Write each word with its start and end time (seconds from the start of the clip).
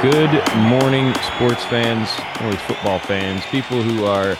Good 0.00 0.30
morning, 0.56 1.12
sports 1.14 1.64
fans, 1.64 2.08
or 2.44 2.56
football 2.68 3.00
fans, 3.00 3.44
people 3.46 3.82
who 3.82 4.04
are 4.04 4.36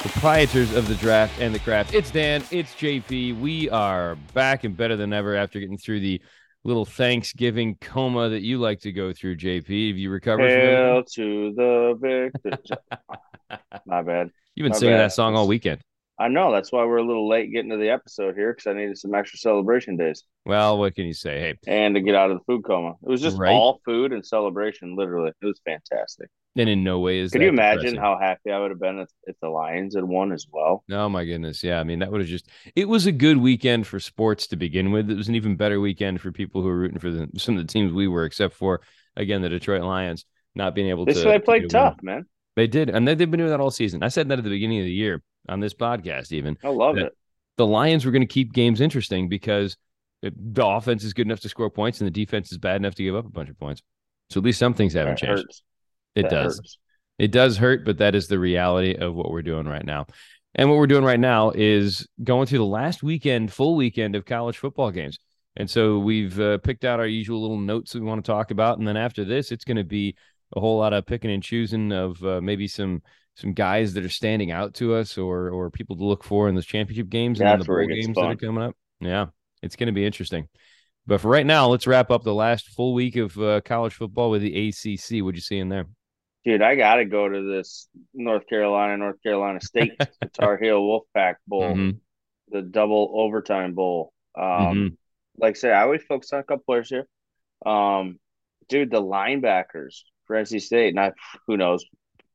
proprietors 0.00 0.74
of 0.74 0.88
the 0.88 0.96
draft 0.96 1.40
and 1.40 1.54
the 1.54 1.60
craft. 1.60 1.94
It's 1.94 2.10
Dan, 2.10 2.42
it's 2.50 2.74
JP. 2.74 3.38
We 3.38 3.70
are 3.70 4.16
back 4.34 4.64
and 4.64 4.76
better 4.76 4.96
than 4.96 5.12
ever 5.12 5.36
after 5.36 5.60
getting 5.60 5.78
through 5.78 6.00
the 6.00 6.20
little 6.64 6.84
Thanksgiving 6.84 7.76
coma 7.80 8.30
that 8.30 8.42
you 8.42 8.58
like 8.58 8.80
to 8.80 8.90
go 8.90 9.12
through, 9.12 9.36
JP. 9.36 9.90
Have 9.90 9.96
you 9.96 10.10
recovered? 10.10 10.50
Hail 10.50 11.04
to 11.04 11.52
the 11.54 12.32
victor. 12.42 12.76
My 13.86 14.02
bad. 14.02 14.32
You've 14.56 14.64
been 14.64 14.74
singing 14.74 14.96
bad. 14.96 15.02
that 15.02 15.12
song 15.12 15.36
all 15.36 15.46
weekend. 15.46 15.82
I 16.18 16.28
know 16.28 16.50
that's 16.52 16.72
why 16.72 16.84
we're 16.84 16.96
a 16.96 17.06
little 17.06 17.28
late 17.28 17.52
getting 17.52 17.70
to 17.70 17.76
the 17.76 17.90
episode 17.90 18.34
here 18.36 18.52
because 18.52 18.66
I 18.66 18.72
needed 18.72 18.96
some 18.98 19.14
extra 19.14 19.38
celebration 19.38 19.96
days 19.96 20.22
Well, 20.46 20.78
what 20.78 20.94
can 20.94 21.04
you 21.06 21.12
say? 21.12 21.40
Hey, 21.40 21.54
and 21.66 21.94
to 21.94 22.00
get 22.00 22.14
out 22.14 22.30
of 22.30 22.38
the 22.38 22.44
food 22.44 22.64
coma. 22.64 22.90
It 23.02 23.08
was 23.08 23.20
just 23.20 23.38
Right. 23.38 23.50
all 23.52 23.80
food 23.84 24.12
and 24.12 24.24
celebration. 24.24 24.96
Literally, 24.96 25.32
it 25.40 25.44
was 25.46 25.60
fantastic. 25.64 26.30
and 26.56 26.68
in 26.70 26.82
no 26.84 27.00
way 27.00 27.18
is 27.18 27.32
Could 27.32 27.42
that 27.42 27.44
you 27.44 27.50
imagine 27.50 27.94
depressing. 27.94 28.00
how 28.00 28.18
happy 28.18 28.50
I 28.50 28.58
would 28.58 28.70
have 28.70 28.80
been 28.80 28.98
if, 29.00 29.10
if 29.24 29.36
the 29.42 29.48
Lions 29.48 29.94
had 29.94 30.04
won 30.04 30.32
as 30.32 30.46
well? 30.50 30.84
Oh 30.90 31.08
my 31.08 31.24
goodness. 31.26 31.62
Yeah. 31.62 31.80
I 31.80 31.84
mean, 31.84 31.98
that 31.98 32.10
would 32.10 32.20
have 32.22 32.30
just 32.30 32.48
it 32.74 32.88
was 32.88 33.04
a 33.06 33.12
good 33.12 33.36
weekend 33.36 33.86
for 33.86 34.00
sports 34.00 34.46
to 34.48 34.56
begin 34.56 34.92
with. 34.92 35.10
It 35.10 35.16
was 35.16 35.28
an 35.28 35.34
even 35.34 35.56
better 35.56 35.80
weekend 35.80 36.20
for 36.22 36.32
people 36.32 36.62
who 36.62 36.68
were 36.68 36.78
rooting 36.78 36.98
for 36.98 37.10
the, 37.10 37.28
some 37.36 37.58
of 37.58 37.66
the 37.66 37.70
teams 37.72 37.92
we 37.92 38.08
were, 38.08 38.24
except 38.24 38.54
for 38.54 38.80
again 39.16 39.42
the 39.42 39.48
Detroit 39.50 39.82
Lions 39.82 40.24
not 40.54 40.74
being 40.74 40.88
able 40.88 41.04
They 41.04 41.12
to. 41.12 41.20
so 41.20 41.28
they 41.30 41.38
played 41.40 41.64
a 41.64 41.64
win. 41.64 41.68
tough, 41.68 41.96
man. 42.02 42.24
They 42.56 42.66
did, 42.66 42.88
and 42.90 43.06
they, 43.06 43.14
they've 43.14 43.30
been 43.30 43.38
doing 43.38 43.50
that 43.50 43.60
all 43.60 43.70
season. 43.70 44.02
I 44.02 44.08
said 44.08 44.28
that 44.28 44.38
at 44.38 44.44
the 44.44 44.50
beginning 44.50 44.78
of 44.80 44.84
the 44.86 44.92
year 44.92 45.22
on 45.48 45.60
this 45.60 45.74
podcast, 45.74 46.32
even 46.32 46.56
I 46.64 46.68
love 46.68 46.96
it. 46.96 47.12
the 47.56 47.66
Lions 47.66 48.04
were 48.04 48.10
going 48.12 48.22
to 48.22 48.26
keep 48.26 48.52
games 48.52 48.80
interesting 48.80 49.28
because 49.28 49.76
it- 50.22 50.34
the 50.54 50.66
offense 50.66 51.04
is 51.04 51.12
good 51.12 51.26
enough 51.26 51.40
to 51.40 51.48
score 51.48 51.70
points 51.70 52.00
and 52.00 52.06
the 52.06 52.10
defense 52.10 52.50
is 52.50 52.58
bad 52.58 52.76
enough 52.76 52.94
to 52.96 53.02
give 53.04 53.14
up 53.14 53.26
a 53.26 53.30
bunch 53.30 53.50
of 53.50 53.58
points. 53.58 53.82
So 54.30 54.40
at 54.40 54.44
least 54.44 54.58
some 54.58 54.74
things 54.74 54.94
haven't 54.94 55.20
That 55.20 55.26
changed. 55.26 55.42
hurts. 55.42 55.62
It 56.14 56.22
That 56.22 56.30
does. 56.30 56.56
hurts. 56.56 56.78
It 57.18 57.30
does 57.30 57.56
hurt, 57.58 57.84
but 57.84 57.98
that 57.98 58.14
is 58.14 58.26
the 58.26 58.38
reality 58.38 58.94
of 58.94 59.14
what 59.14 59.30
we're 59.30 59.42
doing 59.42 59.66
right 59.66 59.84
now. 59.84 60.06
And 60.54 60.70
what 60.70 60.78
we're 60.78 60.86
doing 60.86 61.04
right 61.04 61.20
now 61.20 61.50
is 61.54 62.06
going 62.24 62.46
through 62.46 62.58
the 62.58 62.64
last 62.64 63.02
weekend, 63.02 63.52
full 63.52 63.76
weekend 63.76 64.16
of 64.16 64.24
college 64.24 64.56
football 64.56 64.90
games. 64.90 65.18
And 65.56 65.68
so 65.70 65.98
we've 65.98 66.38
uh, 66.40 66.58
picked 66.58 66.84
out 66.84 67.00
our 67.00 67.06
usual 67.06 67.40
little 67.42 67.58
notes 67.58 67.92
that 67.92 68.00
we 68.00 68.06
want 68.06 68.24
to 68.24 68.30
talk 68.30 68.50
about. 68.50 68.78
And 68.78 68.88
then 68.88 68.96
after 68.96 69.24
this, 69.24 69.52
it's 69.52 69.64
going 69.64 69.76
to 69.76 69.84
be 69.84 70.16
a 70.54 70.60
whole 70.60 70.78
lot 70.78 70.92
of 70.92 71.06
picking 71.06 71.30
and 71.30 71.42
choosing 71.42 71.92
of 71.92 72.22
uh, 72.22 72.40
maybe 72.40 72.68
some 72.68 73.02
some 73.34 73.52
guys 73.52 73.94
that 73.94 74.04
are 74.04 74.08
standing 74.08 74.50
out 74.50 74.74
to 74.74 74.94
us 74.94 75.18
or 75.18 75.50
or 75.50 75.70
people 75.70 75.96
to 75.96 76.04
look 76.04 76.24
for 76.24 76.48
in 76.48 76.54
those 76.54 76.66
championship 76.66 77.08
games 77.08 77.40
and 77.40 77.60
the 77.60 77.64
bowl 77.64 77.86
games 77.86 78.14
that 78.14 78.22
are 78.22 78.36
coming 78.36 78.64
up. 78.64 78.76
Yeah, 79.00 79.26
it's 79.62 79.76
going 79.76 79.88
to 79.88 79.92
be 79.92 80.06
interesting. 80.06 80.48
But 81.06 81.20
for 81.20 81.28
right 81.28 81.46
now, 81.46 81.68
let's 81.68 81.86
wrap 81.86 82.10
up 82.10 82.24
the 82.24 82.34
last 82.34 82.68
full 82.70 82.92
week 82.94 83.16
of 83.16 83.36
uh, 83.38 83.60
college 83.60 83.94
football 83.94 84.30
with 84.30 84.42
the 84.42 84.68
ACC. 84.68 85.22
What'd 85.22 85.36
you 85.36 85.42
see 85.42 85.58
in 85.58 85.68
there? 85.68 85.86
Dude, 86.44 86.62
I 86.62 86.74
got 86.76 86.96
to 86.96 87.04
go 87.04 87.28
to 87.28 87.42
this 87.42 87.88
North 88.14 88.46
Carolina, 88.48 88.96
North 88.96 89.22
Carolina 89.22 89.60
State 89.60 89.92
Tar 90.32 90.56
Heel 90.56 90.80
Wolfpack 90.80 91.34
Bowl, 91.46 91.76
Mhm. 91.76 91.98
the 92.48 92.62
double 92.62 93.12
overtime 93.14 93.74
bowl. 93.74 94.12
Um, 94.36 94.44
Mhm. 94.44 94.96
like 95.38 95.56
I 95.56 95.58
said, 95.58 95.72
I 95.72 95.82
always 95.82 96.02
focus 96.04 96.32
on 96.32 96.40
a 96.40 96.44
couple 96.44 96.64
players 96.64 96.88
here. 96.88 97.06
Um, 97.64 98.18
dude, 98.68 98.90
the 98.90 99.02
linebackers 99.02 100.02
for 100.26 100.36
NC 100.36 100.60
State, 100.60 100.90
And 100.90 101.00
I, 101.00 101.12
who 101.46 101.56
knows, 101.56 101.84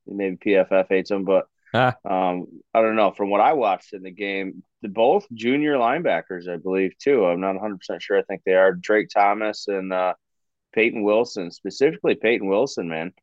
maybe 0.07 0.37
PFF 0.37 0.87
hates 0.89 1.09
them, 1.09 1.23
but 1.25 1.45
Ah. 1.73 1.95
um, 2.03 2.47
I 2.73 2.81
don't 2.81 2.97
know. 2.97 3.11
From 3.11 3.29
what 3.29 3.39
I 3.39 3.53
watched 3.53 3.93
in 3.93 4.03
the 4.03 4.11
game, 4.11 4.61
the 4.81 4.89
both 4.89 5.25
junior 5.33 5.75
linebackers, 5.75 6.49
I 6.49 6.57
believe, 6.57 6.97
too. 6.97 7.25
I'm 7.25 7.39
not 7.39 7.55
100 7.55 7.77
percent 7.77 8.01
sure. 8.01 8.17
I 8.17 8.23
think 8.23 8.41
they 8.45 8.55
are 8.55 8.73
Drake 8.73 9.07
Thomas 9.13 9.67
and 9.69 9.93
uh, 9.93 10.15
Peyton 10.73 11.03
Wilson, 11.03 11.49
specifically 11.51 12.15
Peyton 12.15 12.47
Wilson. 12.49 12.89
Man, 12.89 13.13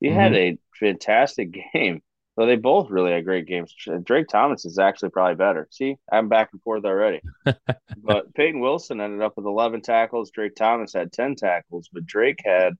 he 0.00 0.08
had 0.08 0.34
a 0.34 0.58
fantastic 0.80 1.54
game. 1.72 2.02
So 2.36 2.46
they 2.46 2.56
both 2.56 2.90
really 2.90 3.12
had 3.12 3.24
great 3.24 3.46
games. 3.46 3.72
Drake 4.02 4.26
Thomas 4.26 4.64
is 4.64 4.76
actually 4.80 5.10
probably 5.10 5.36
better. 5.36 5.68
See, 5.70 5.94
I'm 6.10 6.28
back 6.28 6.48
and 6.52 6.60
forth 6.62 6.84
already. 6.84 7.20
but 7.96 8.34
Peyton 8.34 8.58
Wilson 8.58 9.00
ended 9.00 9.22
up 9.22 9.36
with 9.36 9.46
11 9.46 9.82
tackles. 9.82 10.32
Drake 10.32 10.56
Thomas 10.56 10.92
had 10.92 11.12
10 11.12 11.36
tackles, 11.36 11.88
but 11.92 12.06
Drake 12.06 12.40
had 12.44 12.74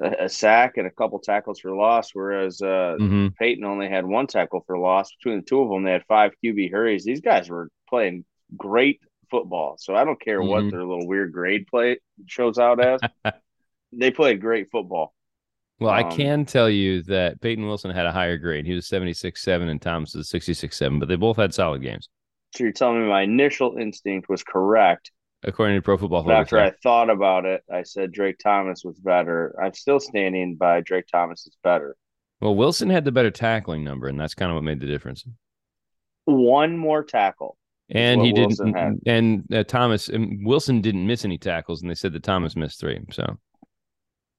a, 0.00 0.24
a 0.24 0.28
sack 0.28 0.76
and 0.76 0.86
a 0.86 0.90
couple 0.90 1.18
tackles 1.18 1.60
for 1.60 1.74
loss, 1.74 2.10
whereas 2.14 2.60
uh, 2.62 2.98
Mhm. 2.98 3.34
Peyton 3.36 3.64
only 3.64 3.88
had 3.88 4.06
one 4.06 4.26
tackle 4.26 4.62
for 4.66 4.78
loss. 4.78 5.14
Between 5.16 5.40
the 5.40 5.46
two 5.46 5.60
of 5.60 5.68
them, 5.70 5.84
they 5.84 5.92
had 5.92 6.04
five 6.06 6.32
QB 6.44 6.70
hurries. 6.70 7.04
These 7.04 7.20
guys 7.20 7.48
were 7.50 7.70
playing 7.88 8.24
great 8.56 9.00
football. 9.30 9.76
So 9.78 9.94
I 9.94 10.04
don't 10.04 10.20
care 10.20 10.40
Mhm. 10.40 10.46
what 10.48 10.70
their 10.70 10.84
little 10.84 11.06
weird 11.06 11.32
grade 11.32 11.66
play 11.66 11.98
shows 12.26 12.58
out 12.58 12.80
as. 12.84 13.00
they 13.92 14.10
played 14.10 14.40
great 14.40 14.70
football. 14.70 15.14
Well, 15.78 15.90
I 15.90 16.02
Um, 16.02 16.10
can 16.10 16.44
tell 16.44 16.68
you 16.68 17.02
that 17.04 17.40
Peyton 17.40 17.66
Wilson 17.66 17.90
had 17.90 18.06
a 18.06 18.12
higher 18.12 18.36
grade. 18.36 18.66
He 18.66 18.74
was 18.74 18.86
76 18.86 19.40
7 19.42 19.68
and 19.68 19.80
Thomas 19.80 20.14
was 20.14 20.28
66 20.28 20.76
7, 20.76 20.98
but 20.98 21.08
they 21.08 21.16
both 21.16 21.36
had 21.38 21.54
solid 21.54 21.82
games, 21.82 22.08
So 22.54 22.64
you're 22.64 22.72
telling 22.72 23.02
me 23.02 23.08
my 23.08 23.22
initial 23.22 23.76
instinct 23.78 24.28
was 24.28 24.42
correct. 24.42 25.10
According 25.42 25.76
to 25.76 25.82
Pro 25.82 25.96
Football 25.96 26.30
after 26.30 26.58
I 26.58 26.72
thought 26.82 27.10
about 27.10 27.44
it, 27.44 27.62
I 27.72 27.82
said 27.82 28.12
Drake 28.12 28.38
Thomas 28.38 28.82
was 28.84 28.98
better. 28.98 29.54
I'm 29.62 29.74
still 29.74 30.00
standing 30.00 30.56
by 30.56 30.80
Drake 30.80 31.06
Thomas 31.10 31.46
is 31.46 31.56
better. 31.62 31.96
Well, 32.40 32.54
Wilson 32.54 32.88
had 32.88 33.04
the 33.04 33.12
better 33.12 33.30
tackling 33.30 33.84
number, 33.84 34.08
and 34.08 34.18
that's 34.18 34.34
kind 34.34 34.50
of 34.50 34.54
what 34.54 34.64
made 34.64 34.80
the 34.80 34.86
difference. 34.86 35.24
One 36.24 36.76
more 36.76 37.04
tackle. 37.04 37.56
And 37.90 38.22
he 38.22 38.32
Wilson 38.32 38.66
didn't, 38.66 38.78
had. 38.78 38.98
and 39.06 39.52
uh, 39.52 39.64
Thomas, 39.64 40.08
and 40.08 40.46
Wilson 40.46 40.80
didn't 40.80 41.06
miss 41.06 41.24
any 41.24 41.38
tackles, 41.38 41.82
and 41.82 41.90
they 41.90 41.94
said 41.94 42.12
that 42.12 42.22
Thomas 42.22 42.56
missed 42.56 42.80
three. 42.80 43.00
So, 43.10 43.36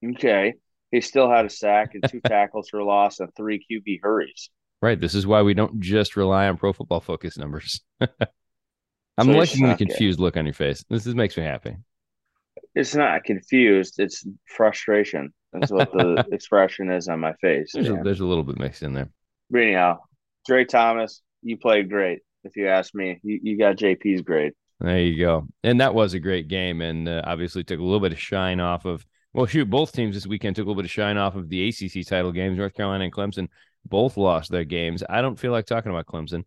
Okay. 0.03 0.53
He 0.91 1.01
still 1.01 1.29
had 1.29 1.45
a 1.45 1.49
sack 1.49 1.91
and 1.93 2.03
two 2.09 2.21
tackles 2.27 2.69
for 2.69 2.83
loss 2.83 3.19
and 3.19 3.29
three 3.35 3.65
QB 3.69 3.99
hurries. 4.01 4.49
right, 4.81 4.99
this 4.99 5.15
is 5.15 5.27
why 5.27 5.41
we 5.41 5.53
don't 5.53 5.79
just 5.79 6.15
rely 6.15 6.47
on 6.47 6.57
Pro 6.57 6.73
Football 6.73 7.01
Focus 7.01 7.37
numbers. 7.37 7.81
I'm 9.21 9.27
So 9.27 9.33
liking 9.33 9.67
the 9.67 9.75
confused 9.75 10.19
look 10.19 10.37
on 10.37 10.45
your 10.45 10.53
face. 10.53 10.83
This 10.89 11.05
is, 11.07 11.15
makes 11.15 11.37
me 11.37 11.43
happy. 11.43 11.77
It's 12.75 12.95
not 12.95 13.23
confused. 13.23 13.99
It's 13.99 14.25
frustration. 14.45 15.33
That's 15.53 15.71
what 15.71 15.91
the 15.91 16.25
expression 16.31 16.91
is 16.91 17.07
on 17.07 17.19
my 17.19 17.33
face. 17.33 17.71
There's, 17.73 17.87
Yeah. 17.87 17.99
a, 17.99 18.03
there's 18.03 18.19
a 18.21 18.25
little 18.25 18.43
bit 18.43 18.57
mixed 18.59 18.83
in 18.83 18.93
there. 18.93 19.09
But 19.49 19.61
anyhow, 19.61 19.99
Drake 20.47 20.69
Thomas, 20.69 21.21
you 21.41 21.57
played 21.57 21.89
great. 21.89 22.19
If 22.43 22.55
you 22.55 22.67
ask 22.67 22.95
me, 22.95 23.19
you, 23.23 23.39
you 23.43 23.57
got 23.57 23.75
JP's 23.77 24.21
grade. 24.21 24.53
There 24.79 24.99
you 24.99 25.19
go. 25.19 25.47
And 25.63 25.79
that 25.81 25.93
was 25.93 26.13
a 26.13 26.19
great 26.19 26.47
game, 26.47 26.81
and 26.81 27.07
uh, 27.07 27.21
obviously 27.25 27.63
took 27.63 27.79
a 27.79 27.83
little 27.83 27.99
bit 27.99 28.13
of 28.13 28.19
shine 28.19 28.59
off 28.59 28.85
of. 28.85 29.05
Well, 29.33 29.45
shoot, 29.45 29.69
both 29.69 29.91
teams 29.93 30.15
this 30.15 30.27
weekend 30.27 30.55
took 30.55 30.65
a 30.65 30.67
little 30.67 30.81
bit 30.81 30.85
of 30.87 30.91
shine 30.91 31.17
off 31.17 31.35
of 31.35 31.47
the 31.49 31.69
ACC 31.69 32.05
title 32.05 32.31
games. 32.31 32.57
North 32.57 32.73
Carolina 32.73 33.03
and 33.05 33.13
Clemson 33.13 33.47
both 33.85 34.17
lost 34.17 34.51
their 34.51 34.63
games. 34.65 35.03
I 35.07 35.21
don't 35.21 35.39
feel 35.39 35.51
like 35.51 35.65
talking 35.65 35.91
about 35.91 36.05
Clemson. 36.07 36.43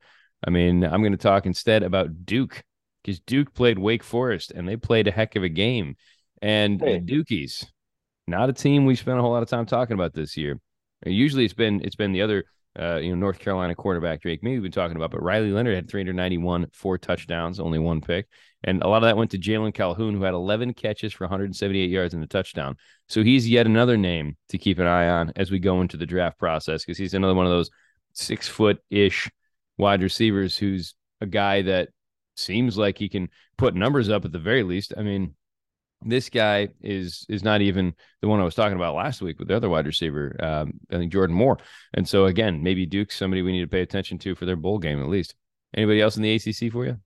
I 0.47 0.51
mean, 0.51 0.85
I'm 0.85 1.01
going 1.01 1.13
to 1.13 1.19
talk 1.19 1.47
instead 1.47 1.83
about 1.83 2.25
Duke 2.25 2.63
because 3.03 3.21
Duke 3.21 3.55
played 3.55 3.79
Wake 3.79 4.03
Forest, 4.03 4.51
and 4.51 4.69
they 4.69 4.77
played 4.77 5.09
a 5.09 5.11
heck 5.11 5.37
of 5.37 5.43
a 5.43 5.49
game. 5.49 5.97
And 6.43 6.81
Hey. 6.81 6.99
the 6.99 7.25
Dukies, 7.25 7.67
not 8.27 8.51
a 8.51 8.53
team 8.53 8.87
we 8.87 8.95
spent 8.95 9.19
a 9.19 9.23
whole 9.23 9.33
lot 9.33 9.43
of 9.43 9.49
time 9.49 9.67
talking 9.67 9.95
about 9.95 10.15
this 10.15 10.37
year. 10.37 10.59
Usually, 11.05 11.45
it's 11.45 11.55
been 11.55 11.81
it's 11.83 11.97
been 11.97 12.13
the 12.13 12.23
other 12.23 12.45
uh, 12.79 12.97
you 12.97 13.11
know, 13.11 13.15
North 13.15 13.39
Carolina 13.39 13.75
quarterback 13.75 14.21
Drake 14.21 14.43
Maye 14.43 14.53
we've 14.55 14.63
been 14.63 14.73
talking 14.73 14.97
about, 14.97 15.13
but 15.13 15.23
Riley 15.23 15.53
Leonard 15.53 15.77
had 15.77 15.89
391, 15.89 16.67
four 16.73 16.99
touchdowns, 16.99 17.61
only 17.61 17.79
one 17.79 18.01
pick. 18.01 18.27
And 18.65 18.83
a 18.83 18.89
lot 18.89 18.97
of 18.97 19.03
that 19.03 19.17
went 19.17 19.31
to 19.33 19.39
Jalon 19.39 19.73
Calhoun, 19.73 20.15
who 20.15 20.23
had 20.23 20.35
11 20.35 20.75
catches 20.75 21.13
for 21.13 21.25
178 21.25 21.91
yards 21.91 22.15
and 22.15 22.25
a 22.25 22.27
touchdown. 22.27 22.77
So 23.09 23.23
he's 23.23 23.49
yet 23.49 23.67
another 23.67 23.97
name 23.97 24.37
to 24.49 24.59
keep 24.59 24.79
an 24.79 24.87
eye 24.87 25.09
on 25.09 25.33
as 25.37 25.51
we 25.51 25.59
go 25.61 25.83
into 25.83 25.97
the 25.97 26.07
draft 26.07 26.39
process 26.39 26.85
because 26.85 26.99
he's 26.99 27.15
another 27.15 27.35
one 27.35 27.47
of 27.47 27.53
those 27.53 27.71
six 28.13 28.49
foot 28.49 28.79
ish 28.91 29.31
wide 29.79 30.03
receivers 30.03 30.57
who's 30.57 30.95
a 31.21 31.27
guy 31.27 31.63
that 31.63 31.89
seems 32.37 32.77
like 32.77 32.99
he 32.99 33.09
can 33.09 33.29
put 33.57 33.75
numbers 33.75 34.11
up 34.11 34.25
at 34.25 34.33
the 34.33 34.39
very 34.39 34.63
least. 34.63 34.93
I 34.97 35.03
mean, 35.03 35.35
this 36.05 36.29
guy 36.29 36.69
is 36.83 37.25
is 37.29 37.43
not 37.43 37.63
even 37.63 37.95
the 38.21 38.29
one 38.29 38.41
I 38.41 38.45
was 38.45 38.55
talking 38.55 38.77
about 38.77 38.95
last 38.95 39.23
week 39.23 39.39
with 39.39 39.49
the 39.49 39.57
other 39.57 39.71
wide 39.71 39.87
receiver. 39.87 40.37
Um, 40.39 40.75
I 40.91 40.97
think 40.97 41.13
Jordan 41.13 41.37
Moore. 41.37 41.59
And 41.95 42.07
so 42.09 42.27
again, 42.27 42.63
maybe 42.63 42.87
Duke's 42.87 43.17
somebody 43.17 43.43
we 43.43 43.53
need 43.53 43.63
to 43.63 43.69
pay 43.69 43.81
attention 43.81 44.19
to 44.19 44.35
for 44.35 44.45
their 44.45 44.57
bowl 44.57 44.79
game 44.79 45.01
at 45.01 45.09
least. 45.09 45.35
Anybody 45.77 46.01
else 46.01 46.17
in 46.17 46.23
the 46.23 46.35
ACC 46.35 46.73
for 46.73 46.85
you? 46.85 46.99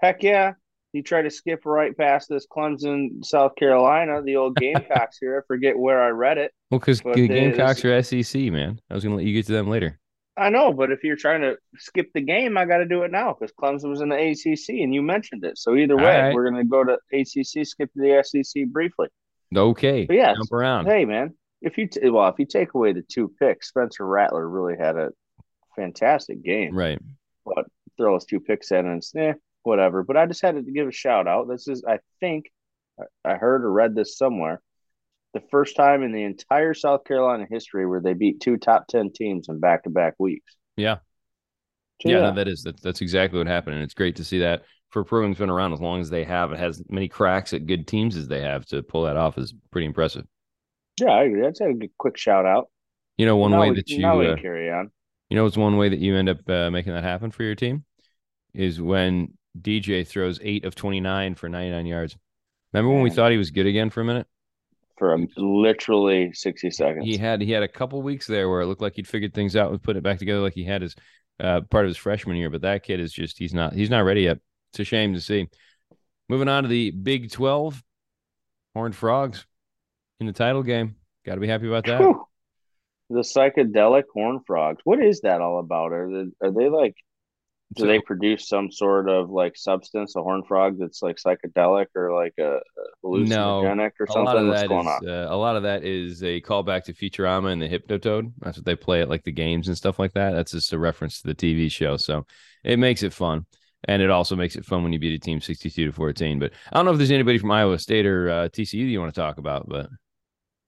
Heck 0.00 0.22
yeah. 0.22 0.52
You 0.92 1.02
try 1.02 1.22
to 1.22 1.30
skip 1.30 1.64
right 1.64 1.96
past 1.96 2.28
this 2.28 2.46
Clemson, 2.46 3.24
South 3.24 3.54
Carolina, 3.56 4.20
the 4.22 4.36
old 4.36 4.56
Gamecocks 4.56 5.18
here. 5.20 5.42
I 5.42 5.46
forget 5.46 5.78
where 5.78 6.02
I 6.02 6.08
read 6.08 6.36
it. 6.36 6.52
Well, 6.70 6.80
because 6.80 7.00
Gamecocks 7.00 7.82
are 7.84 8.02
SEC, 8.02 8.42
man. 8.52 8.78
I 8.90 8.94
was 8.94 9.02
going 9.02 9.12
to 9.12 9.16
let 9.16 9.24
you 9.24 9.32
get 9.32 9.46
to 9.46 9.52
them 9.52 9.68
later. 9.68 9.98
I 10.36 10.48
know, 10.48 10.72
but 10.72 10.90
if 10.90 11.04
you're 11.04 11.16
trying 11.16 11.42
to 11.42 11.56
skip 11.76 12.10
the 12.14 12.22
game, 12.22 12.56
I 12.56 12.64
got 12.64 12.78
to 12.78 12.86
do 12.86 13.02
it 13.02 13.10
now 13.10 13.36
because 13.38 13.52
Clemson 13.52 13.90
was 13.90 14.00
in 14.00 14.08
the 14.08 14.16
ACC 14.16 14.80
and 14.80 14.94
you 14.94 15.02
mentioned 15.02 15.44
it. 15.44 15.58
So 15.58 15.76
either 15.76 15.96
way, 15.96 16.20
right. 16.20 16.34
we're 16.34 16.50
going 16.50 16.62
to 16.62 16.68
go 16.68 16.84
to 16.84 16.98
ACC, 17.12 17.66
skip 17.66 17.90
to 17.92 18.00
the 18.00 18.22
SEC 18.24 18.66
briefly. 18.68 19.08
Okay, 19.54 20.06
But 20.06 20.16
yes. 20.16 20.36
jump 20.36 20.52
around. 20.52 20.86
Hey, 20.86 21.04
man, 21.04 21.34
if 21.60 21.76
you 21.76 21.86
t- 21.86 22.08
well, 22.08 22.28
if 22.28 22.38
you 22.38 22.46
take 22.46 22.72
away 22.72 22.94
the 22.94 23.02
two 23.02 23.30
picks, 23.38 23.68
Spencer 23.68 24.06
Rattler 24.06 24.48
really 24.48 24.78
had 24.78 24.96
a 24.96 25.10
fantastic 25.76 26.42
game. 26.42 26.74
Right. 26.74 26.98
But 27.44 27.66
throw 27.98 28.14
those 28.14 28.24
two 28.24 28.40
picks 28.40 28.70
in 28.70 28.86
and 28.86 28.98
it's, 28.98 29.14
eh, 29.14 29.34
whatever. 29.64 30.02
But 30.02 30.16
I 30.16 30.24
just 30.24 30.40
had 30.40 30.54
to 30.54 30.62
give 30.62 30.88
a 30.88 30.92
shout 30.92 31.28
out. 31.28 31.46
This 31.48 31.68
is, 31.68 31.84
I 31.86 31.98
think, 32.20 32.46
I 33.22 33.34
heard 33.34 33.64
or 33.64 33.72
read 33.72 33.94
this 33.94 34.16
somewhere. 34.16 34.62
The 35.34 35.42
first 35.50 35.76
time 35.76 36.02
in 36.02 36.12
the 36.12 36.22
entire 36.24 36.74
South 36.74 37.04
Carolina 37.04 37.46
history 37.50 37.86
where 37.86 38.00
they 38.00 38.12
beat 38.12 38.40
two 38.40 38.56
top 38.56 38.86
10 38.88 39.12
teams 39.12 39.48
in 39.48 39.60
back 39.60 39.84
to 39.84 39.90
back 39.90 40.14
weeks. 40.18 40.56
Yeah. 40.76 40.96
So, 42.02 42.08
yeah, 42.08 42.16
yeah. 42.16 42.22
No, 42.22 42.34
that 42.34 42.48
is 42.48 42.62
that's 42.62 42.82
that's 42.82 43.00
exactly 43.00 43.38
what 43.38 43.46
happened. 43.46 43.76
And 43.76 43.84
it's 43.84 43.94
great 43.94 44.16
to 44.16 44.24
see 44.24 44.40
that 44.40 44.64
for 44.90 45.04
program's 45.04 45.38
been 45.38 45.50
around 45.50 45.72
as 45.72 45.80
long 45.80 46.00
as 46.00 46.10
they 46.10 46.24
have, 46.24 46.52
it 46.52 46.58
has 46.58 46.82
many 46.88 47.08
cracks 47.08 47.52
at 47.54 47.66
good 47.66 47.86
teams 47.86 48.16
as 48.16 48.28
they 48.28 48.42
have 48.42 48.66
to 48.66 48.82
pull 48.82 49.04
that 49.04 49.16
off 49.16 49.38
is 49.38 49.54
pretty 49.70 49.86
impressive. 49.86 50.26
Yeah, 51.00 51.10
I 51.10 51.24
agree. 51.24 51.40
That's 51.40 51.60
a 51.60 51.72
quick 51.98 52.18
shout 52.18 52.44
out. 52.44 52.68
You 53.16 53.26
know, 53.26 53.36
one 53.36 53.52
now 53.52 53.60
way 53.60 53.70
we, 53.70 53.76
that 53.76 53.88
you 53.88 54.06
uh, 54.06 54.36
carry 54.36 54.70
on. 54.70 54.90
You 55.30 55.36
know, 55.36 55.46
it's 55.46 55.56
one 55.56 55.78
way 55.78 55.88
that 55.88 55.98
you 55.98 56.14
end 56.16 56.28
up 56.28 56.48
uh, 56.48 56.70
making 56.70 56.92
that 56.92 57.04
happen 57.04 57.30
for 57.30 57.42
your 57.42 57.54
team 57.54 57.84
is 58.52 58.80
when 58.80 59.32
DJ 59.58 60.06
throws 60.06 60.38
eight 60.42 60.64
of 60.66 60.74
29 60.74 61.36
for 61.36 61.48
99 61.48 61.86
yards. 61.86 62.16
Remember 62.72 62.92
when 62.92 63.02
we 63.02 63.10
thought 63.10 63.32
he 63.32 63.38
was 63.38 63.50
good 63.50 63.66
again 63.66 63.88
for 63.88 64.02
a 64.02 64.04
minute? 64.04 64.26
For 65.02 65.14
a, 65.14 65.26
literally 65.36 66.32
60 66.32 66.70
seconds. 66.70 67.04
He 67.04 67.16
had 67.16 67.40
he 67.40 67.50
had 67.50 67.64
a 67.64 67.68
couple 67.68 68.00
weeks 68.02 68.24
there 68.24 68.48
where 68.48 68.60
it 68.60 68.66
looked 68.66 68.80
like 68.80 68.94
he'd 68.94 69.08
figured 69.08 69.34
things 69.34 69.56
out 69.56 69.72
and 69.72 69.82
put 69.82 69.96
it 69.96 70.04
back 70.04 70.20
together 70.20 70.38
like 70.38 70.54
he 70.54 70.62
had 70.62 70.80
his 70.80 70.94
uh, 71.40 71.62
part 71.62 71.86
of 71.86 71.88
his 71.88 71.96
freshman 71.96 72.36
year. 72.36 72.50
But 72.50 72.60
that 72.60 72.84
kid 72.84 73.00
is 73.00 73.12
just 73.12 73.36
he's 73.36 73.52
not 73.52 73.72
he's 73.72 73.90
not 73.90 74.04
ready 74.04 74.22
yet. 74.22 74.38
It's 74.70 74.78
a 74.78 74.84
shame 74.84 75.12
to 75.14 75.20
see. 75.20 75.48
Moving 76.28 76.46
on 76.46 76.62
to 76.62 76.68
the 76.68 76.92
Big 76.92 77.32
12, 77.32 77.82
Horned 78.76 78.94
Frogs 78.94 79.44
in 80.20 80.28
the 80.28 80.32
title 80.32 80.62
game. 80.62 80.94
Got 81.26 81.34
to 81.34 81.40
be 81.40 81.48
happy 81.48 81.66
about 81.66 81.84
that. 81.86 81.98
Whew. 81.98 82.24
The 83.10 83.22
psychedelic 83.22 84.04
Horned 84.14 84.42
Frogs. 84.46 84.82
What 84.84 85.02
is 85.02 85.22
that 85.22 85.40
all 85.40 85.58
about? 85.58 85.92
Are 85.92 86.08
they, 86.08 86.46
are 86.46 86.52
they 86.52 86.68
like 86.68 86.94
do 87.74 87.86
they 87.86 88.00
produce 88.00 88.48
some 88.48 88.70
sort 88.70 89.08
of 89.08 89.30
like 89.30 89.56
substance, 89.56 90.16
a 90.16 90.22
horn 90.22 90.42
frog 90.42 90.78
that's 90.78 91.02
like 91.02 91.16
psychedelic 91.16 91.86
or 91.94 92.14
like 92.14 92.34
a, 92.38 92.58
hallucinogenic 93.04 93.28
no, 93.28 93.90
or 94.00 94.06
something? 94.06 94.22
A 94.22 94.24
lot 94.24 94.36
of 94.36 94.46
What's 94.48 94.62
that 94.62 95.02
is, 95.02 95.08
uh, 95.08 95.26
a 95.30 95.36
lot 95.36 95.56
of 95.56 95.62
that 95.62 95.84
is 95.84 96.22
a 96.22 96.40
callback 96.40 96.84
to 96.84 96.92
Futurama 96.92 97.52
and 97.52 97.62
the 97.62 97.68
Hypnotoad. 97.68 98.32
That's 98.38 98.58
what 98.58 98.64
they 98.64 98.76
play 98.76 99.00
at 99.02 99.08
like 99.08 99.24
the 99.24 99.32
games 99.32 99.68
and 99.68 99.76
stuff 99.76 99.98
like 99.98 100.12
that. 100.14 100.32
That's 100.32 100.52
just 100.52 100.72
a 100.72 100.78
reference 100.78 101.22
to 101.22 101.28
the 101.28 101.34
TV 101.34 101.70
show. 101.70 101.96
So 101.96 102.26
it 102.64 102.78
makes 102.78 103.02
it 103.02 103.12
fun. 103.12 103.46
And 103.88 104.00
it 104.00 104.10
also 104.10 104.36
makes 104.36 104.54
it 104.54 104.64
fun 104.64 104.84
when 104.84 104.92
you 104.92 105.00
beat 105.00 105.14
a 105.14 105.18
team 105.18 105.40
62 105.40 105.86
to 105.86 105.92
14. 105.92 106.38
But 106.38 106.52
I 106.72 106.76
don't 106.76 106.84
know 106.84 106.92
if 106.92 106.98
there's 106.98 107.10
anybody 107.10 107.38
from 107.38 107.50
Iowa 107.50 107.78
State 107.78 108.06
or 108.06 108.30
uh, 108.30 108.48
TCU 108.48 108.84
that 108.84 108.90
you 108.90 109.00
want 109.00 109.12
to 109.12 109.20
talk 109.20 109.38
about. 109.38 109.68
But 109.68 109.88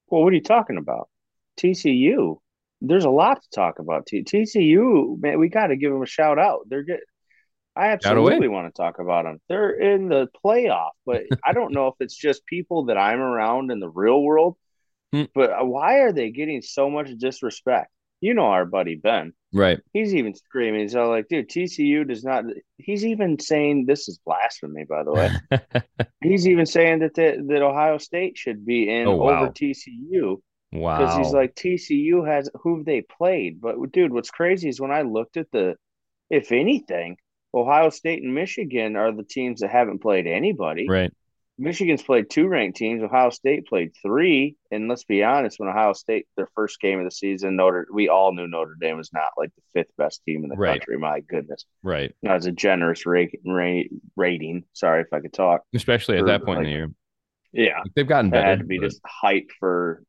well, 0.08 0.22
what 0.22 0.32
are 0.32 0.36
you 0.36 0.42
talking 0.42 0.78
about? 0.78 1.08
TCU 1.56 2.38
there's 2.80 3.04
a 3.04 3.10
lot 3.10 3.42
to 3.42 3.48
talk 3.50 3.78
about. 3.78 4.06
T- 4.06 4.24
TCU, 4.24 5.20
man, 5.20 5.38
we 5.38 5.48
got 5.48 5.68
to 5.68 5.76
give 5.76 5.92
them 5.92 6.02
a 6.02 6.06
shout 6.06 6.38
out. 6.38 6.60
They're 6.68 6.84
good. 6.84 7.00
I 7.76 7.88
absolutely 7.88 8.48
want 8.48 8.72
to 8.72 8.82
talk 8.82 9.00
about 9.00 9.24
them. 9.24 9.40
They're 9.48 9.70
in 9.70 10.08
the 10.08 10.28
playoff, 10.44 10.90
but 11.04 11.22
I 11.44 11.52
don't 11.52 11.72
know 11.72 11.88
if 11.88 11.94
it's 12.00 12.16
just 12.16 12.46
people 12.46 12.86
that 12.86 12.96
I'm 12.96 13.20
around 13.20 13.72
in 13.72 13.80
the 13.80 13.88
real 13.88 14.22
world. 14.22 14.56
Hmm. 15.12 15.24
But 15.34 15.66
why 15.66 16.00
are 16.00 16.12
they 16.12 16.30
getting 16.30 16.62
so 16.62 16.88
much 16.88 17.10
disrespect? 17.18 17.90
You 18.20 18.32
know 18.32 18.46
our 18.46 18.64
buddy 18.64 18.94
Ben, 18.94 19.34
right? 19.52 19.80
He's 19.92 20.14
even 20.14 20.34
screaming. 20.34 20.80
He's 20.80 20.96
all 20.96 21.10
like, 21.10 21.28
"Dude, 21.28 21.50
TCU 21.50 22.08
does 22.08 22.24
not." 22.24 22.44
He's 22.78 23.04
even 23.04 23.38
saying 23.38 23.84
this 23.84 24.08
is 24.08 24.18
blasphemy. 24.24 24.84
By 24.88 25.02
the 25.04 25.12
way, 25.12 25.30
he's 26.22 26.48
even 26.48 26.64
saying 26.64 27.00
that 27.00 27.12
the, 27.14 27.44
that 27.48 27.62
Ohio 27.62 27.98
State 27.98 28.38
should 28.38 28.64
be 28.64 28.88
in 28.88 29.06
oh, 29.06 29.16
wow. 29.16 29.42
over 29.42 29.52
TCU 29.52 30.40
Wow. 30.74 30.98
Because 30.98 31.16
he's 31.16 31.32
like 31.32 31.54
TCU 31.54 32.26
has 32.26 32.50
who 32.62 32.82
they 32.84 33.02
played. 33.02 33.60
But 33.60 33.76
dude, 33.92 34.12
what's 34.12 34.30
crazy 34.30 34.68
is 34.68 34.80
when 34.80 34.90
I 34.90 35.02
looked 35.02 35.36
at 35.36 35.50
the 35.52 35.76
if 36.30 36.52
anything, 36.52 37.16
Ohio 37.54 37.90
State 37.90 38.22
and 38.22 38.34
Michigan 38.34 38.96
are 38.96 39.12
the 39.12 39.22
teams 39.22 39.60
that 39.60 39.70
haven't 39.70 40.02
played 40.02 40.26
anybody. 40.26 40.86
Right. 40.88 41.12
Michigan's 41.56 42.02
played 42.02 42.28
two 42.28 42.48
ranked 42.48 42.76
teams. 42.76 43.04
Ohio 43.04 43.30
State 43.30 43.68
played 43.68 43.92
three. 44.02 44.56
And 44.72 44.88
let's 44.88 45.04
be 45.04 45.22
honest, 45.22 45.60
when 45.60 45.68
Ohio 45.68 45.92
State 45.92 46.26
their 46.36 46.48
first 46.56 46.80
game 46.80 46.98
of 46.98 47.04
the 47.04 47.12
season, 47.12 47.54
Notre 47.54 47.86
we 47.92 48.08
all 48.08 48.34
knew 48.34 48.48
Notre 48.48 48.76
Dame 48.80 48.96
was 48.96 49.12
not 49.12 49.28
like 49.38 49.50
the 49.54 49.62
fifth 49.72 49.96
best 49.96 50.24
team 50.24 50.42
in 50.42 50.50
the 50.50 50.56
right. 50.56 50.80
country. 50.80 50.98
My 50.98 51.20
goodness. 51.20 51.64
Right. 51.84 52.12
That 52.24 52.34
was 52.34 52.46
a 52.46 52.52
generous 52.52 53.06
rate, 53.06 53.38
rate, 53.44 53.92
rating. 54.16 54.64
Sorry 54.72 55.02
if 55.02 55.12
I 55.12 55.20
could 55.20 55.32
talk. 55.32 55.62
Especially 55.72 56.18
at 56.18 56.26
that 56.26 56.44
point 56.44 56.58
like, 56.58 56.66
in 56.66 56.72
the 56.72 56.76
year. 56.76 56.90
Yeah. 57.52 57.82
They've 57.94 58.08
gotten 58.08 58.30
better. 58.30 58.44
It 58.44 58.50
had 58.50 58.58
to 58.58 58.64
be 58.64 58.80
but... 58.80 58.86
just 58.86 59.00
hype 59.06 59.50
for 59.60 60.02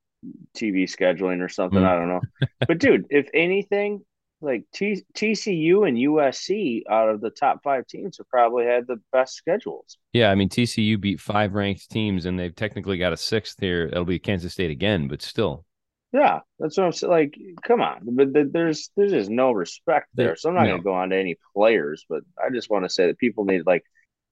TV 0.56 0.84
scheduling 0.84 1.42
or 1.42 1.50
something. 1.50 1.80
Mm. 1.80 1.88
I 1.88 1.96
don't 1.96 2.10
know. 2.10 2.22
but 2.68 2.80
dude, 2.80 3.06
if 3.10 3.30
anything, 3.34 4.02
like 4.42 4.66
T- 4.74 5.06
TCU 5.14 5.88
and 5.88 5.98
USC 5.98 6.84
out 6.90 7.10
of 7.10 7.22
the 7.22 7.30
top 7.30 7.62
five 7.64 7.88
teams 7.88 8.18
have 8.18 8.30
probably 8.30 8.66
had 8.66 8.86
the 8.88 8.98
best 9.12 9.36
schedules. 9.36 9.98
Yeah, 10.14 10.30
I 10.30 10.36
mean 10.36 10.50
TCU 10.50 11.00
beat 11.00 11.20
five 11.20 11.54
ranked 11.54 11.90
teams, 11.90 12.26
and 12.26 12.38
they've 12.38 12.56
technically 12.56 12.98
got 12.98 13.14
a 13.14 13.18
sixth 13.18 13.60
here. 13.60 13.88
It'll 13.88 14.06
be 14.06 14.20
Kansas 14.20 14.54
State 14.54 14.72
again, 14.72 15.08
but 15.08 15.22
still. 15.22 15.66
Yeah, 16.14 16.40
that's 16.60 16.78
what 16.78 16.86
I'm 16.86 16.92
saying. 16.94 17.12
Like, 17.12 17.38
come 17.64 17.82
on, 17.82 18.02
but 18.04 18.30
there's 18.54 18.90
there's 18.96 19.12
just 19.12 19.30
no 19.30 19.52
respect 19.52 20.08
there. 20.14 20.38
So 20.38 20.50
I'm 20.50 20.56
not 20.56 20.64
no. 20.64 20.70
going 20.70 20.80
to 20.80 20.84
go 20.84 20.94
on 20.94 21.10
to 21.10 21.18
any 21.18 21.38
players, 21.54 22.06
but 22.08 22.24
I 22.40 22.54
just 22.54 22.70
want 22.70 22.86
to 22.86 22.90
say 22.90 23.08
that 23.08 23.18
people 23.18 23.44
need 23.44 23.64
like 23.66 23.84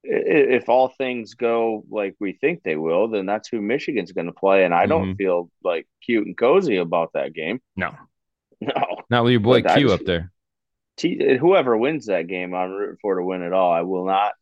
if 0.04 0.68
all 0.68 0.88
things 0.88 1.34
go 1.34 1.84
like 1.90 2.14
we 2.20 2.32
think 2.32 2.62
they 2.62 2.76
will, 2.76 3.08
then 3.08 3.26
that's 3.26 3.48
who 3.48 3.60
Michigan's 3.60 4.12
going 4.12 4.26
to 4.26 4.32
play. 4.32 4.64
And 4.64 4.74
I 4.74 4.86
don't 4.86 5.10
mm-hmm. 5.10 5.16
feel 5.16 5.50
like 5.62 5.86
cute 6.04 6.26
and 6.26 6.36
cozy 6.36 6.76
about 6.76 7.12
that 7.14 7.32
game. 7.32 7.60
No, 7.76 7.94
no, 8.60 9.02
not 9.10 9.24
with 9.24 9.32
your 9.32 9.40
boy 9.40 9.62
but 9.62 9.74
Q 9.74 9.88
just, 9.88 10.00
up 10.00 10.06
there. 10.06 10.30
T- 10.96 11.36
whoever 11.38 11.76
wins 11.76 12.06
that 12.06 12.28
game, 12.28 12.54
I'm 12.54 12.70
rooting 12.70 12.98
for 13.02 13.16
to 13.16 13.24
win 13.24 13.42
it 13.42 13.52
all. 13.52 13.72
I 13.72 13.82
will 13.82 14.06
not 14.06 14.32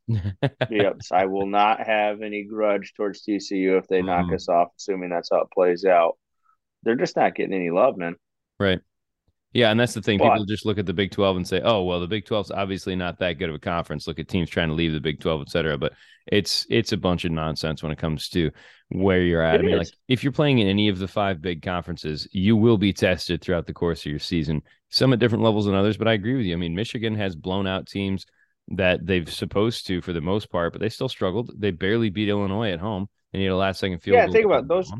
be. 0.68 0.84
I 1.12 1.26
will 1.26 1.46
not 1.46 1.86
have 1.86 2.20
any 2.20 2.44
grudge 2.44 2.92
towards 2.94 3.24
TCU 3.24 3.78
if 3.78 3.86
they 3.88 3.98
mm-hmm. 3.98 4.06
knock 4.06 4.32
us 4.32 4.48
off, 4.48 4.68
assuming 4.76 5.10
that's 5.10 5.30
how 5.32 5.40
it 5.40 5.50
plays 5.52 5.84
out. 5.84 6.18
They're 6.82 6.96
just 6.96 7.16
not 7.16 7.34
getting 7.34 7.54
any 7.54 7.70
love, 7.70 7.96
man. 7.96 8.16
Right. 8.58 8.80
Yeah, 9.52 9.70
and 9.70 9.78
that's 9.78 9.92
the 9.92 10.00
thing. 10.00 10.18
But, 10.18 10.32
People 10.32 10.46
just 10.46 10.64
look 10.64 10.78
at 10.78 10.86
the 10.86 10.94
Big 10.94 11.10
12 11.10 11.36
and 11.36 11.46
say, 11.46 11.60
"Oh, 11.62 11.82
well, 11.82 12.00
the 12.00 12.06
Big 12.06 12.24
12's 12.24 12.50
obviously 12.50 12.96
not 12.96 13.18
that 13.18 13.34
good 13.34 13.50
of 13.50 13.54
a 13.54 13.58
conference. 13.58 14.06
Look 14.06 14.18
at 14.18 14.28
teams 14.28 14.48
trying 14.48 14.68
to 14.68 14.74
leave 14.74 14.92
the 14.92 15.00
Big 15.00 15.20
12, 15.20 15.42
et 15.42 15.50
cetera." 15.50 15.76
But 15.76 15.92
it's 16.26 16.66
it's 16.70 16.92
a 16.92 16.96
bunch 16.96 17.24
of 17.24 17.32
nonsense 17.32 17.82
when 17.82 17.92
it 17.92 17.98
comes 17.98 18.28
to 18.30 18.50
where 18.88 19.20
you're 19.20 19.42
at. 19.42 19.60
I 19.60 19.62
mean, 19.62 19.74
is. 19.74 19.90
like 19.90 19.98
if 20.08 20.24
you're 20.24 20.32
playing 20.32 20.60
in 20.60 20.68
any 20.68 20.88
of 20.88 20.98
the 20.98 21.08
five 21.08 21.42
big 21.42 21.62
conferences, 21.62 22.26
you 22.32 22.56
will 22.56 22.78
be 22.78 22.92
tested 22.92 23.42
throughout 23.42 23.66
the 23.66 23.74
course 23.74 24.06
of 24.06 24.10
your 24.10 24.18
season. 24.18 24.62
Some 24.88 25.12
at 25.12 25.18
different 25.18 25.44
levels 25.44 25.66
than 25.66 25.74
others, 25.74 25.96
but 25.96 26.08
I 26.08 26.14
agree 26.14 26.36
with 26.36 26.46
you. 26.46 26.54
I 26.54 26.58
mean, 26.58 26.74
Michigan 26.74 27.14
has 27.16 27.36
blown 27.36 27.66
out 27.66 27.86
teams 27.86 28.26
that 28.68 29.04
they've 29.04 29.30
supposed 29.30 29.86
to 29.88 30.00
for 30.00 30.12
the 30.12 30.20
most 30.20 30.50
part, 30.50 30.72
but 30.72 30.80
they 30.80 30.88
still 30.88 31.08
struggled. 31.08 31.50
They 31.58 31.72
barely 31.72 32.08
beat 32.08 32.28
Illinois 32.28 32.70
at 32.70 32.80
home, 32.80 33.08
and 33.32 33.42
you 33.42 33.48
had 33.50 33.54
a 33.54 33.56
last 33.56 33.80
second 33.80 33.98
field. 33.98 34.16
Yeah, 34.16 34.28
think 34.28 34.46
about 34.46 34.66
those. 34.66 34.90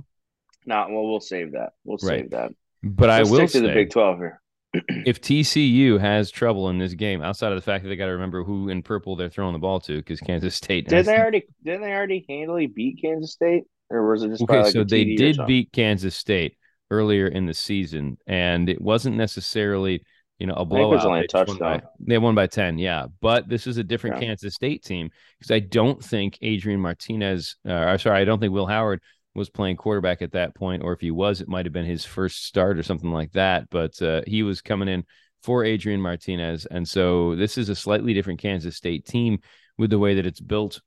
Not 0.66 0.90
well. 0.90 1.08
We'll 1.08 1.20
save 1.20 1.52
that. 1.52 1.72
We'll 1.84 1.98
right. 2.02 2.20
save 2.20 2.30
that. 2.30 2.52
But 2.82 3.10
I 3.10 3.22
will 3.22 3.48
stick 3.48 3.50
to 3.50 3.60
the 3.60 3.72
Big 3.72 3.90
Twelve 3.90 4.18
here 4.18 4.41
if 5.06 5.20
TCU 5.20 6.00
has 6.00 6.30
trouble 6.30 6.70
in 6.70 6.78
this 6.78 6.94
game, 6.94 7.22
outside 7.22 7.52
of 7.52 7.56
the 7.56 7.62
fact 7.62 7.84
that 7.84 7.88
they 7.88 7.96
got 7.96 8.06
to 8.06 8.12
remember 8.12 8.42
who 8.42 8.68
in 8.68 8.82
purple 8.82 9.16
they're 9.16 9.28
throwing 9.28 9.52
the 9.52 9.58
ball 9.58 9.80
to, 9.80 9.96
because 9.96 10.20
Kansas 10.20 10.54
State 10.54 10.88
did 10.88 11.06
they 11.06 11.18
already 11.18 11.42
didn't 11.62 11.82
they 11.82 11.92
already 11.92 12.24
handily 12.28 12.66
beat 12.66 13.00
Kansas 13.02 13.32
State, 13.32 13.64
or 13.90 14.10
was 14.10 14.22
it 14.22 14.28
just 14.28 14.42
okay? 14.42 14.70
so 14.70 14.84
they 14.84 15.14
did 15.14 15.38
beat 15.46 15.72
Kansas 15.72 16.16
State 16.16 16.56
earlier 16.90 17.26
in 17.26 17.46
the 17.46 17.54
season, 17.54 18.16
and 18.26 18.68
it 18.68 18.80
wasn't 18.80 19.16
necessarily 19.16 20.02
you 20.38 20.46
know 20.46 20.54
a 20.54 20.64
blowout. 20.64 20.92
It 20.92 20.96
was 20.96 21.04
only 21.04 21.20
a 21.20 21.26
touchdown. 21.26 21.58
By, 21.58 21.82
they 22.00 22.18
won 22.18 22.34
by 22.34 22.46
ten, 22.46 22.78
yeah. 22.78 23.06
But 23.20 23.48
this 23.48 23.66
is 23.66 23.76
a 23.76 23.84
different 23.84 24.16
yeah. 24.16 24.28
Kansas 24.28 24.54
State 24.54 24.84
team 24.84 25.10
because 25.38 25.50
I 25.50 25.58
don't 25.58 26.02
think 26.02 26.38
Adrian 26.40 26.80
Martinez, 26.80 27.56
uh, 27.68 27.72
I'm 27.72 27.98
sorry, 27.98 28.20
I 28.20 28.24
don't 28.24 28.40
think 28.40 28.52
Will 28.52 28.66
Howard 28.66 29.00
was 29.34 29.48
playing 29.48 29.76
quarterback 29.76 30.22
at 30.22 30.32
that 30.32 30.54
point, 30.54 30.82
or 30.82 30.92
if 30.92 31.00
he 31.00 31.10
was, 31.10 31.40
it 31.40 31.48
might 31.48 31.66
have 31.66 31.72
been 31.72 31.86
his 31.86 32.04
first 32.04 32.44
start 32.44 32.78
or 32.78 32.82
something 32.82 33.10
like 33.10 33.32
that. 33.32 33.68
But 33.70 34.00
uh, 34.02 34.22
he 34.26 34.42
was 34.42 34.60
coming 34.60 34.88
in 34.88 35.04
for 35.42 35.64
Adrian 35.64 36.00
Martinez, 36.00 36.66
and 36.66 36.86
so 36.86 37.34
this 37.36 37.58
is 37.58 37.68
a 37.68 37.74
slightly 37.74 38.14
different 38.14 38.40
Kansas 38.40 38.76
State 38.76 39.06
team 39.06 39.38
with 39.78 39.90
the 39.90 39.98
way 39.98 40.14
that 40.14 40.26
it's 40.26 40.40
built 40.40 40.80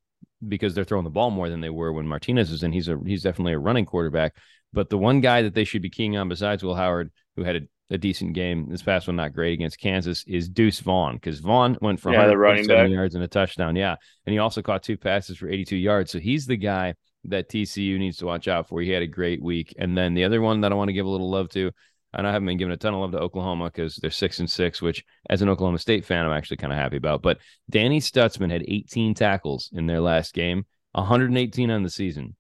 because 0.48 0.76
they're 0.76 0.84
throwing 0.84 1.04
the 1.04 1.10
ball 1.10 1.32
more 1.32 1.50
than 1.50 1.62
they 1.62 1.70
were 1.70 1.92
when 1.92 2.08
Martinez 2.08 2.52
was 2.52 2.64
in. 2.64 2.72
He's 2.72 2.88
a 2.88 2.98
he's 3.06 3.24
definitely 3.24 3.54
a 3.54 3.60
running 3.60 3.86
quarterback, 3.86 4.36
but 4.74 4.90
the 4.90 4.98
one 4.98 5.22
guy 5.22 5.42
that 5.42 5.54
they 5.54 5.64
should 5.64 5.82
be 5.82 5.90
keying 5.90 6.18
on 6.18 6.30
besides 6.30 6.64
Will 6.64 6.76
Howard, 6.76 7.12
who 7.36 7.44
had 7.44 7.56
a, 7.56 7.62
a 7.90 7.98
decent 7.98 8.34
game 8.34 8.70
this 8.70 8.84
past 8.84 9.08
one, 9.08 9.16
not 9.16 9.34
great 9.34 9.54
against 9.54 9.80
Kansas, 9.80 10.24
is 10.28 10.48
Deuce 10.50 10.80
Vaughn 10.80 11.16
because 11.16 11.40
Vaughn 11.40 11.78
went 11.82 12.00
for 12.00 12.12
yeah, 12.12 12.28
the 12.28 12.38
running 12.38 12.68
back. 12.68 12.90
yards 12.90 13.16
and 13.16 13.24
a 13.24 13.28
touchdown. 13.28 13.76
Yeah, 13.76 13.96
and 14.26 14.34
he 14.34 14.40
also 14.40 14.62
caught 14.62 14.84
two 14.84 14.98
passes 14.98 15.38
for 15.38 15.50
82 15.50 15.76
yards. 15.76 16.12
So 16.12 16.20
he's 16.20 16.46
the 16.46 16.58
guy 16.58 16.94
that 17.30 17.50
TCU 17.50 17.98
needs 17.98 18.18
to 18.18 18.26
watch 18.26 18.48
out 18.48 18.68
for. 18.68 18.82
He 18.82 18.90
had 18.90 19.02
a 19.02 19.08
great 19.08 19.42
week. 19.42 19.74
And 19.78 19.98
then 19.98 20.14
the 20.14 20.24
other 20.24 20.42
one 20.42 20.62
that 20.62 20.72
I 20.72 20.76
want 20.76 20.90
to 20.90 20.94
give 20.94 21.06
a 21.06 21.10
little 21.10 21.30
love 21.30 21.50
to, 21.50 21.72
and 22.14 22.26
I 22.26 22.32
haven't 22.32 22.48
been 22.48 22.58
giving 22.58 22.74
a 22.74 22.78
ton 22.78 22.94
of 22.94 23.02
love 23.02 23.12
to 23.12 23.20
Oklahoma 23.20 23.66
because 23.66 23.98
they're 23.98 24.10
six 24.10 24.40
and 24.40 24.50
six, 24.50 24.82
which 24.82 25.04
as 25.30 25.42
an 25.42 25.50
Oklahoma 25.50 25.80
State 25.80 26.06
fan, 26.06 26.26
I'm 26.26 26.32
actually 26.32 26.58
kind 26.58 26.72
of 26.72 26.80
happy 26.80 26.98
about. 26.98 27.22
But 27.22 27.40
Danny 27.70 28.00
Stutsman 28.00 28.52
had 28.52 28.64
18 28.68 29.14
tackles 29.14 29.70
in 29.74 29.86
their 29.86 30.00
last 30.00 30.34
game, 30.34 30.66
118 30.94 31.72
on 31.72 31.84
the 31.84 31.90
season. 31.90 32.36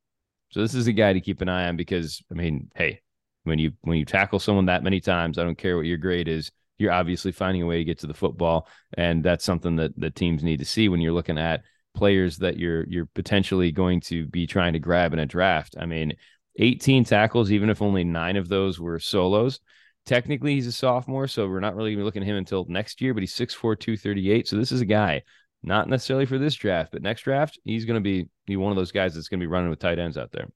So 0.49 0.61
this 0.61 0.75
is 0.75 0.87
a 0.87 0.93
guy 0.93 1.11
to 1.11 1.19
keep 1.19 1.41
an 1.41 1.49
eye 1.49 1.67
on 1.67 1.75
because 1.75 2.23
I 2.31 2.35
mean, 2.35 2.69
hey, 2.75 3.01
when 3.43 3.59
you 3.59 3.73
when 3.81 3.97
you 3.97 4.05
tackle 4.05 4.39
someone 4.39 4.67
that 4.67 4.83
many 4.83 5.01
times, 5.01 5.37
I 5.37 5.43
don't 5.43 5.57
care 5.57 5.75
what 5.75 5.85
your 5.85 5.97
grade 5.97 6.29
is, 6.29 6.51
you're 6.77 6.91
obviously 6.91 7.31
finding 7.31 7.61
a 7.61 7.65
way 7.65 7.77
to 7.77 7.83
get 7.83 7.99
to 7.99 8.07
the 8.07 8.13
football, 8.13 8.67
and 8.93 9.23
that's 9.23 9.43
something 9.45 9.75
that 9.77 9.99
the 9.99 10.09
teams 10.09 10.43
need 10.43 10.59
to 10.59 10.65
see 10.65 10.89
when 10.89 11.01
you're 11.01 11.13
looking 11.13 11.37
at 11.37 11.63
players 11.95 12.37
that 12.37 12.57
you're 12.57 12.85
you're 12.87 13.07
potentially 13.07 13.71
going 13.71 14.01
to 14.01 14.27
be 14.27 14.45
trying 14.45 14.73
to 14.73 14.79
grab 14.79 15.13
in 15.13 15.19
a 15.19 15.25
draft. 15.25 15.75
I 15.79 15.85
mean, 15.85 16.13
18 16.57 17.03
tackles, 17.03 17.51
even 17.51 17.69
if 17.69 17.81
only 17.81 18.03
nine 18.03 18.35
of 18.35 18.47
those 18.47 18.79
were 18.79 18.99
solos. 18.99 19.59
Technically, 20.05 20.53
he's 20.53 20.67
a 20.67 20.71
sophomore, 20.71 21.27
so 21.27 21.47
we're 21.47 21.59
not 21.59 21.75
really 21.75 21.89
going 21.91 21.97
to 21.97 22.01
be 22.01 22.05
looking 22.05 22.21
at 22.21 22.27
him 22.27 22.37
until 22.37 22.65
next 22.69 23.01
year, 23.01 23.13
but 23.13 23.23
he's 23.23 23.33
6'4, 23.33 23.79
238. 23.79 24.47
So 24.47 24.55
this 24.55 24.71
is 24.71 24.81
a 24.81 24.85
guy, 24.85 25.23
not 25.63 25.89
necessarily 25.89 26.27
for 26.27 26.37
this 26.37 26.53
draft, 26.53 26.91
but 26.91 27.01
next 27.01 27.23
draft, 27.23 27.59
he's 27.63 27.85
going 27.85 27.95
to 27.95 28.01
be, 28.01 28.29
be 28.45 28.55
one 28.55 28.71
of 28.71 28.75
those 28.75 28.91
guys 28.91 29.15
that's 29.15 29.29
going 29.29 29.39
to 29.39 29.43
be 29.43 29.51
running 29.51 29.71
with 29.71 29.79
tight 29.79 29.97
ends 29.97 30.17
out 30.17 30.31
there. 30.31 30.47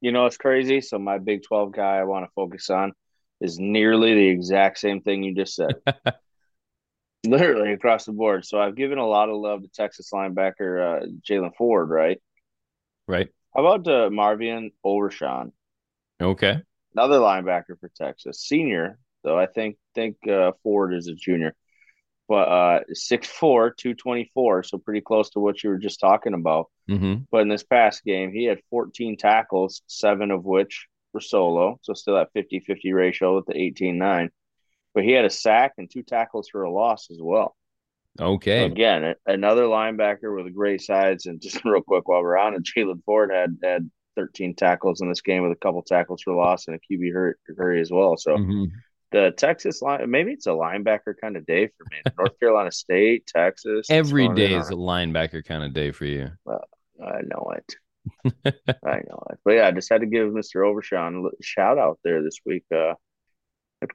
You 0.00 0.12
know, 0.12 0.24
it's 0.24 0.38
crazy. 0.38 0.80
So 0.80 0.98
my 0.98 1.18
Big 1.18 1.42
12 1.42 1.72
guy 1.72 1.96
I 1.98 2.04
want 2.04 2.24
to 2.24 2.30
focus 2.34 2.70
on 2.70 2.92
is 3.40 3.58
nearly 3.58 4.14
the 4.14 4.28
exact 4.28 4.78
same 4.78 5.02
thing 5.02 5.22
you 5.22 5.34
just 5.34 5.54
said. 5.54 5.74
Literally 7.26 7.72
across 7.72 8.04
the 8.04 8.12
board. 8.12 8.44
So 8.44 8.60
I've 8.60 8.76
given 8.76 8.98
a 8.98 9.06
lot 9.06 9.28
of 9.28 9.36
love 9.36 9.62
to 9.62 9.68
Texas 9.68 10.10
linebacker 10.12 11.02
uh, 11.02 11.06
Jaylan 11.28 11.54
Ford, 11.56 11.88
right? 11.88 12.20
Right. 13.08 13.28
How 13.54 13.64
about 13.64 13.88
uh, 13.88 14.10
Marvion 14.10 14.72
Overshown? 14.84 15.52
Okay. 16.20 16.60
Another 16.94 17.18
linebacker 17.18 17.78
for 17.80 17.90
Texas, 17.96 18.40
senior 18.40 18.98
though. 19.22 19.38
I 19.38 19.46
think 19.46 19.76
think 19.94 20.16
uh, 20.28 20.52
Ford 20.62 20.94
is 20.94 21.08
a 21.08 21.14
junior, 21.14 21.54
but 22.28 22.48
uh, 22.48 22.80
6'4", 22.94 23.76
224, 23.76 24.62
so 24.62 24.78
pretty 24.78 25.00
close 25.00 25.30
to 25.30 25.40
what 25.40 25.62
you 25.62 25.70
were 25.70 25.78
just 25.78 26.00
talking 26.00 26.34
about. 26.34 26.70
Mm-hmm. 26.88 27.24
But 27.30 27.42
in 27.42 27.48
this 27.48 27.64
past 27.64 28.04
game, 28.04 28.32
he 28.32 28.44
had 28.44 28.60
14 28.70 29.16
tackles, 29.16 29.82
seven 29.86 30.30
of 30.30 30.44
which 30.44 30.86
were 31.12 31.20
solo, 31.20 31.78
so 31.82 31.92
still 31.92 32.14
that 32.14 32.32
50-50 32.34 32.94
ratio 32.94 33.36
with 33.36 33.46
the 33.46 33.54
18-9. 33.54 34.30
But 34.96 35.04
he 35.04 35.12
had 35.12 35.26
a 35.26 35.30
sack 35.30 35.74
and 35.76 35.90
two 35.90 36.02
tackles 36.02 36.48
for 36.48 36.62
a 36.62 36.72
loss 36.72 37.08
as 37.10 37.18
well. 37.20 37.54
Okay. 38.18 38.60
So 38.60 38.64
again, 38.64 39.14
another 39.26 39.64
linebacker 39.64 40.34
with 40.34 40.54
great 40.54 40.80
sides. 40.80 41.26
And 41.26 41.38
just 41.38 41.62
real 41.66 41.82
quick 41.82 42.08
while 42.08 42.22
we're 42.22 42.38
on 42.38 42.54
it, 42.54 42.62
Jaylan 42.62 43.04
Ford 43.04 43.30
had 43.30 43.58
had 43.62 43.90
13 44.16 44.54
tackles 44.54 45.02
in 45.02 45.10
this 45.10 45.20
game 45.20 45.42
with 45.42 45.52
a 45.52 45.56
couple 45.56 45.82
tackles 45.82 46.22
for 46.22 46.34
loss 46.34 46.66
and 46.66 46.76
a 46.76 46.78
QB 46.78 47.12
hurt, 47.12 47.38
hurry 47.58 47.82
as 47.82 47.90
well. 47.90 48.16
So 48.16 48.38
mm-hmm. 48.38 48.64
the 49.12 49.32
Texas 49.36 49.82
line, 49.82 50.10
maybe 50.10 50.32
it's 50.32 50.46
a 50.46 50.50
linebacker 50.50 51.12
kind 51.20 51.36
of 51.36 51.44
day 51.44 51.66
for 51.66 51.84
me. 51.90 51.98
North 52.16 52.32
Carolina 52.40 52.72
State, 52.72 53.26
Texas. 53.26 53.88
Every 53.90 54.30
day 54.30 54.54
is 54.54 54.70
a 54.70 54.76
linebacker 54.76 55.44
kind 55.44 55.62
of 55.62 55.74
day 55.74 55.90
for 55.90 56.06
you. 56.06 56.30
Well, 56.46 56.64
I 57.04 57.20
know 57.20 57.52
it. 57.54 57.74
I 58.82 59.00
know 59.06 59.22
it. 59.28 59.38
But 59.44 59.50
yeah, 59.56 59.66
I 59.66 59.72
just 59.72 59.90
had 59.90 60.00
to 60.00 60.06
give 60.06 60.30
Mr. 60.30 60.66
Overshown 60.66 61.22
a 61.26 61.42
shout 61.42 61.76
out 61.76 61.98
there 62.02 62.22
this 62.22 62.38
week. 62.46 62.64
Uh, 62.74 62.94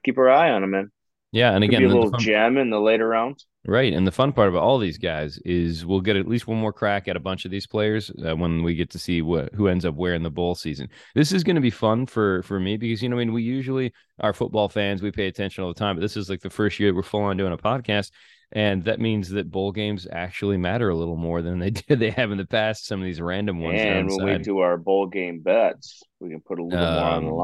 keep 0.04 0.18
our 0.18 0.30
eye 0.30 0.50
on 0.50 0.62
him, 0.62 0.70
man. 0.70 0.90
Yeah, 1.32 1.52
and 1.52 1.62
Could 1.62 1.70
again, 1.70 1.80
be 1.80 1.86
a 1.86 1.88
little 1.88 2.10
gem 2.18 2.58
in 2.58 2.68
the 2.68 2.80
later 2.80 3.08
rounds. 3.08 3.46
Right. 3.64 3.92
And 3.92 4.06
the 4.06 4.12
fun 4.12 4.32
part 4.32 4.48
about 4.48 4.62
all 4.62 4.78
these 4.78 4.98
guys 4.98 5.38
is 5.44 5.86
we'll 5.86 6.00
get 6.00 6.16
at 6.16 6.26
least 6.26 6.48
one 6.48 6.58
more 6.58 6.72
crack 6.72 7.06
at 7.06 7.16
a 7.16 7.20
bunch 7.20 7.44
of 7.44 7.50
these 7.52 7.66
players 7.66 8.10
uh, 8.26 8.36
when 8.36 8.64
we 8.64 8.74
get 8.74 8.90
to 8.90 8.98
see 8.98 9.22
what 9.22 9.54
who 9.54 9.68
ends 9.68 9.84
up 9.84 9.94
where 9.94 10.14
in 10.14 10.24
the 10.24 10.30
bowl 10.30 10.54
season. 10.56 10.88
This 11.14 11.32
is 11.32 11.44
going 11.44 11.54
to 11.56 11.62
be 11.62 11.70
fun 11.70 12.06
for 12.06 12.42
for 12.42 12.58
me 12.58 12.76
because 12.76 13.02
you 13.02 13.08
know 13.08 13.16
I 13.16 13.20
mean 13.20 13.32
we 13.32 13.42
usually 13.42 13.92
are 14.18 14.32
football 14.32 14.68
fans, 14.68 15.00
we 15.00 15.12
pay 15.12 15.28
attention 15.28 15.62
all 15.62 15.72
the 15.72 15.78
time, 15.78 15.94
but 15.96 16.02
this 16.02 16.16
is 16.16 16.28
like 16.28 16.40
the 16.40 16.50
first 16.50 16.80
year 16.80 16.92
we're 16.92 17.02
full 17.02 17.22
on 17.22 17.36
doing 17.36 17.52
a 17.52 17.56
podcast 17.56 18.10
and 18.52 18.84
that 18.84 19.00
means 19.00 19.30
that 19.30 19.50
bowl 19.50 19.72
games 19.72 20.06
actually 20.10 20.58
matter 20.58 20.90
a 20.90 20.94
little 20.94 21.16
more 21.16 21.40
than 21.40 21.58
they 21.58 21.70
did 21.70 21.98
they 21.98 22.10
have 22.10 22.30
in 22.30 22.38
the 22.38 22.46
past 22.46 22.86
some 22.86 23.00
of 23.00 23.04
these 23.04 23.20
random 23.20 23.60
ones. 23.60 23.80
And 23.80 24.08
when 24.10 24.24
we 24.24 24.38
do 24.38 24.58
our 24.58 24.76
bowl 24.76 25.06
game 25.06 25.40
bets, 25.40 26.02
we 26.20 26.30
can 26.30 26.40
put 26.40 26.58
a 26.58 26.62
little 26.64 26.78
um, 26.78 26.94
more 26.94 27.04
on 27.04 27.24
the 27.24 27.30
Um, 27.30 27.36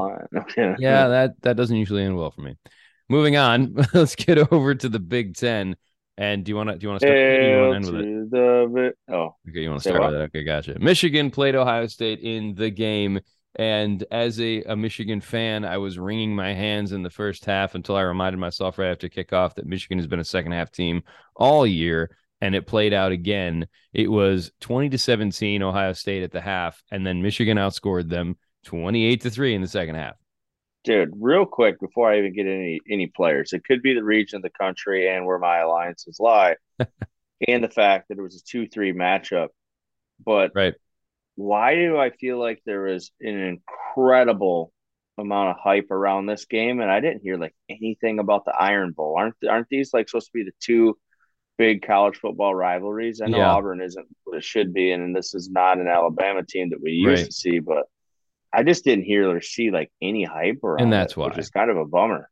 line. 0.57 0.75
yeah, 0.79 1.07
that 1.07 1.41
that 1.41 1.57
doesn't 1.57 1.75
usually 1.75 2.03
end 2.03 2.15
well 2.15 2.31
for 2.31 2.41
me. 2.41 2.55
Moving 3.09 3.37
on, 3.37 3.75
let's 3.93 4.15
get 4.15 4.37
over 4.51 4.75
to 4.75 4.89
the 4.89 4.99
Big 4.99 5.35
Ten. 5.35 5.75
And 6.17 6.43
do 6.43 6.51
you 6.51 6.55
want 6.55 6.69
to 6.69 6.77
do 6.77 6.85
you 6.85 6.89
want 6.89 7.01
to 7.01 7.07
start? 7.07 7.17
you 7.17 7.73
end 7.73 7.85
with 7.85 7.95
it? 7.95 8.29
the 8.29 8.93
oh, 9.09 9.35
Okay, 9.47 9.61
you 9.61 9.69
want 9.69 9.81
to 9.81 9.89
start 9.89 10.03
with 10.03 10.11
that? 10.11 10.21
Okay, 10.25 10.43
gotcha. 10.43 10.77
Michigan 10.77 11.31
played 11.31 11.55
Ohio 11.55 11.87
State 11.87 12.19
in 12.19 12.55
the 12.55 12.69
game. 12.69 13.19
And 13.55 14.03
as 14.11 14.39
a, 14.39 14.61
a 14.63 14.75
Michigan 14.75 15.21
fan, 15.21 15.65
I 15.65 15.77
was 15.77 15.97
wringing 15.99 16.35
my 16.35 16.53
hands 16.53 16.91
in 16.91 17.03
the 17.03 17.09
first 17.09 17.45
half 17.45 17.75
until 17.75 17.95
I 17.95 18.01
reminded 18.01 18.37
myself 18.37 18.77
right 18.77 18.91
after 18.91 19.09
kickoff 19.09 19.55
that 19.55 19.65
Michigan 19.65 19.97
has 19.97 20.07
been 20.07 20.19
a 20.19 20.23
second 20.23 20.51
half 20.51 20.71
team 20.71 21.01
all 21.35 21.65
year. 21.65 22.15
And 22.41 22.55
it 22.55 22.67
played 22.67 22.93
out 22.93 23.11
again. 23.11 23.67
It 23.91 24.09
was 24.09 24.51
20 24.61 24.89
to 24.89 24.97
17, 24.97 25.61
Ohio 25.61 25.93
State 25.93 26.23
at 26.23 26.31
the 26.31 26.39
half. 26.39 26.81
And 26.91 27.05
then 27.05 27.21
Michigan 27.21 27.57
outscored 27.57 28.07
them 28.07 28.37
28 28.65 29.21
to 29.21 29.29
3 29.29 29.55
in 29.55 29.61
the 29.61 29.67
second 29.67 29.95
half. 29.95 30.15
dude, 30.83 31.11
real 31.19 31.45
quick 31.45 31.79
before 31.79 32.11
I 32.11 32.19
even 32.19 32.33
get 32.33 32.45
any 32.47 32.79
any 32.89 33.07
players, 33.07 33.53
it 33.53 33.63
could 33.65 33.81
be 33.81 33.93
the 33.93 34.03
region 34.03 34.37
of 34.37 34.43
the 34.43 34.49
country 34.49 35.09
and 35.09 35.25
where 35.25 35.39
my 35.39 35.57
alliances 35.59 36.17
lie, 36.19 36.55
and 37.47 37.63
the 37.63 37.69
fact 37.69 38.09
that 38.09 38.17
it 38.17 38.21
was 38.21 38.35
a 38.35 38.43
two 38.43 38.67
three 38.67 38.93
matchup. 38.93 39.49
But 40.23 40.51
Right. 40.53 40.73
Why 41.39 41.75
do 41.75 41.97
I 41.97 42.09
feel 42.09 42.37
like 42.37 42.61
there 42.65 42.81
was 42.81 43.11
an 43.21 43.59
incredible 43.95 44.73
amount 45.17 45.51
of 45.51 45.57
hype 45.63 45.89
around 45.89 46.25
this 46.25 46.45
game, 46.45 46.81
and 46.81 46.91
I 46.91 46.99
didn't 46.99 47.21
hear 47.21 47.37
like 47.37 47.55
anything 47.69 48.19
about 48.19 48.43
the 48.45 48.51
Iron 48.53 48.91
Bowl? 48.91 49.15
Aren't 49.17 49.35
aren't 49.49 49.69
these 49.69 49.93
like 49.93 50.09
supposed 50.09 50.27
to 50.27 50.33
be 50.33 50.43
the 50.43 50.51
two 50.59 50.97
big 51.57 51.81
college 51.85 52.17
football 52.17 52.53
rivalries? 52.53 53.21
I 53.21 53.27
know 53.27 53.37
Yeah. 53.37 53.51
Auburn 53.51 53.81
isn't 53.81 54.07
what 54.25 54.37
it 54.37 54.43
should 54.43 54.73
be, 54.73 54.91
and 54.91 55.15
this 55.15 55.33
is 55.33 55.49
not 55.49 55.77
an 55.79 55.87
Alabama 55.87 56.43
team 56.43 56.71
that 56.71 56.81
we 56.81 56.91
used 56.91 57.21
Right. 57.21 57.25
to 57.27 57.31
see, 57.31 57.59
but 57.59 57.85
I 58.51 58.63
just 58.63 58.83
didn't 58.83 59.05
hear 59.05 59.29
or 59.29 59.41
see 59.41 59.71
like 59.71 59.91
any 60.01 60.25
hype 60.25 60.63
around 60.63 60.89
that's 60.89 61.13
it, 61.13 61.17
which 61.17 61.33
why. 61.35 61.39
is 61.39 61.49
kind 61.51 61.69
of 61.71 61.77
a 61.77 61.85
bummer. 61.85 62.29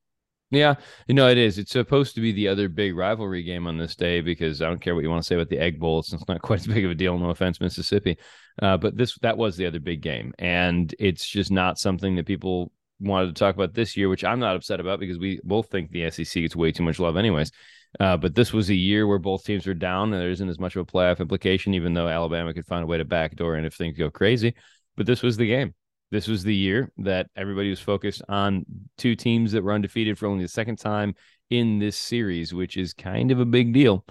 Yeah, 0.50 0.76
you 1.08 1.14
know 1.14 1.28
it 1.28 1.38
is. 1.38 1.58
It's 1.58 1.72
supposed 1.72 2.16
to 2.16 2.22
be 2.22 2.32
the 2.32 2.48
other 2.48 2.70
big 2.70 2.96
rivalry 2.96 3.44
game 3.44 3.68
on 3.68 3.78
this 3.78 3.96
day 3.96 4.22
because 4.22 4.62
I 4.62 4.68
don't 4.68 4.80
care 4.80 4.96
what 4.96 5.04
you 5.04 5.10
want 5.10 5.22
to 5.22 5.28
say 5.28 5.36
about 5.36 5.50
the 5.50 5.60
Egg 5.60 5.78
Bowl. 5.78 6.00
It's 6.00 6.14
not 6.28 6.42
quite 6.42 6.62
as 6.62 6.68
big 6.68 6.86
of 6.86 6.92
a 6.92 6.96
deal. 6.96 7.18
No 7.18 7.32
offense, 7.32 7.60
Mississippi, 7.60 8.18
uh, 8.62 8.78
but 8.78 8.96
this 8.96 9.18
that 9.20 9.38
was 9.38 9.58
the 9.58 9.66
other 9.66 9.80
big 9.80 10.02
game, 10.02 10.34
and 10.40 10.94
it's 11.00 11.28
just 11.28 11.52
not 11.52 11.78
something 11.78 12.16
that 12.16 12.26
people 12.26 12.72
wanted 13.02 13.28
to 13.28 13.34
talk 13.34 13.56
about 13.56 13.74
this 13.74 13.98
year, 13.98 14.08
which 14.08 14.24
I'm 14.24 14.40
not 14.40 14.56
upset 14.56 14.80
about 14.80 15.02
because 15.02 15.20
we 15.20 15.42
both 15.44 15.70
think 15.70 15.92
the 15.92 16.10
SEC 16.10 16.42
gets 16.42 16.56
way 16.56 16.72
too 16.72 16.84
much 16.84 17.00
love, 17.00 17.18
anyways. 17.18 17.52
Uh, 18.00 18.16
but 18.18 18.34
this 18.34 18.54
was 18.54 18.70
a 18.70 18.76
year 18.76 19.06
where 19.06 19.20
both 19.20 19.44
teams 19.44 19.68
were 19.68 19.74
down, 19.74 20.14
and 20.14 20.22
there 20.22 20.30
isn't 20.30 20.50
as 20.50 20.60
much 20.60 20.78
of 20.78 20.82
a 20.82 20.92
playoff 20.92 21.20
implication, 21.20 21.74
even 21.74 21.94
though 21.94 22.08
Alabama 22.08 22.54
could 22.54 22.66
find 22.66 22.84
a 22.84 22.88
way 22.88 22.98
to 22.98 23.06
backdoor 23.06 23.56
and 23.56 23.66
if 23.66 23.74
things 23.74 23.98
go 23.98 24.10
crazy. 24.10 24.56
But 24.96 25.06
this 25.06 25.22
was 25.22 25.36
the 25.36 25.48
game 25.48 25.74
this 26.12 26.28
was 26.28 26.44
the 26.44 26.56
year 26.56 26.92
that 27.00 27.30
everybody 27.36 27.70
was 27.70 27.80
focused 27.80 28.22
on 28.30 28.66
two 28.98 29.16
teams 29.16 29.52
that 29.52 29.64
were 29.64 29.74
undefeated 29.74 30.18
for 30.18 30.28
only 30.28 30.44
the 30.44 30.50
second 30.50 30.78
time 30.78 31.16
in 31.50 31.80
this 31.80 31.98
series, 31.98 32.54
which 32.54 32.78
is 32.78 32.94
kind 32.94 33.32
of 33.32 33.40
a 33.40 33.46
big 33.46 33.74
deal. 33.74 34.06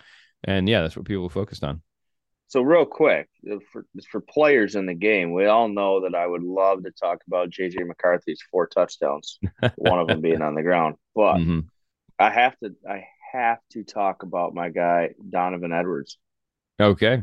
And 0.44 0.68
yeah, 0.68 0.82
that's 0.82 0.96
what 0.96 1.06
people 1.06 1.24
were 1.24 1.30
focused 1.30 1.64
on. 1.64 1.82
So 2.48 2.62
real 2.62 2.86
quick 2.86 3.28
uh, 3.50 3.56
for 3.72 3.84
for 4.10 4.20
players 4.20 4.76
in 4.76 4.86
the 4.86 4.94
game, 4.94 5.32
we 5.32 5.46
all 5.46 5.68
know 5.68 6.02
that 6.02 6.14
I 6.14 6.26
would 6.26 6.44
love 6.44 6.84
to 6.84 6.92
talk 6.92 7.18
about 7.26 7.50
JJ 7.50 7.82
McCarthy's 7.84 8.40
four 8.50 8.68
touchdowns, 8.68 9.38
one 9.76 9.98
of 9.98 10.08
them 10.08 10.20
being 10.20 10.42
on 10.42 10.54
the 10.54 10.62
ground. 10.62 10.96
But 11.14 11.38
Mhm. 11.38 11.66
I 12.18 12.30
have 12.30 12.56
to 12.58 12.74
I 12.88 13.06
have 13.32 13.58
to 13.72 13.84
talk 13.84 14.22
about 14.22 14.54
my 14.54 14.68
guy 14.68 15.14
Donovan 15.28 15.72
Edwards. 15.72 16.18
Okay. 16.78 17.22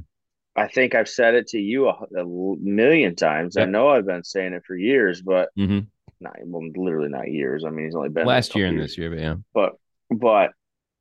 I 0.55 0.67
think 0.67 0.93
I've 0.93 1.09
said 1.09 1.33
it 1.33 1.47
to 1.49 1.59
you 1.59 1.87
a, 1.89 1.93
a 2.17 2.25
million 2.25 3.15
times. 3.15 3.57
I 3.57 3.65
know 3.65 3.89
I've 3.89 4.05
been 4.05 4.23
saying 4.23 4.53
it 4.53 4.63
for 4.65 4.75
years, 4.75 5.21
but 5.21 5.49
hmm 5.55 5.79
not 6.19 6.35
well, 6.45 6.61
literally 6.75 7.09
not 7.09 7.29
years. 7.29 7.65
I 7.65 7.69
mean, 7.69 7.85
he's 7.85 7.95
only 7.95 8.09
been 8.09 8.25
Last 8.25 8.55
year 8.55 8.67
and 8.67 8.77
years. 8.77 8.91
this 8.91 8.97
year, 8.97 9.09
but 9.09 9.19
yeah. 9.19 9.35
but 9.53 9.73
but 10.09 10.51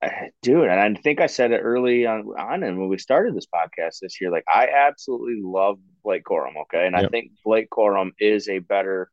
uh, 0.03 0.09
dude, 0.43 0.69
and 0.69 0.81
I 0.81 1.01
think 1.01 1.21
I 1.21 1.27
said 1.27 1.53
it 1.53 1.61
early 1.61 2.07
on 2.07 2.23
on 2.39 2.63
and 2.65 2.79
when 2.79 2.89
we 2.89 2.99
started 2.99 3.37
this 3.37 3.47
podcast 3.47 4.01
this 4.01 4.21
year. 4.21 4.31
Like 4.33 4.45
I 4.49 4.69
absolutely 4.69 5.41
love 5.43 5.79
Blake 6.03 6.25
Corum. 6.25 6.57
Okay, 6.63 6.87
and 6.87 6.97
I 6.97 7.07
think 7.07 7.31
Blake 7.45 7.69
Corum 7.71 8.11
is 8.19 8.49
a 8.49 8.59
better 8.59 9.11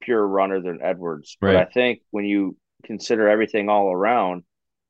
pure 0.00 0.24
runner 0.24 0.60
than 0.60 0.80
Edwards. 0.80 1.36
But 1.40 1.46
Right. 1.54 1.56
I 1.56 1.64
think 1.64 2.02
when 2.10 2.24
you 2.24 2.56
consider 2.84 3.28
everything 3.28 3.68
all 3.68 3.90
around, 3.90 4.44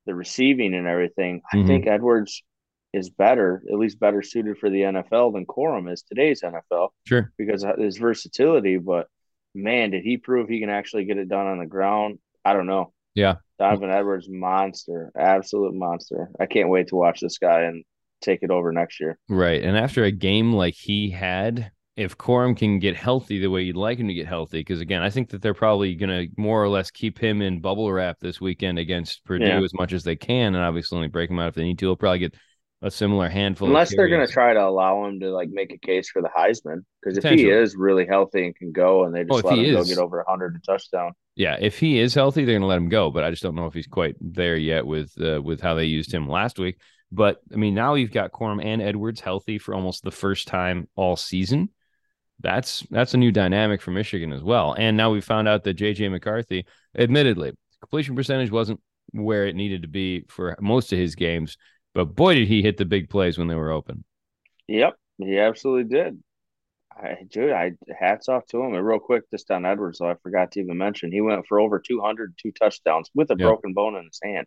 the 0.05 0.15
receiving 0.15 0.75
and 0.75 0.87
everything, 0.87 1.41
Mhm. 1.55 1.65
I 1.65 1.67
think 1.67 1.87
Edwards 1.87 2.43
is 2.93 3.11
better, 3.11 3.63
at 3.71 3.79
least 3.79 4.01
better 4.01 4.23
suited 4.23 4.59
for 4.59 4.71
the 4.71 4.81
NFL 4.83 5.33
than 5.35 5.45
Corum 5.47 5.93
is 5.93 6.03
today's 6.03 6.43
NFL 6.43 6.89
Sure. 7.07 7.33
because 7.37 7.65
uh, 7.65 7.73
of 7.75 7.79
his 7.79 7.99
versatility. 7.99 8.79
But 8.79 9.07
man, 9.55 9.91
did 9.91 10.03
he 10.05 10.17
prove 10.17 10.49
he 10.49 10.61
can 10.61 10.71
actually 10.71 11.05
get 11.05 11.19
it 11.19 11.29
done 11.29 11.47
on 11.47 11.59
the 11.59 11.67
ground? 11.67 12.19
I 12.45 12.55
don't 12.55 12.67
know. 12.67 12.93
Yeah. 13.15 13.37
Donovan 13.59 13.91
Edwards, 13.91 14.29
monster, 14.31 15.11
absolute 15.19 15.75
monster. 15.75 16.31
I 16.41 16.47
can't 16.47 16.69
wait 16.71 16.89
to 16.89 16.97
watch 16.97 17.21
this 17.21 17.39
guy 17.39 17.63
and 17.63 17.85
take 18.23 18.41
it 18.43 18.51
over 18.51 18.73
next 18.73 19.01
year. 19.01 19.19
Right. 19.29 19.63
And 19.63 19.77
after 19.77 20.05
a 20.05 20.11
game 20.13 20.53
like 20.53 20.75
he 20.75 21.11
had, 21.11 21.71
if 21.97 22.17
Corum 22.17 22.57
can 22.57 22.79
get 22.79 22.95
healthy 22.97 23.41
the 23.41 23.49
way 23.51 23.63
you'd 23.63 23.77
like 23.77 23.99
him 23.99 24.07
to 24.09 24.15
get 24.15 24.29
healthy, 24.29 24.61
because 24.61 24.81
again, 24.81 25.03
I 25.03 25.11
think 25.11 25.31
that 25.31 25.43
they're 25.43 25.53
probably 25.55 25.95
going 25.97 26.11
to 26.11 26.41
more 26.41 26.63
or 26.63 26.69
less 26.69 26.91
keep 26.93 27.19
him 27.19 27.43
in 27.43 27.61
bubble 27.61 27.91
wrap 27.91 28.19
this 28.21 28.41
weekend 28.41 28.79
against 28.79 29.25
Purdue 29.25 29.45
Yeah. 29.47 29.61
as 29.63 29.75
much 29.75 29.93
as 29.93 30.05
they 30.05 30.15
can, 30.17 30.55
and 30.55 30.65
obviously 30.65 30.95
only 30.97 31.09
break 31.09 31.29
him 31.29 31.41
out 31.41 31.49
if 31.49 31.55
they 31.57 31.65
need 31.65 31.79
to. 31.81 31.87
He'll 31.87 31.97
probably 31.97 32.21
get 32.21 32.35
a 32.81 32.91
similar 32.91 33.29
handful. 33.29 33.67
Unless 33.69 33.95
they're 33.97 34.09
going 34.09 34.27
to 34.27 34.33
try 34.33 34.55
to 34.55 34.61
allow 34.65 35.05
him 35.07 35.21
to 35.21 35.31
like 35.31 35.49
make 35.51 35.73
a 35.73 35.79
case 35.79 36.09
for 36.11 36.23
the 36.23 36.29
Heisman, 36.37 36.83
because 37.03 37.19
if 37.19 37.25
he 37.25 37.49
is 37.51 37.75
really 37.77 38.07
healthy 38.07 38.45
and 38.47 38.55
can 38.55 38.71
go, 38.73 39.05
and 39.05 39.15
they 39.15 39.23
Oh, 39.23 39.25
just 39.25 39.39
if 39.41 39.45
let 39.47 39.59
him 39.59 39.65
is- 39.65 39.77
go 39.77 39.85
get 39.85 39.99
over 39.99 40.25
hundred 40.29 40.57
a 40.57 40.61
touchdown, 40.61 41.13
Yeah, 41.35 41.57
if 41.61 41.79
he 41.79 41.99
is 41.99 42.15
healthy, 42.15 42.45
they're 42.45 42.55
going 42.55 42.63
to 42.63 42.67
let 42.69 42.79
him 42.79 42.89
go. 42.89 43.11
But 43.11 43.25
I 43.25 43.31
just 43.31 43.43
don't 43.43 43.55
know 43.57 43.67
if 43.67 43.75
he's 43.75 43.87
quite 43.89 44.15
there 44.21 44.57
yet 44.57 44.87
with 44.87 45.13
uh, 45.21 45.43
with 45.43 45.61
how 45.61 45.75
they 45.75 45.85
used 45.87 46.13
him 46.13 46.29
last 46.29 46.59
week. 46.59 46.81
But 47.11 47.39
I 47.53 47.57
mean, 47.57 47.75
now 47.75 47.95
you've 47.95 48.13
got 48.13 48.33
Corum 48.33 48.63
and 48.65 48.81
Edwards 48.83 49.21
healthy 49.21 49.59
for 49.59 49.75
almost 49.75 50.05
the 50.05 50.11
first 50.11 50.47
time 50.47 50.89
all 50.95 51.17
season. 51.17 51.71
That's 52.41 52.87
that's 52.91 53.15
a 53.15 53.19
new 53.19 53.33
dynamic 53.33 53.81
for 53.83 53.91
Michigan 53.91 54.33
as 54.33 54.43
well. 54.45 54.75
And 54.79 54.97
now 54.97 55.11
we 55.11 55.21
found 55.21 55.49
out 55.49 55.65
that 55.65 55.77
JJ 55.77 56.11
McCarthy, 56.11 56.67
admittedly, 56.97 57.53
completion 57.81 58.15
percentage 58.15 58.53
wasn't 58.53 58.81
where 59.13 59.47
it 59.47 59.57
needed 59.57 59.83
to 59.83 59.89
be 59.89 60.25
for 60.29 60.57
most 60.61 60.93
of 60.93 60.99
his 60.99 61.15
games, 61.17 61.57
but 61.95 62.15
boy 62.17 62.35
did 62.35 62.49
he 62.49 62.63
hit 62.63 62.77
the 62.77 62.85
big 62.85 63.09
plays 63.09 63.39
when 63.39 63.49
they 63.49 63.55
were 63.55 63.73
open. 63.73 64.05
Yep, 64.69 64.97
he 65.19 65.39
absolutely 65.39 65.95
did. 65.95 66.23
I, 67.01 67.17
dude, 67.29 67.53
I 67.53 67.73
hats 67.99 68.29
off 68.29 68.47
to 68.49 68.63
him. 68.63 68.75
And 68.75 68.85
real 68.85 68.99
quick, 68.99 69.31
just 69.31 69.51
on 69.51 69.65
Edwards, 69.65 69.99
though, 69.99 70.11
I 70.11 70.17
forgot 70.23 70.53
to 70.53 70.61
even 70.61 70.79
mention 70.79 71.13
he 71.13 71.21
went 71.21 71.47
for 71.47 71.61
over 71.61 71.79
200 71.79 72.35
two 72.37 72.53
touchdowns 72.53 73.11
with 73.15 73.31
a 73.31 73.37
yep. 73.39 73.47
broken 73.47 73.73
bone 73.73 73.95
in 73.97 74.05
his 74.05 74.21
hand. 74.23 74.47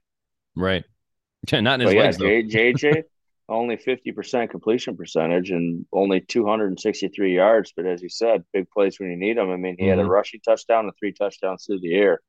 Right. 0.56 0.84
Not 1.52 1.82
in 1.82 1.88
his 1.88 1.96
but 1.96 2.20
legs. 2.20 2.20
Yeah, 2.20 2.72
JJ 2.72 3.04
only 3.50 3.78
50% 3.78 4.50
completion 4.50 4.96
percentage 4.96 5.52
and 5.52 5.86
only 5.92 6.22
263 6.22 7.36
yards. 7.36 7.74
But 7.76 7.86
as 7.86 8.02
you 8.02 8.10
said, 8.10 8.44
big 8.54 8.70
plays 8.70 9.00
when 9.00 9.12
you 9.12 9.18
need 9.18 9.38
them. 9.38 9.50
I 9.50 9.58
mean, 9.58 9.76
he 9.78 9.84
mm-hmm. 9.84 9.90
had 9.90 10.00
a 10.00 10.04
mm-hmm. 10.04 10.12
rushing 10.12 10.40
touchdown 10.42 10.86
and 10.86 10.94
three 10.98 11.14
touchdowns 11.14 11.66
through 11.66 11.82
the 11.82 11.96
air. 11.96 12.22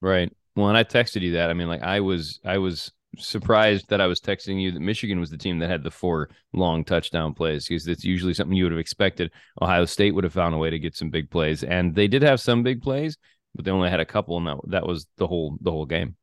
Right. 0.00 0.32
Well, 0.56 0.68
and 0.68 0.78
I 0.78 0.84
texted 0.84 1.22
you 1.22 1.32
that. 1.32 1.50
I 1.50 1.54
mean, 1.54 1.68
like 1.68 1.82
I 1.82 2.00
was, 2.00 2.40
I 2.44 2.58
was 2.58 2.92
surprised 3.18 3.88
that 3.88 4.00
I 4.00 4.06
was 4.06 4.20
texting 4.20 4.60
you 4.60 4.72
that 4.72 4.80
Michigan 4.80 5.20
was 5.20 5.30
the 5.30 5.38
team 5.38 5.58
that 5.58 5.70
had 5.70 5.82
the 5.82 5.90
four 5.90 6.28
long 6.52 6.84
touchdown 6.84 7.34
plays 7.34 7.66
because 7.66 7.84
that's 7.84 8.04
usually 8.04 8.34
something 8.34 8.56
you 8.56 8.64
would 8.64 8.72
have 8.72 8.78
expected. 8.78 9.30
Ohio 9.60 9.84
State 9.84 10.14
would 10.14 10.24
have 10.24 10.32
found 10.32 10.54
a 10.54 10.58
way 10.58 10.70
to 10.70 10.78
get 10.78 10.96
some 10.96 11.10
big 11.10 11.30
plays, 11.30 11.64
and 11.64 11.94
they 11.94 12.08
did 12.08 12.22
have 12.22 12.40
some 12.40 12.62
big 12.62 12.82
plays, 12.82 13.16
but 13.54 13.64
they 13.64 13.70
only 13.70 13.90
had 13.90 14.00
a 14.00 14.04
couple, 14.06 14.36
and 14.36 14.46
that 14.46 14.58
that 14.68 14.86
was 14.86 15.06
the 15.16 15.26
whole 15.26 15.56
the 15.60 15.70
whole 15.70 15.86
game. 15.86 16.16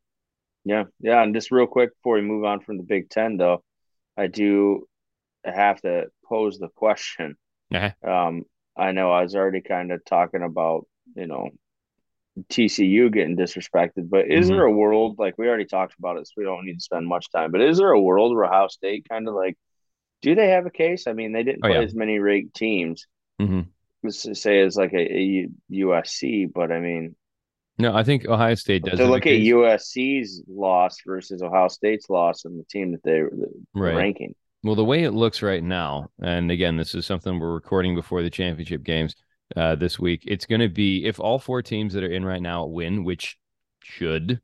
Yeah, 0.64 0.84
yeah, 1.00 1.24
and 1.24 1.34
just 1.34 1.52
real 1.52 1.68
quick 1.68 1.96
before 1.98 2.16
we 2.16 2.22
move 2.22 2.44
on 2.44 2.60
from 2.60 2.78
the 2.78 2.84
Big 2.84 3.10
Ten, 3.10 3.38
though, 3.38 3.64
I 4.16 4.28
do 4.28 4.88
have 5.44 5.82
to 5.82 6.06
pose 6.26 6.60
the 6.60 6.70
question. 6.70 7.36
Uh-huh. 7.74 8.10
Um, 8.10 8.44
I 8.78 8.92
know 8.92 9.12
I 9.12 9.24
was 9.24 9.36
already 9.36 9.62
kind 9.62 9.92
of 9.92 10.06
talking 10.06 10.44
about 10.44 10.86
you 11.16 11.28
know 11.28 11.50
TCU 12.50 13.12
getting 13.12 13.38
disrespected. 13.38 14.10
But 14.10 14.28
is 14.30 14.48
mm-hmm. 14.48 14.56
there 14.56 14.66
a 14.66 14.72
world 14.72 15.18
like 15.20 15.38
we 15.38 15.48
already 15.48 15.66
talked 15.66 15.96
about 16.00 16.18
it, 16.18 16.28
so 16.28 16.34
we 16.38 16.44
don't 16.44 16.66
need 16.66 16.76
to 16.76 16.84
spend 16.84 17.08
much 17.08 17.32
time. 17.32 17.52
But 17.52 17.62
is 17.62 17.78
there 17.78 17.92
a 17.92 18.02
world 18.02 18.36
where 18.36 18.46
Ohio 18.46 18.68
State 18.68 19.08
kind 19.10 19.28
of 19.28 19.34
like 19.34 19.58
do 20.22 20.36
they 20.36 20.50
have 20.50 20.66
a 20.66 20.72
case? 20.72 21.08
I 21.08 21.14
mean, 21.14 21.32
they 21.34 21.44
didn't 21.44 21.62
oh, 21.64 21.68
play 21.68 21.78
yeah. 21.78 21.84
as 21.84 21.96
many 21.96 22.20
ranked 22.20 22.56
teams. 22.56 23.08
Mm-hmm. 23.42 23.62
Let's 24.04 24.42
say 24.42 24.62
as 24.62 24.78
like 24.78 24.94
a, 24.94 24.98
a, 24.98 25.48
USC, 25.72 26.52
but 26.52 26.72
I 26.72 26.80
mean, 26.80 27.16
no, 27.78 27.96
I 27.96 28.04
think 28.04 28.28
Ohio 28.28 28.56
State 28.56 28.84
does. 28.84 29.00
To 29.00 29.08
look 29.08 29.26
at 29.26 29.40
USC's 29.40 30.44
loss 30.48 30.98
versus 31.06 31.42
Ohio 31.42 31.68
State's 31.68 32.10
loss 32.10 32.46
and 32.46 32.60
the 32.60 32.66
team 32.66 32.92
that 32.92 33.04
they 33.04 33.22
were 33.22 33.32
right. 33.74 33.96
ranking. 33.96 34.36
Well, 34.64 34.76
the 34.76 34.86
way 34.86 35.04
it 35.04 35.12
looks 35.12 35.42
right 35.42 35.64
now, 35.64 36.10
and 36.22 36.52
again, 36.52 36.78
this 36.78 36.94
is 36.94 37.06
something 37.06 37.40
we're 37.40 37.54
recording 37.54 37.96
before 37.96 38.22
the 38.22 38.30
championship 38.30 38.84
games 38.84 39.16
uh, 39.56 39.76
this 39.76 40.00
week. 40.00 40.24
It's 40.26 40.46
going 40.46 40.62
to 40.62 40.70
be 40.70 41.06
if 41.06 41.20
all 41.20 41.40
four 41.40 41.62
teams 41.62 41.94
that 41.94 42.04
are 42.04 42.12
in 42.12 42.26
right 42.26 42.42
now 42.42 42.66
win, 42.66 43.04
which 43.04 43.38
should 43.84 44.42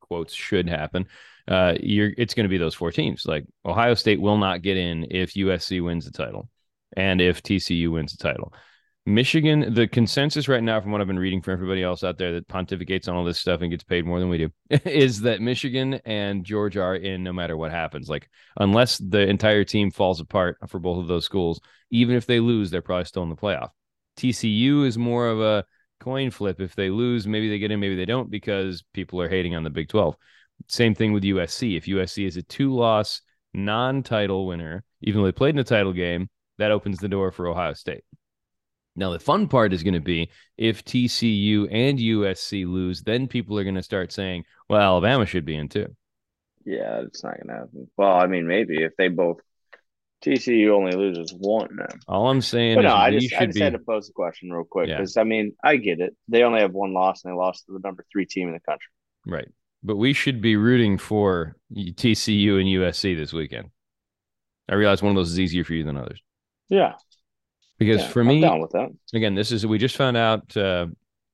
quotes 0.00 0.34
should 0.34 0.68
happen. 0.68 1.06
Uh, 1.48 1.74
you're 1.80 2.10
it's 2.16 2.34
going 2.34 2.44
to 2.44 2.50
be 2.50 2.58
those 2.58 2.74
four 2.74 2.90
teams. 2.90 3.24
Like 3.26 3.46
Ohio 3.64 3.94
State 3.94 4.20
will 4.20 4.38
not 4.38 4.62
get 4.62 4.76
in 4.76 5.06
if 5.10 5.34
USC 5.34 5.84
wins 5.84 6.04
the 6.04 6.10
title, 6.10 6.48
and 6.96 7.20
if 7.20 7.42
TCU 7.42 7.92
wins 7.92 8.12
the 8.12 8.22
title. 8.22 8.52
Michigan, 9.08 9.72
the 9.72 9.86
consensus 9.86 10.48
right 10.48 10.62
now, 10.62 10.80
from 10.80 10.90
what 10.90 11.00
I've 11.00 11.06
been 11.06 11.16
reading 11.16 11.40
from 11.40 11.52
everybody 11.52 11.80
else 11.80 12.02
out 12.02 12.18
there 12.18 12.32
that 12.32 12.48
pontificates 12.48 13.06
on 13.06 13.14
all 13.14 13.22
this 13.22 13.38
stuff 13.38 13.60
and 13.60 13.70
gets 13.70 13.84
paid 13.84 14.04
more 14.04 14.18
than 14.18 14.28
we 14.28 14.38
do, 14.38 14.50
is 14.84 15.20
that 15.20 15.40
Michigan 15.40 15.94
and 16.04 16.44
Georgia 16.44 16.82
are 16.82 16.96
in 16.96 17.22
no 17.22 17.32
matter 17.32 17.56
what 17.56 17.70
happens. 17.70 18.08
Like, 18.08 18.28
unless 18.56 18.98
the 18.98 19.20
entire 19.20 19.62
team 19.62 19.92
falls 19.92 20.20
apart 20.20 20.58
for 20.66 20.80
both 20.80 20.98
of 20.98 21.06
those 21.06 21.24
schools, 21.24 21.60
even 21.92 22.16
if 22.16 22.26
they 22.26 22.40
lose, 22.40 22.70
they're 22.72 22.82
probably 22.82 23.04
still 23.04 23.22
in 23.22 23.28
the 23.28 23.36
playoff. 23.36 23.70
TCU 24.16 24.86
is 24.86 24.98
more 24.98 25.28
of 25.28 25.40
a 25.40 25.64
coin 26.00 26.30
flip. 26.30 26.60
If 26.60 26.74
they 26.74 26.90
lose, 26.90 27.26
maybe 27.26 27.48
they 27.48 27.58
get 27.58 27.70
in, 27.70 27.80
maybe 27.80 27.96
they 27.96 28.04
don't, 28.04 28.30
because 28.30 28.84
people 28.92 29.20
are 29.20 29.28
hating 29.28 29.54
on 29.54 29.64
the 29.64 29.70
Big 29.70 29.88
12. 29.88 30.16
Same 30.68 30.94
thing 30.94 31.12
with 31.12 31.22
USC. 31.24 31.76
If 31.76 31.86
USC 31.86 32.26
is 32.26 32.36
a 32.36 32.42
two 32.42 32.74
loss 32.74 33.20
non 33.52 34.02
title 34.02 34.46
winner, 34.46 34.84
even 35.02 35.20
though 35.20 35.26
they 35.26 35.32
played 35.32 35.54
in 35.54 35.58
a 35.58 35.64
title 35.64 35.92
game, 35.92 36.28
that 36.58 36.70
opens 36.70 36.98
the 36.98 37.08
door 37.08 37.30
for 37.30 37.46
Ohio 37.46 37.74
State. 37.74 38.04
Now, 38.98 39.10
the 39.10 39.18
fun 39.18 39.46
part 39.46 39.74
is 39.74 39.82
going 39.82 39.94
to 39.94 40.00
be 40.00 40.30
if 40.56 40.84
TCU 40.84 41.68
and 41.70 41.98
USC 41.98 42.66
lose, 42.66 43.02
then 43.02 43.28
people 43.28 43.58
are 43.58 43.64
going 43.64 43.74
to 43.74 43.82
start 43.82 44.10
saying, 44.10 44.44
well, 44.70 44.80
Alabama 44.80 45.26
should 45.26 45.44
be 45.44 45.56
in 45.56 45.68
too. 45.68 45.94
Yeah, 46.64 47.02
it's 47.02 47.22
not 47.22 47.36
going 47.36 47.48
to 47.48 47.52
happen. 47.52 47.90
Well, 47.96 48.14
I 48.14 48.26
mean, 48.26 48.46
maybe 48.46 48.82
if 48.82 48.92
they 48.96 49.08
both 49.08 49.38
TCU 50.24 50.70
only 50.70 50.92
loses 50.92 51.32
one 51.36 51.76
then. 51.76 52.00
All 52.08 52.28
I'm 52.28 52.40
saying 52.40 52.76
but 52.76 52.84
is 52.84 52.88
no, 52.88 52.96
I 52.96 53.10
just, 53.10 53.34
I 53.34 53.46
just 53.46 53.56
be... 53.56 53.60
had 53.60 53.74
to 53.74 53.78
pose 53.78 54.06
the 54.06 54.12
question 54.12 54.50
real 54.50 54.64
quick 54.64 54.88
because 54.88 55.16
yeah. 55.16 55.22
I 55.22 55.24
mean 55.24 55.52
I 55.62 55.76
get 55.76 56.00
it. 56.00 56.16
They 56.28 56.42
only 56.42 56.60
have 56.60 56.72
one 56.72 56.92
loss 56.92 57.24
and 57.24 57.32
they 57.32 57.36
lost 57.36 57.66
to 57.66 57.72
the 57.72 57.80
number 57.80 58.04
three 58.10 58.26
team 58.26 58.48
in 58.48 58.54
the 58.54 58.60
country. 58.60 58.88
Right, 59.26 59.48
but 59.82 59.96
we 59.96 60.12
should 60.12 60.40
be 60.40 60.56
rooting 60.56 60.98
for 60.98 61.56
TCU 61.74 62.60
and 62.60 62.66
USC 62.66 63.16
this 63.16 63.32
weekend. 63.32 63.70
I 64.68 64.74
realize 64.74 65.02
one 65.02 65.10
of 65.10 65.16
those 65.16 65.32
is 65.32 65.40
easier 65.40 65.64
for 65.64 65.74
you 65.74 65.84
than 65.84 65.96
others. 65.96 66.20
Yeah, 66.68 66.94
because 67.78 68.00
yeah, 68.00 68.08
for 68.08 68.24
me, 68.24 68.40
down 68.40 68.60
with 68.60 68.72
that. 68.72 68.88
Again, 69.14 69.34
this 69.34 69.52
is 69.52 69.66
we 69.66 69.78
just 69.78 69.96
found 69.96 70.16
out. 70.16 70.56
Uh, 70.56 70.86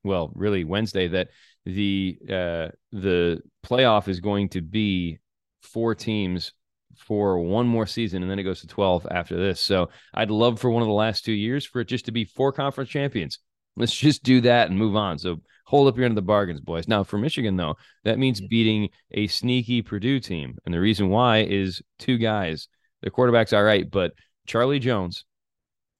well, 0.04 0.32
really 0.34 0.64
Wednesday 0.64 1.06
that 1.08 1.28
the 1.64 2.18
uh, 2.24 2.68
the 2.90 3.40
playoff 3.64 4.08
is 4.08 4.20
going 4.20 4.48
to 4.50 4.60
be 4.60 5.18
four 5.62 5.94
teams 5.94 6.52
for 6.96 7.38
one 7.38 7.66
more 7.66 7.86
season 7.86 8.22
and 8.22 8.30
then 8.30 8.38
it 8.38 8.44
goes 8.44 8.60
to 8.60 8.66
12 8.66 9.06
after 9.10 9.36
this. 9.36 9.60
So 9.60 9.90
I'd 10.14 10.30
love 10.30 10.60
for 10.60 10.70
one 10.70 10.82
of 10.82 10.88
the 10.88 10.94
last 10.94 11.24
two 11.24 11.32
years 11.32 11.64
for 11.64 11.80
it 11.80 11.88
just 11.88 12.06
to 12.06 12.12
be 12.12 12.24
four 12.24 12.52
conference 12.52 12.90
champions. 12.90 13.38
Let's 13.76 13.96
just 13.96 14.22
do 14.22 14.40
that 14.42 14.68
and 14.68 14.78
move 14.78 14.96
on. 14.96 15.18
So 15.18 15.38
hold 15.66 15.88
up 15.88 15.96
your 15.96 16.04
end 16.04 16.12
of 16.12 16.16
the 16.16 16.22
bargains, 16.22 16.60
boys. 16.60 16.88
Now 16.88 17.04
for 17.04 17.18
Michigan, 17.18 17.56
though, 17.56 17.76
that 18.04 18.18
means 18.18 18.40
beating 18.40 18.90
a 19.12 19.26
sneaky 19.26 19.82
Purdue 19.82 20.20
team. 20.20 20.58
And 20.64 20.74
the 20.74 20.80
reason 20.80 21.08
why 21.08 21.38
is 21.38 21.82
two 21.98 22.18
guys. 22.18 22.68
The 23.02 23.10
quarterback's 23.10 23.52
all 23.52 23.64
right, 23.64 23.90
but 23.90 24.12
Charlie 24.46 24.78
Jones, 24.78 25.24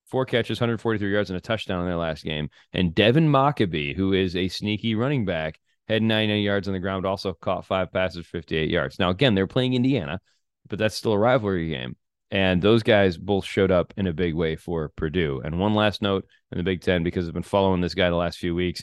four 0.06 0.26
catches, 0.26 0.60
143 0.60 1.10
yards, 1.10 1.30
and 1.30 1.36
a 1.36 1.40
touchdown 1.40 1.80
in 1.80 1.86
their 1.86 1.96
last 1.96 2.22
game. 2.22 2.48
And 2.72 2.94
Devin 2.94 3.28
Mockobee, 3.28 3.96
who 3.96 4.12
is 4.12 4.36
a 4.36 4.48
sneaky 4.48 4.94
running 4.94 5.24
back, 5.24 5.58
had 5.88 6.02
99 6.02 6.42
yards 6.42 6.68
on 6.68 6.74
the 6.74 6.80
ground, 6.80 7.06
also 7.06 7.32
caught 7.32 7.66
five 7.66 7.92
passes, 7.92 8.26
58 8.26 8.70
yards. 8.70 8.98
Now, 8.98 9.10
again, 9.10 9.34
they're 9.34 9.46
playing 9.46 9.74
Indiana 9.74 10.20
but 10.68 10.78
that's 10.78 10.94
still 10.94 11.12
a 11.12 11.18
rivalry 11.18 11.68
game. 11.68 11.96
And 12.30 12.62
those 12.62 12.82
guys 12.82 13.18
both 13.18 13.44
showed 13.44 13.70
up 13.70 13.92
in 13.96 14.06
a 14.06 14.12
big 14.12 14.34
way 14.34 14.56
for 14.56 14.90
Purdue. 14.96 15.42
And 15.44 15.58
one 15.58 15.74
last 15.74 16.00
note 16.00 16.26
in 16.50 16.58
the 16.58 16.64
Big 16.64 16.80
Ten, 16.80 17.02
because 17.02 17.28
I've 17.28 17.34
been 17.34 17.42
following 17.42 17.82
this 17.82 17.94
guy 17.94 18.08
the 18.08 18.16
last 18.16 18.38
few 18.38 18.54
weeks. 18.54 18.82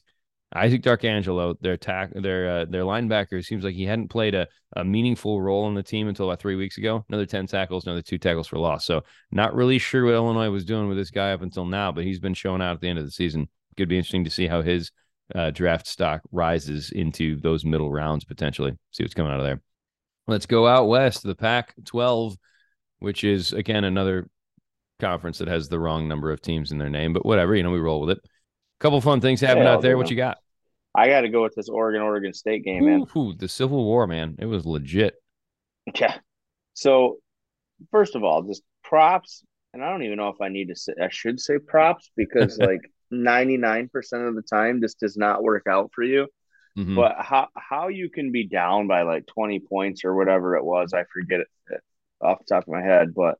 Isaac 0.55 0.81
Darkangelo, 0.81 1.55
their 1.61 1.77
tack, 1.77 2.11
their 2.13 2.49
uh, 2.49 2.65
their 2.65 2.81
linebacker, 2.81 3.43
seems 3.45 3.63
like 3.63 3.75
he 3.75 3.85
hadn't 3.85 4.07
played 4.09 4.33
a, 4.33 4.47
a 4.75 4.83
meaningful 4.83 5.41
role 5.41 5.65
on 5.65 5.75
the 5.75 5.83
team 5.83 6.07
until 6.07 6.27
about 6.27 6.39
three 6.39 6.55
weeks 6.55 6.77
ago. 6.77 7.05
Another 7.07 7.25
ten 7.25 7.45
tackles, 7.45 7.85
another 7.85 8.01
two 8.01 8.17
tackles 8.17 8.47
for 8.47 8.57
loss. 8.57 8.85
So 8.85 9.03
not 9.31 9.53
really 9.53 9.77
sure 9.77 10.05
what 10.05 10.15
Illinois 10.15 10.49
was 10.49 10.65
doing 10.65 10.87
with 10.87 10.97
this 10.97 11.11
guy 11.11 11.31
up 11.33 11.43
until 11.43 11.65
now, 11.65 11.91
but 11.91 12.03
he's 12.03 12.19
been 12.19 12.33
showing 12.33 12.61
out 12.63 12.73
at 12.73 12.81
the 12.81 12.87
end 12.87 12.99
of 12.99 13.05
the 13.05 13.11
season. 13.11 13.47
Could 13.77 13.89
be 13.89 13.97
interesting 13.97 14.23
to 14.25 14.31
see 14.31 14.47
how 14.47 14.63
his 14.63 14.91
uh, 15.35 15.51
draft 15.51 15.85
stock 15.85 16.21
rises 16.31 16.91
into 16.91 17.39
those 17.39 17.63
middle 17.63 17.91
rounds 17.91 18.25
potentially. 18.25 18.73
See 18.91 19.03
what's 19.03 19.13
coming 19.13 19.31
out 19.31 19.39
of 19.39 19.45
there. 19.45 19.61
Let's 20.29 20.45
go 20.45 20.67
out 20.67 20.87
west, 20.87 21.23
the 21.23 21.35
Pac 21.35 21.73
12, 21.85 22.37
which 22.99 23.23
is, 23.23 23.53
again, 23.53 23.83
another 23.83 24.27
conference 24.99 25.39
that 25.39 25.47
has 25.47 25.69
the 25.69 25.79
wrong 25.79 26.07
number 26.07 26.31
of 26.31 26.41
teams 26.41 26.71
in 26.71 26.77
their 26.77 26.89
name, 26.89 27.13
but 27.13 27.25
whatever, 27.25 27.55
you 27.55 27.63
know, 27.63 27.71
we 27.71 27.79
roll 27.79 28.01
with 28.01 28.11
it. 28.11 28.19
A 28.19 28.79
couple 28.79 29.01
fun 29.01 29.21
things 29.21 29.41
happened 29.41 29.65
yeah, 29.65 29.73
out 29.73 29.81
there. 29.81 29.97
What 29.97 30.09
you 30.09 30.15
got? 30.15 30.37
I 30.95 31.07
got 31.07 31.21
to 31.21 31.29
go 31.29 31.43
with 31.43 31.55
this 31.55 31.69
Oregon 31.69 32.01
Oregon 32.01 32.33
State 32.33 32.63
game, 32.63 32.85
man. 32.85 33.05
Ooh, 33.15 33.33
the 33.33 33.47
Civil 33.47 33.83
War, 33.83 34.07
man. 34.07 34.35
It 34.39 34.45
was 34.45 34.65
legit. 34.65 35.15
Yeah. 35.99 36.17
So, 36.75 37.17
first 37.89 38.15
of 38.15 38.23
all, 38.23 38.43
just 38.43 38.61
props. 38.83 39.43
And 39.73 39.83
I 39.83 39.89
don't 39.89 40.03
even 40.03 40.17
know 40.17 40.29
if 40.29 40.39
I 40.39 40.49
need 40.49 40.67
to 40.67 40.75
say, 40.75 40.93
I 41.01 41.09
should 41.09 41.39
say 41.39 41.57
props 41.57 42.11
because, 42.15 42.57
like, 42.59 42.81
99% 43.11 43.89
of 44.27 44.35
the 44.35 44.43
time, 44.43 44.79
this 44.79 44.93
does 44.93 45.17
not 45.17 45.41
work 45.41 45.63
out 45.67 45.89
for 45.95 46.03
you. 46.03 46.27
Mm-hmm. 46.79 46.95
But 46.95 47.17
how 47.19 47.49
how 47.55 47.89
you 47.89 48.09
can 48.09 48.31
be 48.31 48.47
down 48.47 48.87
by 48.87 49.01
like 49.01 49.27
20 49.27 49.59
points 49.59 50.05
or 50.05 50.15
whatever 50.15 50.55
it 50.55 50.63
was, 50.63 50.93
I 50.93 51.03
forget 51.11 51.41
it 51.41 51.47
off 52.21 52.39
the 52.39 52.55
top 52.55 52.63
of 52.63 52.69
my 52.69 52.81
head, 52.81 53.13
but 53.13 53.37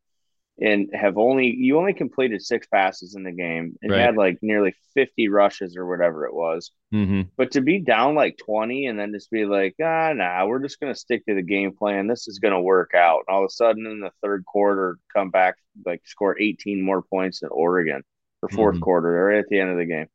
and 0.61 0.89
have 0.93 1.17
only 1.17 1.55
you 1.55 1.77
only 1.77 1.93
completed 1.93 2.41
six 2.41 2.67
passes 2.67 3.15
in 3.15 3.23
the 3.23 3.31
game 3.31 3.77
and 3.81 3.91
right. 3.91 4.01
had 4.01 4.17
like 4.17 4.39
nearly 4.41 4.73
50 4.93 5.29
rushes 5.29 5.77
or 5.77 5.85
whatever 5.85 6.25
it 6.25 6.33
was. 6.33 6.71
Mm-hmm. 6.93 7.21
But 7.37 7.51
to 7.51 7.61
be 7.61 7.79
down 7.79 8.15
like 8.15 8.37
20 8.37 8.87
and 8.87 8.99
then 8.99 9.13
just 9.13 9.31
be 9.31 9.45
like, 9.45 9.75
ah, 9.81 10.11
nah, 10.13 10.45
we're 10.45 10.59
just 10.59 10.79
going 10.81 10.93
to 10.93 10.99
stick 10.99 11.25
to 11.27 11.35
the 11.35 11.41
game 11.41 11.73
plan. 11.73 12.07
This 12.07 12.27
is 12.27 12.39
going 12.39 12.53
to 12.53 12.59
work 12.59 12.91
out. 12.93 13.23
And 13.27 13.33
all 13.33 13.43
of 13.43 13.47
a 13.47 13.53
sudden 13.53 13.85
in 13.85 14.01
the 14.01 14.11
third 14.21 14.43
quarter, 14.45 14.97
come 15.13 15.29
back, 15.29 15.55
like 15.85 16.01
score 16.03 16.37
18 16.37 16.81
more 16.81 17.03
points 17.03 17.41
in 17.41 17.47
Oregon 17.49 18.03
for 18.41 18.49
4th 18.49 18.73
mm-hmm. 18.73 18.79
quarter, 18.79 19.11
right 19.11 19.39
at 19.39 19.47
the 19.47 19.61
end 19.61 19.69
of 19.69 19.77
the 19.77 19.85
game. 19.85 20.07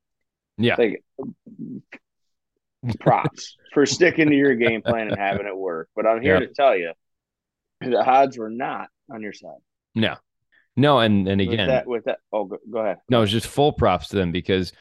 Yeah. 0.59 0.77
Like, 0.77 1.03
props 3.01 3.57
for 3.73 3.87
sticking 3.87 4.29
to 4.29 4.37
your 4.37 4.55
game 4.55 4.83
plan 4.83 5.09
and 5.09 5.19
having 5.19 5.47
it 5.47 5.57
work. 5.57 5.89
But 5.97 6.07
I'm 6.07 6.23
here 6.23 6.41
to 6.41 6.49
tell 6.49 6.77
you, 6.77 6.93
the 7.81 8.03
odds 8.05 8.39
were 8.39 8.51
not 8.51 8.89
on 9.11 9.23
your 9.23 9.33
side. 9.33 9.59
No. 9.95 10.17
No, 10.77 10.99
and 10.99 11.29
and 11.29 11.41
With 11.41 11.53
again, 11.53 11.69
that, 11.69 11.87
with 11.87 12.05
that, 12.07 12.19
oh, 12.33 12.47
go, 12.47 12.59
go 12.69 12.79
ahead. 12.81 12.99
no, 13.09 13.23
it's 13.23 13.31
just 13.31 13.47
full 13.47 13.73
props 13.73 14.09
to 14.09 14.17
them 14.17 14.33
because 14.33 14.73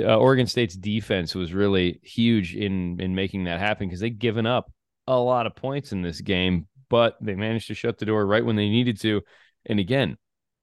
uh, 0.00 0.16
Oregon 0.16 0.46
State's 0.48 0.74
defense 0.74 1.36
was 1.36 1.52
really 1.52 2.00
huge 2.02 2.56
in 2.56 3.00
in 3.00 3.14
making 3.14 3.44
that 3.44 3.60
happen 3.60 3.86
because 3.86 4.00
they'd 4.00 4.18
given 4.18 4.44
up 4.44 4.72
a 5.06 5.16
lot 5.16 5.46
of 5.46 5.54
points 5.54 5.92
in 5.92 6.02
this 6.02 6.20
game, 6.20 6.66
but 6.90 7.16
they 7.20 7.36
managed 7.36 7.68
to 7.68 7.74
shut 7.74 7.96
the 7.98 8.06
door 8.06 8.26
right 8.26 8.44
when 8.44 8.56
they 8.56 8.68
needed 8.68 9.00
to. 9.02 9.22
And 9.66 9.78
again, 9.78 10.16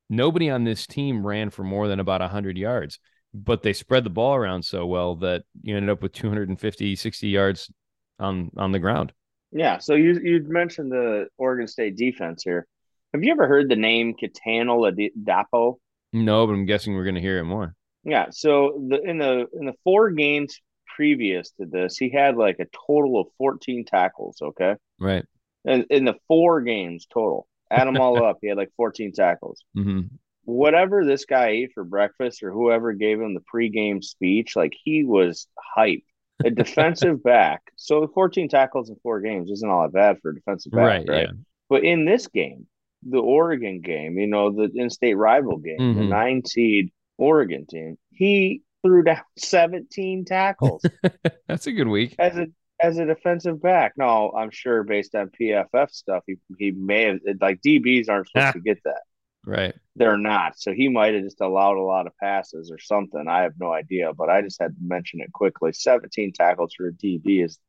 nobody 0.09 0.49
on 0.49 0.65
this 0.65 0.85
team 0.85 1.25
ran 1.25 1.49
for 1.49 1.63
more 1.63 1.87
than 1.87 2.01
about 2.01 2.19
100 2.19 2.57
yards, 2.57 2.99
but 3.33 3.63
they 3.63 3.73
spread 3.73 4.03
the 4.03 4.09
ball 4.09 4.35
around 4.35 4.63
so 4.63 4.85
well 4.85 5.15
that 5.17 5.43
you 5.61 5.75
ended 5.75 5.89
up 5.89 6.01
with 6.01 6.13
250, 6.13 6.95
60 6.95 7.27
yards 7.27 7.71
on 8.19 8.51
on 8.57 8.71
the 8.71 8.79
ground. 8.79 9.13
Yeah. 9.51 9.79
So 9.79 9.95
you 9.95 10.19
you 10.21 10.43
mentioned 10.47 10.91
the 10.91 11.27
Oregon 11.37 11.67
State 11.67 11.95
defense 11.95 12.43
here. 12.43 12.67
Have 13.13 13.23
you 13.23 13.31
ever 13.31 13.47
heard 13.47 13.69
the 13.69 13.75
name 13.75 14.15
Kitan 14.15 14.67
Oladapo? 14.67 15.75
No, 16.13 16.47
but 16.47 16.53
I'm 16.53 16.65
guessing 16.65 16.95
we're 16.95 17.03
going 17.03 17.15
to 17.15 17.21
hear 17.21 17.39
it 17.39 17.43
more. 17.43 17.75
Yeah. 18.03 18.27
So 18.31 18.83
the 18.89 19.01
in 19.01 19.17
the 19.17 19.47
in 19.53 19.65
the 19.65 19.73
four 19.83 20.11
games 20.11 20.59
previous 20.95 21.51
to 21.51 21.65
this, 21.65 21.97
he 21.97 22.09
had 22.09 22.35
like 22.35 22.59
a 22.59 22.67
total 22.87 23.19
of 23.19 23.27
14 23.37 23.85
tackles. 23.85 24.37
Okay. 24.41 24.75
Right. 24.99 25.25
And 25.65 25.85
in 25.89 26.05
the 26.05 26.15
four 26.27 26.61
games 26.61 27.07
total, 27.11 27.47
add 27.71 27.87
them 27.87 27.97
all 27.97 28.23
up, 28.25 28.39
he 28.41 28.49
had 28.49 28.57
like 28.57 28.71
14 28.77 29.13
tackles. 29.13 29.63
hmm 29.73 30.01
Whatever 30.45 31.05
this 31.05 31.25
guy 31.25 31.47
ate 31.49 31.71
for 31.73 31.83
breakfast 31.83 32.43
or 32.43 32.51
whoever 32.51 32.93
gave 32.93 33.19
him 33.21 33.33
the 33.33 33.41
pregame 33.53 34.03
speech, 34.03 34.55
like 34.55 34.73
he 34.83 35.03
was 35.03 35.47
hype. 35.75 36.03
A 36.43 36.49
defensive 36.63 37.23
back. 37.23 37.61
So 37.77 38.07
14 38.07 38.49
tackles 38.49 38.89
in 38.89 38.95
four 39.03 39.21
games 39.21 39.49
isn't 39.51 39.69
all 39.69 39.83
that 39.83 39.93
bad 39.93 40.17
for 40.21 40.31
a 40.31 40.35
defensive 40.35 40.71
back, 40.71 40.81
Right. 40.81 41.07
right? 41.09 41.21
Yeah. 41.27 41.31
But 41.69 41.83
in 41.85 42.05
this 42.05 42.27
game, 42.27 42.67
the 43.03 43.19
Oregon 43.19 43.81
game, 43.81 44.17
you 44.17 44.27
know, 44.27 44.51
the 44.51 44.69
in-state 44.75 45.13
rival 45.15 45.57
game, 45.57 45.77
the 45.95 46.01
Mhm. 46.01 46.09
nine 46.09 46.45
seed 46.45 46.91
Oregon 47.17 47.65
team, 47.65 47.97
he 48.11 48.61
threw 48.83 49.03
down 49.03 49.21
17 49.37 50.25
tackles 50.25 50.83
That's 51.47 51.67
a 51.67 51.71
good 51.71 51.87
week. 51.87 52.15
as 52.19 52.37
a 52.37 52.47
as 52.81 52.97
a 52.97 53.05
defensive 53.05 53.61
back. 53.61 53.93
No, 53.97 54.31
I'm 54.35 54.49
sure 54.51 54.83
based 54.83 55.15
on 55.15 55.29
PFF 55.29 55.91
stuff, 55.91 56.23
he 56.27 56.35
he 56.57 56.71
may 56.71 57.03
have 57.03 57.19
like 57.39 57.61
DBs 57.61 58.09
aren't 58.09 58.27
supposed 58.27 58.47
Ah. 58.47 58.51
to 58.53 58.59
get 58.59 58.79
that. 58.83 59.01
Right. 59.45 59.75
They're 59.95 60.17
not. 60.17 60.59
So 60.59 60.73
he 60.73 60.89
might 60.89 61.13
have 61.13 61.23
just 61.23 61.41
allowed 61.41 61.77
a 61.77 61.81
lot 61.83 62.07
of 62.07 62.17
passes 62.17 62.71
or 62.71 62.79
something. 62.79 63.25
I 63.27 63.41
have 63.43 63.53
no 63.59 63.71
idea, 63.71 64.11
but 64.13 64.29
I 64.29 64.41
just 64.41 64.59
had 64.59 64.69
to 64.69 64.81
mention 64.81 65.21
it 65.21 65.31
quickly. 65.31 65.71
17 65.71 66.33
tackles 66.33 66.73
for 66.75 66.87
a 66.87 66.91
DB 66.93 67.43
is 67.43 67.59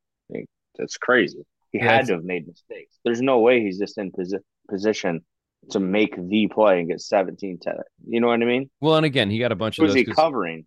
that's 0.78 0.96
crazy. 0.96 1.44
He 1.70 1.78
Yeah, 1.78 1.96
had 1.96 2.06
to 2.06 2.14
have 2.14 2.24
made 2.24 2.46
mistakes. 2.46 2.96
There's 3.04 3.20
no 3.20 3.40
way 3.40 3.60
he's 3.60 3.78
just 3.78 3.98
in 3.98 4.10
posi- 4.10 4.40
position 4.68 5.24
to 5.70 5.80
make 5.80 6.16
the 6.16 6.46
play 6.48 6.80
and 6.80 6.88
get 6.88 7.00
17 7.00 7.58
ta- 7.58 7.72
You 8.06 8.20
know 8.20 8.28
what 8.28 8.42
I 8.42 8.44
mean? 8.44 8.70
Well, 8.80 8.96
and 8.96 9.06
again, 9.06 9.30
he 9.30 9.38
got 9.38 9.52
a 9.52 9.56
bunch 9.56 9.78
of 9.78 9.82
Who's 9.84 9.92
those. 9.94 9.96
he 9.96 10.04
covering 10.04 10.66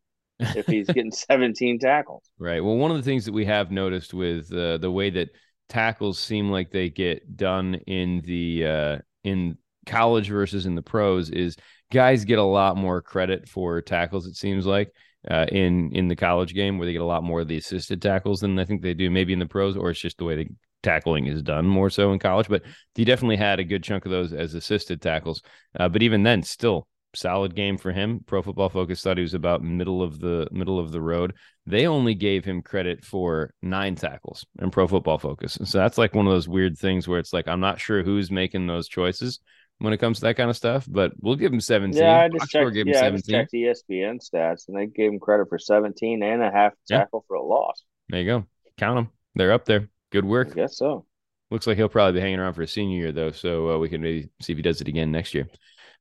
if 0.54 0.66
he's 0.68 0.92
getting 0.92 1.12
17 1.30 1.80
tackles? 1.80 2.24
Right. 2.40 2.64
Well, 2.64 2.76
one 2.78 2.92
of 2.92 2.98
the 2.98 3.04
things 3.04 3.26
that 3.26 3.34
we 3.34 3.46
have 3.46 3.72
noticed 3.72 4.14
with 4.14 4.52
uh, 4.54 4.78
the 4.78 4.92
way 4.92 5.10
that 5.12 5.30
tackles 5.70 6.20
seem 6.20 6.50
like 6.50 6.72
they 6.72 6.90
get 6.90 7.36
done 7.36 7.76
in 7.88 8.22
the 8.22 8.66
uh, 8.66 8.98
in 9.24 9.58
college 9.88 10.30
versus 10.30 10.66
in 10.66 10.76
the 10.76 10.82
pros 10.82 11.30
is 11.30 11.56
guys 11.92 12.26
get 12.26 12.40
a 12.40 12.44
lot 12.44 12.78
more 12.78 13.02
credit 13.02 13.48
for 13.48 13.82
tackles. 13.82 14.28
It 14.28 14.36
seems 14.36 14.66
like 14.66 14.92
uh, 15.30 15.46
in 15.52 15.92
in 15.94 16.08
the 16.08 16.16
college 16.16 16.54
game 16.54 16.78
where 16.78 16.86
they 16.86 16.94
get 16.94 17.02
a 17.02 17.06
lot 17.06 17.24
more 17.24 17.42
of 17.42 17.48
the 17.48 17.58
assisted 17.58 18.02
tackles 18.02 18.42
than 18.42 18.58
I 18.60 18.66
think 18.66 18.82
they 18.82 18.94
do 18.94 19.10
maybe 19.10 19.34
in 19.34 19.40
the 19.40 19.46
pros, 19.46 19.76
or 19.76 19.90
it's 19.90 20.00
just 20.00 20.18
the 20.18 20.26
way 20.26 20.36
the 20.36 20.48
tackling 20.84 21.26
is 21.26 21.42
done 21.42 21.66
more 21.68 21.90
so 21.90 22.14
in 22.14 22.20
college. 22.20 22.48
But 22.48 22.64
he 22.96 23.04
definitely 23.04 23.38
had 23.38 23.60
a 23.60 23.64
good 23.64 23.84
chunk 23.84 24.06
of 24.06 24.12
those 24.12 24.34
as 24.34 24.54
assisted 24.54 25.02
tackles. 25.02 25.42
Uh, 25.78 25.90
but 25.90 26.04
even 26.04 26.24
then, 26.24 26.44
still 26.44 26.88
solid 27.16 27.56
game 27.56 27.78
for 27.78 27.92
him. 27.92 28.22
Pro 28.26 28.42
Football 28.42 28.70
Focus 28.70 29.02
thought 29.02 29.18
he 29.18 29.24
was 29.24 29.34
about 29.34 29.64
middle 29.64 30.02
of 30.02 30.20
the 30.20 30.48
middle 30.52 30.80
of 30.80 30.92
the 30.92 31.02
road. 31.02 31.34
They 31.66 31.88
only 31.88 32.14
gave 32.14 32.46
him 32.46 32.62
credit 32.62 33.04
for 33.04 33.54
nine 33.62 33.96
tackles 33.96 34.46
in 34.62 34.72
Pro 34.72 34.88
Football 34.88 35.18
Focus. 35.18 35.58
And 35.58 35.68
so 35.68 35.80
that's 35.80 35.98
like 35.98 36.16
one 36.16 36.28
of 36.28 36.34
those 36.34 36.48
weird 36.48 36.78
things 36.78 37.08
where 37.08 37.20
it's 37.20 37.34
like 37.34 37.48
I'm 37.48 37.60
not 37.60 37.80
sure 37.80 38.04
who's 38.04 38.32
making 38.32 38.68
those 38.68 38.88
choices 38.88 39.40
when 39.80 39.94
it 39.94 39.98
comes 39.98 40.18
to 40.20 40.26
that 40.26 40.36
kind 40.38 40.50
of 40.50 40.56
stuff, 40.58 40.86
but 40.90 41.12
we'll 41.22 41.36
give 41.36 41.54
him 41.54 41.60
17. 41.62 42.02
Yeah, 42.02 42.22
I 42.22 42.30
just 42.30 42.50
score 42.50 42.72
checked. 42.72 42.88
Yeah, 42.88 43.06
I 43.06 43.12
just 43.12 43.26
17. 43.26 43.34
checked 43.36 43.54
ESPN 43.54 44.20
stats, 44.20 44.68
and 44.68 44.78
they 44.78 44.88
gave 44.88 45.12
him 45.12 45.20
credit 45.20 45.48
for 45.50 45.60
17 45.60 46.24
and 46.24 46.42
a 46.44 46.52
half 46.52 46.74
Yeah. 46.90 47.00
tackle 47.00 47.24
for 47.28 47.36
a 47.36 47.44
loss. 47.44 47.84
There 48.10 48.20
you 48.22 48.26
go. 48.26 48.46
Count 48.78 48.98
them. 48.98 49.10
They're 49.36 49.54
up 49.54 49.66
there. 49.66 49.90
Good 50.12 50.24
I 50.26 50.28
work. 50.28 50.56
guess 50.56 50.78
so. 50.78 51.06
Looks 51.52 51.68
like 51.68 51.78
he'll 51.78 51.90
probably 51.90 52.14
be 52.14 52.22
hanging 52.22 52.40
around 52.40 52.54
for 52.54 52.64
a 52.64 52.68
senior 52.68 52.98
year, 52.98 53.12
though. 53.12 53.32
So 53.32 53.72
uh, 53.72 53.78
we 53.78 53.88
can 53.90 54.02
maybe 54.02 54.30
see 54.42 54.52
if 54.54 54.58
he 54.58 54.62
does 54.64 54.82
it 54.82 54.88
again 54.88 55.12
next 55.12 55.34
year. 55.34 55.48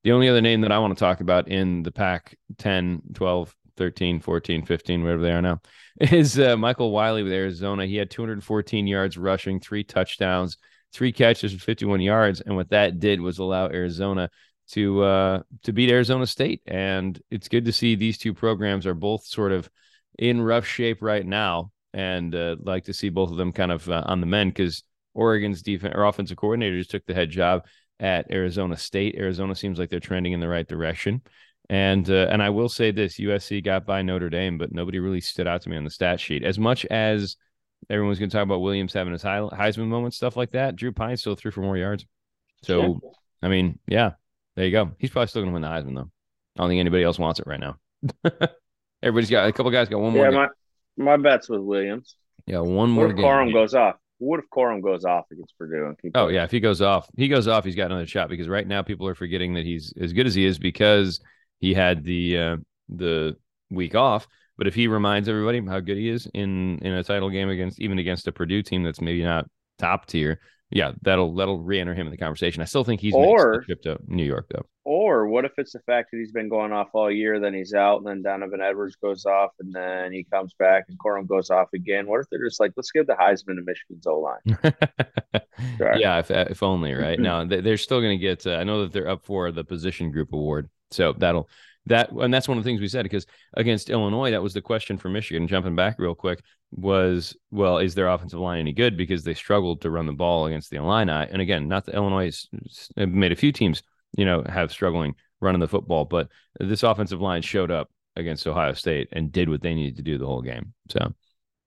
The 0.05 0.13
only 0.13 0.29
other 0.29 0.41
name 0.41 0.61
that 0.63 0.73
I 0.73 0.79
want 0.79 0.97
to 0.97 1.01
talk 1.01 1.21
about 1.21 1.49
in 1.49 1.83
the 1.83 1.93
Pac 1.93 2.37
10, 2.59 3.03
12, 3.15 3.55
13, 3.77 4.21
14, 4.21 4.65
15, 4.65 5.03
whatever 5.03 5.23
they 5.23 5.33
are 5.33 5.43
now, 5.43 5.61
is 6.01 6.39
uh, 6.39 6.57
Michael 6.57 6.91
Wiley 6.93 7.23
with 7.23 7.33
Arizona. 7.33 7.87
He 7.87 7.97
had 7.97 8.11
214 8.11 8.87
yards 8.87 9.19
rushing, 9.19 9.61
three 9.61 9.85
touchdowns, 9.85 10.57
three 10.97 11.13
catches 11.13 11.53
for 11.53 11.59
51 11.59 12.01
yards. 12.01 12.41
And 12.41 12.57
what 12.57 12.71
that 12.71 12.99
did 12.99 13.21
was 13.21 13.39
allow 13.39 13.67
Arizona 13.67 14.31
to 14.71 15.03
uh, 15.03 15.43
to 15.65 15.73
beat 15.73 15.91
Arizona 15.91 16.27
State. 16.27 16.63
And 16.67 17.21
it's 17.31 17.49
good 17.49 17.67
to 17.67 17.73
see 17.73 17.95
these 17.95 18.19
two 18.19 18.33
programs 18.33 18.87
are 18.87 18.95
both 18.95 19.25
sort 19.27 19.53
of 19.53 19.69
in 20.19 20.41
rough 20.41 20.67
shape 20.67 21.03
right 21.03 21.25
now. 21.25 21.71
And 21.93 22.35
uh, 22.35 22.57
like 22.61 22.85
to 22.85 22.95
see 22.95 23.11
both 23.11 23.31
of 23.31 23.37
them 23.37 23.53
kind 23.53 23.71
of 23.73 23.89
uh, 23.89 24.03
on 24.07 24.21
the 24.21 24.27
mend 24.27 24.55
because 24.55 24.83
Oregon's 25.15 25.63
defense 25.63 25.95
or 25.95 26.05
offensive 26.05 26.37
coordinator 26.37 26.79
just 26.79 26.91
took 26.91 27.07
the 27.07 27.15
head 27.15 27.31
job 27.31 27.67
at 28.01 28.31
Arizona 28.31 28.77
State. 28.77 29.17
Arizona 29.17 29.55
seems 29.55 29.79
like 29.79 29.91
they're 29.91 30.01
trending 30.01 30.33
in 30.33 30.41
the 30.41 30.49
right 30.49 30.67
direction. 30.67 31.23
And 31.69 32.09
uh, 32.09 32.29
and 32.31 32.43
I 32.43 32.51
will 32.51 32.69
say 32.69 32.91
this: 32.91 33.19
USC 33.19 33.63
got 33.65 33.87
by 33.87 34.03
Notre 34.03 34.31
Dame, 34.31 34.57
but 34.57 34.73
nobody 34.73 34.99
really 34.99 35.21
stood 35.21 35.47
out 35.47 35.63
to 35.63 35.69
me 35.69 35.77
on 35.77 35.85
the 35.85 35.91
stat 35.91 36.21
sheet. 36.21 36.45
As 36.45 36.59
much 36.59 36.85
as 36.87 37.37
everyone's 37.89 38.19
going 38.19 38.31
to 38.31 38.37
talk 38.37 38.45
about 38.45 38.61
Williams 38.61 38.93
having 38.93 39.13
his 39.13 39.23
Heisman 39.23 39.89
moment, 39.89 40.15
stuff 40.15 40.37
like 40.37 40.53
that, 40.53 40.77
Drew 40.77 40.93
Pyne 40.93 41.17
still 41.17 41.35
threw 41.35 41.51
for 41.51 41.61
more 41.61 41.77
yards. 41.77 42.07
So 42.63 42.81
Yeah. 42.81 43.11
I 43.43 43.49
mean, 43.49 43.79
yeah, 43.87 44.13
there 44.57 44.65
you 44.65 44.73
go. 44.73 44.93
He's 44.99 45.11
probably 45.11 45.29
still 45.29 45.43
going 45.43 45.53
to 45.53 45.61
win 45.61 45.63
the 45.63 45.69
Heisman 45.69 45.95
though. 45.95 46.11
I 46.57 46.63
don't 46.63 46.71
think 46.71 46.81
anybody 46.81 47.05
else 47.05 47.19
wants 47.19 47.39
it 47.39 47.47
right 47.47 47.61
now. 47.61 47.77
Everybody's 49.03 49.31
got 49.31 49.49
a 49.49 49.53
couple 49.53 49.71
guys 49.71 49.89
got 49.89 50.01
one 50.01 50.13
more. 50.13 50.25
Yeah, 50.25 50.31
game. 50.31 50.49
my 50.97 51.17
my 51.17 51.17
bet's 51.17 51.49
with 51.49 51.61
Williams. 51.61 52.17
yeah, 52.47 52.61
one 52.61 52.91
more 52.91 53.09
What 53.09 53.19
if. 53.19 53.25
Corum 53.25 53.53
goes 53.53 53.75
off? 53.75 53.97
What 54.19 54.41
if 54.41 54.47
Corum 54.49 54.83
goes 54.83 55.05
off 55.05 55.27
against 55.31 55.57
Purdue 55.59 55.87
and 55.87 55.99
keep 55.99 56.13
Oh 56.15 56.29
yeah, 56.29 56.45
if 56.45 56.51
he 56.51 56.61
goes 56.61 56.81
off, 56.81 57.09
he 57.17 57.29
goes 57.29 57.47
off. 57.47 57.65
He's 57.65 57.77
got 57.77 57.91
another 57.91 58.07
shot 58.07 58.31
because 58.31 58.49
right 58.49 58.67
now 58.67 58.83
people 58.83 59.07
are 59.07 59.15
forgetting 59.15 59.55
that 59.55 59.67
he's 59.67 59.93
as 60.01 60.15
good 60.15 60.27
as 60.27 60.35
he 60.35 60.47
is 60.47 60.59
because 60.59 61.21
he 61.61 61.75
had 61.75 62.03
the 62.03 62.39
uh, 62.39 62.57
the 62.89 63.37
week 63.71 63.95
off. 63.95 64.27
But 64.59 64.67
if 64.67 64.75
he 64.75 64.87
reminds 64.89 65.29
everybody 65.29 65.65
how 65.67 65.81
good 65.81 65.97
he 65.99 66.09
is 66.09 66.27
in 66.35 66.79
in 66.79 66.93
a 66.93 67.05
title 67.05 67.31
game 67.31 67.49
against 67.49 67.81
even 67.81 67.99
against 67.99 68.27
a 68.29 68.33
Purdue 68.33 68.63
team 68.63 68.83
that's 68.85 69.01
maybe 69.01 69.23
not 69.23 69.47
top 69.79 70.07
tier, 70.07 70.41
yeah, 70.71 70.93
that'll 71.03 71.35
that'll 71.35 71.61
re-enter 71.61 71.95
him 71.95 72.07
in 72.07 72.11
the 72.11 72.17
conversation. 72.17 72.63
I 72.63 72.65
still 72.67 72.85
think 72.85 73.01
he's 73.01 73.15
Or- 73.15 73.63
trip 73.63 73.83
to 73.83 73.99
New 74.07 74.25
York 74.25 74.47
though. 74.51 74.67
Or 74.89 75.27
what 75.27 75.45
if 75.45 75.51
it's 75.59 75.73
the 75.73 75.81
fact 75.81 76.11
that 76.13 76.19
he's 76.19 76.31
been 76.31 76.49
going 76.49 76.71
off 76.73 76.91
all 76.93 77.11
year, 77.11 77.41
then 77.41 77.53
he's 77.53 77.75
out, 77.75 77.99
and 77.99 78.07
then 78.07 78.23
Donovan 78.23 78.61
Edwards 78.61 78.95
goes 78.95 79.27
off, 79.27 79.51
and 79.59 79.73
then 79.73 80.13
he 80.13 80.23
comes 80.23 80.55
back, 80.61 80.85
and 80.89 80.97
Corum 80.97 81.27
goes 81.27 81.51
off 81.51 81.67
again? 81.75 82.07
What 82.07 82.21
if 82.21 82.27
they're 82.31 82.45
just 82.47 82.61
like, 82.61 82.71
let's 82.77 82.93
give 82.93 83.09
the 83.09 83.15
Heisman 83.15 83.57
to 83.57 83.63
Michigan's 83.65 84.07
O 84.07 84.21
line? 84.21 85.43
Yeah, 85.99 86.19
if 86.19 86.31
if 86.31 86.63
only 86.63 86.93
right 86.95 87.19
now 87.29 87.45
they, 87.45 87.61
they're 87.61 87.77
still 87.77 88.01
going 88.01 88.19
to 88.19 88.23
get. 88.23 88.47
Uh, 88.47 88.57
I 88.57 88.65
know 88.65 88.83
that 88.83 88.93
they're 88.93 89.09
up 89.09 89.25
for 89.25 89.51
the 89.51 89.65
position 89.65 90.11
group 90.11 90.33
award, 90.33 90.69
so 90.91 91.13
that'll 91.15 91.49
that 91.87 92.11
and 92.11 92.33
that's 92.33 92.49
one 92.49 92.59
of 92.59 92.65
the 92.65 92.69
things 92.69 92.81
we 92.81 92.89
said 92.89 93.05
because 93.05 93.27
against 93.55 93.91
Illinois, 93.91 94.31
that 94.31 94.43
was 94.43 94.55
the 94.55 94.61
question 94.61 94.99
for 94.99 95.09
Michigan. 95.09 95.49
Jumping 95.49 95.77
back 95.77 95.97
real 95.99 96.15
quick 96.15 96.43
was 96.73 97.37
well, 97.51 97.79
is 97.79 97.95
their 97.95 98.09
offensive 98.09 98.41
line 98.41 98.61
any 98.61 98.73
good 98.73 98.97
because 98.97 99.25
they 99.25 99.35
struggled 99.35 99.81
to 99.81 99.91
run 99.91 100.07
the 100.07 100.13
ball 100.13 100.47
against 100.47 100.71
the 100.71 100.77
Illini? 100.77 101.29
And 101.31 101.41
again, 101.41 101.69
not 101.69 101.87
that 101.87 101.95
Illinois 101.95 102.33
made 102.97 103.33
a 103.33 103.37
few 103.37 103.53
teams 103.53 103.83
you 104.17 104.25
know 104.25 104.43
have 104.49 104.73
struggling 104.73 105.15
running 105.41 105.61
the 105.61 105.69
football, 105.69 106.05
but 106.05 106.29
this 106.59 106.83
offensive 106.83 107.21
line 107.21 107.43
showed 107.43 107.71
up 107.71 107.91
against 108.17 108.47
Ohio 108.47 108.73
State 108.73 109.09
and 109.13 109.31
did 109.31 109.49
what 109.49 109.63
they 109.63 109.75
needed 109.75 109.97
to 109.97 110.03
do 110.03 110.19
the 110.19 110.27
whole 110.27 110.43
game. 110.43 110.73
So 110.91 111.15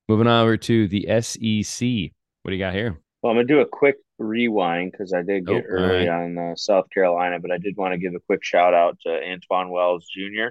moving 0.07 0.27
on 0.27 0.43
over 0.43 0.57
to 0.57 0.87
the 0.87 1.05
SEC, 1.21 2.11
what 2.41 2.51
do 2.51 2.55
you 2.55 2.63
got 2.63 2.73
here? 2.73 2.99
Well, 3.21 3.31
I'm 3.31 3.37
gonna 3.37 3.47
do 3.47 3.61
a 3.61 3.65
quick 3.65 3.95
rewind 4.19 4.91
because 4.91 5.13
I 5.13 5.21
did 5.23 5.45
get 5.45 5.65
Oh, 5.65 5.69
early 5.69 6.07
alright. 6.07 6.09
on 6.09 6.37
uh, 6.37 6.55
South 6.55 6.89
Carolina, 6.93 7.39
but 7.39 7.51
I 7.51 7.57
did 7.57 7.77
want 7.77 7.93
to 7.93 7.97
give 7.97 8.13
a 8.15 8.19
quick 8.19 8.43
shout 8.43 8.73
out 8.73 8.99
to 9.01 9.09
Antwane 9.09 9.69
Wells 9.69 10.07
Jr., 10.13 10.49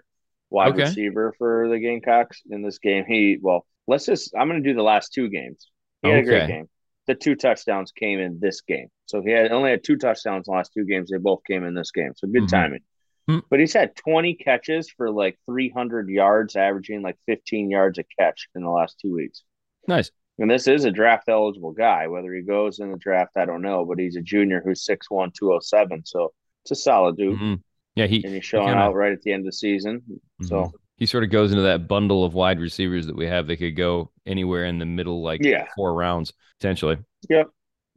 wide 0.51 0.73
Okay. 0.73 0.83
receiver 0.85 1.35
for 1.39 1.69
the 1.69 1.79
Gamecocks 1.79 2.43
in 2.51 2.63
this 2.63 2.79
game. 2.79 3.05
He 3.07 3.39
well, 3.41 3.67
let's 3.87 4.07
just 4.07 4.35
I'm 4.37 4.49
gonna 4.49 4.61
do 4.63 4.75
the 4.75 4.83
last 4.83 5.13
two 5.13 5.29
games. 5.29 5.69
He 6.03 6.09
had 6.09 6.19
a 6.21 6.23
great 6.25 6.49
game. 6.49 6.69
The 7.07 7.15
two 7.15 7.35
touchdowns 7.37 7.93
came 7.93 8.19
in 8.19 8.39
this 8.41 8.61
game, 8.63 8.89
so 9.07 9.23
he 9.23 9.31
had 9.31 9.51
only 9.51 9.71
had 9.71 9.83
two 9.85 9.97
touchdowns 9.97 10.47
in 10.47 10.53
the 10.53 10.57
last 10.57 10.73
two 10.75 10.85
games. 10.85 11.11
They 11.11 11.19
both 11.19 11.43
came 11.47 11.65
in 11.65 11.75
this 11.75 11.91
game, 11.91 12.13
so 12.17 12.29
good 12.29 12.43
Mhm. 12.45 12.51
timing. 12.51 12.81
Hmm. 13.27 13.39
But 13.51 13.61
he's 13.61 13.73
had 13.75 13.95
20 13.97 14.35
catches 14.35 14.91
for 14.91 15.11
like 15.11 15.39
300 15.47 16.09
yards, 16.09 16.57
averaging 16.57 17.03
like 17.03 17.17
15 17.27 17.71
yards 17.71 17.99
a 17.99 18.05
catch 18.19 18.49
in 18.55 18.63
the 18.63 18.71
last 18.71 18.99
two 19.01 19.15
weeks. 19.15 19.43
Nice. 19.87 20.11
And 20.39 20.51
this 20.51 20.69
is 20.69 20.85
a 20.85 20.91
draft 20.91 21.29
eligible 21.29 21.73
guy. 21.73 22.07
Whether 22.07 22.33
he 22.33 22.43
goes 22.43 22.79
in 22.79 22.93
the 22.93 22.99
draft, 22.99 23.37
I 23.37 23.45
don't 23.45 23.63
know, 23.63 23.85
but 23.85 23.99
he's 23.99 24.17
a 24.17 24.23
junior 24.23 24.63
who's 24.65 24.85
6'1, 24.85 25.33
207. 25.35 26.05
So 26.07 26.33
it's 26.65 26.71
a 26.71 26.75
solid 26.77 27.17
dude. 27.17 27.39
Mhm. 27.39 27.63
Yeah, 27.97 28.07
he 28.07 28.23
and 28.25 28.35
he's 28.35 28.45
showing 28.45 28.69
kinda- 28.69 28.81
out 28.83 28.95
right 28.95 29.13
at 29.13 29.23
the 29.23 29.33
end 29.33 29.41
of 29.41 29.47
the 29.47 29.53
season. 29.53 30.03
So 30.43 30.57
Mhm. 30.67 30.73
he 30.97 31.07
sort 31.07 31.25
of 31.25 31.31
goes 31.31 31.51
into 31.51 31.65
that 31.65 31.89
bundle 31.89 32.25
of 32.25 32.35
wide 32.35 32.61
receivers 32.61 33.07
that 33.09 33.17
we 33.17 33.27
have. 33.27 33.47
They 33.49 33.57
could 33.57 33.75
go 33.75 34.13
anywhere 34.27 34.67
in 34.67 34.79
the 34.79 34.87
middle, 34.87 35.23
like 35.23 35.43
Yeah. 35.43 35.67
four 35.75 35.93
rounds 35.95 36.33
potentially. 36.61 36.99
Yep. 37.29 37.49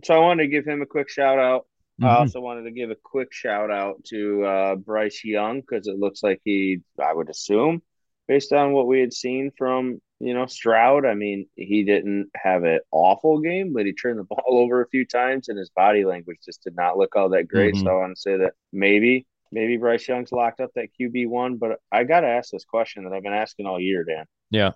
So 0.04 0.16
I 0.16 0.18
wanted 0.18 0.44
to 0.44 0.50
give 0.50 0.66
him 0.66 0.82
a 0.82 0.86
quick 0.88 1.10
shout 1.10 1.38
out. 1.38 1.68
I 2.02 2.06
Mhm. 2.06 2.20
also 2.22 2.42
wanted 2.42 2.64
to 2.64 2.72
give 2.72 2.90
a 2.90 2.96
quick 2.96 3.32
shout 3.32 3.70
out 3.70 4.04
to 4.06 4.44
uh, 4.44 4.76
Bryce 4.76 5.24
Young 5.24 5.62
because 5.62 5.86
it 5.88 6.00
looks 6.00 6.24
like 6.24 6.42
he, 6.44 6.82
I 7.00 7.14
would 7.14 7.30
assume, 7.30 7.84
based 8.28 8.52
on 8.54 8.74
what 8.74 8.88
we 8.88 9.00
had 9.00 9.14
seen 9.14 9.52
from 9.56 10.02
you 10.22 10.34
know 10.34 10.46
Stroud. 10.46 11.06
I 11.06 11.14
mean, 11.14 11.48
he 11.56 11.84
didn't 11.84 12.30
have 12.36 12.64
an 12.64 12.80
awful 12.92 13.40
game, 13.40 13.74
but 13.74 13.86
he 13.86 13.94
turned 13.94 14.20
the 14.20 14.24
ball 14.30 14.44
over 14.48 14.82
a 14.82 14.88
few 14.90 15.06
times, 15.06 15.50
and 15.50 15.58
his 15.58 15.70
body 15.70 16.06
language 16.06 16.40
just 16.46 16.64
did 16.64 16.76
not 16.76 16.98
look 16.98 17.16
all 17.16 17.30
that 17.30 17.48
great. 17.48 17.76
Mhm. 17.76 17.84
So 17.84 17.90
I 17.90 17.94
want 17.96 18.16
to 18.16 18.22
say 18.22 18.38
that 18.38 18.54
maybe, 18.72 19.26
maybe 19.52 19.78
Bryce 19.78 20.08
Young's 20.08 20.32
locked 20.32 20.62
up 20.62 20.72
that 20.76 20.90
QB 21.00 21.28
one. 21.28 21.58
But 21.58 21.80
I 21.92 22.04
got 22.04 22.22
to 22.22 22.28
ask 22.28 22.52
this 22.52 22.66
question 22.66 23.04
that 23.04 23.14
I've 23.14 23.24
been 23.24 23.34
asking 23.34 23.66
all 23.66 23.80
year, 23.80 24.04
Dan. 24.04 24.26
Yeah. 24.50 24.72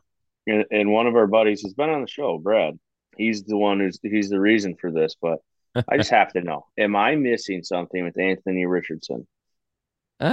And, 0.48 0.66
and 0.72 0.92
one 0.92 1.08
of 1.08 1.16
our 1.16 1.28
buddies 1.28 1.62
who's 1.62 1.74
been 1.74 1.90
on 1.90 2.02
the 2.02 2.08
show, 2.08 2.38
Brad. 2.38 2.78
He's 3.18 3.44
the 3.44 3.58
one 3.58 3.80
who's 3.80 3.98
he's 4.04 4.30
the 4.30 4.40
reason 4.40 4.76
for 4.76 4.92
this, 4.92 5.16
but 5.22 5.40
I 5.90 5.98
just 5.98 6.12
have 6.12 6.34
to 6.34 6.42
know: 6.42 6.66
Am 6.78 6.96
I 6.96 7.16
missing 7.16 7.64
something 7.64 8.04
with 8.04 8.20
Anthony 8.20 8.66
Richardson? 8.66 9.26
Um, 10.20 10.32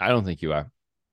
I 0.00 0.08
don't 0.08 0.24
think 0.24 0.42
you 0.42 0.52
are. 0.52 0.70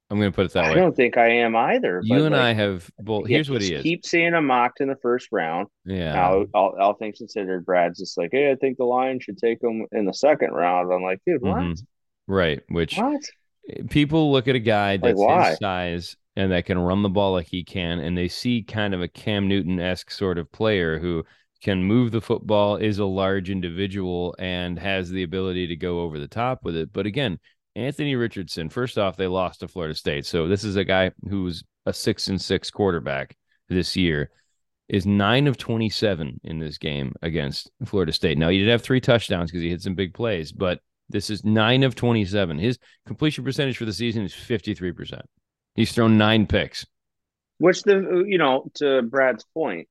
I'm 0.10 0.20
going 0.20 0.32
to 0.32 0.36
put 0.36 0.46
it 0.46 0.54
that 0.54 0.66
I 0.66 0.70
way. 0.70 0.74
I 0.74 0.76
don't 0.76 0.96
think 0.96 1.18
I 1.18 1.30
am 1.30 1.56
either. 1.56 2.00
You 2.04 2.26
and 2.26 2.34
like, 2.36 2.42
I 2.42 2.54
have. 2.54 2.90
Well, 3.00 3.24
here's 3.24 3.50
what 3.50 3.62
he 3.62 3.74
is. 3.74 3.82
Keep 3.82 4.06
seeing 4.06 4.34
him 4.34 4.46
mocked 4.46 4.80
in 4.82 4.88
the 4.88 4.98
first 5.02 5.30
round. 5.32 5.68
Yeah. 5.84 6.14
Now, 6.14 6.46
all, 6.54 6.76
all 6.80 6.94
things 6.94 7.18
considered, 7.18 7.66
Brad's 7.66 7.98
just 7.98 8.18
like, 8.18 8.30
hey, 8.32 8.52
I 8.52 8.56
think 8.56 8.78
the 8.78 8.86
Lions 8.86 9.24
should 9.24 9.40
take 9.40 9.64
him 9.64 9.88
in 9.92 10.06
the 10.06 10.14
second 10.14 10.52
round. 10.52 10.94
I'm 10.94 11.02
like, 11.02 11.22
dude, 11.26 11.42
what? 11.42 11.58
Mhm. 11.58 11.84
Right. 12.28 12.62
Which 12.70 12.98
What? 12.98 13.22
people 13.90 14.32
look 14.32 14.48
at 14.48 14.56
a 14.56 14.60
guy 14.60 14.98
that's 14.98 15.18
why? 15.18 15.50
his 15.50 15.58
size 15.58 16.16
and 16.36 16.52
that 16.52 16.66
can 16.66 16.78
run 16.78 17.02
the 17.02 17.10
ball 17.10 17.32
like 17.32 17.48
he 17.48 17.64
can, 17.64 18.00
and 18.00 18.18
they 18.18 18.28
see 18.28 18.62
kind 18.62 18.94
of 18.94 19.02
a 19.02 19.08
Cam 19.08 19.48
Newton 19.48 19.80
esque 19.80 20.12
sort 20.12 20.38
of 20.38 20.52
player 20.52 21.00
who 21.00 21.24
can 21.64 21.84
move 21.84 22.12
the 22.12 22.22
football, 22.22 22.76
is 22.76 23.00
a 23.00 23.06
large 23.06 23.50
individual, 23.50 24.36
and 24.38 24.78
has 24.78 25.10
the 25.10 25.24
ability 25.24 25.68
to 25.68 25.76
go 25.76 26.02
over 26.02 26.20
the 26.20 26.28
top 26.28 26.64
with 26.64 26.76
it. 26.76 26.92
But 26.92 27.06
again, 27.06 27.40
Anthony 27.76 28.16
Richardson, 28.16 28.70
first 28.70 28.98
off, 28.98 29.18
they 29.18 29.28
lost 29.28 29.60
to 29.60 29.68
Florida 29.68 29.96
State. 29.96 30.26
So 30.26 30.48
this 30.48 30.64
is 30.64 30.76
a 30.76 30.84
guy 30.84 31.12
who's 31.30 31.64
a 31.86 31.94
six 31.94 32.28
and 32.28 32.42
six 32.42 32.72
quarterback 32.72 33.36
this 33.70 33.96
year. 33.96 34.32
Is 34.88 35.08
nine 35.08 35.48
of 35.48 35.58
27 35.58 36.42
in 36.44 36.60
this 36.60 36.78
game 36.78 37.12
against 37.24 37.72
Florida 37.86 38.12
State. 38.12 38.38
Now, 38.38 38.50
he 38.50 38.60
did 38.60 38.70
have 38.70 38.84
three 38.84 39.02
touchdowns 39.02 39.50
because 39.50 39.64
he 39.64 39.70
hit 39.72 39.82
some 39.82 39.96
big 39.96 40.14
plays, 40.14 40.52
but 40.52 40.80
this 41.10 41.32
is 41.32 41.44
nine 41.44 41.82
of 41.82 41.96
27. 41.96 42.60
His 42.60 42.78
completion 43.08 43.44
percentage 43.44 43.78
for 43.78 43.86
the 43.86 43.94
season 43.94 44.24
is 44.24 44.34
53%. 44.34 45.22
He's 45.74 45.92
thrown 45.92 46.20
nine 46.20 46.46
picks. 46.46 46.86
Which 47.58 47.84
the 47.84 48.26
you 48.28 48.38
know 48.38 48.70
to 48.76 49.02
Brad's 49.02 49.46
point, 49.54 49.88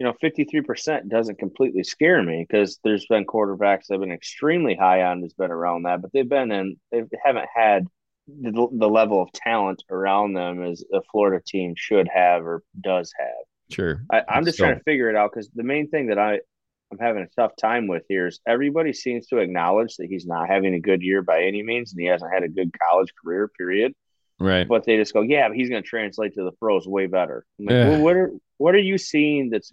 you 0.00 0.06
know, 0.06 0.14
fifty 0.20 0.44
three 0.44 0.62
percent 0.62 1.08
doesn't 1.10 1.38
completely 1.38 1.84
scare 1.84 2.22
me 2.22 2.44
because 2.48 2.80
there's 2.82 3.06
been 3.06 3.26
quarterbacks 3.26 3.86
that 3.86 3.94
have 3.94 4.00
been 4.00 4.10
extremely 4.12 4.74
high 4.74 5.02
on 5.02 5.20
who's 5.20 5.34
been 5.34 5.50
around 5.52 5.82
that, 5.82 6.00
but 6.02 6.10
they've 6.12 6.28
been 6.28 6.50
in 6.50 6.76
they 6.90 7.02
haven't 7.24 7.46
had 7.54 7.86
the, 8.26 8.68
the 8.72 8.88
level 8.88 9.20
of 9.22 9.30
talent 9.32 9.82
around 9.90 10.32
them 10.32 10.62
as 10.64 10.82
a 10.94 11.00
Florida 11.12 11.42
team 11.46 11.74
should 11.76 12.08
have 12.12 12.44
or 12.46 12.62
does 12.80 13.12
have. 13.18 13.28
Sure. 13.70 14.02
I, 14.10 14.22
I'm 14.28 14.44
just 14.44 14.56
So- 14.58 14.64
trying 14.64 14.78
to 14.78 14.82
figure 14.84 15.10
it 15.10 15.16
out 15.16 15.30
because 15.32 15.50
the 15.54 15.62
main 15.64 15.88
thing 15.90 16.06
that 16.08 16.18
I 16.18 16.40
I'm 16.92 16.98
having 16.98 17.22
a 17.22 17.28
tough 17.40 17.52
time 17.60 17.86
with 17.86 18.02
here 18.08 18.26
is 18.26 18.40
everybody 18.48 18.92
seems 18.92 19.28
to 19.28 19.36
acknowledge 19.38 19.94
that 19.98 20.06
he's 20.08 20.26
not 20.26 20.48
having 20.48 20.74
a 20.74 20.80
good 20.80 21.02
year 21.02 21.22
by 21.22 21.42
any 21.44 21.62
means 21.62 21.92
and 21.92 22.00
he 22.00 22.06
hasn't 22.08 22.32
had 22.32 22.42
a 22.42 22.48
good 22.48 22.72
college 22.88 23.12
career 23.22 23.46
period 23.48 23.94
Right. 24.40 24.66
but 24.66 24.84
they 24.86 24.96
just 24.96 25.12
go, 25.12 25.20
yeah, 25.20 25.46
but 25.48 25.56
he's 25.56 25.68
going 25.68 25.82
to 25.82 25.88
translate 25.88 26.34
to 26.34 26.42
the 26.44 26.50
pros 26.52 26.88
way 26.88 27.06
better. 27.06 27.44
I'm 27.58 27.66
like, 27.66 27.72
Yeah. 27.74 27.88
well, 27.90 28.00
what 28.02 28.16
are 28.16 28.30
what 28.60 28.74
are 28.74 28.78
you 28.78 28.98
seeing 28.98 29.48
that's 29.50 29.72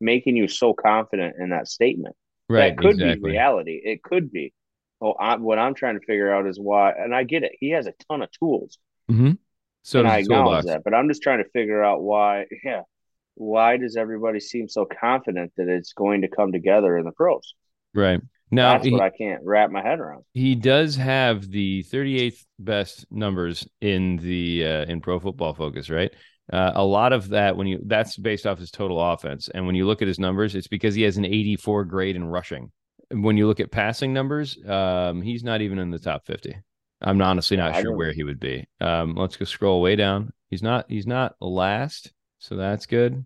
making 0.00 0.36
you 0.36 0.48
so 0.48 0.74
confident 0.74 1.36
in 1.38 1.50
that 1.50 1.68
statement? 1.68 2.16
Right. 2.48 2.70
that 2.70 2.78
could 2.78 2.94
exactly. 2.94 3.14
be 3.16 3.30
reality. 3.30 3.80
It 3.84 4.02
could 4.02 4.32
be. 4.32 4.52
Well, 5.00 5.14
I, 5.18 5.36
what 5.36 5.58
I'm 5.58 5.74
trying 5.74 5.98
to 5.98 6.04
figure 6.04 6.34
out 6.34 6.46
is 6.46 6.58
why, 6.58 6.92
and 6.92 7.14
I 7.14 7.22
get 7.22 7.44
it. 7.44 7.52
He 7.60 7.70
has 7.70 7.86
a 7.86 7.94
ton 8.08 8.22
of 8.22 8.30
tools, 8.32 8.78
Mm-hmm. 9.10 9.32
So 9.82 10.00
and 10.00 10.08
I 10.08 10.18
acknowledge 10.18 10.64
that. 10.64 10.82
But 10.82 10.94
I'm 10.94 11.06
just 11.08 11.22
trying 11.22 11.38
to 11.38 11.48
figure 11.50 11.84
out 11.84 12.02
why. 12.02 12.46
Yeah, 12.64 12.82
why 13.36 13.76
does 13.76 13.96
everybody 13.96 14.40
seem 14.40 14.68
so 14.68 14.84
confident 14.84 15.52
that 15.56 15.68
it's 15.68 15.92
going 15.92 16.22
to 16.22 16.28
come 16.28 16.50
together 16.50 16.98
in 16.98 17.04
the 17.04 17.12
pros? 17.12 17.54
Right. 17.94 18.20
Now 18.50 18.72
That's 18.72 18.86
he, 18.86 18.92
what 18.92 19.02
I 19.02 19.10
can't 19.10 19.42
wrap 19.44 19.70
my 19.70 19.82
head 19.82 20.00
around. 20.00 20.24
he 20.32 20.54
does 20.54 20.96
have 20.96 21.50
the 21.50 21.84
38th 21.84 22.44
best 22.58 23.06
numbers 23.10 23.68
in 23.80 24.16
the 24.16 24.64
uh, 24.64 24.84
in 24.86 25.00
Pro 25.00 25.18
Football 25.20 25.54
Focus, 25.54 25.90
right? 25.90 26.12
Uh, 26.52 26.72
a 26.76 26.84
lot 26.84 27.12
of 27.12 27.28
that 27.30 27.56
when 27.56 27.66
you 27.66 27.80
that's 27.86 28.16
based 28.16 28.46
off 28.46 28.58
his 28.58 28.70
total 28.70 29.00
offense, 29.00 29.48
and 29.52 29.66
when 29.66 29.74
you 29.74 29.86
look 29.86 30.00
at 30.02 30.08
his 30.08 30.18
numbers, 30.20 30.54
it's 30.54 30.68
because 30.68 30.94
he 30.94 31.02
has 31.02 31.16
an 31.16 31.24
84 31.24 31.84
grade 31.86 32.14
in 32.16 32.24
rushing. 32.24 32.70
When 33.10 33.36
you 33.36 33.46
look 33.46 33.60
at 33.60 33.70
passing 33.70 34.12
numbers, 34.12 34.58
um, 34.66 35.22
he's 35.22 35.42
not 35.44 35.60
even 35.60 35.78
in 35.78 35.90
the 35.90 35.98
top 35.98 36.24
50. 36.26 36.56
I'm 37.02 37.20
honestly 37.20 37.56
not 37.56 37.72
I 37.74 37.82
sure 37.82 37.90
don't- 37.90 37.96
where 37.98 38.12
he 38.12 38.22
would 38.24 38.40
be. 38.40 38.66
Um, 38.80 39.14
let's 39.14 39.36
go 39.36 39.44
scroll 39.44 39.80
way 39.82 39.96
down. 39.96 40.32
He's 40.50 40.62
not. 40.62 40.86
He's 40.88 41.06
not 41.06 41.34
last, 41.40 42.12
so 42.38 42.56
that's 42.56 42.86
good. 42.86 43.24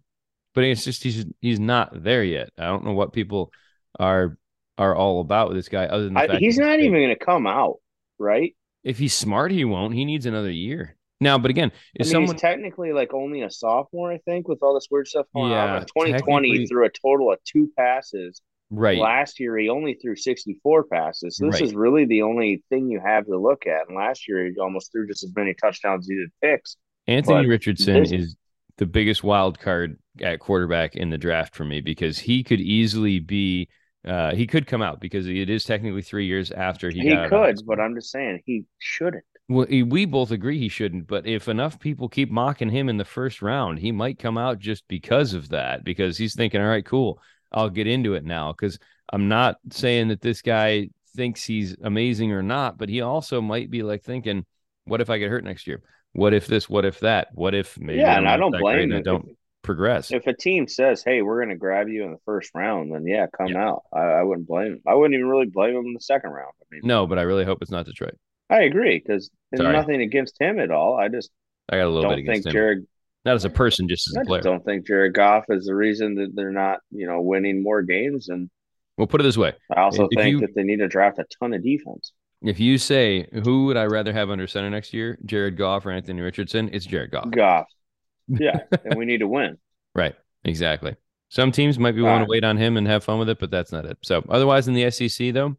But 0.54 0.64
it's 0.64 0.84
just 0.84 1.02
he's 1.04 1.26
he's 1.40 1.60
not 1.60 2.02
there 2.02 2.24
yet. 2.24 2.50
I 2.58 2.64
don't 2.66 2.84
know 2.84 2.92
what 2.94 3.12
people 3.12 3.52
are 3.98 4.36
are 4.78 4.96
all 4.96 5.20
about 5.20 5.48
with 5.48 5.58
this 5.58 5.68
guy, 5.68 5.84
other 5.84 6.04
than 6.04 6.14
the 6.14 6.20
I, 6.20 6.26
fact 6.26 6.38
he's 6.40 6.56
not 6.58 6.78
big. 6.78 6.86
even 6.86 7.00
going 7.00 7.16
to 7.16 7.24
come 7.24 7.46
out, 7.46 7.76
right? 8.18 8.56
If 8.82 8.98
he's 8.98 9.12
smart, 9.14 9.52
he 9.52 9.64
won't. 9.66 9.92
He 9.94 10.06
needs 10.06 10.24
another 10.26 10.50
year. 10.50 10.96
Now, 11.20 11.36
but 11.38 11.50
again, 11.50 11.70
I 11.98 12.02
mean, 12.04 12.10
someone 12.10 12.34
he's 12.34 12.40
technically 12.40 12.92
like 12.92 13.12
only 13.12 13.42
a 13.42 13.50
sophomore, 13.50 14.10
I 14.12 14.18
think, 14.18 14.48
with 14.48 14.62
all 14.62 14.74
this 14.74 14.88
weird 14.90 15.06
stuff 15.06 15.26
going 15.34 15.52
Yeah, 15.52 15.74
on. 15.76 15.80
2020, 15.82 16.48
technically- 16.48 16.66
threw 16.66 16.86
a 16.86 16.90
total 16.90 17.32
of 17.32 17.38
two 17.44 17.70
passes. 17.76 18.40
right, 18.72 18.98
Last 18.98 19.40
year, 19.40 19.56
he 19.58 19.68
only 19.68 19.94
threw 19.94 20.14
64 20.16 20.84
passes. 20.84 21.36
So 21.36 21.46
this 21.46 21.54
Right. 21.54 21.62
is 21.64 21.74
really 21.74 22.04
the 22.04 22.22
only 22.22 22.62
thing 22.70 22.88
you 22.88 23.00
have 23.04 23.26
to 23.26 23.36
look 23.36 23.66
at. 23.66 23.88
And 23.88 23.96
last 23.96 24.28
year, 24.28 24.46
he 24.46 24.56
almost 24.60 24.92
threw 24.92 25.06
just 25.08 25.24
as 25.24 25.32
many 25.34 25.54
touchdowns 25.54 26.04
as 26.04 26.08
he 26.08 26.14
did 26.16 26.30
picks. 26.40 26.76
Anthony 27.08 27.42
but 27.42 27.48
Richardson 27.48 27.94
this- 28.04 28.12
is 28.12 28.36
the 28.76 28.86
biggest 28.86 29.22
wild 29.24 29.58
card 29.58 29.98
at 30.22 30.38
quarterback 30.38 30.94
in 30.96 31.10
the 31.10 31.18
draft 31.18 31.54
for 31.54 31.64
me 31.64 31.80
because 31.80 32.18
he 32.20 32.42
could 32.44 32.60
easily 32.60 33.18
be 33.18 33.68
uh 34.06 34.34
he 34.34 34.46
could 34.46 34.66
come 34.66 34.80
out 34.80 34.98
because 35.00 35.26
it 35.28 35.50
is 35.50 35.64
technically 35.64 36.00
three 36.00 36.24
years 36.26 36.50
after 36.50 36.88
he, 36.90 37.00
He, 37.00 37.08
got 37.10 37.18
out 37.18 37.24
of 37.26 37.30
high 37.32 37.46
could, 37.52 37.66
but 37.66 37.78
I'm 37.80 37.94
just 37.94 38.10
saying 38.10 38.40
he 38.46 38.64
shouldn't. 38.78 39.24
Well, 39.50 39.66
we 39.68 40.04
both 40.04 40.30
agree 40.30 40.60
he 40.60 40.68
shouldn't, 40.68 41.08
but 41.08 41.26
if 41.26 41.48
enough 41.48 41.80
people 41.80 42.08
keep 42.08 42.30
mocking 42.30 42.70
him 42.70 42.88
in 42.88 42.98
the 42.98 43.04
first 43.04 43.42
round, 43.42 43.80
he 43.80 43.90
might 43.90 44.16
come 44.16 44.38
out 44.38 44.60
just 44.60 44.86
because 44.86 45.34
of 45.34 45.48
that, 45.48 45.82
because 45.82 46.16
he's 46.16 46.36
thinking, 46.36 46.60
all 46.60 46.68
right, 46.68 46.86
cool, 46.86 47.20
I'll 47.50 47.68
get 47.68 47.88
into 47.88 48.14
it 48.14 48.24
now. 48.24 48.52
Because 48.52 48.78
I'm 49.12 49.26
not 49.26 49.56
saying 49.72 50.06
that 50.08 50.20
this 50.20 50.40
guy 50.40 50.90
thinks 51.16 51.42
he's 51.42 51.76
amazing 51.82 52.30
or 52.30 52.44
not, 52.44 52.78
but 52.78 52.88
he 52.88 53.00
also 53.00 53.40
might 53.40 53.70
be 53.70 53.82
like 53.82 54.04
thinking, 54.04 54.46
what 54.84 55.00
if 55.00 55.10
I 55.10 55.18
get 55.18 55.30
hurt 55.30 55.42
next 55.42 55.66
year? 55.66 55.82
What 56.12 56.32
if 56.32 56.46
this? 56.46 56.70
What 56.70 56.84
if 56.84 57.00
that? 57.00 57.28
What 57.34 57.52
if 57.52 57.76
maybe 57.76 57.98
yeah, 57.98 58.18
and 58.18 58.28
I 58.28 58.36
don't 58.36 58.56
blame 58.56 58.92
I 58.92 59.00
don't 59.00 59.36
progress. 59.62 60.12
If, 60.12 60.18
if 60.22 60.26
a 60.28 60.36
team 60.36 60.68
says, 60.68 61.02
"Hey, 61.02 61.22
we're 61.22 61.38
going 61.38 61.50
to 61.50 61.56
grab 61.56 61.88
you 61.88 62.04
in 62.04 62.12
the 62.12 62.18
first 62.24 62.52
round," 62.54 62.92
then 62.92 63.04
yeah, 63.04 63.26
come 63.36 63.48
Yeah. 63.48 63.68
out. 63.68 63.82
I, 63.92 63.98
I 64.00 64.22
wouldn't 64.22 64.46
blame 64.46 64.74
him. 64.74 64.82
I 64.86 64.94
wouldn't 64.94 65.14
even 65.14 65.28
really 65.28 65.46
blame 65.46 65.74
him 65.74 65.86
in 65.86 65.94
the 65.94 66.00
second 66.00 66.30
round. 66.30 66.52
I 66.60 66.64
mean, 66.70 66.82
no, 66.84 67.08
but 67.08 67.18
I 67.18 67.22
really 67.22 67.44
hope 67.44 67.62
it's 67.62 67.70
not 67.72 67.86
Detroit. 67.86 68.16
I 68.50 68.62
agree 68.62 68.98
because 69.04 69.30
nothing 69.52 70.00
against 70.02 70.36
him 70.40 70.58
at 70.58 70.70
all. 70.70 70.96
I 70.96 71.08
just 71.08 71.30
I 71.68 71.76
got 71.76 71.84
a 71.84 71.88
little 71.88 72.02
don't 72.02 72.10
bit 72.12 72.16
think 72.16 72.28
against 72.28 72.46
him, 72.48 72.52
Jared 72.52 72.86
not 73.24 73.34
as 73.34 73.44
a 73.44 73.50
person, 73.50 73.86
just 73.88 74.08
as 74.10 74.16
I 74.16 74.22
a 74.22 74.24
player. 74.24 74.42
don't 74.42 74.64
think 74.64 74.86
Jared 74.86 75.14
Goff 75.14 75.44
is 75.50 75.66
the 75.66 75.74
reason 75.74 76.14
that 76.16 76.34
they're 76.34 76.50
not, 76.50 76.80
you 76.90 77.06
know, 77.06 77.20
winning 77.20 77.62
more 77.62 77.82
games. 77.82 78.28
And 78.28 78.50
We'll 78.98 79.06
put 79.06 79.20
it 79.20 79.24
this 79.24 79.36
way: 79.38 79.52
I 79.74 79.80
also 79.82 80.08
If 80.10 80.18
think 80.18 80.30
you- 80.32 80.40
that 80.40 80.54
they 80.54 80.62
need 80.64 80.78
to 80.78 80.88
draft 80.88 81.18
a 81.18 81.24
ton 81.38 81.54
of 81.54 81.62
defense. 81.62 82.12
If 82.42 82.58
you 82.58 82.78
say 82.78 83.28
who 83.44 83.66
would 83.66 83.76
I 83.76 83.84
rather 83.84 84.12
have 84.14 84.30
under 84.30 84.46
center 84.46 84.70
next 84.70 84.92
year, 84.94 85.18
Jared 85.26 85.56
Goff 85.58 85.84
or 85.86 85.90
Anthony 85.90 86.22
Richardson, 86.22 86.70
it's 86.72 86.86
Jared 86.86 87.10
Goff. 87.10 87.30
Goff. 87.30 87.66
Yeah. 88.28 88.60
and 88.84 88.96
we 88.96 89.04
need 89.06 89.18
to 89.18 89.28
win. 89.28 89.58
Right. 89.94 90.14
Exactly. 90.44 90.94
Some 91.30 91.50
teams 91.52 91.78
might 91.78 91.92
be 91.92 92.00
willing 92.00 92.18
Right. 92.20 92.24
to 92.26 92.30
wait 92.30 92.44
on 92.44 92.56
him 92.56 92.76
and 92.76 92.86
have 92.86 93.04
fun 93.04 93.18
with 93.18 93.28
it, 93.28 93.38
but 93.40 93.50
that's 93.50 93.72
not 93.72 93.84
it. 93.84 93.98
So 94.02 94.24
otherwise 94.28 94.68
in 94.68 94.74
the 94.74 94.88
SEC 94.90 95.32
though, 95.32 95.56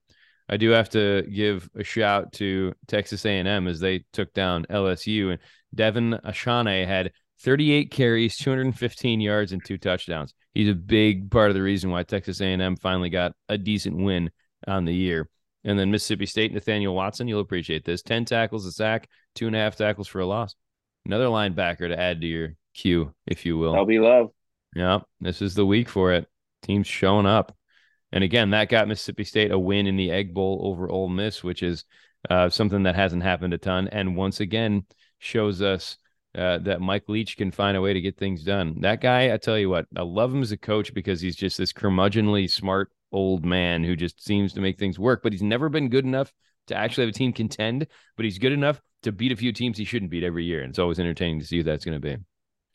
I 0.52 0.58
do 0.58 0.72
have 0.72 0.90
to 0.90 1.24
give 1.24 1.70
a 1.76 1.84
shout 1.84 2.34
to 2.34 2.74
Texas 2.88 3.26
A&M 3.26 3.68
as 3.68 3.80
they 3.80 4.04
took 4.12 4.34
down 4.34 4.66
LSU 4.70 5.32
and 5.32 5.40
Devon 5.74 6.20
Achane 6.26 6.86
had 6.86 7.14
38 7.40 7.90
carries, 7.90 8.36
215 8.36 9.22
yards 9.22 9.54
and 9.54 9.64
two 9.66 9.78
touchdowns. 9.78 10.34
He's 10.54 10.70
a 10.70 10.76
big 10.76 11.32
part 11.32 11.50
of 11.50 11.56
the 11.56 11.62
reason 11.62 11.90
why 11.90 12.04
Texas 12.04 12.42
A&M 12.42 12.76
finally 12.76 13.10
got 13.10 13.32
a 13.48 13.58
decent 13.58 13.96
win 13.96 14.30
on 14.68 14.84
the 14.84 14.94
year. 14.94 15.30
And 15.64 15.80
then 15.80 15.90
Mississippi 15.90 16.26
State, 16.26 16.54
Nathaniel 16.54 16.94
Watson, 16.94 17.30
you'll 17.30 17.40
appreciate 17.40 17.86
this. 17.86 18.02
10 18.02 18.26
tackles, 18.26 18.66
a 18.66 18.72
sack, 18.72 19.08
two 19.36 19.48
and 19.48 19.56
a 19.56 19.60
half 19.60 19.78
tackles 19.78 20.08
for 20.08 20.20
a 20.20 20.26
loss. 20.26 20.56
Another 21.06 21.28
linebacker 21.28 21.88
to 21.88 22.00
add 22.00 22.20
to 22.22 22.28
your 22.28 22.56
queue, 22.74 23.14
if 23.26 23.46
you 23.46 23.58
will. 23.58 23.76
I'll 23.76 23.86
be 23.86 24.00
Love. 24.00 24.32
Yeah, 24.76 25.00
this 25.22 25.42
is 25.42 25.56
the 25.56 25.66
week 25.66 25.88
for 25.88 26.12
it. 26.12 26.28
Teams 26.62 26.88
showing 26.88 27.26
up. 27.26 27.56
And 28.12 28.24
again, 28.24 28.50
that 28.52 28.70
got 28.70 28.88
Mississippi 28.88 29.24
State 29.24 29.52
a 29.52 29.60
win 29.60 29.88
in 29.88 29.96
the 29.96 30.12
Egg 30.12 30.34
Bowl 30.34 30.62
over 30.64 30.90
Ole 30.90 31.10
Miss, 31.10 31.44
which 31.44 31.64
is 31.64 31.86
uh, 32.30 32.50
something 32.50 32.84
that 32.84 32.96
hasn't 32.96 33.24
happened 33.24 33.54
a 33.54 33.58
ton. 33.58 33.88
And 33.88 34.16
once 34.16 34.40
again, 34.40 34.86
shows 35.20 35.62
us 35.62 35.98
uh, 36.38 36.60
that 36.60 36.82
Mike 36.82 37.08
Leach 37.08 37.38
can 37.38 37.52
find 37.52 37.76
a 37.76 37.82
way 37.82 37.94
to 37.94 38.02
get 38.02 38.18
things 38.18 38.44
done. 38.44 38.82
That 38.82 39.02
guy, 39.02 39.34
I 39.34 39.38
tell 39.38 39.58
you 39.58 39.70
what, 39.70 39.86
I 39.96 40.02
love 40.02 40.34
him 40.34 40.42
as 40.42 40.52
a 40.52 40.58
coach 40.58 40.94
because 40.94 41.22
he's 41.22 41.36
just 41.36 41.58
this 41.58 41.74
curmudgeonly 41.74 42.50
smart 42.50 42.92
old 43.12 43.46
man 43.46 43.84
who 43.84 43.96
just 43.96 44.24
seems 44.24 44.54
to 44.54 44.62
make 44.62 44.80
things 44.80 44.98
work, 44.98 45.22
but 45.24 45.34
he's 45.34 45.42
never 45.42 45.70
been 45.70 45.90
good 45.90 46.06
enough 46.06 46.32
to 46.68 46.76
actually 46.76 47.06
have 47.06 47.16
a 47.16 47.18
team 47.18 47.34
contend, 47.34 47.88
but 48.16 48.24
he's 48.24 48.40
good 48.40 48.54
enough 48.54 48.82
to 49.04 49.12
beat 49.12 49.32
a 49.32 49.36
few 49.36 49.52
teams 49.52 49.78
he 49.78 49.86
shouldn't 49.86 50.12
beat 50.12 50.24
every 50.24 50.46
year. 50.46 50.62
And 50.62 50.70
it's 50.70 50.80
always 50.80 51.00
entertaining 51.00 51.40
to 51.40 51.46
see 51.46 51.58
who 51.58 51.64
that's 51.64 51.86
going 51.86 52.00
to 52.00 52.08
be. 52.08 52.18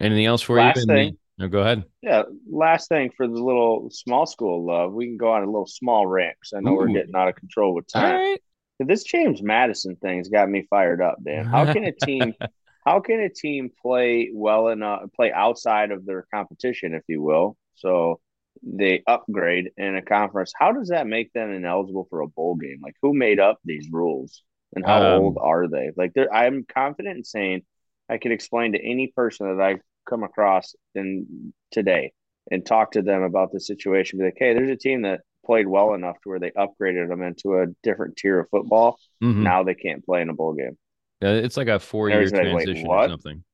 Anything 0.00 0.26
else 0.26 0.42
for 0.42 0.56
Last 0.56 0.78
you? 0.78 0.86
thing. 0.86 1.18
No, 1.38 1.48
go 1.48 1.60
ahead. 1.60 1.84
Yeah. 2.02 2.22
Last 2.50 2.88
thing 2.88 3.10
for 3.16 3.26
the 3.26 3.34
little 3.34 3.88
small 3.90 4.26
school 4.26 4.66
love, 4.66 4.92
we 4.92 5.06
can 5.06 5.16
go 5.16 5.32
on 5.32 5.42
a 5.42 5.46
little 5.46 5.66
small 5.66 6.06
rant 6.06 6.36
because 6.40 6.56
I 6.56 6.60
know 6.60 6.74
we're 6.74 6.88
getting 6.88 7.14
out 7.14 7.28
of 7.28 7.36
control 7.36 7.74
with 7.74 7.86
time. 7.88 8.14
right. 8.14 8.42
This 8.78 9.04
James 9.04 9.42
Madison 9.42 9.96
thing's 9.96 10.28
got 10.28 10.48
me 10.50 10.66
fired 10.68 11.00
up, 11.00 11.16
Dan. 11.24 11.46
How 11.46 11.64
can 11.72 11.84
a 11.84 11.92
team 11.92 12.34
how 12.86 13.00
can 13.00 13.20
a 13.20 13.28
team 13.28 13.70
play 13.82 14.30
well 14.32 14.68
enough 14.68 15.02
play 15.14 15.32
outside 15.32 15.90
of 15.90 16.04
their 16.06 16.26
competition, 16.32 16.94
if 16.94 17.02
you 17.08 17.22
will? 17.22 17.56
So 17.74 18.20
they 18.62 19.02
upgrade 19.06 19.70
in 19.76 19.96
a 19.96 20.02
conference. 20.02 20.52
How 20.58 20.72
does 20.72 20.88
that 20.88 21.06
make 21.06 21.32
them 21.32 21.50
ineligible 21.52 22.06
for 22.10 22.20
a 22.20 22.28
bowl 22.28 22.56
game? 22.56 22.80
Like 22.82 22.94
who 23.02 23.14
made 23.14 23.40
up 23.40 23.58
these 23.64 23.88
rules 23.90 24.42
and 24.74 24.84
how 24.84 25.00
Um, 25.02 25.20
old 25.22 25.38
are 25.40 25.68
they? 25.68 25.90
Like 25.96 26.12
I'm 26.32 26.64
confident 26.64 27.16
in 27.18 27.24
saying 27.24 27.62
I 28.08 28.18
could 28.18 28.32
explain 28.32 28.72
to 28.72 28.78
any 28.84 29.08
person 29.08 29.56
that 29.56 29.62
I 29.62 29.80
come 30.08 30.22
across 30.22 30.74
in 30.94 31.52
today 31.70 32.12
and 32.50 32.64
talk 32.64 32.92
to 32.92 33.02
them 33.02 33.22
about 33.22 33.52
the 33.52 33.60
situation. 33.60 34.18
Be 34.18 34.26
like, 34.26 34.36
hey, 34.38 34.54
there's 34.54 34.70
a 34.70 34.76
team 34.76 35.02
that 35.02 35.20
played 35.44 35.66
well 35.66 35.94
enough 35.94 36.16
to 36.22 36.28
where 36.28 36.40
they 36.40 36.50
upgraded 36.52 37.08
them 37.08 37.22
into 37.22 37.58
a 37.58 37.66
different 37.82 38.16
tier 38.16 38.40
of 38.40 38.48
football. 38.50 38.98
Mhm. 39.22 39.42
Now 39.42 39.62
they 39.62 39.74
can't 39.74 40.04
play 40.04 40.20
in 40.22 40.28
a 40.28 40.34
bowl 40.34 40.54
game. 40.54 40.76
Uh, 41.22 41.28
It's 41.28 41.56
like 41.56 41.68
a 41.68 41.78
four 41.78 42.08
year 42.08 42.18
There's 42.18 42.32
like, 42.32 42.42
transition 42.42 42.86
or 42.86 43.08
something. 43.08 43.44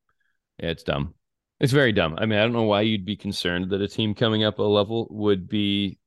Yeah, 0.59 0.71
it's 0.71 0.83
dumb. 0.83 1.15
It's 1.61 1.73
very 1.73 1.93
dumb. 1.93 2.17
I 2.19 2.27
mean, 2.27 2.39
I 2.39 2.43
don't 2.43 2.53
know 2.53 2.65
why 2.65 2.81
you'd 2.81 3.05
be 3.05 3.17
concerned 3.17 3.71
that 3.71 3.81
a 3.81 3.89
team 3.89 4.15
coming 4.15 4.43
up 4.43 4.59
a 4.59 4.63
level 4.63 5.07
would 5.11 5.49
be 5.49 5.99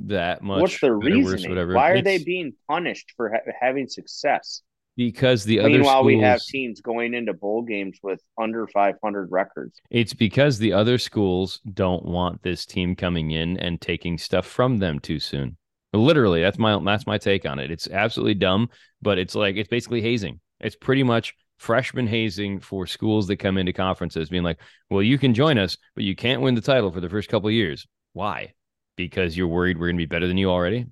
that 0.00 0.42
much. 0.42 0.60
What's 0.60 0.80
the 0.80 0.88
better, 0.88 0.98
worse, 0.98 1.32
reasoning? 1.32 1.50
whatever. 1.50 1.74
Why 1.74 1.90
are 1.90 2.02
they 2.02 2.18
being 2.18 2.54
punished 2.68 3.12
for 3.16 3.30
ha- 3.30 3.52
having 3.60 3.86
success? 3.88 4.62
Because 4.96 5.42
the 5.44 5.58
other 5.58 5.70
Meanwhile, 5.70 6.02
schools, 6.02 6.06
we 6.06 6.20
have 6.20 6.40
teams 6.40 6.80
going 6.80 7.14
into 7.14 7.32
bowl 7.34 7.62
games 7.62 7.98
with 8.02 8.20
under 8.40 8.66
500 8.68 9.30
records. 9.32 9.80
it's 9.90 10.14
because 10.14 10.58
the 10.58 10.72
other 10.72 10.98
schools 10.98 11.60
don't 11.72 12.04
want 12.04 12.42
this 12.42 12.64
team 12.64 12.94
coming 12.94 13.32
in 13.32 13.58
and 13.58 13.80
taking 13.80 14.18
stuff 14.18 14.46
from 14.46 14.78
them 14.78 15.00
too 15.00 15.18
soon. 15.18 15.56
Literally, 15.92 16.40
that's 16.42 16.58
my 16.58 16.78
that's 16.84 17.06
my 17.06 17.18
take 17.18 17.44
on 17.46 17.58
it. 17.58 17.70
It's 17.70 17.88
absolutely 17.88 18.34
dumb, 18.34 18.68
but 19.02 19.18
it's 19.18 19.34
like 19.34 19.56
it's 19.56 19.68
basically 19.68 20.00
hazing. 20.00 20.40
It's 20.60 20.76
pretty 20.76 21.02
much 21.02 21.34
freshman 21.58 22.06
hazing 22.06 22.60
for 22.60 22.86
schools 22.86 23.26
that 23.28 23.36
come 23.36 23.58
into 23.58 23.72
conferences, 23.72 24.28
being 24.28 24.42
like, 24.42 24.58
"Well, 24.90 25.02
you 25.02 25.18
can 25.18 25.34
join 25.34 25.56
us, 25.58 25.76
but 25.94 26.04
you 26.04 26.16
can't 26.16 26.40
win 26.42 26.54
the 26.56 26.60
title 26.60 26.90
for 26.90 27.00
the 27.00 27.08
first 27.08 27.28
couple 27.28 27.48
of 27.48 27.54
years." 27.54 27.86
Why? 28.12 28.54
Because 28.96 29.36
you're 29.36 29.48
worried 29.48 29.78
we're 29.78 29.86
going 29.86 29.96
to 29.96 30.02
be 30.02 30.06
better 30.06 30.26
than 30.28 30.36
you 30.36 30.50
already. 30.50 30.86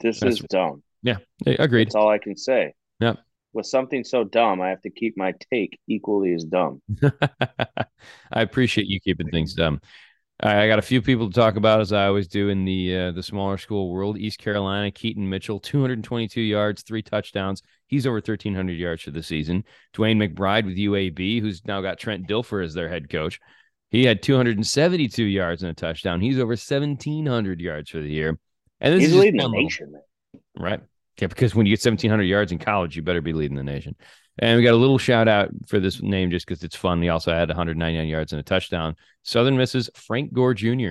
This 0.00 0.20
That's- 0.20 0.40
is 0.40 0.46
dumb. 0.48 0.82
Yeah, 1.02 1.18
agreed. 1.46 1.88
That's 1.88 1.94
all 1.94 2.08
I 2.08 2.18
can 2.18 2.36
say. 2.36 2.72
Yep. 3.00 3.18
With 3.56 3.64
something 3.66 4.04
so 4.04 4.22
dumb, 4.22 4.60
I 4.60 4.68
have 4.68 4.82
to 4.82 4.90
keep 4.90 5.16
my 5.16 5.32
take 5.50 5.78
equally 5.88 6.34
as 6.34 6.44
dumb. 6.44 6.82
I 8.30 8.42
appreciate 8.42 8.86
you 8.86 9.00
keeping 9.00 9.30
things 9.30 9.54
dumb. 9.54 9.80
I 10.40 10.64
I 10.64 10.68
got 10.68 10.78
a 10.78 10.82
few 10.82 11.00
people 11.00 11.28
to 11.30 11.34
talk 11.34 11.56
about 11.56 11.80
as 11.80 11.90
I 11.90 12.04
always 12.06 12.28
do 12.28 12.50
in 12.50 12.66
the 12.66 12.94
uh, 12.96 13.12
the 13.12 13.22
smaller 13.22 13.56
school 13.56 13.90
world. 13.90 14.18
East 14.18 14.38
Carolina, 14.38 14.90
Keaton 14.90 15.26
Mitchell, 15.26 15.58
222 15.58 16.42
yards, 16.42 16.82
three 16.82 17.00
touchdowns. 17.00 17.62
He's 17.86 18.06
over 18.06 18.16
1,300 18.16 18.72
yards 18.72 19.02
for 19.02 19.10
the 19.10 19.22
season. 19.22 19.64
Dwayne 19.94 20.18
McBride 20.18 20.66
with 20.66 20.76
UAB, 20.76 21.40
who's 21.40 21.64
now 21.64 21.80
got 21.80 21.98
Trent 21.98 22.28
Dilfer 22.28 22.62
as 22.62 22.74
their 22.74 22.90
head 22.90 23.08
coach. 23.08 23.40
He 23.90 24.04
had 24.04 24.20
272 24.22 25.24
yards 25.24 25.62
and 25.62 25.70
a 25.70 25.74
touchdown. 25.74 26.20
He's 26.20 26.36
over 26.38 26.48
1,700 26.48 27.60
yards 27.60 27.88
for 27.88 28.02
the 28.02 28.10
year. 28.10 28.38
And 28.80 28.92
this 28.92 29.00
He's 29.04 29.12
is 29.12 29.16
leading 29.18 29.38
the 29.38 29.48
little- 29.48 29.62
nation, 29.62 29.92
man. 29.92 30.02
Right. 30.58 30.80
Yeah, 31.18 31.28
because 31.28 31.54
when 31.54 31.66
you 31.66 31.72
get 31.74 31.84
1,700 31.84 32.24
yards 32.24 32.52
in 32.52 32.58
college, 32.58 32.96
you 32.96 33.02
better 33.02 33.22
be 33.22 33.32
leading 33.32 33.56
the 33.56 33.64
nation. 33.64 33.96
And 34.38 34.58
we 34.58 34.62
got 34.62 34.74
a 34.74 34.76
little 34.76 34.98
shout 34.98 35.28
out 35.28 35.48
for 35.66 35.80
this 35.80 36.02
name 36.02 36.30
just 36.30 36.46
because 36.46 36.62
it's 36.62 36.76
fun. 36.76 37.00
He 37.00 37.08
also 37.08 37.32
had 37.32 37.48
199 37.48 38.06
yards 38.06 38.32
and 38.32 38.40
a 38.40 38.42
touchdown. 38.42 38.96
Southern 39.22 39.56
Misses 39.56 39.88
Frank 39.94 40.32
Gore 40.34 40.52
Jr. 40.52 40.90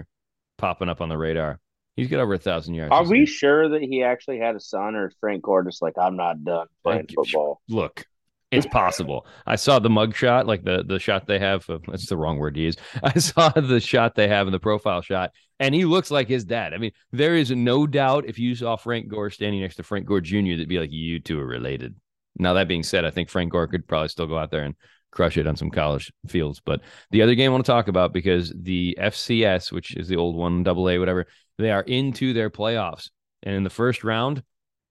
popping 0.58 0.90
up 0.90 1.00
on 1.00 1.10
the 1.10 1.18
radar. 1.18 1.60
He's 1.96 2.08
got 2.08 2.20
over 2.20 2.34
a 2.34 2.40
thousand 2.40 2.74
yards. 2.74 2.92
Are 2.92 3.06
we 3.08 3.26
sure 3.26 3.70
that 3.70 3.82
he 3.82 4.04
actually 4.04 4.40
had 4.40 4.56
a 4.56 4.60
son, 4.60 4.96
or 4.96 5.12
Frank 5.22 5.44
Gore 5.44 5.64
just 5.64 5.82
like, 5.82 5.94
I'm 5.98 6.18
not 6.18 6.44
done 6.44 6.68
playing 6.84 7.08
football? 7.16 7.62
Look, 7.70 8.06
it's 8.52 8.68
possible. 8.68 9.26
I 9.46 9.56
saw 9.56 9.80
the 9.80 9.90
mug 9.90 10.16
shot, 10.16 10.48
like 10.48 10.64
the 10.64 10.84
the 10.84 11.00
shot 11.00 11.28
they 11.28 11.40
have. 11.40 11.68
Of, 11.70 11.84
that's 11.88 12.08
the 12.08 12.18
wrong 12.18 12.38
word 12.38 12.56
to 12.56 12.62
use. 12.62 12.76
I 13.04 13.18
saw 13.20 13.50
the 13.50 13.80
shot 13.80 14.16
they 14.16 14.28
have 14.28 14.48
in 14.48 14.54
the 14.54 14.60
profile 14.60 15.02
shot, 15.02 15.32
and 15.60 15.74
he 15.74 15.86
looks 15.86 16.12
like 16.12 16.28
his 16.28 16.46
dad. 16.46 16.74
I 16.74 16.78
mean, 16.78 16.92
there 17.12 17.36
is 17.36 17.52
no 17.52 17.88
doubt 17.88 18.26
if 18.28 18.40
you 18.40 18.56
saw 18.56 18.76
Frank 18.76 19.08
Gore 19.08 19.30
standing 19.30 19.62
next 19.62 19.76
to 19.78 19.84
Frank 19.84 20.06
Gore 20.06 20.22
Jr., 20.22 20.52
that'd 20.52 20.70
be 20.70 20.80
like 20.80 20.92
you 20.92 21.20
two 21.20 21.40
are 21.40 21.46
related. 21.46 21.96
Now 22.38 22.54
that 22.54 22.68
being 22.68 22.84
said, 22.84 23.06
I 23.06 23.12
think 23.12 23.30
Frank 23.30 23.52
Gore 23.52 23.68
could 23.68 23.88
probably 23.88 24.10
still 24.10 24.28
go 24.28 24.38
out 24.38 24.52
there 24.52 24.64
and 24.64 24.76
crush 25.12 25.38
it 25.38 25.48
on 25.48 25.56
some 25.56 25.72
college 25.72 26.12
fields. 26.28 26.62
But 26.64 26.82
the 27.12 27.22
other 27.22 27.36
game 27.36 27.52
I 27.52 27.54
want 27.54 27.66
to 27.66 27.72
talk 27.72 27.88
about 27.88 28.14
because 28.14 28.54
the 28.56 28.98
FCS, 29.00 29.72
which 29.72 29.96
is 29.96 30.08
the 30.08 30.18
old 30.18 30.36
one, 30.36 30.64
double 30.64 30.90
A, 30.90 31.00
whatever, 31.00 31.26
they 31.58 31.72
are 31.72 31.82
into 31.82 32.34
their 32.34 32.50
playoffs. 32.50 33.10
And 33.42 33.56
in 33.56 33.64
the 33.64 33.70
first 33.70 34.04
round, 34.04 34.44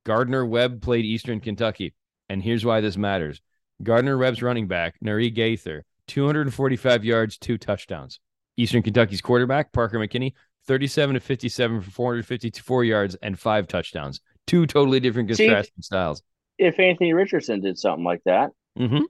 Gardner 0.05 0.45
Webb 0.45 0.83
played 0.83 1.05
Eastern 1.05 1.41
Kentucky. 1.41 1.95
And 2.35 2.43
here's 2.43 2.65
why 2.65 2.81
this 2.81 2.97
matters. 2.97 3.41
Gardner 3.85 4.19
Webb's 4.19 4.43
running 4.43 4.67
back, 4.67 4.97
Narii 5.05 5.33
Gaither, 5.33 5.85
245 6.09 7.05
yards, 7.05 7.39
two 7.39 7.57
touchdowns. 7.59 8.19
Eastern 8.57 8.83
Kentucky's 8.83 9.21
quarterback, 9.21 9.73
Parker 9.73 10.01
McKinney, 10.01 10.33
37 10.67 11.15
to 11.15 11.21
57 11.21 11.81
for 11.81 11.91
454 11.93 12.83
yards 12.85 13.15
and 13.23 13.39
five 13.39 13.69
touchdowns. 13.69 14.21
Two 14.49 14.67
totally 14.67 14.99
different 14.99 15.33
See- 15.37 15.47
contrasting 15.47 15.81
styles. 15.83 16.23
If 16.59 16.81
Anthony 16.81 17.13
Richardson 17.13 17.61
did 17.61 17.79
something 17.79 18.05
like 18.05 18.23
that, 18.25 18.51
Mm-hmm. 18.77 19.03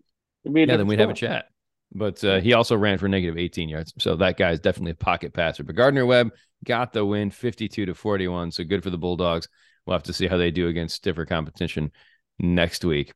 it'd 0.44 0.54
be 0.54 0.62
a 0.64 0.66
Yeah, 0.66 0.76
then 0.76 0.86
we'd 0.86 1.00
have 1.00 1.08
a 1.08 1.14
chat. 1.14 1.46
But 1.94 2.22
uh, 2.22 2.40
he 2.40 2.52
also 2.52 2.76
ran 2.76 2.98
for 2.98 3.08
negative 3.08 3.38
18 3.38 3.70
yards. 3.70 3.94
So 3.98 4.16
that 4.16 4.36
guy 4.36 4.50
is 4.50 4.60
definitely 4.60 4.90
a 4.92 4.96
pocket 4.96 5.32
passer. 5.32 5.62
But 5.64 5.76
Gardner 5.76 6.04
Webb 6.04 6.32
got 6.62 6.92
the 6.92 7.06
win 7.06 7.30
52 7.30 7.86
to 7.86 7.94
41. 7.94 8.50
So 8.50 8.64
good 8.64 8.82
for 8.82 8.90
the 8.90 8.98
Bulldogs. 8.98 9.48
We'll 9.86 9.94
have 9.94 10.02
to 10.02 10.12
see 10.12 10.26
how 10.26 10.36
they 10.36 10.50
do 10.50 10.68
against 10.68 10.96
stiffer 10.96 11.24
competition 11.24 11.90
next 12.38 12.84
week. 12.84 13.12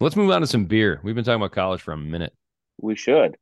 Let's 0.00 0.16
move 0.16 0.30
on 0.30 0.40
to 0.42 0.46
some 0.46 0.66
beer. 0.66 1.00
We've 1.02 1.14
been 1.14 1.24
talking 1.24 1.40
about 1.40 1.52
college 1.52 1.80
for 1.82 1.92
a 1.92 1.96
minute. 1.96 2.32
We 2.80 2.94
should. 2.94 3.36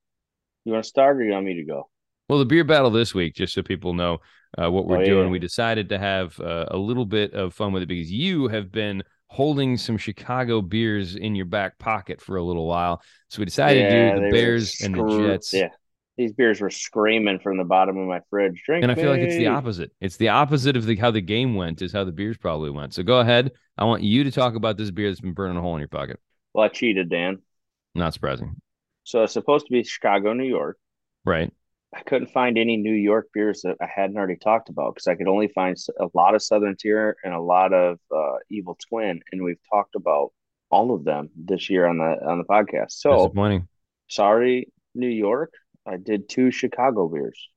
You 0.65 0.73
want 0.73 0.85
to 0.85 0.89
start, 0.89 1.19
or 1.19 1.25
you 1.25 1.33
want 1.33 1.47
me 1.47 1.55
to 1.55 1.65
go? 1.65 1.89
Well, 2.29 2.39
the 2.39 2.45
beer 2.45 2.65
battle 2.65 2.91
this 2.91 3.15
week, 3.15 3.35
just 3.35 3.55
so 3.55 3.63
people 3.63 3.93
know 3.93 4.19
uh, 4.61 4.71
what 4.71 4.87
we're 4.87 4.99
Oh, 4.99 5.05
doing, 5.05 5.25
yeah. 5.27 5.31
we 5.31 5.39
decided 5.39 5.91
to 5.91 5.99
have 5.99 6.39
uh, 6.41 6.67
a 6.69 6.77
little 6.77 7.05
bit 7.07 7.35
of 7.35 7.55
fun 7.55 7.73
with 7.73 7.83
it 7.83 7.87
because 7.89 8.11
you 8.11 8.49
have 8.49 8.73
been 8.73 9.03
holding 9.29 9.77
some 9.77 9.97
Chicago 9.97 10.61
beers 10.63 11.15
in 11.15 11.35
your 11.35 11.47
back 11.47 11.79
pocket 11.79 12.21
for 12.21 12.37
a 12.37 12.43
little 12.43 12.67
while. 12.67 13.03
So 13.29 13.41
we 13.41 13.45
decided 13.45 13.89
to 13.91 14.15
do 14.15 14.25
the 14.25 14.31
Bears 14.31 14.81
and 14.81 14.95
the 14.95 15.29
Jets. 15.29 15.53
Yeah, 15.53 15.69
these 16.17 16.33
beers 16.33 16.61
were 16.61 16.71
screaming 16.71 17.39
from 17.39 17.59
the 17.59 17.65
bottom 17.65 17.99
of 17.99 18.07
my 18.09 18.21
fridge. 18.31 18.63
Drink, 18.65 18.83
And 18.83 18.91
I 18.91 18.95
feel 18.95 19.11
like 19.11 19.21
it's 19.21 19.37
the 19.37 19.49
opposite. 19.49 19.93
It's 20.01 20.17
the 20.17 20.29
opposite 20.31 20.77
of 20.77 20.87
the 20.87 20.97
how 20.97 21.11
the 21.11 21.21
game 21.21 21.55
went 21.55 21.83
is 21.83 21.93
how 21.93 22.05
the 22.05 22.13
beers 22.13 22.37
probably 22.39 22.71
went. 22.71 22.95
So 22.95 23.03
go 23.03 23.21
ahead. 23.21 23.53
I 23.77 23.85
want 23.85 24.03
you 24.03 24.25
to 24.25 24.31
talk 24.31 24.55
about 24.55 24.77
this 24.79 24.91
beer 24.91 25.11
that's 25.11 25.21
been 25.21 25.35
burning 25.35 25.59
a 25.59 25.61
hole 25.61 25.75
in 25.75 25.81
your 25.81 25.89
pocket. 25.89 26.19
Well, 26.55 26.65
I 26.65 26.69
cheated, 26.69 27.11
Dan. 27.11 27.43
Not 27.95 28.15
surprising, 28.15 28.57
So 29.05 29.23
it's 29.25 29.33
supposed 29.33 29.67
to 29.67 29.73
be 29.73 29.83
Chicago, 29.83 30.33
New 30.33 30.45
York. 30.45 30.79
right? 31.25 31.53
I 31.95 32.01
couldn't 32.01 32.29
find 32.29 32.59
any 32.59 32.77
New 32.77 32.93
York 32.93 33.29
beers 33.33 33.63
that 33.63 33.77
I 33.81 33.87
hadn't 33.87 34.17
already 34.19 34.37
talked 34.37 34.69
about 34.69 34.95
because 34.95 35.07
I 35.07 35.15
could 35.15 35.29
only 35.29 35.49
find 35.49 35.77
a 35.99 36.09
lot 36.13 36.35
of 36.35 36.43
Southern 36.43 36.77
Tier 36.77 37.17
and 37.25 37.33
a 37.33 37.41
lot 37.41 37.73
of 37.73 37.99
uh, 38.15 38.35
Evil 38.51 38.77
Twin, 38.89 39.21
and 39.33 39.43
we've 39.43 39.61
talked 39.73 39.95
about 39.95 40.33
all 40.71 40.95
of 40.95 41.05
them 41.05 41.31
this 41.37 41.71
year 41.71 41.87
on 41.87 41.97
the 41.99 42.19
on 42.27 42.39
the 42.39 42.45
podcast. 42.45 42.91
So 42.93 43.17
Disappointing. 43.17 43.69
sorry, 44.09 44.73
New 44.95 45.09
York. 45.09 45.53
I 45.87 45.97
did 45.97 46.29
two 46.29 46.51
Chicago 46.51 47.09
beers. 47.09 47.49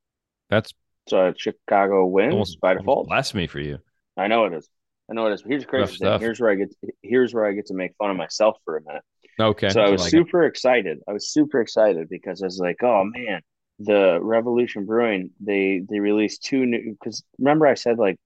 That's 0.49 0.73
So 1.07 1.33
Chicago 1.37 2.05
wins 2.05 2.33
almost, 2.33 2.59
by 2.59 2.73
default. 2.75 3.07
blasphemy 3.07 3.47
for 3.47 3.59
you. 3.59 3.79
I 4.17 4.27
know 4.27 4.45
it 4.45 4.53
is. 4.53 4.67
I 5.09 5.13
know 5.13 5.27
it 5.27 5.33
is. 5.33 5.41
But 5.41 5.49
here's 5.51 5.63
the 5.63 5.67
crazy 5.69 5.97
thing. 5.97 6.19
Here's 6.19 6.39
where 6.39 6.51
I 6.51 6.55
get. 6.55 6.73
here's 7.01 7.33
where 7.33 7.45
I 7.45 7.53
get 7.53 7.67
to 7.67 7.73
make 7.73 7.91
fun 7.97 8.11
of 8.11 8.17
myself 8.17 8.57
for 8.65 8.77
a 8.77 8.81
minute. 8.81 9.03
Okay. 9.39 9.69
So 9.69 9.81
I 9.81 9.89
was 9.89 10.01
like 10.01 10.07
it. 10.09 10.11
super 10.11 10.43
excited. 10.43 10.99
I 11.07 11.13
was 11.13 11.29
super 11.29 11.61
excited 11.61 12.09
because 12.09 12.41
I 12.43 12.45
was 12.45 12.59
like, 12.59 12.83
"Oh 12.83 13.03
man, 13.05 13.41
the 13.79 14.19
Revolution 14.21 14.85
Brewing 14.85 15.31
they 15.39 15.81
they 15.89 15.99
released 15.99 16.43
two 16.43 16.65
new." 16.65 16.91
Because 16.99 17.23
remember, 17.39 17.65
I 17.65 17.73
said 17.75 17.97
like 17.97 18.17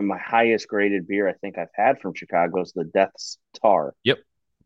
my 0.00 0.18
highest 0.18 0.68
graded 0.68 1.06
beer 1.06 1.28
I 1.28 1.34
think 1.34 1.58
I've 1.58 1.68
had 1.74 2.00
from 2.00 2.14
Chicago 2.14 2.62
is 2.62 2.72
the 2.72 2.84
Deth's 2.84 3.38
Tar. 3.60 3.94
Yep. 4.04 4.18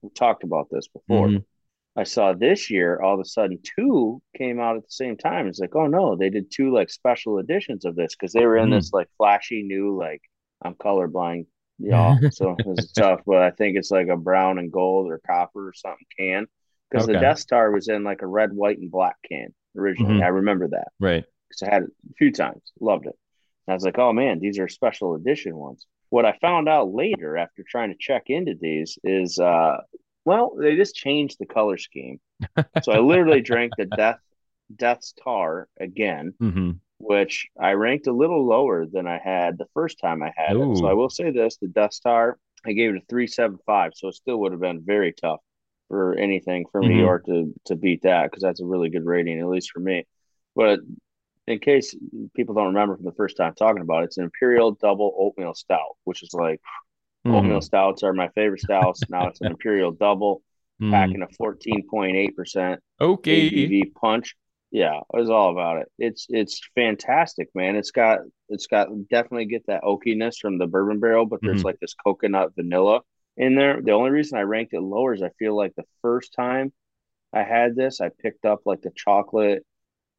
we 0.03 0.11
talked 0.11 0.45
about 0.45 0.69
this 0.71 0.89
before. 0.89 1.29
Mhm. 1.29 1.45
I 1.99 2.05
saw 2.05 2.33
this 2.33 2.71
year 2.71 3.01
all 3.03 3.15
of 3.15 3.21
a 3.21 3.25
sudden 3.25 3.59
two 3.77 4.23
came 4.37 4.61
out 4.61 4.77
at 4.77 4.85
the 4.85 4.91
same 4.91 5.17
time. 5.17 5.49
It's 5.49 5.59
like, 5.59 5.75
oh 5.75 5.89
no, 5.89 6.15
they 6.15 6.31
did 6.31 6.49
two 6.49 6.73
like 6.73 6.91
special 6.91 7.39
editions 7.39 7.85
of 7.85 7.97
this 7.97 8.15
because 8.15 8.33
they 8.33 8.47
were 8.47 8.57
in 8.57 8.69
Mm. 8.69 8.75
this 8.79 8.93
like 8.93 9.09
flashy 9.17 9.65
new 9.65 9.99
like 9.99 10.23
I'm 10.63 10.75
colorblind, 10.75 11.47
y'all. 11.79 12.17
so 12.31 12.55
it's 12.61 12.93
tough, 12.93 13.23
but 13.27 13.43
I 13.43 13.51
think 13.51 13.77
it's 13.77 13.91
like 13.91 14.07
a 14.07 14.17
brown 14.17 14.59
and 14.59 14.71
gold 14.71 15.11
or 15.11 15.21
copper 15.27 15.69
or 15.69 15.73
something 15.75 16.07
can 16.17 16.47
because 16.89 17.05
okay. 17.05 17.15
the 17.15 17.19
Deth's 17.19 17.45
Tar 17.45 17.73
was 17.73 17.89
in 17.89 18.05
like 18.05 18.23
a 18.23 18.27
red, 18.29 18.53
white, 18.53 18.79
and 18.79 18.93
black 18.93 19.17
can 19.29 19.53
originally. 19.77 20.15
Mm-hmm. 20.15 20.23
I 20.23 20.29
remember 20.29 20.69
that. 20.69 20.89
Right. 21.01 21.25
Because 21.49 21.63
I 21.69 21.75
had 21.75 21.83
it 21.83 21.91
a 22.11 22.15
few 22.15 22.31
times. 22.31 22.63
Loved 22.81 23.07
it. 23.07 23.17
And 23.67 23.73
I 23.73 23.75
was 23.75 23.85
like, 23.85 23.99
oh 23.99 24.13
man, 24.13 24.39
these 24.39 24.61
are 24.61 24.69
special 24.69 25.17
edition 25.17 25.57
ones. 25.57 25.85
What 26.11 26.25
I 26.25 26.39
found 26.41 26.69
out 26.69 26.95
later 26.95 27.37
after 27.37 27.65
trying 27.69 27.91
to 27.91 27.97
check 27.99 28.25
into 28.29 28.55
these 28.55 28.99
is, 29.03 29.41
uh, 29.41 29.79
well, 30.25 30.55
they 30.59 30.77
just 30.77 30.95
changed 30.95 31.37
the 31.39 31.47
color 31.47 31.79
scheme. 31.79 32.21
so 32.83 32.93
I 32.93 32.99
literally 32.99 33.41
drank 33.43 33.73
the 33.77 33.87
Death 33.87 34.19
Deth's 34.75 35.15
Tar 35.25 35.69
again, 35.81 36.35
mm-hmm. 36.41 36.73
which 36.99 37.49
I 37.61 37.73
ranked 37.73 38.07
a 38.07 38.13
little 38.13 38.47
lower 38.47 38.87
than 38.87 39.07
I 39.07 39.19
had 39.19 39.59
the 39.59 39.69
first 39.75 39.99
time 39.99 40.23
I 40.23 40.33
had 40.37 40.57
Ooh. 40.57 40.73
it. 40.73 40.77
So 40.79 40.87
I 40.87 40.95
will 40.95 41.11
say 41.11 41.31
this: 41.31 41.57
the 41.57 41.69
Deth's 41.69 42.01
Tar, 42.01 42.39
I 42.67 42.73
gave 42.73 42.95
it 42.95 43.03
a 43.03 43.07
three 43.09 43.27
seven 43.27 43.59
five, 43.67 43.93
so 43.95 44.09
it 44.09 44.15
still 44.15 44.39
would 44.41 44.53
have 44.53 44.61
been 44.61 44.83
very 44.85 45.13
tough 45.13 45.41
for 45.89 46.15
anything 46.15 46.67
from 46.71 46.83
mm-hmm. 46.83 46.93
New 46.93 47.01
York 47.01 47.27
to 47.27 47.55
to 47.67 47.77
beat 47.77 48.03
that 48.03 48.31
because 48.31 48.43
that's 48.43 48.61
a 48.61 48.67
really 48.67 48.91
good 48.91 49.07
rating, 49.07 49.41
at 49.41 49.49
least 49.49 49.71
for 49.71 49.81
me. 49.81 50.07
But 50.55 50.81
in 51.47 51.59
case 51.61 51.95
people 52.37 52.55
don't 52.55 52.67
remember 52.67 52.97
from 52.97 53.07
the 53.07 53.13
first 53.13 53.37
time 53.37 53.55
talking 53.55 53.81
about 53.81 54.03
it, 54.03 54.07
it's 54.07 54.19
an 54.19 54.25
Imperial 54.25 54.73
Double 54.73 55.15
Oatmeal 55.19 55.55
Stout, 55.55 55.97
which 56.05 56.23
is 56.23 56.35
like 56.35 56.61
mm-hmm. 57.29 57.37
oatmeal 57.37 57.61
stouts 57.61 58.03
are 58.03 58.13
my 58.13 58.29
favorite 58.29 58.61
stouts. 58.61 59.03
now 59.09 59.29
it's 59.29 59.41
an 59.41 59.47
Imperial 59.53 59.93
Double, 59.93 60.43
mm-hmm. 60.81 60.93
packing 60.93 61.23
a 61.23 61.29
fourteen 61.37 61.87
point 61.89 62.17
eight 62.17 62.37
percent 62.37 62.81
okay 63.01 63.51
ABV 63.51 63.95
punch. 63.95 64.35
Yeah, 64.71 64.99
it 64.99 65.19
was 65.19 65.31
all 65.31 65.51
about 65.51 65.79
it. 65.79 65.89
It's 65.99 66.27
it's 66.29 66.61
fantastic, 66.75 67.49
man. 67.55 67.77
It's 67.77 67.91
got 67.91 68.21
it's 68.49 68.67
got 68.67 68.89
definitely 69.09 69.47
get 69.47 69.67
that 69.67 69.83
oakiness 69.83 70.39
from 70.39 70.59
the 70.59 70.67
bourbon 70.67 71.01
barrel, 71.01 71.27
but 71.27 71.41
there's 71.43 71.59
mm-hmm. 71.59 71.67
like 71.67 71.81
this 71.81 71.95
coconut 71.95 72.55
vanilla 72.55 73.01
in 73.37 73.55
there. 73.55 73.81
The 73.81 73.93
only 73.93 74.11
reason 74.11 74.37
I 74.37 74.43
ranked 74.43 74.75
it 74.75 74.81
lower 74.81 75.15
is 75.15 75.23
I 75.23 75.31
feel 75.39 75.57
like 75.57 75.75
the 75.75 75.87
first 76.03 76.35
time 76.35 76.73
I 77.33 77.45
had 77.45 77.77
this, 77.77 78.01
I 78.01 78.11
picked 78.21 78.45
up 78.45 78.61
like 78.67 78.83
the 78.83 78.93
chocolate 78.95 79.65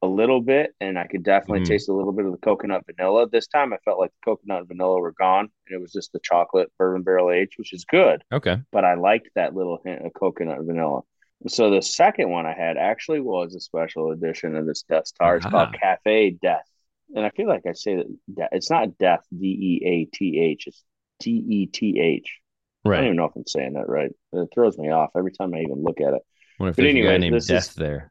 a 0.02 0.06
little 0.06 0.40
bit, 0.40 0.74
and 0.80 0.98
I 0.98 1.06
could 1.06 1.22
definitely 1.22 1.60
mm. 1.60 1.68
taste 1.68 1.88
a 1.88 1.92
little 1.92 2.12
bit 2.12 2.24
of 2.24 2.32
the 2.32 2.38
coconut 2.38 2.84
vanilla. 2.86 3.28
This 3.28 3.46
time, 3.46 3.72
I 3.72 3.78
felt 3.84 3.98
like 3.98 4.10
the 4.10 4.30
coconut 4.30 4.60
and 4.60 4.68
vanilla 4.68 5.00
were 5.00 5.12
gone, 5.12 5.50
and 5.66 5.76
it 5.76 5.80
was 5.80 5.92
just 5.92 6.12
the 6.12 6.20
chocolate 6.20 6.72
bourbon 6.78 7.02
barrel 7.02 7.30
aged, 7.30 7.54
which 7.56 7.72
is 7.72 7.84
good. 7.84 8.22
Okay, 8.32 8.58
but 8.72 8.84
I 8.84 8.94
liked 8.94 9.28
that 9.34 9.54
little 9.54 9.80
hint 9.84 10.04
of 10.04 10.12
coconut 10.14 10.58
vanilla. 10.62 11.02
So 11.48 11.70
the 11.70 11.82
second 11.82 12.30
one 12.30 12.46
I 12.46 12.54
had 12.54 12.76
actually 12.76 13.20
was 13.20 13.54
a 13.54 13.60
special 13.60 14.10
edition 14.10 14.56
of 14.56 14.66
this 14.66 14.82
Deth's 14.82 15.12
Tar. 15.12 15.36
It's 15.36 15.46
called 15.46 15.74
Cafe 15.80 16.36
Death, 16.42 16.66
and 17.14 17.24
I 17.24 17.30
feel 17.30 17.48
like 17.48 17.66
I 17.66 17.72
say 17.72 18.04
that 18.36 18.50
it's 18.52 18.70
not 18.70 18.98
Death 18.98 19.24
D 19.36 19.46
E 19.46 19.86
A 19.86 20.16
T 20.16 20.38
H, 20.40 20.66
it's 20.66 20.82
T 21.20 21.30
E 21.30 21.66
T 21.66 22.00
H. 22.00 22.38
Right. 22.84 22.96
I 22.96 23.00
don't 23.00 23.06
even 23.08 23.16
know 23.16 23.26
if 23.26 23.36
I'm 23.36 23.46
saying 23.46 23.74
that 23.74 23.88
right. 23.88 24.10
It 24.32 24.48
throws 24.54 24.78
me 24.78 24.90
off 24.90 25.10
every 25.14 25.32
time 25.32 25.52
I 25.54 25.58
even 25.58 25.82
look 25.82 26.00
at 26.00 26.14
it. 26.14 26.22
What 26.56 26.70
if 26.70 26.76
but 26.76 26.86
anyway, 26.86 27.18
named 27.18 27.46
Death 27.46 27.70
is, 27.70 27.74
there? 27.74 28.10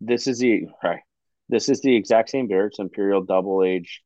This 0.00 0.26
is 0.26 0.38
the 0.38 0.66
right. 0.82 1.00
This 1.48 1.68
is 1.68 1.80
the 1.80 1.94
exact 1.94 2.30
same 2.30 2.48
beer. 2.48 2.66
It's 2.66 2.78
Imperial 2.78 3.22
Double 3.22 3.62
Age, 3.62 4.02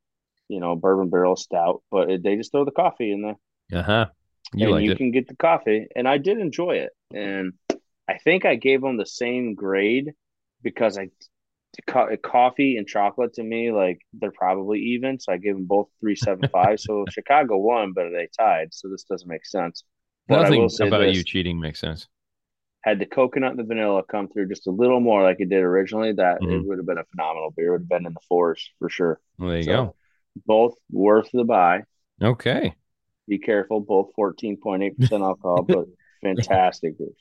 you 0.48 0.60
know, 0.60 0.76
bourbon 0.76 1.08
barrel 1.08 1.36
stout, 1.36 1.82
but 1.90 2.10
it, 2.10 2.22
they 2.22 2.36
just 2.36 2.52
throw 2.52 2.64
the 2.64 2.70
coffee 2.70 3.12
in 3.12 3.22
there. 3.22 3.80
Uh 3.80 3.82
huh. 3.82 4.06
You 4.52 4.74
and 4.74 4.84
you 4.84 4.92
it. 4.92 4.98
can 4.98 5.10
get 5.10 5.28
the 5.28 5.36
coffee, 5.36 5.86
and 5.94 6.08
I 6.08 6.18
did 6.18 6.38
enjoy 6.38 6.76
it. 6.76 6.90
And 7.14 7.52
I 8.08 8.18
think 8.18 8.44
I 8.44 8.56
gave 8.56 8.80
them 8.80 8.96
the 8.96 9.06
same 9.06 9.54
grade 9.54 10.12
because 10.62 10.98
I 10.98 11.10
co- 11.86 12.16
coffee 12.16 12.76
and 12.76 12.86
chocolate 12.86 13.34
to 13.34 13.42
me 13.42 13.70
like 13.70 14.00
they're 14.12 14.32
probably 14.32 14.80
even. 14.80 15.20
So 15.20 15.32
I 15.32 15.36
gave 15.36 15.54
them 15.54 15.66
both 15.66 15.88
three 16.00 16.16
seven 16.16 16.48
five. 16.52 16.80
so 16.80 17.04
Chicago 17.10 17.58
won, 17.58 17.92
but 17.92 18.10
they 18.10 18.28
tied. 18.36 18.74
So 18.74 18.88
this 18.88 19.04
doesn't 19.04 19.28
make 19.28 19.46
sense. 19.46 19.84
But 20.26 20.42
Nothing 20.42 20.68
about 20.80 20.98
this, 20.98 21.16
you 21.16 21.24
cheating 21.24 21.60
makes 21.60 21.80
sense 21.80 22.08
had 22.82 22.98
the 22.98 23.06
coconut 23.06 23.50
and 23.50 23.58
the 23.58 23.64
vanilla 23.64 24.02
come 24.02 24.28
through 24.28 24.48
just 24.48 24.66
a 24.66 24.70
little 24.70 25.00
more 25.00 25.22
like 25.22 25.36
it 25.40 25.48
did 25.48 25.62
originally, 25.62 26.12
that 26.12 26.40
mm-hmm. 26.40 26.52
it 26.52 26.66
would 26.66 26.78
have 26.78 26.86
been 26.86 26.98
a 26.98 27.04
phenomenal 27.04 27.52
beer. 27.56 27.68
It 27.68 27.70
would 27.72 27.80
have 27.82 27.88
been 27.88 28.06
in 28.06 28.14
the 28.14 28.20
fours 28.28 28.70
for 28.78 28.88
sure. 28.88 29.20
Well, 29.38 29.50
there 29.50 29.58
you 29.58 29.64
so, 29.64 29.72
go. 29.72 29.96
Both 30.46 30.74
worth 30.90 31.28
the 31.32 31.44
buy. 31.44 31.82
Okay. 32.22 32.74
Be 33.28 33.38
careful. 33.38 33.80
Both 33.80 34.10
14.8% 34.18 35.12
alcohol, 35.12 35.62
but 35.62 35.86
fantastic 36.22 36.98
beers 36.98 37.16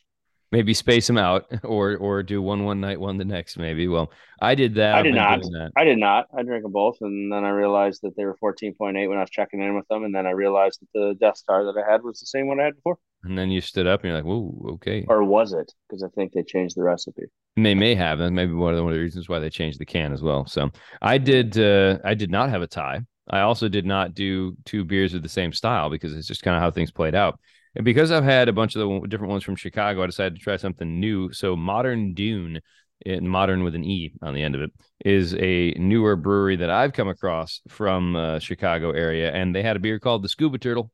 maybe 0.52 0.74
space 0.74 1.08
them 1.08 1.18
out 1.18 1.46
or 1.64 1.98
or 1.98 2.24
do 2.24 2.42
one 2.42 2.64
one 2.64 2.82
night 2.82 3.00
one 3.00 3.18
the 3.18 3.26
next 3.26 3.58
maybe 3.58 3.88
well 3.88 4.12
i 4.42 4.56
did 4.56 4.76
that 4.76 4.96
i 4.96 5.02
did 5.02 5.16
not 5.16 5.42
i 5.76 5.84
did 5.84 5.98
not 5.98 6.28
i 6.36 6.44
drank 6.44 6.64
them 6.64 6.72
both 6.72 6.98
and 7.02 7.32
then 7.32 7.44
i 7.44 7.50
realized 7.50 8.02
that 8.02 8.16
they 8.16 8.26
were 8.26 8.36
14.8 8.42 9.08
when 9.08 9.18
i 9.18 9.22
was 9.22 9.30
checking 9.30 9.62
in 9.62 9.76
with 9.76 9.88
them 9.88 10.04
and 10.04 10.14
then 10.14 10.26
i 10.26 10.32
realized 10.32 10.82
that 10.82 10.88
the 10.94 11.16
death 11.20 11.38
star 11.38 11.66
that 11.66 11.78
i 11.78 11.92
had 11.92 12.04
was 12.04 12.20
the 12.20 12.26
same 12.26 12.48
one 12.48 12.60
i 12.60 12.66
had 12.66 12.76
before 12.76 12.98
and 13.24 13.38
then 13.38 13.50
you 13.50 13.62
stood 13.62 13.88
up 13.88 14.02
and 14.02 14.10
you're 14.10 14.16
like 14.16 14.26
whoa 14.26 14.74
okay. 14.74 15.06
Or 15.08 15.24
was 15.24 15.54
it? 15.54 15.72
Because 15.88 16.04
i 16.04 16.08
think 16.10 16.34
they 16.34 16.44
changed 16.44 16.76
the 16.76 16.84
recipe. 16.84 17.24
And 17.58 17.66
they 17.66 17.76
may 17.76 17.96
have. 17.96 18.20
And 18.20 18.36
maybe 18.36 18.54
one 18.54 18.74
of 18.74 18.78
the, 18.78 18.84
one 18.84 18.94
of 18.94 18.98
the 18.98 19.04
reasons 19.04 19.28
why 19.28 19.40
they 19.40 19.50
changed 19.50 19.80
the 19.80 19.86
can 19.86 20.14
as 20.14 20.22
well. 20.22 20.46
So 20.46 20.70
i 21.02 21.18
did 21.18 21.58
uh 21.58 22.00
i 22.04 22.14
did 22.14 22.32
not 22.32 22.50
have 22.50 22.62
a 22.62 22.68
tie. 22.68 23.02
I 23.30 23.42
also 23.42 23.70
did 23.70 23.86
not 23.86 24.16
do 24.16 24.58
two 24.66 24.84
beers 24.84 25.14
of 25.14 25.22
the 25.22 25.30
same 25.30 25.54
style 25.54 25.90
because 25.90 26.16
it's 26.16 26.28
just 26.28 26.42
kind 26.42 26.56
of 26.56 26.62
how 26.62 26.72
things 26.72 26.92
played 26.92 27.14
out. 27.14 27.40
And 27.76 27.86
because 27.86 28.12
I've 28.12 28.24
had 28.24 28.50
a 28.50 28.54
bunch 28.54 28.76
of 28.76 28.80
the 28.80 29.08
different 29.08 29.32
ones 29.32 29.44
from 29.44 29.56
Chicago, 29.56 30.04
I 30.04 30.08
decided 30.08 30.36
to 30.36 30.42
try 30.42 30.58
something 30.58 31.00
new. 31.00 31.32
So 31.32 31.56
Modern 31.56 32.14
Dune, 32.14 32.60
in 33.06 33.28
modern 33.28 33.64
with 33.64 33.76
an 33.76 33.86
E 33.86 34.12
on 34.22 34.34
the 34.34 34.42
end 34.42 34.56
of 34.56 34.62
it, 34.62 34.72
is 35.06 35.36
a 35.36 35.72
newer 35.78 36.16
brewery 36.16 36.56
that 36.58 36.70
I've 36.70 36.94
come 36.94 37.08
across 37.08 37.62
from 37.70 38.16
uh, 38.16 38.40
Chicago 38.40 38.92
area, 38.92 39.32
and 39.32 39.56
they 39.56 39.64
had 39.64 39.76
a 39.76 39.80
beer 39.80 40.00
called 40.00 40.24
the 40.24 40.30
Scuba 40.30 40.58
Turtle, 40.58 40.92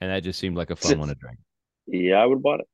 and 0.00 0.10
that 0.10 0.22
just 0.22 0.38
seemed 0.38 0.56
like 0.56 0.70
a 0.70 0.76
fun 0.76 0.98
one 1.00 1.08
to 1.08 1.14
drink. 1.14 1.38
Yeah, 1.88 2.16
I 2.16 2.26
would 2.26 2.36
have 2.36 2.42
bought 2.42 2.60
it. 2.60 2.68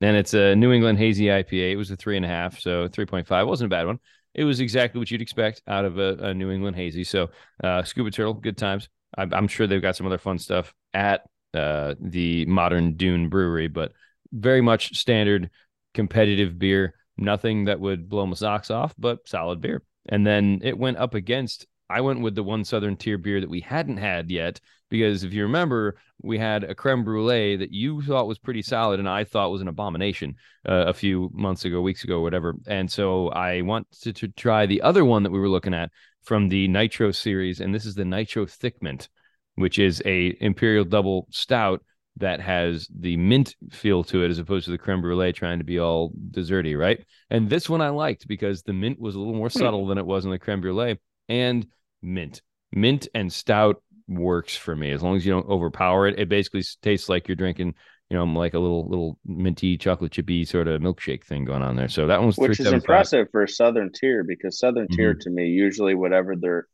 And 0.00 0.16
it's 0.16 0.34
a 0.34 0.54
New 0.54 0.72
England 0.72 0.98
hazy 0.98 1.26
IPA. 1.26 1.72
It 1.72 1.76
was 1.76 1.90
a 1.90 1.96
three 1.96 2.16
and 2.16 2.24
a 2.24 2.28
half, 2.28 2.58
so 2.60 2.88
three 2.88 3.06
point 3.06 3.26
five 3.26 3.46
wasn't 3.46 3.72
a 3.72 3.76
bad 3.76 3.86
one. 3.86 3.98
It 4.34 4.44
was 4.44 4.60
exactly 4.60 4.98
what 4.98 5.10
you'd 5.10 5.22
expect 5.22 5.62
out 5.66 5.84
of 5.84 5.98
a, 5.98 6.16
a 6.20 6.34
New 6.34 6.50
England 6.50 6.76
hazy. 6.76 7.04
So 7.04 7.30
uh, 7.62 7.84
Scuba 7.84 8.10
Turtle, 8.10 8.34
good 8.34 8.58
times. 8.58 8.88
I'm, 9.16 9.32
I'm 9.32 9.48
sure 9.48 9.66
they've 9.66 9.80
got 9.80 9.96
some 9.96 10.06
other 10.06 10.18
fun 10.18 10.38
stuff 10.38 10.74
at 10.92 11.22
uh, 11.54 11.94
the 12.00 12.44
modern 12.46 12.96
Dune 12.96 13.28
Brewery, 13.28 13.68
but 13.68 13.92
very 14.32 14.60
much 14.60 14.98
standard 14.98 15.50
competitive 15.94 16.58
beer. 16.58 16.94
Nothing 17.16 17.66
that 17.66 17.78
would 17.78 18.08
blow 18.08 18.26
my 18.26 18.34
socks 18.34 18.72
off, 18.72 18.92
but 18.98 19.26
solid 19.28 19.60
beer. 19.60 19.82
And 20.08 20.26
then 20.26 20.60
it 20.62 20.76
went 20.76 20.98
up 20.98 21.14
against. 21.14 21.66
I 21.88 22.00
went 22.00 22.20
with 22.20 22.34
the 22.34 22.42
one 22.42 22.64
Southern 22.64 22.96
Tier 22.96 23.18
beer 23.18 23.40
that 23.40 23.50
we 23.50 23.60
hadn't 23.60 23.98
had 23.98 24.30
yet 24.30 24.60
because 24.88 25.24
if 25.24 25.32
you 25.32 25.42
remember, 25.42 25.96
we 26.22 26.38
had 26.38 26.64
a 26.64 26.74
creme 26.74 27.04
brulee 27.04 27.56
that 27.56 27.72
you 27.72 28.00
thought 28.02 28.26
was 28.26 28.38
pretty 28.38 28.62
solid 28.62 29.00
and 29.00 29.08
I 29.08 29.24
thought 29.24 29.50
was 29.50 29.60
an 29.60 29.68
abomination 29.68 30.36
uh, 30.66 30.84
a 30.86 30.94
few 30.94 31.30
months 31.34 31.64
ago, 31.64 31.80
weeks 31.80 32.04
ago, 32.04 32.20
whatever. 32.20 32.54
And 32.66 32.90
so 32.90 33.28
I 33.28 33.60
wanted 33.62 34.16
to 34.16 34.28
try 34.28 34.66
the 34.66 34.82
other 34.82 35.04
one 35.04 35.22
that 35.24 35.32
we 35.32 35.38
were 35.38 35.48
looking 35.48 35.74
at 35.74 35.90
from 36.22 36.48
the 36.48 36.68
Nitro 36.68 37.12
series, 37.12 37.60
and 37.60 37.74
this 37.74 37.84
is 37.84 37.94
the 37.94 38.04
Nitro 38.04 38.46
Thick 38.46 38.82
Mint, 38.82 39.08
which 39.56 39.78
is 39.78 40.02
a 40.06 40.34
imperial 40.40 40.84
double 40.84 41.26
stout 41.30 41.82
that 42.16 42.40
has 42.40 42.88
the 42.96 43.16
mint 43.16 43.56
feel 43.72 44.04
to 44.04 44.22
it 44.22 44.30
as 44.30 44.38
opposed 44.38 44.64
to 44.64 44.70
the 44.70 44.78
creme 44.78 45.00
brulee 45.00 45.32
trying 45.32 45.58
to 45.58 45.64
be 45.64 45.80
all 45.80 46.12
desserty, 46.30 46.78
right? 46.78 47.04
And 47.28 47.50
this 47.50 47.68
one 47.68 47.80
I 47.80 47.88
liked 47.88 48.28
because 48.28 48.62
the 48.62 48.72
mint 48.72 49.00
was 49.00 49.16
a 49.16 49.18
little 49.18 49.34
more 49.34 49.48
hmm. 49.48 49.58
subtle 49.58 49.86
than 49.86 49.98
it 49.98 50.06
was 50.06 50.24
in 50.24 50.30
the 50.30 50.38
creme 50.38 50.60
brulee 50.60 50.98
and 51.28 51.66
mint. 52.02 52.42
Mint 52.72 53.08
and 53.14 53.32
stout 53.32 53.82
works 54.08 54.56
for 54.56 54.74
me 54.76 54.90
as 54.90 55.02
long 55.02 55.16
as 55.16 55.24
you 55.24 55.32
don't 55.32 55.48
overpower 55.48 56.06
it. 56.06 56.18
It 56.18 56.28
basically 56.28 56.62
tastes 56.82 57.08
like 57.08 57.28
you're 57.28 57.36
drinking, 57.36 57.74
you 58.10 58.16
know, 58.16 58.24
like 58.24 58.54
a 58.54 58.58
little 58.58 58.88
little 58.88 59.18
minty 59.24 59.78
chocolate 59.78 60.12
chippy 60.12 60.44
sort 60.44 60.68
of 60.68 60.80
milkshake 60.80 61.24
thing 61.24 61.44
going 61.44 61.62
on 61.62 61.76
there. 61.76 61.88
So 61.88 62.06
that 62.06 62.20
one's 62.20 62.36
which 62.36 62.60
is 62.60 62.66
impressive 62.66 63.28
for 63.30 63.46
Southern 63.46 63.90
Tier 63.92 64.24
because 64.24 64.58
Southern 64.58 64.86
mm-hmm. 64.86 64.96
Tier 64.96 65.14
to 65.14 65.30
me 65.30 65.46
usually 65.46 65.94
whatever 65.94 66.34
their 66.36 66.66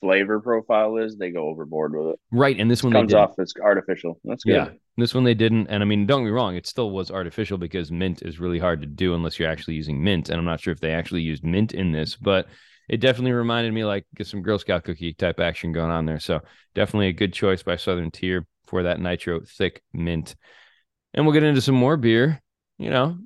flavor 0.00 0.40
profile 0.40 0.96
is, 0.96 1.16
they 1.16 1.30
go 1.30 1.48
overboard 1.48 1.92
with 1.94 2.14
it. 2.14 2.20
Right, 2.30 2.58
and 2.58 2.70
this 2.70 2.82
one 2.82 2.92
comes 2.92 3.14
off 3.14 3.38
as 3.38 3.52
artificial. 3.62 4.20
That's 4.24 4.44
good. 4.44 4.54
Yeah, 4.54 4.70
this 4.96 5.14
one 5.14 5.24
they 5.24 5.34
didn't. 5.34 5.66
And 5.68 5.82
I 5.82 5.86
mean, 5.86 6.06
don't 6.06 6.22
get 6.22 6.26
me 6.26 6.30
wrong, 6.30 6.56
it 6.56 6.66
still 6.66 6.90
was 6.90 7.10
artificial 7.10 7.58
because 7.58 7.90
mint 7.90 8.22
is 8.22 8.38
really 8.38 8.58
hard 8.58 8.80
to 8.80 8.86
do 8.86 9.14
unless 9.14 9.38
you're 9.38 9.50
actually 9.50 9.74
using 9.74 10.02
mint. 10.02 10.28
And 10.28 10.38
I'm 10.38 10.44
not 10.44 10.60
sure 10.60 10.72
if 10.72 10.80
they 10.80 10.92
actually 10.92 11.22
used 11.22 11.44
mint 11.44 11.74
in 11.74 11.92
this, 11.92 12.16
but 12.16 12.46
it 12.88 13.00
definitely 13.00 13.32
reminded 13.32 13.72
me 13.72 13.84
like 13.84 14.06
get 14.14 14.26
some 14.26 14.42
Girl 14.42 14.58
Scout 14.58 14.84
cookie 14.84 15.12
type 15.12 15.40
action 15.40 15.72
going 15.72 15.90
on 15.90 16.06
there. 16.06 16.20
So 16.20 16.40
definitely 16.74 17.08
a 17.08 17.12
good 17.12 17.32
choice 17.32 17.62
by 17.62 17.76
Southern 17.76 18.10
Tier 18.10 18.46
for 18.66 18.84
that 18.84 19.00
nitro 19.00 19.40
thick 19.40 19.82
mint. 19.92 20.34
And 21.14 21.24
we'll 21.24 21.34
get 21.34 21.42
into 21.42 21.60
some 21.60 21.74
more 21.74 21.96
beer. 21.96 22.40
You 22.78 22.90
know, 22.90 23.18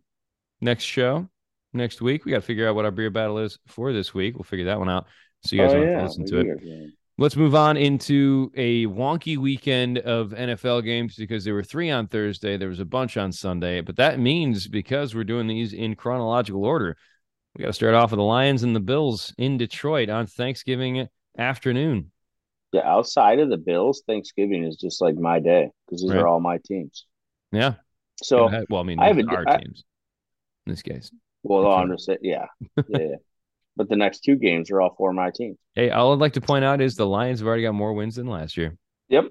next 0.61 0.85
show, 0.85 1.29
next 1.73 2.01
week. 2.01 2.25
We 2.25 2.33
got 2.33 2.39
to 2.39 2.47
figure 2.47 2.69
out 2.69 2.75
what 2.75 2.85
our 2.85 2.91
beer 2.91 3.11
battle 3.11 3.39
is 3.39 3.59
for 3.67 3.93
this 3.93 4.15
week. 4.15 4.35
We'll 4.35 4.45
figure 4.45 4.67
that 4.67 4.79
one 4.79 4.89
out. 4.89 5.07
So 5.45 5.57
you 5.57 5.63
guys 5.63 5.75
oh, 5.75 5.79
want 5.79 5.91
yeah. 5.91 5.97
to 5.99 6.05
listen 6.05 6.27
to 6.27 6.41
it. 6.41 6.93
Let's 7.19 7.37
move 7.37 7.55
on 7.55 7.77
into 7.77 8.51
a 8.57 8.87
wonky 8.87 9.37
weekend 9.37 9.99
of 9.99 10.31
NFL 10.31 10.83
games 10.83 11.15
because 11.15 11.45
there 11.45 11.53
were 11.53 11.63
three 11.63 11.91
on 11.91 12.09
Thursday. 12.09 12.57
There 12.57 12.71
was 12.71 12.81
a 12.81 12.87
bunch 12.87 13.19
on 13.19 13.31
Sunday, 13.33 13.83
but 13.83 13.97
that 13.97 14.19
means 14.19 14.67
because 14.67 15.15
we're 15.15 15.25
doing 15.25 15.47
these 15.47 15.75
in 15.75 15.95
chronological 15.95 16.65
order, 16.65 16.97
we 17.57 17.63
got 17.63 17.69
to 17.69 17.73
start 17.73 17.95
off 17.95 18.11
with 18.11 18.19
the 18.19 18.25
Lions 18.25 18.63
and 18.63 18.75
the 18.75 18.81
Bills 18.81 19.35
in 19.39 19.59
Detroit 19.59 20.09
on 20.09 20.27
Thanksgiving 20.27 21.09
afternoon. 21.37 22.11
Yeah, 22.73 22.83
outside 22.89 23.39
of 23.41 23.51
the 23.51 23.59
Bills, 23.59 24.03
Thanksgiving 24.07 24.65
is 24.65 24.77
just 24.77 25.03
like 25.03 25.17
my 25.17 25.39
day 25.41 25.71
because 25.87 26.01
these 26.03 26.11
Right. 26.11 26.21
are 26.21 26.27
all 26.29 26.41
my 26.41 26.59
teams. 26.65 27.05
Yeah. 27.51 27.75
So, 28.23 28.49
well, 28.71 28.81
I 28.81 28.85
mean, 28.85 28.99
I 28.99 29.09
have 29.09 29.19
our 29.29 29.45
I- 29.49 29.59
teams 29.59 29.85
in 30.67 30.73
this 30.73 30.81
case. 30.83 31.11
well, 31.43 31.71
I'm 31.71 31.91
just 31.91 32.07
saying, 32.07 32.21
yeah, 32.23 32.47
yeah, 32.89 32.99
yeah. 32.99 33.17
But 33.77 33.89
the 33.89 33.97
next 33.97 34.21
two 34.21 34.37
games 34.37 34.71
are 34.71 34.81
all 34.81 34.95
for 34.97 35.13
my 35.13 35.31
teams. 35.31 35.59
Hey, 35.75 35.91
all 35.91 36.13
I'd 36.13 36.19
like 36.19 36.35
to 36.35 36.41
point 36.41 36.65
out 36.65 36.81
is 36.81 36.95
the 36.95 37.07
Lions 37.07 37.41
have 37.41 37.47
already 37.49 37.63
got 37.65 37.73
more 37.75 37.93
wins 37.95 38.17
than 38.17 38.27
last 38.27 38.57
year. 38.57 38.77
Yep, 39.09 39.27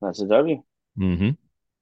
that's 0.00 0.20
a 0.20 0.26
W. 0.26 0.62
Mm-hmm. 0.98 1.30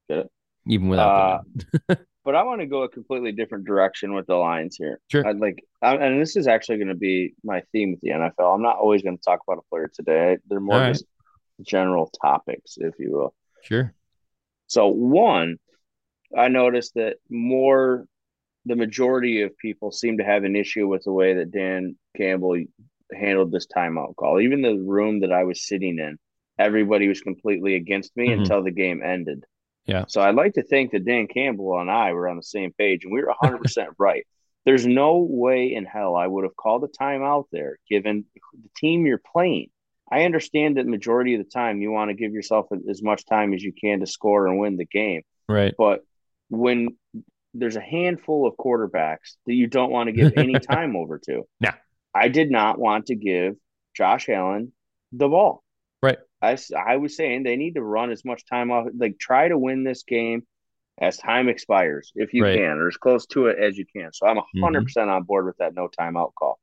Get 0.09 0.19
it? 0.19 0.31
Even 0.69 0.89
without 0.89 1.45
Uh. 1.91 1.95
But 2.27 2.35
I 2.35 2.43
want 2.43 2.61
to 2.61 2.67
go 2.67 2.83
a 2.83 2.89
completely 2.89 3.31
different 3.31 3.67
direction 3.67 4.13
with 4.13 4.27
the 4.27 4.35
Lions 4.35 4.75
here. 4.77 4.99
Sure. 5.13 5.25
I'd 5.25 5.39
like, 5.39 5.65
I, 5.81 5.95
and 5.95 6.21
this 6.21 6.35
is 6.35 6.49
actually 6.49 6.79
going 6.79 6.89
to 6.89 6.95
be 6.97 7.35
my 7.45 7.63
theme 7.71 7.93
with 7.93 8.01
the 8.01 8.11
NFL. 8.11 8.53
I'm 8.53 8.63
not 8.63 8.79
always 8.79 9.03
going 9.03 9.17
to 9.17 9.23
talk 9.23 9.39
about 9.47 9.61
a 9.65 9.69
player 9.71 9.89
today. 9.95 10.37
They're 10.49 10.59
more 10.59 10.77
right. 10.77 10.89
just 10.89 11.05
general 11.63 12.11
topics, 12.21 12.79
if 12.79 12.95
you 12.99 13.13
will. 13.13 13.35
Sure. 13.63 13.95
So 14.67 14.89
one, 14.89 15.59
I 16.37 16.49
noticed 16.49 16.95
that 16.97 17.19
more 17.31 18.07
the 18.65 18.75
majority 18.75 19.43
of 19.43 19.57
people 19.59 19.93
seem 19.93 20.19
to 20.19 20.25
have 20.25 20.43
an 20.43 20.57
issue 20.57 20.89
with 20.89 21.05
the 21.05 21.13
way 21.13 21.35
that 21.35 21.53
Dan 21.53 21.97
Campbell 22.17 22.57
handled 23.15 23.53
this 23.53 23.69
timeout 23.69 24.17
call. 24.17 24.41
Even 24.41 24.63
the 24.63 24.75
room 24.77 25.21
that 25.21 25.31
I 25.31 25.45
was 25.45 25.65
sitting 25.65 26.01
in, 26.01 26.19
everybody 26.59 27.07
was 27.07 27.21
completely 27.21 27.77
against 27.77 28.17
me 28.17 28.31
Mhm. 28.31 28.41
until 28.41 28.65
the 28.65 28.73
game 28.73 29.01
ended. 29.01 29.45
Yeah. 29.87 30.05
So 30.09 30.21
I'd 30.21 30.35
like 30.35 30.55
to 30.55 30.63
think 30.63 30.93
that 30.93 31.05
Dan 31.05 31.29
Campbell 31.29 31.79
and 31.79 31.91
I 31.91 32.13
were 32.13 32.29
on 32.29 32.37
the 32.37 32.43
same 32.43 32.73
page 32.73 33.05
and 33.05 33.13
we 33.13 33.23
were 33.23 33.35
100% 33.43 33.87
right. 33.99 34.27
There's 34.65 34.87
no 34.87 35.19
way 35.19 35.73
in 35.73 35.85
hell 35.85 36.17
I 36.17 36.27
would 36.27 36.45
have 36.45 36.57
called 36.57 36.83
a 36.85 36.89
timeout 36.89 37.45
there 37.53 37.79
given 37.89 38.25
the 38.35 38.69
team 38.77 39.07
you're 39.07 39.23
playing. 39.33 39.71
I 40.11 40.25
understand 40.25 40.77
that 40.77 40.87
majority 40.87 41.35
of 41.35 41.45
the 41.45 41.51
time 41.51 41.81
you 41.81 41.91
want 41.91 42.11
to 42.11 42.15
give 42.15 42.33
yourself 42.33 42.67
as 42.89 43.03
much 43.03 43.25
time 43.27 43.55
as 43.55 43.63
you 43.63 43.73
can 43.73 44.01
to 44.01 44.07
score 44.07 44.47
and 44.47 44.59
win 44.59 44.77
the 44.77 44.85
game. 44.85 45.23
Right. 45.49 45.75
But 45.77 46.01
when 46.49 46.97
there's 47.55 47.77
a 47.77 47.81
handful 47.81 48.47
of 48.47 48.57
quarterbacks 48.57 49.37
that 49.47 49.55
you 49.55 49.67
don't 49.67 49.91
want 49.91 50.09
to 50.09 50.13
give 50.13 50.33
any 50.37 50.55
time 50.59 50.97
over 50.97 51.19
to, 51.27 51.43
Yeah. 51.61 51.75
I 52.15 52.29
did 52.29 52.51
not 52.51 52.79
want 52.79 53.07
to 53.07 53.15
give 53.15 53.57
Josh 53.95 54.29
Allen 54.29 54.73
the 55.13 55.29
ball. 55.29 55.63
Right. 56.03 56.19
I, 56.43 56.59
I 56.77 56.97
was 56.99 57.17
saying 57.17 57.43
they 57.43 57.57
need 57.57 57.75
to 57.75 57.83
run 57.83 58.11
as 58.11 58.25
much 58.25 58.45
time 58.47 58.71
off, 58.71 58.87
like 58.97 59.19
try 59.19 59.49
to 59.49 59.59
win 59.59 59.85
this 59.85 60.03
game 60.03 60.47
as 60.99 61.17
time 61.17 61.49
expires 61.49 62.13
if 62.15 62.33
you 62.35 62.43
Right. 62.43 62.59
can, 62.59 62.79
or 62.79 62.89
as 62.89 62.97
close 62.97 63.27
to 63.27 63.47
it 63.47 63.59
as 63.59 63.77
you 63.77 63.85
can. 63.95 64.13
So 64.13 64.27
I'm 64.27 64.37
100% 64.37 65.09
on 65.11 65.23
board 65.25 65.47
with 65.47 65.57
that 65.59 65.75
no 65.75 65.89
timeout 65.89 66.33
call. 66.39 66.59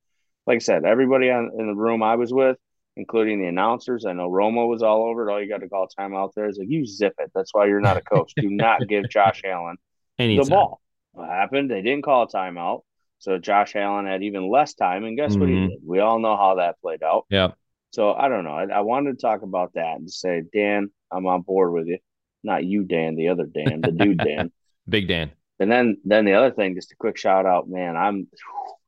Like 0.48 0.58
I 0.58 0.60
said, 0.60 0.86
everybody 0.86 1.30
on, 1.30 1.52
in 1.58 1.68
the 1.68 1.76
room 1.76 2.04
I 2.04 2.16
was 2.16 2.34
with, 2.34 2.58
including 2.96 3.42
the 3.42 3.48
announcers, 3.48 4.06
I 4.06 4.14
know 4.14 4.30
Romo 4.30 4.68
was 4.68 4.84
all 4.84 5.06
over 5.06 5.28
it. 5.28 5.32
All 5.32 5.42
you 5.42 5.50
got 5.50 5.62
to 5.62 5.70
call 5.70 5.88
timeout 5.88 6.34
there 6.36 6.48
is 6.48 6.58
like, 6.58 6.70
you 6.70 6.86
zip 6.86 7.14
it. 7.20 7.32
That's 7.34 7.54
why 7.54 7.66
you're 7.66 7.80
not 7.82 7.98
a 7.98 8.02
coach. 8.02 8.34
Do 8.40 8.50
not 8.50 8.80
give 8.88 9.10
Josh 9.10 9.42
Allen 9.46 9.78
Anytime. 10.20 10.46
the 10.46 10.50
ball. 10.52 10.82
What 11.14 11.30
happened? 11.30 11.70
They 11.72 11.82
didn't 11.82 12.04
call 12.04 12.24
a 12.24 12.28
timeout. 12.28 12.82
So 13.20 13.38
Josh 13.38 13.76
Allen 13.76 14.06
had 14.06 14.22
even 14.24 14.50
less 14.52 14.74
time. 14.74 15.06
And 15.06 15.16
guess 15.18 15.36
what 15.36 15.48
he 15.50 15.56
Mhm. 15.56 15.70
did? 15.70 15.80
We 15.86 16.00
all 16.00 16.20
know 16.20 16.36
how 16.36 16.56
that 16.56 16.80
played 16.82 17.04
out. 17.04 17.26
Yeah. 17.30 17.52
So 17.94 18.14
I 18.14 18.28
don't 18.28 18.44
know. 18.44 18.52
I, 18.56 18.66
I 18.66 18.80
wanted 18.82 19.12
to 19.18 19.22
talk 19.22 19.44
about 19.44 19.74
that 19.76 19.98
and 19.98 20.10
say, 20.12 20.42
Dan, 20.54 20.90
I'm 21.12 21.28
on 21.28 21.42
board 21.42 21.74
with 21.74 21.88
you. 21.88 22.00
Not 22.44 22.66
you, 22.66 22.84
Dan, 22.84 23.16
the 23.16 23.30
other 23.30 23.46
Dan, 23.46 23.82
the 23.82 23.92
dude 23.92 24.18
Dan. 24.26 24.52
Big 24.90 25.08
Dan. 25.08 25.32
And 25.60 25.72
then 25.72 25.98
then 26.04 26.26
the 26.26 26.34
other 26.34 26.52
thing, 26.52 26.76
just 26.76 26.92
a 26.92 26.96
quick 26.96 27.18
shout 27.18 27.46
out, 27.46 27.70
man. 27.70 27.96
I'm 27.96 28.28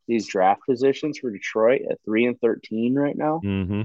these 0.08 0.28
draft 0.28 0.62
positions 0.68 1.20
for 1.20 1.32
Detroit 1.32 1.82
at 1.90 2.00
three 2.04 2.26
and 2.26 2.40
thirteen 2.42 2.96
right 2.96 3.16
now. 3.16 3.40
Mm-hmm. 3.46 3.84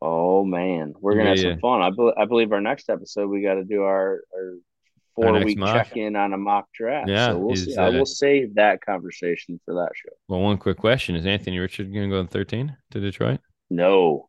Oh 0.00 0.44
man, 0.44 0.94
we're 1.00 1.14
gonna 1.14 1.28
have 1.28 1.38
Yeah. 1.38 1.52
some 1.52 1.60
fun. 1.60 1.82
I, 1.82 1.90
be- 1.90 2.12
I 2.16 2.24
believe 2.24 2.50
our 2.52 2.60
next 2.60 2.88
episode 2.90 3.28
we 3.28 3.42
got 3.42 3.54
to 3.54 3.64
do 3.64 3.82
our, 3.82 4.22
our 4.34 4.54
four 5.14 5.32
next 5.32 5.44
week 5.44 5.58
check 5.58 5.96
in 5.96 6.16
on 6.16 6.32
a 6.32 6.38
mock 6.38 6.66
draft. 6.74 7.08
Yeah, 7.08 7.28
so 7.32 7.38
we'll 7.38 7.56
see. 7.56 7.76
I 7.76 7.90
will 7.90 8.06
save 8.06 8.54
that 8.56 8.84
conversation 8.84 9.60
for 9.64 9.74
that 9.74 9.90
show. 9.94 10.12
Well, 10.28 10.40
one 10.40 10.58
quick 10.58 10.78
question: 10.78 11.14
Is 11.14 11.26
Anthony 11.26 11.58
Richard 11.58 11.92
going 11.92 12.08
to 12.10 12.16
go 12.16 12.20
in 12.20 12.26
thirteen 12.26 12.76
to 12.90 12.98
Detroit? 13.00 13.38
No, 13.70 14.28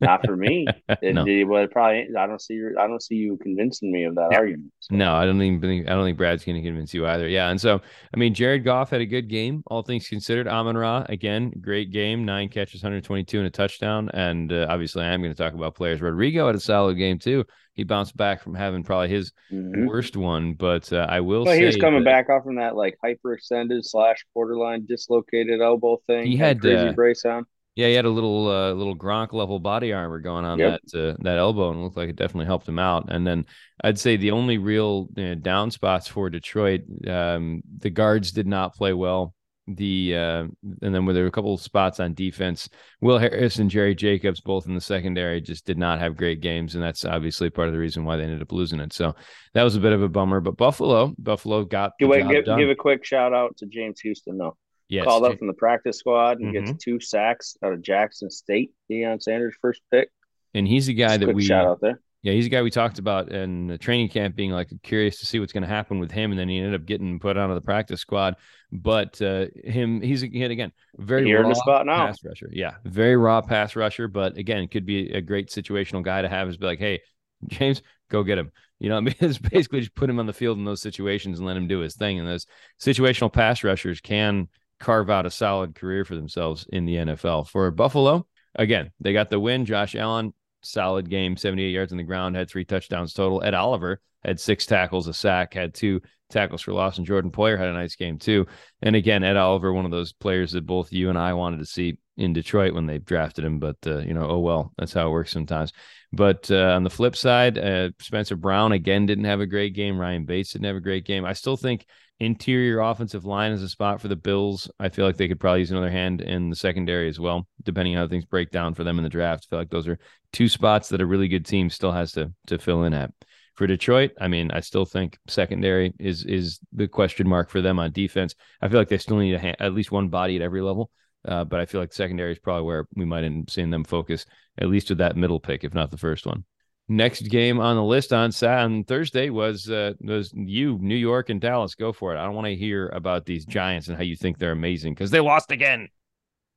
not 0.00 0.24
for 0.24 0.36
me. 0.36 0.66
It, 1.00 1.14
no, 1.14 1.24
it- 1.26 1.44
well, 1.44 1.64
it 1.64 1.70
probably. 1.70 2.08
I 2.16 2.26
don't 2.26 2.40
see. 2.40 2.60
I 2.78 2.86
don't 2.86 3.02
see 3.02 3.14
you 3.14 3.38
convincing 3.42 3.90
me 3.90 4.04
of 4.04 4.14
that 4.16 4.32
argument. 4.34 4.72
So, 4.80 4.94
no, 4.94 5.14
I 5.14 5.24
don't 5.24 5.40
even 5.42 5.60
think 5.60 5.88
I 5.88 5.92
don't 5.94 6.04
think 6.04 6.18
Brad's 6.18 6.44
going 6.44 6.62
to 6.62 6.68
convince 6.68 6.92
you 6.92 7.06
either. 7.06 7.26
Yeah, 7.28 7.48
and 7.48 7.60
so 7.60 7.80
I 8.14 8.16
mean, 8.16 8.34
Jared 8.34 8.64
Goff 8.64 8.90
had 8.90 9.00
a 9.00 9.06
good 9.06 9.28
game, 9.28 9.62
all 9.66 9.82
things 9.82 10.08
considered. 10.08 10.46
Amon 10.46 10.76
Ra 10.76 11.04
again, 11.08 11.52
great 11.60 11.90
game, 11.90 12.24
nine 12.24 12.48
catches, 12.48 12.82
122 12.82 13.38
and 13.38 13.46
a 13.46 13.50
touchdown. 13.50 14.10
And 14.12 14.52
uh, 14.52 14.66
obviously, 14.68 15.02
I 15.02 15.12
am 15.12 15.22
going 15.22 15.34
to 15.34 15.42
talk 15.42 15.54
about 15.54 15.74
players. 15.74 16.00
Rodrigo 16.00 16.46
had 16.46 16.56
a 16.56 16.60
solid 16.60 16.98
game 16.98 17.18
too. 17.18 17.44
He 17.74 17.84
bounced 17.84 18.16
back 18.16 18.42
from 18.42 18.54
having 18.54 18.84
probably 18.84 19.08
his 19.08 19.32
mhm. 19.50 19.86
worst 19.86 20.16
one, 20.16 20.54
but 20.54 20.92
uh, 20.92 21.06
I 21.08 21.20
will 21.20 21.44
Well, 21.44 21.56
he 21.56 21.64
was 21.64 21.76
coming 21.76 22.04
that- 22.04 22.26
back 22.26 22.28
off 22.28 22.44
from 22.44 22.56
that 22.56 22.76
like 22.76 22.98
hyperextended 23.04 23.82
slash 23.82 24.24
borderline 24.34 24.84
dislocated 24.86 25.60
elbow 25.60 25.98
thing. 26.06 26.26
He 26.26 26.36
had, 26.36 26.60
crazy 26.60 26.88
uh, 26.88 26.92
brace 26.92 27.24
on. 27.24 27.46
Yeah, 27.74 27.88
he 27.88 27.94
had 27.94 28.04
a 28.04 28.10
little 28.10 28.48
uh, 28.48 28.72
little 28.72 28.96
Gronk 28.96 29.32
level 29.32 29.58
body 29.58 29.92
armor 29.92 30.20
going 30.20 30.44
on 30.44 30.58
Yep. 30.58 30.80
that 30.92 31.10
uh, 31.10 31.16
that 31.20 31.38
elbow, 31.38 31.70
and 31.70 31.82
looked 31.82 31.96
like 31.96 32.10
it 32.10 32.16
definitely 32.16 32.46
helped 32.46 32.68
him 32.68 32.78
out. 32.78 33.10
And 33.10 33.26
then 33.26 33.46
I'd 33.82 33.98
say 33.98 34.16
the 34.16 34.32
only 34.32 34.58
real 34.58 35.08
you 35.16 35.24
know, 35.24 35.34
down 35.36 35.70
spots 35.70 36.06
for 36.06 36.28
Detroit, 36.28 36.82
um, 37.08 37.62
the 37.78 37.90
guards 37.90 38.32
did 38.32 38.46
not 38.46 38.74
play 38.74 38.92
well. 38.92 39.34
The 39.68 40.14
uh, 40.16 40.42
and 40.82 40.94
then 40.94 41.06
there 41.06 41.22
were 41.22 41.26
a 41.28 41.30
couple 41.30 41.54
of 41.54 41.60
spots 41.60 42.00
on 42.00 42.14
defense. 42.14 42.68
Will 43.00 43.16
Harris 43.16 43.58
and 43.58 43.70
Jerry 43.70 43.94
Jacobs, 43.94 44.40
both 44.40 44.66
in 44.66 44.74
the 44.74 44.80
secondary, 44.80 45.40
just 45.40 45.64
did 45.64 45.78
not 45.78 46.00
have 46.00 46.16
great 46.16 46.40
games, 46.40 46.74
and 46.74 46.82
that's 46.82 47.04
obviously 47.04 47.48
part 47.48 47.68
of 47.68 47.72
the 47.72 47.78
reason 47.80 48.04
why 48.04 48.16
they 48.16 48.24
ended 48.24 48.42
up 48.42 48.50
losing 48.52 48.80
it. 48.80 48.92
So 48.92 49.14
that 49.54 49.62
was 49.62 49.76
a 49.76 49.80
bit 49.80 49.92
of 49.92 50.02
a 50.02 50.08
bummer. 50.08 50.40
But 50.40 50.56
Buffalo, 50.56 51.14
Buffalo 51.16 51.64
got 51.64 51.92
the 52.00 52.06
Give, 52.06 52.08
wait, 52.10 52.22
job 52.24 52.32
give, 52.32 52.44
done. 52.44 52.58
give 52.58 52.70
a 52.70 52.74
quick 52.74 53.04
shout 53.04 53.32
out 53.32 53.56
to 53.58 53.66
James 53.66 54.00
Houston 54.00 54.36
though. 54.36 54.56
Yes, 54.92 55.04
Called 55.04 55.24
up 55.24 55.38
from 55.38 55.46
the 55.48 55.54
practice 55.54 55.98
squad 55.98 56.38
and 56.40 56.52
gets 56.52 56.70
Mhm. 56.70 56.78
two 56.80 57.00
sacks 57.00 57.56
out 57.62 57.72
of 57.72 57.82
Jackson 57.82 58.30
State. 58.30 58.72
Deion 58.90 59.20
Sanders 59.22 59.54
first 59.60 59.82
pick. 59.90 60.10
and 60.54 60.68
he's 60.68 60.86
the 60.86 60.94
guy 60.94 61.16
Just 61.16 61.20
that 61.26 61.34
we 61.34 61.44
shout 61.44 61.66
out 61.66 61.80
there. 61.80 62.00
Yeah, 62.22 62.34
he's 62.34 62.46
a 62.46 62.50
guy 62.50 62.62
we 62.62 62.70
talked 62.70 63.00
about 63.00 63.32
in 63.32 63.66
the 63.66 63.76
training 63.78 64.08
camp, 64.10 64.36
being 64.36 64.52
like 64.52 64.68
curious 64.84 65.18
to 65.20 65.26
see 65.26 65.40
what's 65.40 65.52
going 65.52 65.62
to 65.62 65.68
happen 65.68 65.98
with 65.98 66.12
him, 66.12 66.30
and 66.30 66.38
then 66.38 66.48
he 66.48 66.58
ended 66.58 66.74
up 66.80 66.86
getting 66.86 67.18
put 67.18 67.36
onto 67.36 67.54
the 67.54 67.60
practice 67.60 68.00
squad. 68.00 68.36
But 68.70 69.20
uh, 69.20 69.46
him, 69.64 70.00
he's 70.02 70.22
again 70.22 70.70
very 70.98 71.28
You're 71.28 71.42
raw 71.42 71.48
the 71.48 71.54
spot 71.56 71.84
now. 71.86 72.06
pass 72.06 72.22
rusher. 72.24 72.48
Yeah, 72.52 72.74
very 72.84 73.16
raw 73.16 73.40
pass 73.40 73.74
rusher. 73.74 74.06
But 74.06 74.36
again, 74.36 74.68
could 74.68 74.86
be 74.86 75.10
a 75.12 75.20
great 75.20 75.48
situational 75.48 76.04
guy 76.04 76.22
to 76.22 76.28
have. 76.28 76.48
Is 76.48 76.56
be 76.58 76.66
like, 76.66 76.78
hey, 76.78 77.00
James, 77.48 77.82
go 78.08 78.22
get 78.22 78.38
him. 78.38 78.52
You 78.78 78.90
know, 78.90 78.98
I 78.98 79.00
mean, 79.00 79.14
it's 79.20 79.38
basically 79.38 79.80
just 79.80 79.94
put 79.96 80.08
him 80.08 80.20
on 80.20 80.26
the 80.26 80.32
field 80.32 80.58
in 80.58 80.64
those 80.64 80.80
situations 80.82 81.38
and 81.38 81.46
let 81.46 81.56
him 81.56 81.66
do 81.66 81.80
his 81.80 81.96
thing. 81.96 82.20
And 82.20 82.28
those 82.28 82.46
situational 82.80 83.32
pass 83.32 83.64
rushers 83.64 84.00
can 84.00 84.48
carve 84.82 85.08
out 85.08 85.26
a 85.26 85.30
solid 85.30 85.74
career 85.74 86.04
for 86.04 86.14
themselves 86.14 86.66
in 86.70 86.84
the 86.84 86.96
NFL. 86.96 87.48
For 87.48 87.70
Buffalo, 87.70 88.26
again, 88.54 88.90
they 89.00 89.12
got 89.12 89.30
the 89.30 89.40
win. 89.40 89.64
Josh 89.64 89.94
Allen, 89.94 90.34
solid 90.62 91.08
game, 91.08 91.36
78 91.36 91.70
yards 91.70 91.92
on 91.92 91.98
the 91.98 92.04
ground, 92.04 92.36
had 92.36 92.50
three 92.50 92.64
touchdowns 92.64 93.14
total. 93.14 93.42
Ed 93.42 93.54
Oliver 93.54 94.00
had 94.24 94.40
six 94.40 94.66
tackles, 94.66 95.08
a 95.08 95.14
sack, 95.14 95.54
had 95.54 95.74
two 95.74 96.00
tackles 96.30 96.62
for 96.62 96.72
loss, 96.72 96.98
and 96.98 97.06
Jordan 97.06 97.30
Poyer 97.30 97.58
had 97.58 97.68
a 97.68 97.72
nice 97.72 97.96
game 97.96 98.18
too. 98.18 98.46
And 98.80 98.96
again, 98.96 99.22
Ed 99.22 99.36
Oliver, 99.36 99.72
one 99.72 99.84
of 99.84 99.90
those 99.90 100.12
players 100.12 100.52
that 100.52 100.66
both 100.66 100.92
you 100.92 101.08
and 101.08 101.18
I 101.18 101.34
wanted 101.34 101.58
to 101.58 101.66
see 101.66 101.98
in 102.16 102.32
Detroit 102.32 102.74
when 102.74 102.86
they 102.86 102.98
drafted 102.98 103.44
him, 103.44 103.58
but 103.58 103.76
uh, 103.86 103.98
you 103.98 104.14
know, 104.14 104.26
oh 104.28 104.38
well, 104.38 104.72
that's 104.76 104.92
how 104.92 105.08
it 105.08 105.12
works 105.12 105.30
sometimes. 105.30 105.72
But 106.12 106.50
uh, 106.50 106.72
on 106.74 106.84
the 106.84 106.90
flip 106.90 107.16
side, 107.16 107.56
uh, 107.56 107.90
Spencer 108.00 108.36
Brown 108.36 108.72
again 108.72 109.06
didn't 109.06 109.24
have 109.24 109.40
a 109.40 109.46
great 109.46 109.74
game. 109.74 109.98
Ryan 109.98 110.24
Bates 110.26 110.52
didn't 110.52 110.66
have 110.66 110.76
a 110.76 110.80
great 110.80 111.06
game. 111.06 111.24
I 111.24 111.32
still 111.32 111.56
think 111.56 111.86
interior 112.24 112.80
offensive 112.80 113.24
line 113.24 113.52
is 113.52 113.62
a 113.62 113.68
spot 113.68 114.00
for 114.00 114.08
the 114.08 114.16
Bills. 114.16 114.70
I 114.78 114.88
feel 114.88 115.04
like 115.04 115.16
they 115.16 115.28
could 115.28 115.40
probably 115.40 115.60
use 115.60 115.70
another 115.70 115.90
hand 115.90 116.20
in 116.20 116.50
the 116.50 116.56
secondary 116.56 117.08
as 117.08 117.18
well, 117.18 117.46
depending 117.64 117.96
on 117.96 118.02
how 118.02 118.08
things 118.08 118.24
break 118.24 118.50
down 118.50 118.74
for 118.74 118.84
them 118.84 118.98
in 118.98 119.04
the 119.04 119.10
draft. 119.10 119.46
I 119.46 119.50
feel 119.50 119.58
like 119.58 119.70
those 119.70 119.88
are 119.88 119.98
two 120.32 120.48
spots 120.48 120.88
that 120.90 121.00
a 121.00 121.06
really 121.06 121.28
good 121.28 121.44
team 121.44 121.68
still 121.68 121.92
has 121.92 122.12
to 122.12 122.32
to 122.46 122.58
fill 122.58 122.84
in 122.84 122.94
at. 122.94 123.10
For 123.54 123.66
Detroit, 123.66 124.12
I 124.18 124.28
mean, 124.28 124.50
I 124.50 124.60
still 124.60 124.86
think 124.86 125.18
secondary 125.26 125.92
is 125.98 126.24
is 126.24 126.58
the 126.72 126.88
question 126.88 127.28
mark 127.28 127.50
for 127.50 127.60
them 127.60 127.78
on 127.78 127.92
defense. 127.92 128.34
I 128.60 128.68
feel 128.68 128.78
like 128.78 128.88
they 128.88 128.98
still 128.98 129.18
need 129.18 129.34
at 129.34 129.74
least 129.74 129.92
one 129.92 130.08
body 130.08 130.36
at 130.36 130.42
every 130.42 130.62
level, 130.62 130.90
uh, 131.26 131.44
but 131.44 131.60
I 131.60 131.66
feel 131.66 131.80
like 131.80 131.92
secondary 131.92 132.32
is 132.32 132.38
probably 132.38 132.64
where 132.64 132.86
we 132.94 133.04
might 133.04 133.24
end 133.24 133.44
up 133.44 133.50
seeing 133.50 133.70
them 133.70 133.84
focus 133.84 134.24
at 134.58 134.68
least 134.68 134.88
with 134.88 134.98
that 134.98 135.16
middle 135.16 135.40
pick, 135.40 135.64
if 135.64 135.74
not 135.74 135.90
the 135.90 135.98
first 135.98 136.26
one. 136.26 136.44
Next 136.92 137.22
game 137.22 137.58
on 137.58 137.76
the 137.76 137.82
list 137.82 138.12
on 138.12 138.32
Sat 138.32 138.58
on 138.58 138.84
Thursday 138.84 139.30
was 139.30 139.70
uh, 139.70 139.94
was 140.02 140.30
you, 140.34 140.78
New 140.80 140.94
York 140.94 141.30
and 141.30 141.40
Dallas. 141.40 141.74
Go 141.74 141.90
for 141.90 142.14
it. 142.14 142.18
I 142.18 142.24
don't 142.24 142.34
want 142.34 142.48
to 142.48 142.54
hear 142.54 142.88
about 142.88 143.24
these 143.24 143.46
Giants 143.46 143.88
and 143.88 143.96
how 143.96 144.02
you 144.02 144.14
think 144.14 144.38
they're 144.38 144.52
amazing 144.52 144.92
because 144.92 145.10
they 145.10 145.20
lost 145.20 145.50
again. 145.50 145.88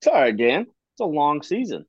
Sorry, 0.04 0.16
all 0.16 0.22
right, 0.24 0.36
Dan. 0.36 0.62
It's 0.62 1.00
a 1.00 1.06
long 1.06 1.42
season. 1.42 1.86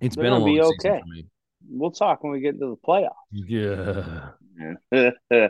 It's 0.00 0.16
They're 0.16 0.24
been 0.24 0.32
a 0.32 0.36
gonna 0.36 0.44
long 0.46 0.54
be 0.54 0.62
season 0.62 0.90
okay. 0.92 1.00
for 1.00 1.06
me. 1.06 1.26
We'll 1.68 1.90
talk 1.90 2.22
when 2.22 2.32
we 2.32 2.40
get 2.40 2.58
to 2.58 2.66
the 2.70 2.76
playoffs. 2.76 3.10
Yeah. 3.30 4.28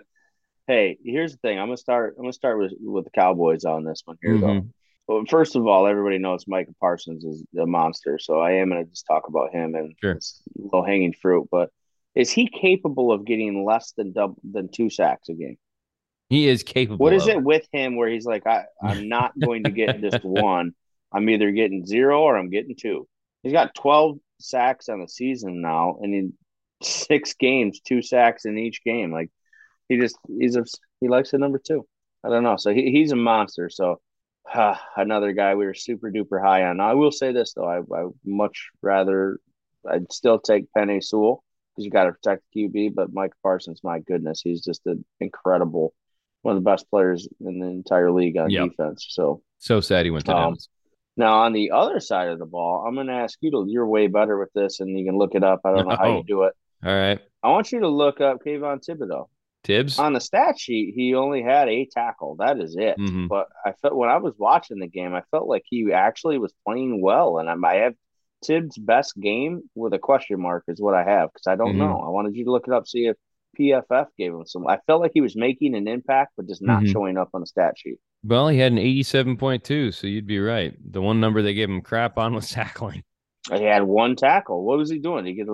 hey, 0.67 0.99
here's 1.05 1.33
the 1.33 1.39
thing. 1.39 1.61
I'm 1.61 1.67
gonna 1.67 1.77
start. 1.77 2.15
I'm 2.19 2.25
gonna 2.25 2.33
start 2.33 2.59
with 2.59 2.73
with 2.81 3.05
the 3.05 3.11
Cowboys 3.11 3.65
on 3.65 3.85
this 3.85 4.03
one 4.05 4.17
here, 4.21 4.37
though. 4.39 4.47
Mhm. 4.47 4.71
Well, 5.07 5.23
first 5.29 5.55
of 5.55 5.65
all, 5.69 5.87
everybody 5.87 6.19
knows 6.19 6.49
Micah 6.49 6.75
Parsons 6.81 7.25
is 7.25 7.45
a 7.57 7.67
monster, 7.67 8.19
so 8.19 8.41
I 8.41 8.55
am 8.55 8.71
going 8.71 8.85
to 8.85 8.91
just 8.91 9.07
talk 9.07 9.29
about 9.29 9.53
him 9.53 9.77
and 9.77 9.95
Sure. 10.03 10.19
low 10.59 10.83
hanging 10.83 11.13
fruit. 11.13 11.47
But 11.49 11.71
is 12.17 12.33
he 12.33 12.49
capable 12.49 13.13
of 13.13 13.27
getting 13.27 13.65
less 13.65 13.93
than 13.93 14.13
double 14.13 14.39
than 14.43 14.69
two 14.69 14.89
sacks 14.89 15.29
a 15.29 15.35
game? 15.35 15.59
He 16.31 16.49
is 16.49 16.63
capable. 16.63 17.05
What 17.05 17.13
is 17.13 17.25
of 17.25 17.29
it 17.29 17.43
with 17.43 17.69
him 17.73 17.97
where 17.97 18.09
he's 18.09 18.25
like, 18.27 18.47
I, 18.47 18.65
I'm 18.83 19.09
not 19.09 19.39
going 19.39 19.65
to 19.65 19.71
get 19.71 20.01
just 20.01 20.21
one. 20.25 20.73
I'm 21.13 21.29
either 21.29 21.53
getting 21.53 21.87
zero 21.87 22.23
or 22.23 22.37
I'm 22.37 22.51
getting 22.51 22.75
two. 22.75 23.07
He's 23.43 23.53
got 23.53 23.75
12 23.75 24.19
sacks 24.41 24.89
on 24.89 25.01
the 25.01 25.09
season 25.09 25.61
now, 25.61 25.99
and 26.01 26.13
in 26.15 26.33
six 26.83 27.35
games, 27.35 27.81
two 27.81 28.03
sacks 28.03 28.45
in 28.45 28.59
each 28.59 28.83
game. 28.83 29.13
Like 29.13 29.31
he 29.89 29.99
just 29.99 30.17
he's 30.27 30.57
a 30.57 30.65
he 31.01 31.09
likes 31.09 31.31
the 31.31 31.39
number 31.39 31.61
two. 31.65 31.87
I 32.25 32.31
don't 32.31 32.43
know. 32.43 32.57
So 32.57 32.73
he, 32.73 32.91
he's 32.91 33.13
a 33.13 33.17
monster. 33.17 33.71
So 33.71 34.01
uh, 34.53 34.75
another 34.97 35.33
guy 35.33 35.55
we 35.55 35.67
were 35.67 35.75
super 35.75 36.11
duper 36.11 36.43
high 36.43 36.65
on. 36.65 36.79
Now, 36.79 36.91
I 36.91 36.95
will 36.95 37.13
say 37.13 37.33
this 37.33 37.53
though, 37.55 37.69
I 37.69 37.79
I 37.79 38.07
much 38.25 38.71
rather 38.83 39.39
I'd 39.89 40.11
still 40.13 40.41
take 40.41 40.73
Penny 40.73 41.01
Sewell 41.01 41.45
because 41.77 41.85
you 41.85 41.91
got 41.91 42.05
to 42.05 42.13
protect 42.13 42.43
the 42.55 42.69
QB. 42.69 42.95
But 42.95 43.13
Mike 43.13 43.33
Parsons, 43.43 43.81
my 43.85 43.99
goodness, 44.01 44.41
he's 44.43 44.63
just 44.65 44.81
an 44.87 45.05
incredible 45.21 45.93
one 46.43 46.57
of 46.57 46.63
the 46.63 46.71
best 46.71 46.89
players 46.91 47.29
in 47.41 47.59
the 47.59 47.67
entire 47.67 48.11
league 48.13 48.37
on 48.37 48.51
Yep. 48.51 48.71
defense. 48.71 49.07
So 49.11 49.43
so 49.59 49.81
sad 49.81 50.05
he 50.07 50.11
went 50.11 50.27
to 50.27 50.33
Um, 50.33 50.39
Dallas. 50.53 50.69
now 51.17 51.41
on 51.41 51.53
the 51.53 51.73
other 51.73 51.99
side 52.01 52.29
of 52.29 52.39
the 52.39 52.47
ball, 52.47 52.85
I'm 52.87 52.95
going 52.95 53.09
to 53.09 53.13
ask 53.15 53.37
you 53.41 53.51
to. 53.51 53.65
You're 53.69 53.87
way 53.87 54.07
better 54.07 54.39
with 54.39 54.53
this, 54.55 54.81
and 54.81 54.97
you 54.99 55.05
can 55.05 55.19
look 55.19 55.35
it 55.35 55.43
up. 55.43 55.61
I 55.65 55.73
don't 55.73 55.89
know 55.89 55.97
how 55.97 56.17
you 56.19 56.23
do 56.25 56.43
it. 56.45 56.55
All 56.85 56.95
right, 56.95 57.19
I 57.43 57.51
want 57.51 57.73
you 57.73 57.81
to 57.81 57.89
look 57.89 58.21
up 58.21 58.45
Kayvon 58.45 58.81
Thibodeaux. 58.87 59.27
Tibbs. 59.65 59.99
On 59.99 60.13
the 60.13 60.21
stat 60.21 60.57
sheet, 60.61 60.95
he 60.95 61.15
only 61.15 61.43
had 61.43 61.69
a 61.69 61.87
tackle. 61.87 62.37
That 62.37 62.61
is 62.61 62.77
it. 62.77 62.97
Mhm. 62.99 63.27
But 63.29 63.49
I 63.65 63.73
felt 63.73 63.97
when 63.97 64.09
I 64.11 64.19
was 64.19 64.35
watching 64.39 64.79
the 64.79 64.87
game, 64.87 65.13
I 65.15 65.23
felt 65.33 65.49
like 65.49 65.65
he 65.69 65.93
actually 65.93 66.39
was 66.39 66.53
playing 66.65 67.01
well. 67.01 67.39
And 67.39 67.49
I, 67.51 67.69
I 67.69 67.75
have 67.79 67.95
Tibbs' 68.43 68.79
best 68.79 69.19
game 69.19 69.63
with 69.75 69.93
a 69.95 69.99
question 69.99 70.41
mark 70.41 70.65
is 70.69 70.81
what 70.81 70.95
I 70.95 71.05
have 71.05 71.31
because 71.33 71.47
I 71.47 71.57
don't 71.57 71.75
Mhm. 71.75 71.79
know. 71.79 72.01
I 72.01 72.11
wanted 72.11 72.37
you 72.37 72.45
to 72.45 72.51
look 72.53 72.67
it 72.69 72.73
up, 72.75 72.87
see 72.87 73.07
if 73.07 73.17
PFF 73.57 74.09
gave 74.19 74.33
him 74.35 74.45
some. 74.47 74.67
I 74.67 74.79
felt 74.87 75.01
like 75.01 75.13
he 75.15 75.21
was 75.23 75.35
making 75.37 75.75
an 75.75 75.89
impact, 75.89 76.33
but 76.37 76.47
just 76.47 76.63
not 76.63 76.83
Mhm. 76.83 76.89
showing 76.93 77.17
up 77.17 77.31
on 77.35 77.41
the 77.41 77.47
stat 77.47 77.75
sheet. 77.79 77.99
Well, 78.23 78.49
he 78.49 78.59
had 78.59 78.73
an 78.73 78.79
87.2, 78.79 79.91
so 79.93 80.07
you'd 80.07 80.27
be 80.27 80.39
right. 80.39 80.75
The 80.93 81.01
one 81.01 81.21
number 81.21 81.43
they 81.43 81.55
gave 81.55 81.71
him 81.71 81.81
crap 81.81 82.19
on 82.19 82.35
was 82.35 82.51
tackling. 82.51 83.03
He 83.53 83.63
had 83.65 83.85
one 83.85 84.17
tackle. 84.17 84.65
What 84.65 84.79
was 84.79 84.91
he 84.91 84.99
doing? 84.99 85.25
He 85.25 85.35
get 85.35 85.47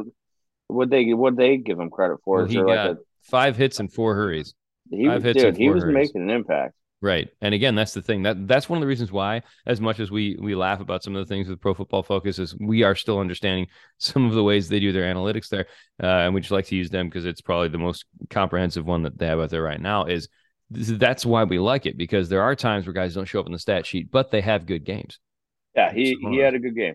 would 0.69 0.89
they 0.91 1.13
would 1.13 1.37
they 1.37 1.59
give 1.59 1.79
him 1.79 1.91
credit 1.91 2.19
for? 2.25 2.39
Well, 2.39 2.47
he 2.47 2.57
got 2.57 2.89
like 2.89 2.99
five 3.23 3.57
hits 3.57 3.79
and 3.79 3.93
four 3.93 4.15
hurries. 4.15 4.55
he 4.91 5.05
five 5.07 5.17
was 5.17 5.25
hits 5.25 5.45
and 5.45 5.55
dude? 5.55 5.63
He 5.63 5.69
was 5.71 5.83
hurries. 5.83 5.95
making 5.95 6.23
an 6.23 6.31
impact. 6.31 6.75
Right. 7.03 7.29
And 7.41 7.53
again, 7.53 7.75
that's 7.75 7.95
the 7.95 8.01
thing. 8.01 8.23
That 8.23 8.47
that's 8.47 8.69
one 8.69 8.77
of 8.77 8.81
the 8.81 8.87
reasons 8.87 9.11
why, 9.11 9.43
as 9.67 9.81
much 9.81 9.99
as 9.99 10.13
we 10.13 10.39
we 10.41 10.55
laugh 10.55 10.81
about 10.81 11.03
some 11.03 11.17
of 11.17 11.27
the 11.27 11.35
things 11.35 11.49
with 11.49 11.61
Pro 11.61 11.75
Football 11.75 12.05
Focus, 12.05 12.39
is 12.39 12.57
we 12.61 12.85
are 12.85 12.95
still 12.95 13.19
understanding 13.19 13.67
some 13.99 14.25
of 14.27 14.35
the 14.35 14.43
ways 14.45 14.69
they 14.69 14.79
do 14.79 14.93
their 14.93 15.13
analytics 15.13 15.49
there, 15.49 15.67
uh, 16.01 16.07
and 16.07 16.33
we 16.33 16.41
just 16.41 16.53
like 16.53 16.67
to 16.67 16.77
use 16.77 16.91
them 16.91 17.09
because 17.09 17.27
it's 17.27 17.41
probably 17.41 17.69
the 17.69 17.77
most 17.79 18.05
comprehensive 18.31 18.87
one 18.87 19.03
that 19.03 19.19
they 19.19 19.27
have 19.27 19.41
out 19.41 19.51
there 19.51 19.65
right 19.65 19.81
now. 19.81 20.05
Is 20.05 20.29
that's 20.71 21.27
why 21.27 21.43
we 21.43 21.59
like 21.59 21.87
it 21.87 21.99
because 21.99 22.29
there 22.29 22.43
are 22.43 22.55
times 22.55 22.87
where 22.87 22.95
guys 22.95 23.15
don't 23.15 23.25
show 23.27 23.41
up 23.41 23.47
in 23.47 23.53
the 23.53 23.59
stat 23.59 23.85
sheet, 23.85 24.11
but 24.13 24.31
they 24.31 24.41
have 24.41 24.65
good 24.65 24.85
games. 24.85 25.19
Yeah, 25.75 25.93
he 25.93 26.17
Come 26.23 26.33
he 26.33 26.39
had 26.39 26.55
a 26.55 26.61
good 26.61 26.77
game. 26.77 26.95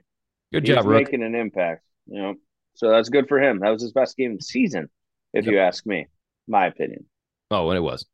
Good 0.54 0.64
job, 0.64 0.86
Rook. 0.86 1.04
making 1.04 1.22
an 1.22 1.36
impact. 1.36 1.84
You 2.06 2.22
know, 2.22 2.36
so 2.76 2.92
that's 2.92 3.10
good 3.10 3.28
for 3.28 3.42
him. 3.42 3.60
That 3.60 3.72
was 3.72 3.82
his 3.82 3.92
best 3.92 4.16
game 4.16 4.32
of 4.32 4.38
the 4.38 4.44
season, 4.46 4.90
if 5.34 5.44
Yep. 5.44 5.52
you 5.52 5.60
ask 5.60 5.86
me. 5.86 6.08
My 6.48 6.68
opinion. 6.68 7.08
Oh, 7.52 7.70
and 7.70 7.78
it 7.78 7.82
was. 7.82 8.06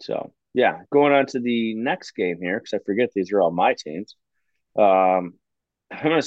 So 0.00 0.32
yeah, 0.56 0.80
going 0.90 1.12
on 1.12 1.26
to 1.26 1.38
the 1.40 1.74
next 1.74 2.12
game 2.12 2.38
here 2.40 2.58
because 2.58 2.72
I 2.74 2.82
forget 2.84 3.10
these 3.14 3.30
are 3.32 3.40
all 3.42 3.50
my 3.52 3.74
teams. 3.78 4.16
Um, 4.76 5.34
I'm 5.92 6.02
gonna 6.02 6.22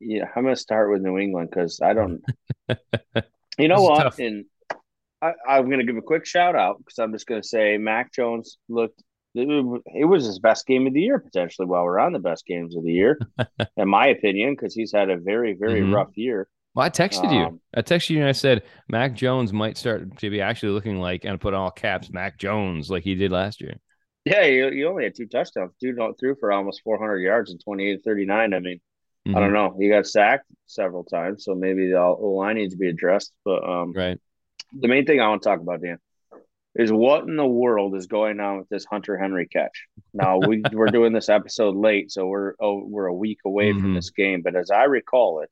yeah, 0.00 0.26
I'm 0.36 0.44
gonna 0.44 0.54
start 0.54 0.90
with 0.92 1.00
New 1.02 1.18
England 1.18 1.48
because 1.50 1.80
I 1.82 1.94
don't. 1.94 2.22
You 3.58 3.68
know 3.68 3.82
what? 3.82 4.02
tough. 4.04 4.18
And 4.18 4.44
I, 5.20 5.32
I'm 5.46 5.68
gonna 5.68 5.84
give 5.84 5.96
a 5.96 6.02
quick 6.02 6.24
shout 6.24 6.54
out 6.56 6.78
because 6.78 6.98
I'm 6.98 7.12
just 7.12 7.26
gonna 7.26 7.42
say 7.42 7.76
Mac 7.78 8.12
Jones 8.12 8.58
looked. 8.68 9.02
It 9.34 9.46
was- 9.46 9.82
it 9.94 10.04
was 10.06 10.24
his 10.24 10.38
best 10.38 10.66
game 10.66 10.86
of 10.86 10.94
the 10.94 11.00
year 11.02 11.18
potentially. 11.18 11.66
While 11.66 11.84
we're 11.84 11.98
on 11.98 12.12
the 12.12 12.18
best 12.20 12.46
games 12.46 12.74
of 12.76 12.84
the 12.84 12.92
year, 12.92 13.18
in 13.76 13.88
my 13.88 14.06
opinion, 14.08 14.54
because 14.54 14.74
he's 14.74 14.92
had 14.92 15.10
a 15.10 15.16
very 15.18 15.52
very 15.54 15.80
Mhm. 15.82 15.92
rough 15.94 16.16
year. 16.16 16.48
Well, 16.74 16.86
I 16.86 16.90
texted 16.90 17.32
you. 17.32 17.44
Um, 17.46 17.60
I 17.74 17.82
texted 17.82 18.10
you 18.10 18.18
and 18.20 18.28
I 18.28 18.32
said 18.32 18.62
Mac 18.88 19.14
Jones 19.14 19.52
might 19.52 19.76
start 19.76 20.18
to 20.18 20.30
be 20.30 20.40
actually 20.40 20.72
looking 20.72 20.98
like, 21.00 21.24
and 21.24 21.32
I 21.34 21.36
put 21.36 21.54
all 21.54 21.70
caps, 21.70 22.10
Mac 22.10 22.38
Jones, 22.38 22.90
like 22.90 23.02
he 23.02 23.14
did 23.14 23.32
last 23.32 23.60
year. 23.60 23.74
Yeah, 24.24 24.44
you, 24.44 24.68
you 24.70 24.88
only 24.88 25.04
had 25.04 25.14
two 25.16 25.26
touchdowns. 25.26 25.72
Dude 25.80 25.98
threw 26.18 26.36
for 26.38 26.52
almost 26.52 26.82
400 26.82 27.18
yards 27.18 27.50
in 27.50 27.58
28 27.58 28.02
39. 28.04 28.54
I 28.54 28.58
mean, 28.60 28.80
I 29.26 29.30
Mhm. 29.30 29.34
don't 29.34 29.52
know. 29.52 29.76
He 29.78 29.88
got 29.88 30.06
sacked 30.06 30.46
several 30.66 31.04
times, 31.04 31.44
so 31.44 31.54
maybe 31.54 31.90
the 31.90 32.00
line 32.00 32.56
needs 32.56 32.74
to 32.74 32.78
be 32.78 32.88
addressed. 32.88 33.32
But 33.44 33.64
um, 33.68 33.92
Right. 33.92 34.18
the 34.72 34.88
main 34.88 35.06
thing 35.06 35.20
I 35.20 35.28
want 35.28 35.42
to 35.42 35.48
talk 35.48 35.60
about, 35.60 35.82
Dan, 35.82 35.98
is 36.76 36.92
what 36.92 37.24
in 37.24 37.34
the 37.36 37.46
world 37.46 37.96
is 37.96 38.06
going 38.06 38.38
on 38.38 38.58
with 38.58 38.68
this 38.68 38.84
Hunter 38.84 39.18
Henry 39.18 39.46
catch? 39.48 39.86
Now 40.14 40.38
we 40.38 40.62
we're 40.72 40.86
doing 40.88 41.12
this 41.12 41.28
episode 41.28 41.74
late, 41.74 42.12
so 42.12 42.26
we're 42.26 42.54
oh, 42.60 42.84
we're 42.86 43.06
a 43.06 43.14
week 43.14 43.38
away 43.44 43.72
from 43.72 43.90
Mhm. 43.92 43.94
this 43.96 44.10
game. 44.10 44.42
But 44.42 44.54
as 44.54 44.70
I 44.70 44.84
recall 44.84 45.40
it, 45.40 45.50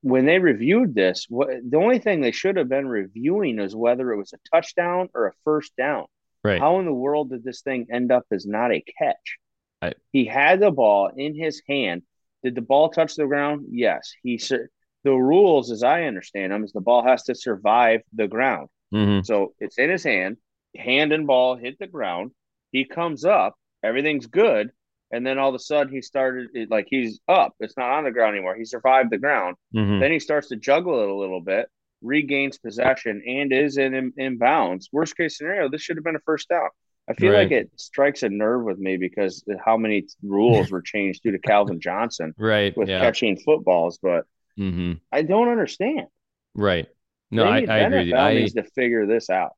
when 0.00 0.26
they 0.26 0.38
reviewed 0.38 0.94
this, 0.94 1.26
what 1.28 1.48
the 1.68 1.76
only 1.76 1.98
thing 1.98 2.20
they 2.20 2.30
should 2.32 2.56
have 2.56 2.68
been 2.68 2.86
reviewing 2.88 3.58
is 3.58 3.74
whether 3.74 4.12
it 4.12 4.16
was 4.16 4.32
a 4.32 4.48
touchdown 4.54 5.08
or 5.14 5.26
a 5.26 5.32
first 5.44 5.76
down. 5.76 6.06
Right. 6.42 6.60
How 6.60 6.78
in 6.78 6.84
the 6.86 6.92
world 6.92 7.30
did 7.30 7.42
this 7.42 7.62
thing 7.62 7.86
end 7.90 8.12
up 8.12 8.24
as 8.30 8.46
not 8.46 8.72
a 8.72 8.84
catch? 8.98 9.38
I- 9.82 9.94
he 10.12 10.24
had 10.26 10.60
the 10.60 10.70
ball 10.70 11.10
in 11.16 11.34
his 11.34 11.62
hand. 11.68 12.02
Did 12.42 12.54
the 12.54 12.60
ball 12.62 12.90
touch 12.90 13.14
the 13.14 13.26
ground? 13.26 13.66
Yes. 13.70 14.12
He 14.22 14.38
sur- 14.38 14.68
the 15.02 15.12
rules, 15.12 15.70
as 15.70 15.82
I 15.82 16.04
understand 16.04 16.52
them, 16.52 16.64
is 16.64 16.72
the 16.72 16.80
ball 16.80 17.02
has 17.02 17.24
to 17.24 17.34
survive 17.34 18.02
the 18.12 18.28
ground. 18.28 18.68
hmm 18.90 19.20
So 19.22 19.54
it's 19.58 19.78
in 19.78 19.90
his 19.90 20.04
hand. 20.04 20.36
Hand 20.76 21.12
and 21.12 21.26
ball 21.26 21.56
hit 21.56 21.78
the 21.78 21.86
ground. 21.86 22.32
He 22.72 22.84
comes 22.84 23.24
up. 23.24 23.54
Everything's 23.82 24.26
good. 24.26 24.70
And 25.14 25.26
then 25.26 25.38
all 25.38 25.48
of 25.50 25.54
a 25.54 25.58
sudden 25.60 25.92
he 25.92 26.02
started 26.02 26.48
it- 26.54 26.70
like 26.70 26.86
he's 26.90 27.20
up. 27.28 27.54
It's 27.60 27.76
not 27.76 27.90
on 27.90 28.04
the 28.04 28.10
ground 28.10 28.34
anymore. 28.36 28.56
He 28.56 28.64
survived 28.64 29.10
the 29.10 29.18
ground. 29.18 29.56
hmm 29.72 30.00
Then 30.00 30.12
he 30.12 30.18
starts 30.18 30.48
to 30.48 30.56
juggle 30.56 31.00
it 31.02 31.08
a 31.08 31.14
little 31.14 31.40
bit, 31.40 31.66
regains 32.02 32.58
possession, 32.58 33.22
and 33.26 33.52
is 33.52 33.76
in, 33.78 33.94
in, 33.94 34.12
in 34.16 34.38
bounds. 34.38 34.88
Worst 34.92 35.16
case 35.16 35.38
scenario, 35.38 35.68
this 35.68 35.82
should 35.82 35.96
have 35.96 36.04
been 36.04 36.16
a 36.16 36.26
first 36.26 36.48
down. 36.48 36.68
I 37.08 37.14
feel 37.14 37.32
Right. 37.32 37.42
like 37.44 37.52
it 37.52 37.70
strikes 37.76 38.22
a 38.22 38.28
nerve 38.28 38.64
with 38.64 38.78
me 38.78 38.96
because 38.96 39.44
how 39.64 39.76
many 39.76 40.06
rules 40.22 40.70
were 40.70 40.82
changed 40.82 41.22
due 41.22 41.32
to 41.32 41.38
Calvin 41.38 41.80
Johnson 41.80 42.34
Right. 42.38 42.76
with 42.76 42.88
yeah. 42.88 43.00
catching 43.00 43.36
footballs, 43.38 43.98
but 44.02 44.24
hmm 44.56 44.94
I 45.12 45.22
don't 45.22 45.48
understand. 45.48 46.06
Right. 46.54 46.88
No, 47.30 47.44
I, 47.44 47.58
I 47.58 47.78
agree. 47.78 48.10
NFL 48.10 48.18
I, 48.20 48.34
needs 48.34 48.54
to 48.54 48.64
figure 48.64 49.06
this 49.06 49.28
out. 49.30 49.52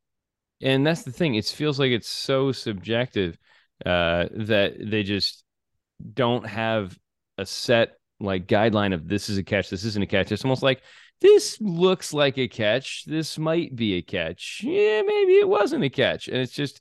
and 0.60 0.86
that's 0.86 1.02
the 1.02 1.12
thing. 1.12 1.34
It 1.34 1.44
feels 1.46 1.78
like 1.78 1.90
it's 1.92 2.08
so 2.08 2.52
subjective 2.52 3.38
uh, 3.84 4.26
that 4.32 4.74
they 4.80 5.02
just 5.02 5.44
don't 6.14 6.46
have 6.46 6.98
a 7.38 7.46
set 7.46 7.98
like 8.18 8.46
guideline 8.46 8.94
of 8.94 9.08
this 9.08 9.28
is 9.28 9.38
a 9.38 9.42
catch, 9.42 9.70
this 9.70 9.84
isn't 9.84 10.02
a 10.02 10.06
catch. 10.06 10.32
It's 10.32 10.44
almost 10.44 10.62
like 10.62 10.82
this 11.20 11.60
looks 11.60 12.12
like 12.12 12.38
a 12.38 12.48
catch. 12.48 13.04
This 13.06 13.38
might 13.38 13.74
be 13.74 13.94
a 13.94 14.02
catch. 14.02 14.60
Yeah, 14.62 15.02
maybe 15.02 15.34
it 15.34 15.48
wasn't 15.48 15.84
a 15.84 15.90
catch. 15.90 16.28
And 16.28 16.38
it's 16.38 16.52
just, 16.52 16.80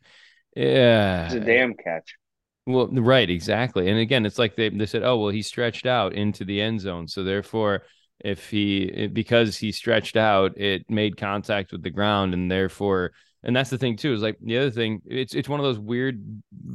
yeah. 0.56 1.26
It's 1.26 1.36
a 1.36 1.40
damn 1.40 1.74
catch. 1.74 2.16
Well, 2.68 2.88
right, 2.88 3.30
exactly. 3.30 3.90
And 3.90 4.00
again, 4.00 4.26
it's 4.26 4.40
like 4.40 4.56
they 4.56 4.70
they 4.70 4.88
said, 4.88 5.04
oh 5.04 5.18
well, 5.18 5.30
he 5.30 5.44
stretched 5.44 5.86
out 5.86 6.14
into 6.14 6.44
the 6.44 6.60
end 6.62 6.82
zone, 6.82 7.08
so 7.08 7.24
therefore, 7.24 7.84
if 8.20 8.50
he 8.50 9.08
because 9.14 9.56
he 9.58 9.72
stretched 9.72 10.18
out, 10.18 10.58
it 10.58 10.90
made 10.90 11.16
contact 11.16 11.72
with 11.72 11.84
the 11.84 11.92
ground, 11.92 12.34
and 12.34 12.50
therefore, 12.50 13.12
and 13.46 13.56
that's 13.56 13.70
the 13.70 13.78
thing 13.78 13.96
too 13.96 14.14
is 14.14 14.22
like 14.22 14.38
the 14.42 14.58
other 14.58 14.72
thing, 14.72 15.02
it's 15.06 15.36
it's 15.36 15.48
one 15.48 15.60
of 15.60 15.64
those 15.64 15.80
weird 15.80 16.22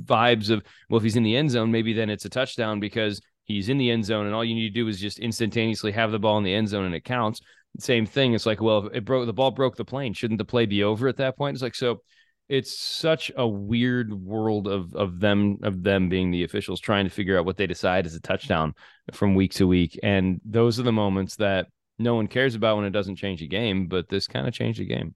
vibes 0.04 0.50
of 0.50 0.62
well, 0.88 0.98
if 0.98 1.02
he's 1.02 1.16
in 1.16 1.24
the 1.24 1.36
end 1.36 1.50
zone, 1.50 1.70
maybe 1.70 1.92
then 1.92 2.10
it's 2.10 2.24
a 2.24 2.30
touchdown 2.30 2.80
because 2.80 3.20
he's 3.44 3.68
in 3.68 3.76
the 3.76 3.90
end 3.90 4.04
zone, 4.04 4.26
and 4.26 4.34
all 4.34 4.44
you 4.44 4.54
need 4.54 4.68
to 4.68 4.74
do 4.74 4.88
is 4.88 5.00
just 5.00 5.18
instantaneously 5.18 5.92
have 5.92 6.12
the 6.12 6.18
ball 6.18 6.38
in 6.38 6.44
the 6.44 6.54
end 6.54 6.68
zone 6.68 6.84
and 6.84 6.94
it 6.94 7.04
counts. 7.04 7.40
Same 7.78 8.06
thing. 8.06 8.34
It's 8.34 8.46
like, 8.46 8.60
well, 8.60 8.88
it 8.92 9.04
broke 9.04 9.26
the 9.26 9.32
ball 9.32 9.50
broke 9.50 9.76
the 9.76 9.84
plane. 9.84 10.14
Shouldn't 10.14 10.38
the 10.38 10.44
play 10.44 10.66
be 10.66 10.84
over 10.84 11.08
at 11.08 11.16
that 11.18 11.36
point? 11.36 11.54
It's 11.54 11.62
like 11.62 11.74
so 11.74 12.02
it's 12.48 12.76
such 12.76 13.30
a 13.36 13.46
weird 13.46 14.12
world 14.12 14.68
of 14.68 14.94
of 14.94 15.20
them 15.20 15.58
of 15.62 15.82
them 15.82 16.08
being 16.08 16.30
the 16.30 16.44
officials 16.44 16.80
trying 16.80 17.04
to 17.04 17.10
figure 17.10 17.38
out 17.38 17.44
what 17.44 17.56
they 17.56 17.66
decide 17.66 18.06
is 18.06 18.14
a 18.14 18.20
touchdown 18.20 18.74
from 19.12 19.34
week 19.34 19.52
to 19.54 19.68
week 19.68 19.98
and 20.02 20.40
those 20.44 20.80
are 20.80 20.82
the 20.82 20.90
moments 20.90 21.36
that 21.36 21.68
no 22.00 22.16
one 22.16 22.26
cares 22.26 22.56
about 22.56 22.76
when 22.76 22.86
it 22.86 22.90
doesn't 22.90 23.14
change 23.14 23.40
a 23.40 23.46
game 23.46 23.86
but 23.86 24.08
this 24.08 24.26
kind 24.26 24.48
of 24.48 24.52
changed 24.52 24.80
the 24.80 24.84
game 24.84 25.14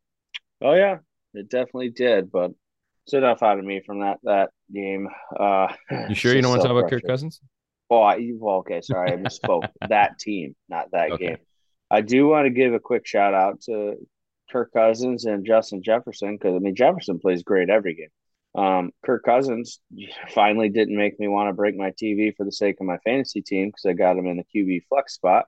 Oh 0.65 0.73
yeah, 0.73 0.99
it 1.35 1.49
definitely 1.49 1.91
did. 1.91 2.31
But 2.31 2.53
it's 3.07 3.15
enough 3.15 3.43
out 3.43 3.59
of 3.59 3.65
me 3.65 3.83
from 3.85 4.01
that 4.01 4.19
that 4.25 4.51
game. 4.73 5.09
Uh, 5.39 5.69
you 6.09 6.15
sure 6.15 6.35
you 6.35 6.43
don't 6.43 6.51
want 6.51 6.63
to 6.63 6.69
talk 6.69 6.77
about 6.77 6.91
kirk 6.91 7.07
cousins 7.07 7.41
Oh, 7.91 8.03
I, 8.03 8.31
well, 8.39 8.57
okay, 8.57 8.81
sorry, 8.81 9.13
I 9.13 9.17
misspoke. 9.17 9.67
that 9.89 10.19
team, 10.19 10.57
not 10.69 10.91
that 10.93 11.11
Okay. 11.13 11.19
game. 11.19 11.39
I 11.91 12.01
do 12.01 12.27
want 12.27 12.47
to 12.47 12.51
give 12.51 12.73
a 12.73 12.81
quick 12.81 13.07
shout 13.07 13.35
out 13.35 13.61
to 13.63 13.97
Kirk 14.51 14.73
Cousins 14.73 15.27
and 15.27 15.45
Justin 15.47 15.83
Jefferson 15.83 16.37
because 16.37 16.55
I 16.55 16.59
mean 16.59 16.75
Jefferson 16.75 17.19
plays 17.19 17.43
great 17.43 17.71
every 17.71 17.95
game. 17.95 18.63
Um, 18.63 18.91
Kirk 19.05 19.23
Cousins 19.25 19.81
finally 20.35 20.71
didn't 20.71 20.97
make 20.97 21.21
me 21.21 21.29
want 21.29 21.49
to 21.49 21.53
break 21.53 21.77
my 21.77 21.91
TV 21.93 22.35
for 22.37 22.45
the 22.45 22.53
sake 22.53 22.77
of 22.81 22.87
my 22.87 22.99
fantasy 23.05 23.43
team 23.43 23.69
because 23.69 23.85
I 23.87 23.93
got 23.93 24.17
him 24.17 24.27
in 24.27 24.39
the 24.39 24.45
QB 24.61 24.85
flex 24.89 25.15
spot. 25.15 25.47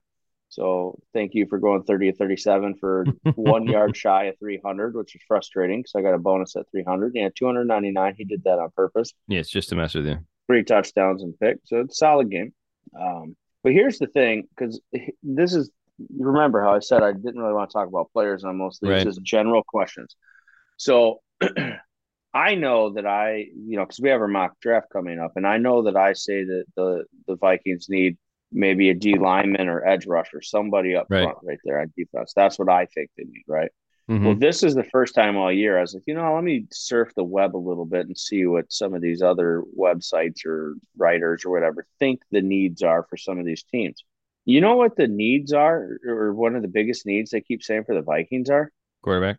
So 0.48 0.98
thank 1.12 1.34
you 1.34 1.46
for 1.46 1.58
going 1.58 1.82
30 1.82 2.12
to 2.12 2.16
37 2.16 2.76
for 2.76 3.04
one 3.34 3.66
yard 3.66 3.96
shy 3.96 4.24
of 4.24 4.38
300, 4.38 4.94
which 4.94 5.14
is 5.14 5.22
frustrating 5.26 5.80
because 5.80 5.92
I 5.96 6.02
got 6.02 6.14
a 6.14 6.18
bonus 6.18 6.56
at 6.56 6.70
300. 6.70 7.12
Yeah, 7.14 7.28
299. 7.34 8.14
He 8.16 8.24
did 8.24 8.44
that 8.44 8.58
on 8.58 8.70
purpose. 8.70 9.12
Yeah, 9.28 9.40
it's 9.40 9.50
just 9.50 9.68
to 9.70 9.76
mess 9.76 9.94
with 9.94 10.06
you. 10.06 10.18
Three 10.46 10.62
touchdowns 10.62 11.22
and 11.22 11.38
pick. 11.38 11.58
So 11.64 11.80
it's 11.80 11.94
a 11.94 11.96
solid 11.96 12.30
game. 12.30 12.52
Um, 12.98 13.36
but 13.62 13.72
here's 13.72 13.98
the 13.98 14.06
thing 14.06 14.44
because 14.50 14.80
this 15.22 15.54
is, 15.54 15.70
remember 16.16 16.62
how 16.62 16.74
I 16.74 16.78
said 16.78 17.02
I 17.02 17.12
didn't 17.12 17.40
really 17.40 17.54
want 17.54 17.70
to 17.70 17.74
talk 17.74 17.88
about 17.88 18.12
players 18.12 18.44
on 18.44 18.56
most 18.56 18.82
of 18.82 18.88
these, 18.88 18.96
right. 18.96 19.04
just 19.04 19.22
general 19.22 19.64
questions. 19.66 20.14
So 20.76 21.20
I 22.36 22.54
know 22.54 22.92
that 22.92 23.06
I, 23.06 23.46
you 23.56 23.76
know, 23.76 23.84
because 23.84 23.98
we 23.98 24.10
have 24.10 24.20
our 24.20 24.28
mock 24.28 24.60
draft 24.60 24.88
coming 24.92 25.18
up, 25.18 25.32
and 25.36 25.46
I 25.46 25.56
know 25.56 25.82
that 25.84 25.96
I 25.96 26.12
say 26.12 26.44
that 26.44 26.64
the 26.76 27.04
the 27.26 27.36
Vikings 27.36 27.88
need 27.88 28.18
maybe 28.52 28.90
a 28.90 28.94
D 28.94 29.18
lineman 29.18 29.68
or 29.68 29.86
edge 29.86 30.06
rusher, 30.06 30.40
somebody 30.40 30.94
up 30.94 31.06
right. 31.10 31.24
front 31.24 31.38
right 31.42 31.58
there 31.64 31.80
on 31.80 31.92
defense. 31.96 32.32
That's 32.34 32.58
what 32.58 32.68
I 32.68 32.86
think 32.86 33.10
they 33.16 33.24
need, 33.24 33.44
right? 33.46 33.70
Mm-hmm. 34.10 34.24
Well, 34.24 34.34
this 34.36 34.62
is 34.62 34.74
the 34.74 34.84
first 34.84 35.16
time 35.16 35.36
all 35.36 35.52
year 35.52 35.78
I 35.78 35.80
was 35.80 35.94
like, 35.94 36.04
you 36.06 36.14
know, 36.14 36.32
let 36.32 36.44
me 36.44 36.66
surf 36.70 37.12
the 37.16 37.24
web 37.24 37.56
a 37.56 37.58
little 37.58 37.84
bit 37.84 38.06
and 38.06 38.16
see 38.16 38.46
what 38.46 38.72
some 38.72 38.94
of 38.94 39.02
these 39.02 39.20
other 39.20 39.64
websites 39.76 40.46
or 40.46 40.76
writers 40.96 41.44
or 41.44 41.50
whatever 41.50 41.86
think 41.98 42.20
the 42.30 42.40
needs 42.40 42.82
are 42.82 43.04
for 43.10 43.16
some 43.16 43.38
of 43.38 43.44
these 43.44 43.64
teams. 43.64 44.04
You 44.44 44.60
know 44.60 44.76
what 44.76 44.94
the 44.94 45.08
needs 45.08 45.52
are, 45.52 45.98
or 46.06 46.32
one 46.32 46.54
of 46.54 46.62
the 46.62 46.68
biggest 46.68 47.04
needs 47.04 47.30
they 47.30 47.40
keep 47.40 47.64
saying 47.64 47.82
for 47.84 47.96
the 47.96 48.02
Vikings 48.02 48.48
are? 48.48 48.70
Quarterback 49.02 49.38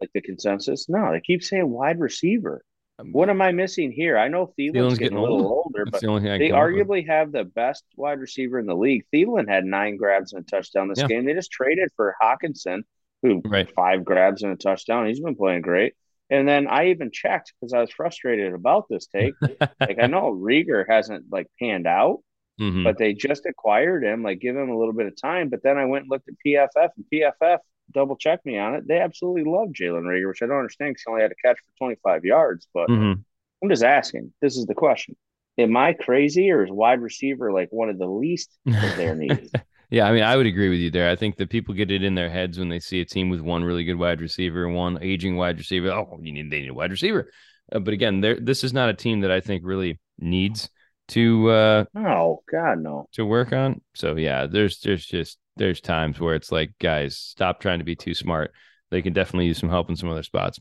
like 0.00 0.10
the 0.12 0.20
consensus? 0.20 0.88
No, 0.88 1.12
they 1.12 1.20
keep 1.20 1.42
saying 1.42 1.68
wide 1.68 2.00
receiver. 2.00 2.62
Um, 2.98 3.12
what 3.12 3.28
am 3.28 3.42
I 3.42 3.52
missing 3.52 3.92
here? 3.92 4.16
I 4.16 4.28
know 4.28 4.52
Thielen's, 4.58 4.74
Thielen's 4.74 4.98
getting, 4.98 5.16
getting, 5.16 5.18
a 5.18 5.22
little 5.22 5.46
older, 5.46 5.84
but 5.84 6.00
the 6.00 6.36
they 6.38 6.50
arguably 6.50 7.02
with. 7.02 7.06
have 7.08 7.32
the 7.32 7.44
best 7.44 7.84
wide 7.96 8.20
receiver 8.20 8.58
in 8.58 8.66
the 8.66 8.74
league. 8.74 9.04
Thielen 9.12 9.48
had 9.48 9.64
nine 9.64 9.96
grabs 9.96 10.32
and 10.32 10.42
a 10.42 10.46
touchdown 10.46 10.88
this 10.88 11.00
yeah. 11.00 11.06
game. 11.06 11.26
They 11.26 11.34
just 11.34 11.50
traded 11.50 11.90
for 11.94 12.14
Hockenson, 12.22 12.82
who 13.22 13.42
right. 13.44 13.70
five 13.74 14.04
grabs 14.04 14.42
and 14.42 14.52
a 14.52 14.56
touchdown. 14.56 15.06
He's 15.06 15.20
been 15.20 15.36
playing 15.36 15.62
great. 15.62 15.94
And 16.30 16.48
then 16.48 16.66
I 16.66 16.88
even 16.88 17.10
checked 17.12 17.52
because 17.60 17.72
I 17.72 17.80
was 17.80 17.90
frustrated 17.90 18.52
about 18.52 18.86
this 18.88 19.06
take. 19.06 19.34
like 19.80 19.98
I 20.00 20.06
know 20.06 20.32
Reagor 20.32 20.84
hasn't 20.88 21.26
like 21.30 21.46
panned 21.60 21.86
out, 21.86 22.20
mm-hmm. 22.60 22.82
but 22.82 22.98
they 22.98 23.12
just 23.12 23.46
acquired 23.46 24.02
him. 24.04 24.22
Like 24.22 24.40
give 24.40 24.56
him 24.56 24.70
a 24.70 24.76
little 24.76 24.94
bit 24.94 25.06
of 25.06 25.20
time. 25.20 25.50
But 25.50 25.62
then 25.62 25.76
I 25.76 25.84
went 25.84 26.04
and 26.04 26.10
looked 26.10 26.28
at 26.28 26.34
PFF, 26.44 26.88
and 26.96 27.04
PFF 27.12 27.58
double 27.92 28.16
check 28.16 28.44
me 28.44 28.58
on 28.58 28.74
it. 28.74 28.86
They 28.86 28.98
absolutely 28.98 29.44
love 29.44 29.68
Jalen 29.68 30.02
Reagor, 30.02 30.28
which 30.28 30.42
I 30.42 30.46
don't 30.46 30.58
understand 30.58 30.90
because 30.90 31.02
he 31.06 31.10
only 31.10 31.22
had 31.22 31.32
a 31.32 31.46
catch 31.46 31.58
for 31.58 31.86
25 31.86 32.24
yards. 32.24 32.66
But 32.72 32.88
mm-hmm. 32.88 33.20
I'm 33.62 33.68
just 33.68 33.82
asking. 33.82 34.32
This 34.40 34.56
is 34.56 34.66
the 34.66 34.74
question. 34.74 35.16
Am 35.58 35.76
I 35.76 35.94
crazy 35.94 36.50
or 36.50 36.64
is 36.64 36.70
wide 36.70 37.00
receiver 37.00 37.52
like 37.52 37.68
one 37.70 37.88
of 37.88 37.98
the 37.98 38.06
least 38.06 38.50
of 38.66 38.96
their 38.96 39.14
needs? 39.14 39.50
yeah, 39.90 40.06
I 40.06 40.12
mean, 40.12 40.22
I 40.22 40.36
would 40.36 40.46
agree 40.46 40.68
with 40.68 40.80
you 40.80 40.90
there. 40.90 41.10
I 41.10 41.16
think 41.16 41.36
that 41.36 41.48
people 41.48 41.74
get 41.74 41.90
it 41.90 42.02
in 42.02 42.14
their 42.14 42.28
heads 42.28 42.58
when 42.58 42.68
they 42.68 42.80
see 42.80 43.00
a 43.00 43.06
team 43.06 43.30
with 43.30 43.40
one 43.40 43.64
really 43.64 43.84
good 43.84 43.98
wide 43.98 44.20
receiver, 44.20 44.66
and 44.66 44.74
one 44.74 44.98
aging 45.02 45.36
wide 45.36 45.58
receiver. 45.58 45.90
Oh, 45.90 46.18
you 46.20 46.32
need 46.32 46.50
they 46.50 46.60
need 46.60 46.70
a 46.70 46.74
wide 46.74 46.90
receiver. 46.90 47.30
Uh, 47.72 47.78
but 47.78 47.94
again, 47.94 48.20
there 48.20 48.38
this 48.38 48.64
is 48.64 48.72
not 48.72 48.90
a 48.90 48.94
team 48.94 49.20
that 49.20 49.30
I 49.30 49.40
think 49.40 49.62
really 49.64 49.98
needs 50.18 50.68
to 51.08 51.48
uh 51.50 51.84
oh 51.96 52.42
god 52.50 52.78
no 52.78 53.08
to 53.12 53.24
work 53.24 53.52
on 53.52 53.80
so 53.94 54.16
yeah 54.16 54.46
there's 54.46 54.80
there's 54.80 55.06
just 55.06 55.38
there's 55.56 55.80
times 55.80 56.20
where 56.20 56.34
it's 56.34 56.52
like 56.52 56.72
guys 56.80 57.16
stop 57.16 57.60
trying 57.60 57.78
to 57.78 57.84
be 57.84 57.96
too 57.96 58.14
smart 58.14 58.52
they 58.90 59.02
can 59.02 59.12
definitely 59.12 59.46
use 59.46 59.58
some 59.58 59.68
help 59.68 59.88
in 59.90 59.96
some 59.96 60.10
other 60.10 60.22
spots 60.22 60.60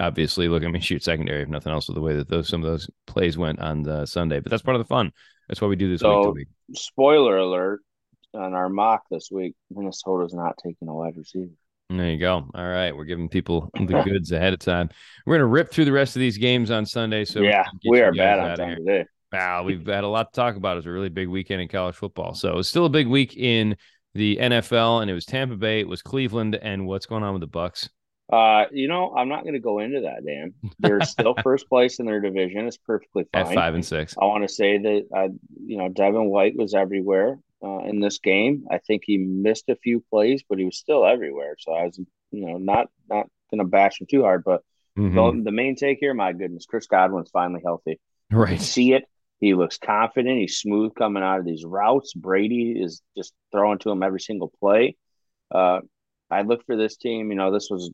obviously 0.00 0.48
look 0.48 0.62
at 0.62 0.70
me 0.72 0.80
shoot 0.80 1.02
secondary 1.02 1.42
if 1.42 1.48
nothing 1.48 1.72
else 1.72 1.88
with 1.88 1.94
the 1.94 2.00
way 2.00 2.14
that 2.14 2.28
those 2.28 2.48
some 2.48 2.62
of 2.62 2.70
those 2.70 2.88
plays 3.06 3.36
went 3.36 3.58
on 3.60 3.82
the 3.82 4.06
sunday 4.06 4.40
but 4.40 4.50
that's 4.50 4.62
part 4.62 4.76
of 4.76 4.80
the 4.80 4.88
fun 4.88 5.12
that's 5.48 5.60
why 5.60 5.68
we 5.68 5.76
do 5.76 5.90
this 5.90 6.00
so, 6.00 6.30
week 6.30 6.34
week 6.34 6.48
spoiler 6.74 7.36
alert 7.36 7.80
on 8.34 8.54
our 8.54 8.68
mock 8.68 9.02
this 9.10 9.28
week 9.30 9.54
minnesota's 9.70 10.34
not 10.34 10.56
taking 10.62 10.88
a 10.88 10.94
wide 10.94 11.16
receiver 11.16 11.52
there 11.88 12.10
you 12.10 12.18
go. 12.18 12.48
All 12.54 12.68
right. 12.68 12.96
We're 12.96 13.04
giving 13.04 13.28
people 13.28 13.70
the 13.74 14.02
goods 14.04 14.32
ahead 14.32 14.52
of 14.52 14.58
time. 14.58 14.90
We're 15.24 15.34
going 15.34 15.40
to 15.40 15.46
rip 15.46 15.70
through 15.70 15.84
the 15.84 15.92
rest 15.92 16.16
of 16.16 16.20
these 16.20 16.36
games 16.36 16.70
on 16.70 16.84
Sunday. 16.84 17.24
So 17.24 17.40
yeah, 17.42 17.64
we 17.88 18.00
are 18.00 18.12
bad 18.12 18.38
on 18.38 18.56
time 18.56 18.76
today. 18.76 19.04
Wow, 19.32 19.64
we've 19.64 19.86
had 19.86 20.04
a 20.04 20.08
lot 20.08 20.32
to 20.32 20.36
talk 20.36 20.56
about. 20.56 20.78
It's 20.78 20.86
a 20.86 20.90
really 20.90 21.08
big 21.08 21.28
weekend 21.28 21.60
in 21.60 21.68
college 21.68 21.96
football. 21.96 22.34
So 22.34 22.58
it's 22.58 22.68
still 22.68 22.86
a 22.86 22.90
big 22.90 23.06
week 23.06 23.36
in 23.36 23.76
the 24.16 24.38
NFL, 24.40 25.02
and 25.02 25.10
it 25.10 25.14
was 25.14 25.24
Tampa 25.24 25.56
Bay, 25.56 25.80
it 25.80 25.88
was 25.88 26.02
Cleveland, 26.02 26.54
and 26.56 26.86
what's 26.86 27.06
going 27.06 27.22
on 27.22 27.34
with 27.34 27.40
the 27.40 27.46
Bucks? 27.46 27.88
Uh, 28.32 28.64
you 28.72 28.88
know, 28.88 29.14
I'm 29.14 29.28
not 29.28 29.42
going 29.42 29.54
to 29.54 29.60
go 29.60 29.78
into 29.78 30.00
that, 30.00 30.26
Dan. 30.26 30.54
They're 30.80 31.02
still 31.02 31.34
first 31.42 31.68
place 31.68 32.00
in 32.00 32.06
their 32.06 32.20
division. 32.20 32.66
It's 32.66 32.76
perfectly 32.76 33.24
fine. 33.32 33.46
At 33.46 33.54
five 33.54 33.74
and 33.74 33.84
six. 33.84 34.16
I 34.20 34.24
want 34.24 34.42
to 34.42 34.52
say 34.52 34.78
that, 34.78 35.02
uh, 35.16 35.28
you 35.64 35.78
know, 35.78 35.88
Devin 35.88 36.26
White 36.26 36.56
was 36.56 36.74
everywhere 36.74 37.38
uh, 37.62 37.84
in 37.84 38.00
this 38.00 38.18
game. 38.18 38.66
I 38.70 38.78
think 38.78 39.02
he 39.06 39.18
missed 39.18 39.68
a 39.68 39.76
few 39.76 40.02
plays, 40.10 40.42
but 40.48 40.58
he 40.58 40.64
was 40.64 40.76
still 40.76 41.06
everywhere. 41.06 41.54
So 41.58 41.72
I 41.72 41.84
was, 41.84 42.00
you 42.32 42.46
know, 42.46 42.58
not 42.58 42.88
not 43.08 43.28
going 43.50 43.60
to 43.60 43.64
bash 43.64 44.00
him 44.00 44.08
too 44.10 44.22
hard. 44.22 44.42
But 44.44 44.62
mm-hmm. 44.98 45.14
the, 45.14 45.44
the 45.44 45.52
main 45.52 45.76
take 45.76 45.98
here, 46.00 46.12
my 46.12 46.32
goodness, 46.32 46.66
Chris 46.66 46.88
Godwin's 46.88 47.30
finally 47.30 47.60
healthy. 47.64 48.00
Right. 48.30 48.60
see 48.60 48.92
it. 48.92 49.04
He 49.38 49.54
looks 49.54 49.78
confident. 49.78 50.38
He's 50.38 50.58
smooth 50.58 50.94
coming 50.94 51.22
out 51.22 51.40
of 51.40 51.44
these 51.44 51.64
routes. 51.64 52.14
Brady 52.14 52.72
is 52.72 53.02
just 53.16 53.34
throwing 53.52 53.78
to 53.80 53.90
him 53.90 54.02
every 54.02 54.20
single 54.20 54.52
play. 54.60 54.96
Uh, 55.50 55.80
I 56.30 56.42
look 56.42 56.64
for 56.64 56.76
this 56.76 56.96
team. 56.96 57.30
You 57.30 57.36
know, 57.36 57.52
this 57.52 57.68
was 57.70 57.92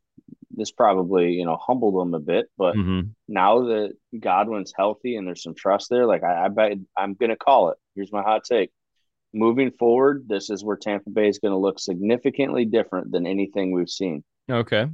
this 0.53 0.70
probably 0.70 1.32
you 1.32 1.45
know 1.45 1.57
humbled 1.57 2.01
them 2.01 2.14
a 2.14 2.20
bit, 2.20 2.47
but 2.57 2.76
mm-hmm. 2.76 3.09
now 3.26 3.64
that 3.66 3.93
Godwin's 4.18 4.72
healthy 4.76 5.16
and 5.16 5.26
there's 5.26 5.43
some 5.43 5.55
trust 5.55 5.88
there, 5.90 6.07
like 6.07 6.22
I, 6.22 6.45
I 6.45 6.49
bet 6.49 6.78
I'm 6.97 7.14
gonna 7.14 7.36
call 7.36 7.70
it. 7.70 7.78
Here's 7.97 8.12
my 8.12 8.22
hot 8.22 8.45
take. 8.45 8.70
Moving 9.34 9.72
forward, 9.72 10.26
this 10.28 10.49
is 10.51 10.62
where 10.62 10.76
Tampa 10.76 11.09
Bay 11.09 11.26
is 11.26 11.38
going 11.38 11.53
to 11.53 11.59
look 11.59 11.80
significantly 11.80 12.66
different 12.66 13.11
than 13.12 13.26
anything 13.26 13.72
we've 13.72 13.88
seen. 13.88 14.22
Okay. 14.51 14.86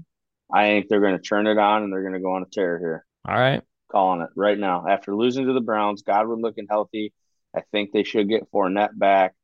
I 0.54 0.66
think 0.66 0.86
they're 0.88 1.00
going 1.00 1.16
to 1.16 1.22
turn 1.22 1.48
it 1.48 1.58
on 1.58 1.82
and 1.82 1.92
they're 1.92 2.02
going 2.02 2.14
to 2.14 2.20
go 2.20 2.34
on 2.34 2.44
a 2.44 2.46
tear 2.46 2.78
here. 2.78 3.04
All 3.26 3.34
right 3.34 3.64
calling 3.90 4.20
it 4.20 4.30
right 4.36 4.58
now. 4.58 4.86
After 4.88 5.14
losing 5.14 5.46
to 5.46 5.52
the 5.52 5.60
Browns, 5.60 6.02
Godwin 6.02 6.40
looking 6.40 6.66
healthy. 6.68 7.12
I 7.56 7.62
think 7.72 7.92
they 7.92 8.04
should 8.04 8.28
get 8.28 8.50
Fournette 8.52 8.96
back. 8.96 9.34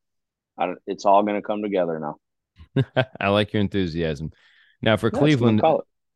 it's 0.86 1.04
all 1.04 1.22
going 1.22 1.40
to 1.40 1.46
come 1.46 1.62
together 1.62 1.98
now. 1.98 2.84
I 3.20 3.28
like 3.28 3.52
your 3.52 3.60
enthusiasm. 3.60 4.32
Now 4.82 4.96
for 4.96 5.10
Cleveland, 5.10 5.62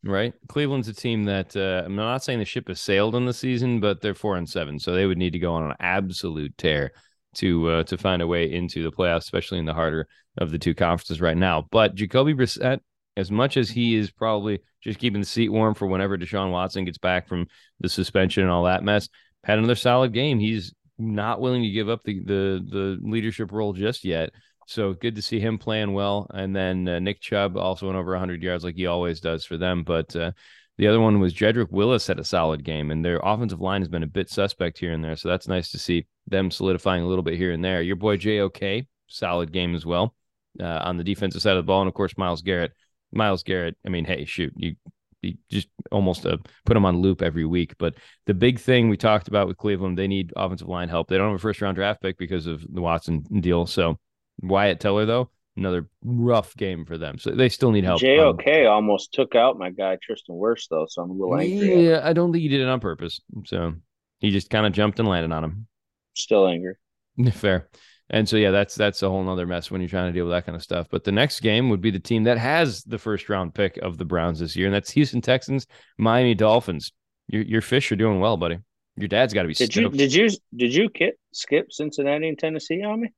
right? 0.04 0.34
Cleveland's 0.48 0.88
a 0.88 0.94
team 0.94 1.24
that 1.24 1.56
uh, 1.56 1.82
I'm 1.84 1.96
not 1.96 2.22
saying 2.22 2.38
the 2.38 2.44
ship 2.44 2.68
has 2.68 2.80
sailed 2.80 3.14
on 3.14 3.24
the 3.24 3.32
season, 3.32 3.80
but 3.80 4.00
they're 4.00 4.14
four 4.14 4.36
and 4.36 4.48
seven, 4.48 4.78
so 4.78 4.92
they 4.92 5.06
would 5.06 5.18
need 5.18 5.32
to 5.32 5.38
go 5.38 5.54
on 5.54 5.70
an 5.70 5.76
absolute 5.80 6.56
tear 6.58 6.92
to 7.36 7.70
uh, 7.70 7.82
to 7.84 7.96
find 7.96 8.22
a 8.22 8.26
way 8.26 8.50
into 8.50 8.82
the 8.82 8.92
playoffs, 8.92 9.18
especially 9.18 9.58
in 9.58 9.64
the 9.64 9.74
harder 9.74 10.06
of 10.36 10.50
the 10.50 10.58
two 10.58 10.74
conferences 10.74 11.20
right 11.20 11.36
now. 11.36 11.66
But 11.70 11.94
Jacoby 11.94 12.34
Brissett 12.34 12.80
as 13.18 13.30
much 13.30 13.56
as 13.56 13.68
he 13.68 13.96
is 13.96 14.10
probably 14.10 14.60
just 14.80 15.00
keeping 15.00 15.20
the 15.20 15.26
seat 15.26 15.48
warm 15.48 15.74
for 15.74 15.86
whenever 15.86 16.16
Deshaun 16.16 16.52
Watson 16.52 16.84
gets 16.84 16.98
back 16.98 17.26
from 17.26 17.48
the 17.80 17.88
suspension 17.88 18.44
and 18.44 18.52
all 18.52 18.64
that 18.64 18.84
mess, 18.84 19.08
had 19.42 19.58
another 19.58 19.74
solid 19.74 20.12
game. 20.12 20.38
He's 20.38 20.72
not 20.98 21.40
willing 21.40 21.62
to 21.62 21.70
give 21.70 21.88
up 21.88 22.02
the 22.04 22.20
the 22.20 22.64
the 22.70 22.98
leadership 23.02 23.50
role 23.52 23.72
just 23.72 24.04
yet. 24.04 24.30
So 24.68 24.92
good 24.92 25.16
to 25.16 25.22
see 25.22 25.40
him 25.40 25.58
playing 25.58 25.94
well. 25.94 26.26
And 26.32 26.54
then 26.54 26.86
uh, 26.86 26.98
Nick 27.00 27.20
Chubb 27.20 27.56
also 27.56 27.86
went 27.86 27.98
over 27.98 28.12
100 28.12 28.42
yards 28.42 28.64
like 28.64 28.76
he 28.76 28.86
always 28.86 29.18
does 29.18 29.44
for 29.44 29.56
them. 29.56 29.82
But 29.82 30.14
uh, 30.14 30.32
the 30.76 30.86
other 30.86 31.00
one 31.00 31.20
was 31.20 31.34
Jedrick 31.34 31.70
Wills 31.70 32.06
had 32.06 32.20
a 32.20 32.24
solid 32.24 32.64
game, 32.64 32.90
and 32.90 33.04
their 33.04 33.18
offensive 33.24 33.60
line 33.60 33.80
has 33.80 33.88
been 33.88 34.02
a 34.02 34.06
bit 34.06 34.28
suspect 34.28 34.78
here 34.78 34.92
and 34.92 35.02
there. 35.02 35.16
So 35.16 35.28
that's 35.28 35.48
nice 35.48 35.72
to 35.72 35.78
see 35.78 36.06
them 36.28 36.50
solidifying 36.50 37.02
a 37.02 37.08
little 37.08 37.24
bit 37.24 37.36
here 37.36 37.50
and 37.50 37.64
there. 37.64 37.82
Your 37.82 37.96
boy 37.96 38.16
JOK, 38.16 38.86
solid 39.08 39.52
game 39.52 39.74
as 39.74 39.84
well 39.84 40.14
uh, 40.60 40.80
on 40.84 40.96
the 40.96 41.04
defensive 41.04 41.42
side 41.42 41.56
of 41.56 41.64
the 41.64 41.66
ball. 41.66 41.80
And 41.80 41.88
of 41.88 41.94
course, 41.94 42.16
Myles 42.16 42.42
Garrett 42.42 42.72
Myles 43.12 43.42
Garrett, 43.42 43.76
I 43.86 43.88
mean, 43.88 44.04
hey, 44.04 44.24
shoot, 44.24 44.52
you, 44.56 44.74
you 45.22 45.34
just 45.50 45.68
almost 45.90 46.26
uh, 46.26 46.36
put 46.64 46.76
him 46.76 46.84
on 46.84 47.00
loop 47.00 47.22
every 47.22 47.44
week. 47.44 47.74
But 47.78 47.94
the 48.26 48.34
big 48.34 48.58
thing 48.58 48.88
we 48.88 48.96
talked 48.96 49.28
about 49.28 49.48
with 49.48 49.56
Cleveland, 49.56 49.98
they 49.98 50.08
need 50.08 50.32
offensive 50.36 50.68
line 50.68 50.88
help. 50.88 51.08
They 51.08 51.16
don't 51.16 51.30
have 51.30 51.36
a 51.36 51.42
first 51.42 51.60
round 51.60 51.76
draft 51.76 52.02
pick 52.02 52.18
because 52.18 52.46
of 52.46 52.64
the 52.72 52.80
Watson 52.80 53.24
deal. 53.40 53.66
So 53.66 53.98
Wyatt 54.40 54.80
Teller, 54.80 55.06
though, 55.06 55.30
another 55.56 55.88
rough 56.04 56.54
game 56.56 56.84
for 56.84 56.98
them. 56.98 57.18
So 57.18 57.30
they 57.30 57.48
still 57.48 57.72
need 57.72 57.84
help. 57.84 58.00
JOK 58.00 58.46
um, 58.46 58.72
almost 58.72 59.12
took 59.12 59.34
out 59.34 59.58
my 59.58 59.70
guy 59.70 59.98
Tristan 60.02 60.36
Wirfs, 60.36 60.68
though. 60.70 60.86
So 60.88 61.02
I'm 61.02 61.10
a 61.10 61.14
little 61.14 61.36
angry. 61.38 61.88
Yeah, 61.88 62.00
I 62.02 62.12
don't 62.12 62.32
think 62.32 62.42
he 62.42 62.48
did 62.48 62.60
it 62.60 62.68
on 62.68 62.80
purpose. 62.80 63.20
So 63.44 63.74
he 64.20 64.30
just 64.30 64.50
kind 64.50 64.66
of 64.66 64.72
jumped 64.72 64.98
and 64.98 65.08
landed 65.08 65.32
on 65.32 65.44
him. 65.44 65.66
Still 66.14 66.46
angry. 66.46 66.74
Fair. 67.32 67.68
And 68.10 68.28
so 68.28 68.36
yeah, 68.36 68.50
that's 68.50 68.74
that's 68.74 69.02
a 69.02 69.08
whole 69.08 69.22
nother 69.22 69.46
mess 69.46 69.70
when 69.70 69.80
you're 69.80 69.90
trying 69.90 70.10
to 70.10 70.16
deal 70.16 70.24
with 70.24 70.32
that 70.32 70.46
kind 70.46 70.56
of 70.56 70.62
stuff. 70.62 70.88
But 70.90 71.04
the 71.04 71.12
next 71.12 71.40
game 71.40 71.68
would 71.70 71.80
be 71.80 71.90
the 71.90 71.98
team 71.98 72.24
that 72.24 72.38
has 72.38 72.82
the 72.84 72.98
first 72.98 73.28
round 73.28 73.54
pick 73.54 73.76
of 73.78 73.98
the 73.98 74.04
Browns 74.04 74.38
this 74.38 74.56
year, 74.56 74.66
and 74.66 74.74
that's 74.74 74.90
Houston 74.90 75.20
Texans, 75.20 75.66
Miami 75.98 76.34
Dolphins. 76.34 76.92
Your 77.28 77.42
your 77.42 77.60
fish 77.60 77.92
are 77.92 77.96
doing 77.96 78.20
well, 78.20 78.36
buddy. 78.36 78.58
Your 78.96 79.08
dad's 79.08 79.34
got 79.34 79.42
to 79.42 79.48
be. 79.48 79.54
Did 79.54 79.72
stoked. 79.72 79.94
you 79.94 79.98
did 79.98 80.14
you 80.14 80.28
did 80.56 80.74
you 80.74 80.88
skip 80.88 81.16
skip 81.32 81.66
Cincinnati 81.70 82.28
and 82.28 82.38
Tennessee 82.38 82.82
on 82.82 83.02
me? 83.02 83.12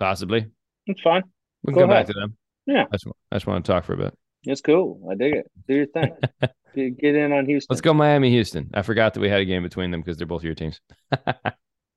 Possibly. 0.00 0.46
It's 0.86 1.00
fine. 1.00 1.22
We 1.62 1.72
can 1.72 1.82
go, 1.82 1.88
back 1.88 2.06
to 2.06 2.12
them. 2.12 2.36
Yeah. 2.66 2.84
I 2.92 2.96
just, 2.96 3.06
I 3.30 3.36
just 3.36 3.46
want 3.46 3.64
to 3.64 3.72
talk 3.72 3.84
for 3.84 3.94
a 3.94 3.96
bit. 3.96 4.14
It's 4.44 4.60
cool. 4.60 5.00
I 5.10 5.14
dig 5.14 5.34
it. 5.34 5.50
Do 5.66 5.74
your 5.74 5.86
thing. 5.86 6.14
get, 6.74 6.98
get 6.98 7.14
in 7.14 7.32
on 7.32 7.46
Houston. 7.46 7.72
Let's 7.72 7.80
go 7.80 7.94
Miami, 7.94 8.30
Houston. 8.30 8.70
I 8.74 8.82
forgot 8.82 9.14
that 9.14 9.20
we 9.20 9.30
had 9.30 9.40
a 9.40 9.44
game 9.44 9.62
between 9.62 9.90
them 9.90 10.02
because 10.02 10.18
they're 10.18 10.26
both 10.26 10.44
your 10.44 10.54
teams. 10.54 10.80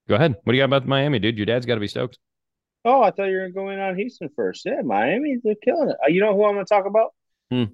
go 0.07 0.15
ahead. 0.15 0.35
What 0.43 0.53
do 0.53 0.57
you 0.57 0.61
got 0.61 0.65
about 0.65 0.87
Miami, 0.87 1.19
dude? 1.19 1.37
Your 1.37 1.45
dad's 1.45 1.65
got 1.65 1.75
to 1.75 1.81
be 1.81 1.87
stoked. 1.87 2.19
Oh, 2.85 3.01
I 3.01 3.11
thought 3.11 3.25
you 3.25 3.37
were 3.37 3.49
going 3.49 3.79
on 3.79 3.97
Houston 3.97 4.29
first. 4.35 4.65
Yeah, 4.65 4.81
Miami, 4.83 5.37
they're 5.43 5.55
killing 5.55 5.89
it. 5.89 5.97
Uh, 6.03 6.07
You 6.07 6.21
know 6.21 6.33
who 6.35 6.45
I'm 6.45 6.53
going 6.53 6.65
to 6.65 6.69
talk 6.73 6.85
about? 6.85 7.13
Hmm. 7.51 7.65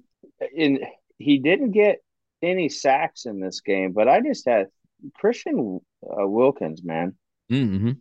In 0.54 0.80
he 1.18 1.38
didn't 1.38 1.72
get 1.72 1.98
any 2.42 2.68
sacks 2.68 3.26
in 3.26 3.40
this 3.40 3.60
game, 3.60 3.92
but 3.92 4.08
I 4.08 4.20
just 4.20 4.46
had 4.46 4.66
Christian 5.14 5.80
uh, 6.02 6.26
Wilkins, 6.26 6.82
man. 6.82 7.14
Mm-hmm. 7.50 7.92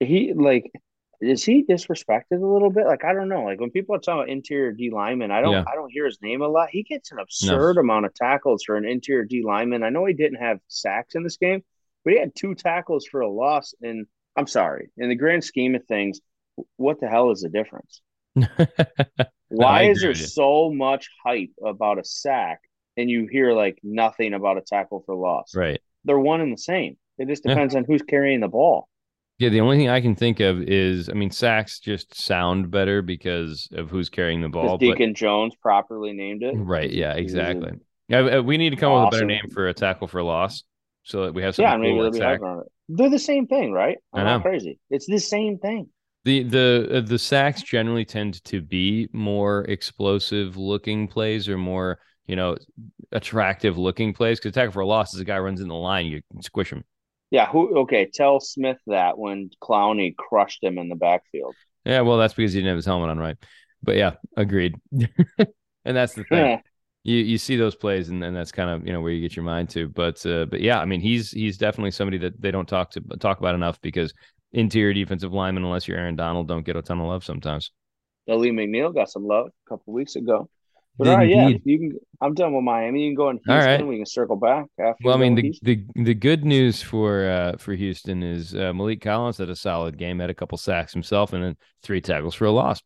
He 0.00 0.32
like 0.34 0.70
is 1.20 1.44
he 1.44 1.64
disrespected 1.64 2.42
a 2.42 2.46
little 2.46 2.70
bit? 2.70 2.86
Like 2.86 3.04
I 3.04 3.12
don't 3.12 3.28
know. 3.28 3.44
Like 3.44 3.60
when 3.60 3.70
people 3.70 3.94
are 3.94 3.98
talking 3.98 4.20
about 4.20 4.28
interior 4.30 4.72
D 4.72 4.90
lineman, 4.90 5.30
I 5.30 5.40
don't 5.40 5.52
Yeah. 5.52 5.64
I 5.66 5.74
don't 5.74 5.90
hear 5.92 6.06
his 6.06 6.18
name 6.22 6.40
a 6.42 6.48
lot. 6.48 6.70
He 6.70 6.82
gets 6.82 7.12
an 7.12 7.18
absurd 7.18 7.76
amount 7.78 8.06
of 8.06 8.14
tackles 8.14 8.62
for 8.64 8.76
an 8.76 8.86
interior 8.86 9.24
D 9.24 9.42
lineman. 9.44 9.82
I 9.82 9.90
know 9.90 10.06
he 10.06 10.14
didn't 10.14 10.40
have 10.40 10.60
sacks 10.68 11.14
in 11.14 11.22
this 11.22 11.36
game, 11.36 11.62
but 12.04 12.12
he 12.14 12.18
had 12.20 12.34
two 12.34 12.54
tackles 12.54 13.06
for 13.10 13.20
a 13.20 13.30
loss. 13.30 13.74
And 13.82 14.06
I'm 14.36 14.46
sorry, 14.46 14.90
in 14.96 15.08
the 15.08 15.14
grand 15.16 15.44
scheme 15.44 15.74
of 15.74 15.84
things, 15.86 16.20
what 16.76 17.00
the 17.00 17.08
hell 17.08 17.30
is 17.30 17.40
the 17.40 17.48
difference? 17.48 18.02
Why 19.48 19.84
is 19.84 20.00
there 20.00 20.14
so 20.14 20.70
much 20.72 21.08
hype 21.24 21.50
about 21.64 21.98
a 21.98 22.04
sack 22.04 22.60
and 22.96 23.10
you 23.10 23.26
hear 23.30 23.52
like 23.52 23.78
nothing 23.82 24.34
about 24.34 24.58
a 24.58 24.62
tackle 24.62 25.02
for 25.04 25.14
loss? 25.14 25.54
right. 25.54 25.80
They're 26.04 26.18
one 26.18 26.40
and 26.40 26.52
the 26.52 26.58
same. 26.58 26.96
It 27.18 27.28
just 27.28 27.42
Yeah. 27.44 27.54
depends 27.54 27.74
on 27.74 27.84
who's 27.84 28.02
carrying 28.02 28.40
the 28.40 28.48
ball. 28.48 28.88
Yeah, 29.38 29.48
the 29.48 29.60
only 29.60 29.78
thing 29.78 29.88
I 29.88 30.00
can 30.00 30.14
think 30.14 30.40
of 30.40 30.60
is, 30.62 31.08
I 31.08 31.12
mean, 31.14 31.30
sacks 31.30 31.80
just 31.80 32.14
sound 32.14 32.70
better 32.70 33.00
because 33.02 33.68
of 33.72 33.90
who's 33.90 34.10
carrying 34.10 34.42
the 34.42 34.48
ball. 34.50 34.76
But, 34.76 34.80
Deacon 34.80 35.14
Jones 35.14 35.54
properly 35.56 36.12
named 36.12 36.42
it. 36.42 36.54
right, 36.56 36.90
yeah, 36.90 37.14
exactly. 37.14 37.72
Yeah, 38.08 38.40
we 38.40 38.58
need 38.58 38.70
to 38.70 38.76
come 38.76 38.92
up 38.92 39.06
with 39.12 39.20
a 39.20 39.24
better 39.24 39.26
name 39.26 39.48
for 39.52 39.68
a 39.68 39.74
tackle 39.74 40.08
for 40.08 40.22
loss, 40.22 40.62
so 41.02 41.24
that 41.24 41.34
we 41.34 41.42
have 41.42 41.54
some. 41.54 41.64
Yeah, 41.64 41.76
maybe 41.76 41.94
cool 41.94 42.10
they'll 42.10 42.38
be 42.38 42.44
on 42.44 42.60
it. 42.60 42.66
They're 42.88 43.10
the 43.10 43.18
same 43.18 43.46
thing, 43.46 43.72
right? 43.72 43.98
I'm 44.12 44.20
I 44.20 44.24
not 44.24 44.36
know. 44.38 44.42
crazy. 44.42 44.78
It's 44.90 45.06
the 45.06 45.18
same 45.18 45.58
thing. 45.58 45.88
The 46.24 46.42
the 46.42 46.88
uh, 46.92 47.00
the 47.00 47.18
sacks 47.18 47.62
generally 47.62 48.04
tend 48.04 48.42
to 48.44 48.60
be 48.60 49.08
more 49.12 49.62
explosive 49.64 50.56
looking 50.56 51.08
plays 51.08 51.48
or 51.48 51.56
more 51.56 51.98
you 52.26 52.36
know 52.36 52.56
attractive 53.12 53.78
looking 53.78 54.12
plays 54.12 54.38
because 54.38 54.52
tackle 54.52 54.72
for 54.72 54.80
a 54.80 54.86
loss 54.86 55.14
is 55.14 55.20
a 55.20 55.24
guy 55.24 55.38
runs 55.38 55.60
in 55.60 55.68
the 55.68 55.74
line 55.74 56.06
you 56.06 56.20
can 56.30 56.42
squish 56.42 56.70
him. 56.70 56.84
Yeah. 57.30 57.46
Who? 57.46 57.78
Okay. 57.80 58.10
Tell 58.12 58.40
Smith 58.40 58.78
that 58.86 59.16
when 59.16 59.50
Clowney 59.62 60.14
crushed 60.16 60.62
him 60.62 60.78
in 60.78 60.88
the 60.88 60.96
backfield. 60.96 61.54
Yeah, 61.84 62.02
well 62.02 62.18
that's 62.18 62.34
because 62.34 62.52
he 62.52 62.60
didn't 62.60 62.70
have 62.70 62.76
his 62.76 62.86
helmet 62.86 63.10
on 63.10 63.18
right. 63.18 63.36
But 63.82 63.96
yeah, 63.96 64.14
agreed. 64.36 64.74
and 64.92 65.96
that's 65.96 66.14
the 66.14 66.24
thing. 66.24 66.60
you 67.02 67.16
you 67.16 67.38
see 67.38 67.56
those 67.56 67.74
plays 67.74 68.08
and, 68.10 68.22
and 68.22 68.36
that's 68.36 68.52
kind 68.52 68.70
of 68.70 68.86
you 68.86 68.92
know 68.92 69.00
where 69.00 69.12
you 69.12 69.20
get 69.20 69.34
your 69.36 69.44
mind 69.44 69.68
to 69.70 69.88
but 69.88 70.24
uh, 70.26 70.44
but 70.46 70.60
yeah 70.60 70.78
i 70.80 70.84
mean 70.84 71.00
he's 71.00 71.30
he's 71.30 71.56
definitely 71.56 71.90
somebody 71.90 72.18
that 72.18 72.40
they 72.40 72.50
don't 72.50 72.68
talk 72.68 72.90
to 72.90 73.00
talk 73.18 73.38
about 73.38 73.54
enough 73.54 73.80
because 73.80 74.12
interior 74.52 74.92
defensive 74.92 75.32
linemen 75.32 75.64
unless 75.64 75.88
you're 75.88 75.96
aaron 75.98 76.16
donald 76.16 76.46
don't 76.48 76.64
get 76.64 76.76
a 76.76 76.82
ton 76.82 77.00
of 77.00 77.06
love 77.06 77.24
sometimes 77.24 77.72
Lee 78.26 78.50
McNeil 78.50 78.94
got 78.94 79.10
some 79.10 79.26
love 79.26 79.48
a 79.48 79.68
couple 79.68 79.92
weeks 79.92 80.14
ago. 80.14 80.48
But 80.98 81.08
all 81.08 81.16
right, 81.16 81.28
yeah, 81.28 81.48
you 81.64 81.78
can. 81.78 81.98
I'm 82.20 82.34
done 82.34 82.52
with 82.52 82.62
Miami. 82.62 83.02
You 83.04 83.08
can 83.08 83.14
go 83.16 83.30
in 83.30 83.40
All 83.48 83.54
Houston. 83.54 83.66
right. 83.80 83.86
We 83.86 83.96
can 83.96 84.06
circle 84.06 84.36
back 84.36 84.66
after. 84.78 84.96
well 85.02 85.16
i 85.16 85.18
mean 85.18 85.34
the, 85.34 85.54
the 85.62 85.84
the 85.96 86.14
good 86.14 86.44
news 86.44 86.82
for 86.82 87.26
uh 87.26 87.56
for 87.56 87.74
houston 87.74 88.22
is 88.22 88.54
uh, 88.54 88.72
maliek 88.72 89.00
collins 89.00 89.38
had 89.38 89.48
a 89.48 89.56
solid 89.56 89.96
game 89.96 90.18
had 90.18 90.28
a 90.30 90.34
couple 90.34 90.58
sacks 90.58 90.92
himself 90.92 91.32
and 91.32 91.42
then 91.42 91.56
three 91.82 92.00
tackles 92.00 92.34
for 92.34 92.44
a 92.44 92.50
loss 92.50 92.82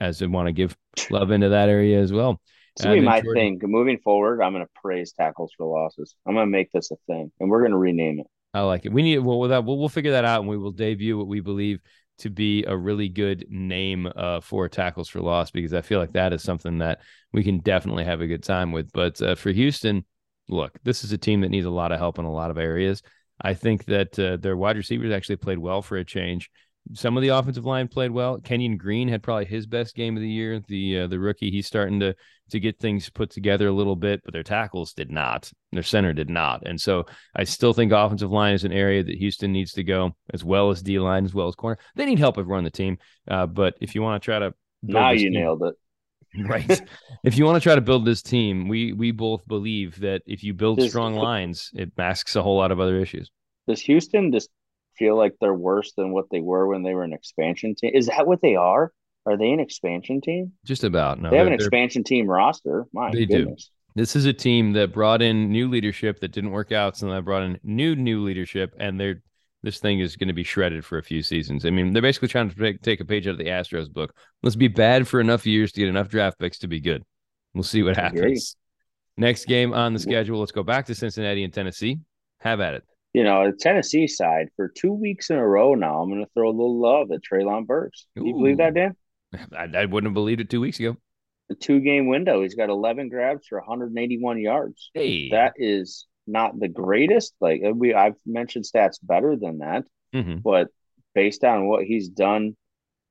as 0.00 0.18
they 0.18 0.26
want 0.26 0.46
to 0.46 0.52
give 0.52 0.76
love 1.10 1.30
into 1.30 1.48
that 1.48 1.68
area 1.68 1.98
as 2.00 2.12
well 2.12 2.38
This 2.76 2.86
Uh, 2.86 2.88
will 2.90 2.96
be 2.96 3.00
my 3.02 3.20
Jordan- 3.20 3.58
thing. 3.60 3.70
Moving 3.70 3.98
forward, 3.98 4.42
I'm 4.42 4.52
going 4.52 4.64
to 4.64 4.70
praise 4.74 5.12
tackles 5.12 5.52
for 5.56 5.66
losses. 5.66 6.14
I'm 6.26 6.34
going 6.34 6.46
to 6.46 6.50
make 6.50 6.72
this 6.72 6.90
a 6.90 6.96
thing, 7.06 7.30
and 7.40 7.48
we're 7.50 7.60
going 7.60 7.72
to 7.72 7.78
rename 7.78 8.20
it. 8.20 8.26
I 8.52 8.60
like 8.60 8.84
it. 8.86 8.92
We 8.92 9.02
need 9.02 9.18
well 9.18 9.40
with 9.40 9.50
that 9.50 9.64
we'll, 9.64 9.78
we'll 9.78 9.88
figure 9.88 10.12
that 10.12 10.24
out 10.24 10.40
and 10.40 10.48
we 10.48 10.56
will 10.56 10.70
debut 10.70 11.18
what 11.18 11.26
we 11.26 11.40
believe 11.40 11.80
to 12.18 12.30
be 12.30 12.62
a 12.64 12.76
really 12.76 13.08
good 13.08 13.44
name 13.50 14.08
uh, 14.14 14.40
for 14.40 14.68
tackles 14.68 15.08
for 15.08 15.20
loss 15.20 15.50
because 15.50 15.74
I 15.74 15.80
feel 15.80 15.98
like 15.98 16.12
that 16.12 16.32
is 16.32 16.42
something 16.44 16.78
that 16.78 17.00
we 17.32 17.42
can 17.42 17.58
definitely 17.58 18.04
have 18.04 18.20
a 18.20 18.28
good 18.28 18.44
time 18.44 18.70
with. 18.70 18.92
But 18.92 19.20
uh, 19.20 19.34
for 19.34 19.50
Houston, 19.50 20.04
look, 20.48 20.78
this 20.84 21.02
is 21.02 21.10
a 21.10 21.18
team 21.18 21.40
that 21.40 21.48
needs 21.48 21.66
a 21.66 21.70
lot 21.70 21.90
of 21.90 21.98
help 21.98 22.20
in 22.20 22.24
a 22.24 22.32
lot 22.32 22.52
of 22.52 22.58
areas. 22.58 23.02
I 23.40 23.54
think 23.54 23.86
that 23.86 24.16
uh, 24.16 24.36
their 24.36 24.56
wide 24.56 24.76
receivers 24.76 25.12
actually 25.12 25.36
played 25.36 25.58
well 25.58 25.82
for 25.82 25.96
a 25.96 26.04
change. 26.04 26.48
Some 26.92 27.16
of 27.16 27.22
the 27.24 27.30
offensive 27.30 27.64
line 27.64 27.88
played 27.88 28.12
well. 28.12 28.38
Kenyon 28.38 28.76
Green 28.76 29.08
had 29.08 29.24
probably 29.24 29.46
his 29.46 29.66
best 29.66 29.96
game 29.96 30.16
of 30.16 30.20
the 30.22 30.28
year. 30.30 30.60
The 30.68 31.00
uh, 31.00 31.06
the 31.08 31.18
rookie, 31.18 31.50
he's 31.50 31.66
starting 31.66 31.98
to 31.98 32.14
to 32.50 32.60
get 32.60 32.78
things 32.78 33.08
put 33.10 33.30
together 33.30 33.68
a 33.68 33.72
little 33.72 33.96
bit, 33.96 34.20
but 34.24 34.32
their 34.32 34.42
tackles 34.42 34.92
did 34.92 35.10
not. 35.10 35.50
Their 35.72 35.82
center 35.82 36.12
did 36.12 36.28
not. 36.28 36.66
And 36.66 36.80
so 36.80 37.04
I 37.34 37.44
still 37.44 37.72
think 37.72 37.92
offensive 37.92 38.30
line 38.30 38.54
is 38.54 38.64
an 38.64 38.72
area 38.72 39.02
that 39.02 39.14
Houston 39.16 39.52
needs 39.52 39.72
to 39.72 39.82
go, 39.84 40.14
as 40.32 40.44
well 40.44 40.70
as 40.70 40.82
D 40.82 40.98
line, 40.98 41.24
as 41.24 41.34
well 41.34 41.48
as 41.48 41.54
corner. 41.54 41.78
They 41.96 42.04
need 42.06 42.18
help 42.18 42.38
if 42.38 42.46
run 42.46 42.64
the 42.64 42.70
team. 42.70 42.98
Uh, 43.28 43.46
but 43.46 43.74
if 43.80 43.94
you 43.94 44.02
want 44.02 44.22
to 44.22 44.24
try 44.24 44.38
to 44.38 44.52
build 44.84 44.94
Now 45.02 45.12
this 45.12 45.22
you 45.22 45.30
team- 45.30 45.40
nailed 45.40 45.62
it. 45.62 45.74
right, 46.48 46.82
if 47.22 47.38
you 47.38 47.44
want 47.44 47.54
to 47.54 47.60
try 47.60 47.76
to 47.76 47.80
build 47.80 48.04
this 48.04 48.20
team, 48.20 48.66
we 48.66 48.92
we 48.92 49.12
both 49.12 49.46
believe 49.46 50.00
that 50.00 50.22
if 50.26 50.42
you 50.42 50.52
build 50.52 50.78
Does- 50.78 50.88
strong 50.90 51.14
lines, 51.14 51.70
it 51.74 51.92
masks 51.96 52.34
a 52.34 52.42
whole 52.42 52.56
lot 52.56 52.72
of 52.72 52.80
other 52.80 52.98
issues. 52.98 53.30
Does 53.68 53.80
Houston 53.82 54.32
just 54.32 54.50
feel 54.98 55.16
like 55.16 55.34
they're 55.40 55.54
worse 55.54 55.92
than 55.96 56.12
what 56.12 56.24
they 56.32 56.40
were 56.40 56.66
when 56.66 56.82
they 56.82 56.92
were 56.92 57.04
an 57.04 57.12
expansion 57.12 57.76
team? 57.76 57.92
Is 57.94 58.06
that 58.08 58.26
what 58.26 58.42
they 58.42 58.56
are? 58.56 58.92
Are 59.26 59.36
they 59.36 59.50
an 59.50 59.60
expansion 59.60 60.20
team? 60.20 60.52
Just 60.64 60.84
about 60.84 61.20
no. 61.20 61.30
they 61.30 61.38
have 61.38 61.46
an 61.46 61.52
expansion 61.54 62.04
team 62.04 62.26
roster. 62.26 62.84
My 62.92 63.10
They 63.10 63.24
do. 63.24 63.38
goodness. 63.44 63.70
This 63.94 64.16
is 64.16 64.26
a 64.26 64.32
team 64.32 64.72
that 64.72 64.92
brought 64.92 65.22
in 65.22 65.50
new 65.50 65.68
leadership 65.68 66.20
that 66.20 66.32
didn't 66.32 66.50
work 66.50 66.72
out, 66.72 66.96
so 66.96 67.08
they 67.10 67.20
brought 67.20 67.42
in 67.44 67.58
new 67.62 67.94
new 67.94 68.24
leadership, 68.24 68.74
and 68.78 69.00
they're 69.00 69.22
this 69.62 69.78
thing 69.78 70.00
is 70.00 70.16
going 70.16 70.28
to 70.28 70.34
be 70.34 70.44
shredded 70.44 70.84
for 70.84 70.98
a 70.98 71.02
few 71.02 71.22
seasons. 71.22 71.64
I 71.64 71.70
mean, 71.70 71.92
they're 71.92 72.02
basically 72.02 72.28
trying 72.28 72.50
to 72.50 72.54
take, 72.54 72.82
take 72.82 73.00
a 73.00 73.04
page 73.04 73.26
out 73.26 73.30
of 73.32 73.38
the 73.38 73.46
Astros 73.46 73.90
book. 73.90 74.14
Let's 74.42 74.56
be 74.56 74.68
bad 74.68 75.08
for 75.08 75.20
enough 75.20 75.46
years 75.46 75.72
to 75.72 75.80
get 75.80 75.88
enough 75.88 76.08
draft 76.08 76.38
picks 76.38 76.58
to 76.58 76.68
be 76.68 76.80
good. 76.80 77.02
We'll 77.54 77.62
see 77.62 77.82
what 77.82 77.96
I 77.98 78.10
hear 78.10 78.14
you. 78.14 78.20
happens. 78.24 78.56
Next 79.16 79.46
game 79.46 79.72
on 79.72 79.94
the 79.94 80.00
schedule, 80.00 80.40
let's 80.40 80.52
go 80.52 80.62
back 80.64 80.84
to 80.86 80.94
Cincinnati 80.94 81.44
and 81.44 81.52
Tennessee. 81.54 81.98
Have 82.40 82.60
at 82.60 82.74
it. 82.74 82.82
You 83.14 83.24
know, 83.24 83.50
the 83.50 83.56
Tennessee 83.56 84.06
side 84.06 84.48
for 84.56 84.68
two 84.68 84.92
weeks 84.92 85.30
in 85.30 85.36
a 85.36 85.46
row 85.46 85.74
now. 85.74 86.02
I'm 86.02 86.10
going 86.10 86.22
to 86.22 86.30
throw 86.34 86.48
a 86.48 86.50
little 86.50 86.78
love 86.80 87.10
at 87.12 87.20
Treylon 87.22 87.64
Burks. 87.66 88.06
Do 88.16 88.26
you 88.26 88.34
believe 88.34 88.58
that, 88.58 88.74
Dan? 88.74 88.96
I, 89.56 89.64
I 89.76 89.84
wouldn't 89.86 90.08
have 90.10 90.14
believed 90.14 90.40
it 90.40 90.50
two 90.50 90.60
weeks 90.60 90.78
ago. 90.80 90.96
The 91.48 91.54
two 91.54 91.80
game 91.80 92.06
window. 92.08 92.42
He's 92.42 92.54
got 92.54 92.70
11 92.70 93.08
grabs 93.10 93.46
for 93.46 93.58
181 93.58 94.38
yards. 94.40 94.90
Hey, 94.94 95.30
That 95.30 95.52
is 95.56 96.06
not 96.26 96.58
the 96.58 96.68
greatest. 96.68 97.34
Like 97.40 97.62
uh, 97.66 97.70
we, 97.72 97.92
I've 97.94 98.16
mentioned 98.24 98.64
stats 98.64 98.96
better 99.02 99.36
than 99.36 99.58
that, 99.58 99.84
Mhm. 100.14 100.42
but 100.42 100.68
based 101.14 101.44
on 101.44 101.66
what 101.66 101.84
he's 101.84 102.08
done 102.08 102.56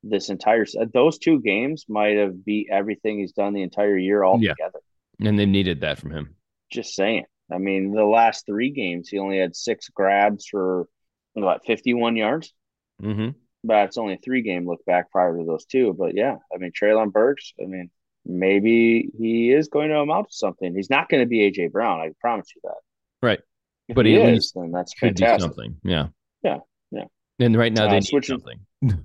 this 0.01 0.29
entire, 0.29 0.65
those 0.93 1.17
two 1.19 1.39
games 1.41 1.85
might 1.87 2.17
have 2.17 2.43
beat 2.43 2.67
everything 2.71 3.19
he's 3.19 3.33
done 3.33 3.53
the 3.53 3.61
entire 3.61 3.97
year 3.97 4.23
Yeah. 4.23 4.27
altogether. 4.29 4.79
and 5.19 5.37
they 5.37 5.45
needed 5.45 5.81
that 5.81 5.99
from 5.99 6.11
him. 6.11 6.35
Just 6.71 6.95
saying. 6.95 7.25
I 7.51 7.59
mean, 7.59 7.91
the 7.93 8.03
last 8.03 8.45
three 8.47 8.71
games, 8.71 9.09
he 9.09 9.19
only 9.19 9.37
had 9.37 9.55
six 9.55 9.89
grabs 9.89 10.47
for 10.47 10.87
what 11.33 11.65
51 11.65 12.15
yards. 12.15 12.51
hmm 12.99 13.29
but 13.63 13.85
it's 13.85 13.97
only 13.97 14.13
a 14.15 14.17
three 14.17 14.41
game 14.41 14.67
look 14.67 14.83
back 14.85 15.11
prior 15.11 15.37
to 15.37 15.43
those 15.45 15.65
two. 15.65 15.93
But 15.97 16.15
yeah, 16.15 16.35
I 16.53 16.57
mean 16.57 16.71
Treylon 16.71 17.11
Burks, 17.11 17.53
I 17.61 17.65
mean, 17.65 17.89
maybe 18.25 19.09
he 19.17 19.51
is 19.51 19.67
going 19.67 19.89
to 19.89 19.99
amount 19.99 20.29
to 20.29 20.35
something. 20.35 20.75
He's 20.75 20.89
not 20.89 21.09
going 21.09 21.21
to 21.23 21.27
be 21.27 21.39
AJ 21.51 21.71
Brown, 21.71 21.99
I 21.99 22.09
promise 22.21 22.47
you 22.55 22.61
that. 22.65 22.75
Right. 23.21 23.39
If 23.87 23.95
But 23.95 24.05
he 24.05 24.13
he 24.13 24.21
at 24.21 24.29
is, 24.29 24.33
least 24.33 24.53
then 24.55 24.71
that's 24.71 24.93
Could 24.93 25.17
fantastic. 25.19 25.41
something. 25.41 25.75
Yeah. 25.83 26.07
Yeah, 26.43 26.59
yeah. 26.91 27.05
And 27.39 27.57
right 27.57 27.71
now 27.73 27.85
Uh, 27.85 27.89
they 27.89 27.95
need 27.95 28.05
switching- 28.05 28.39
something. 28.39 28.99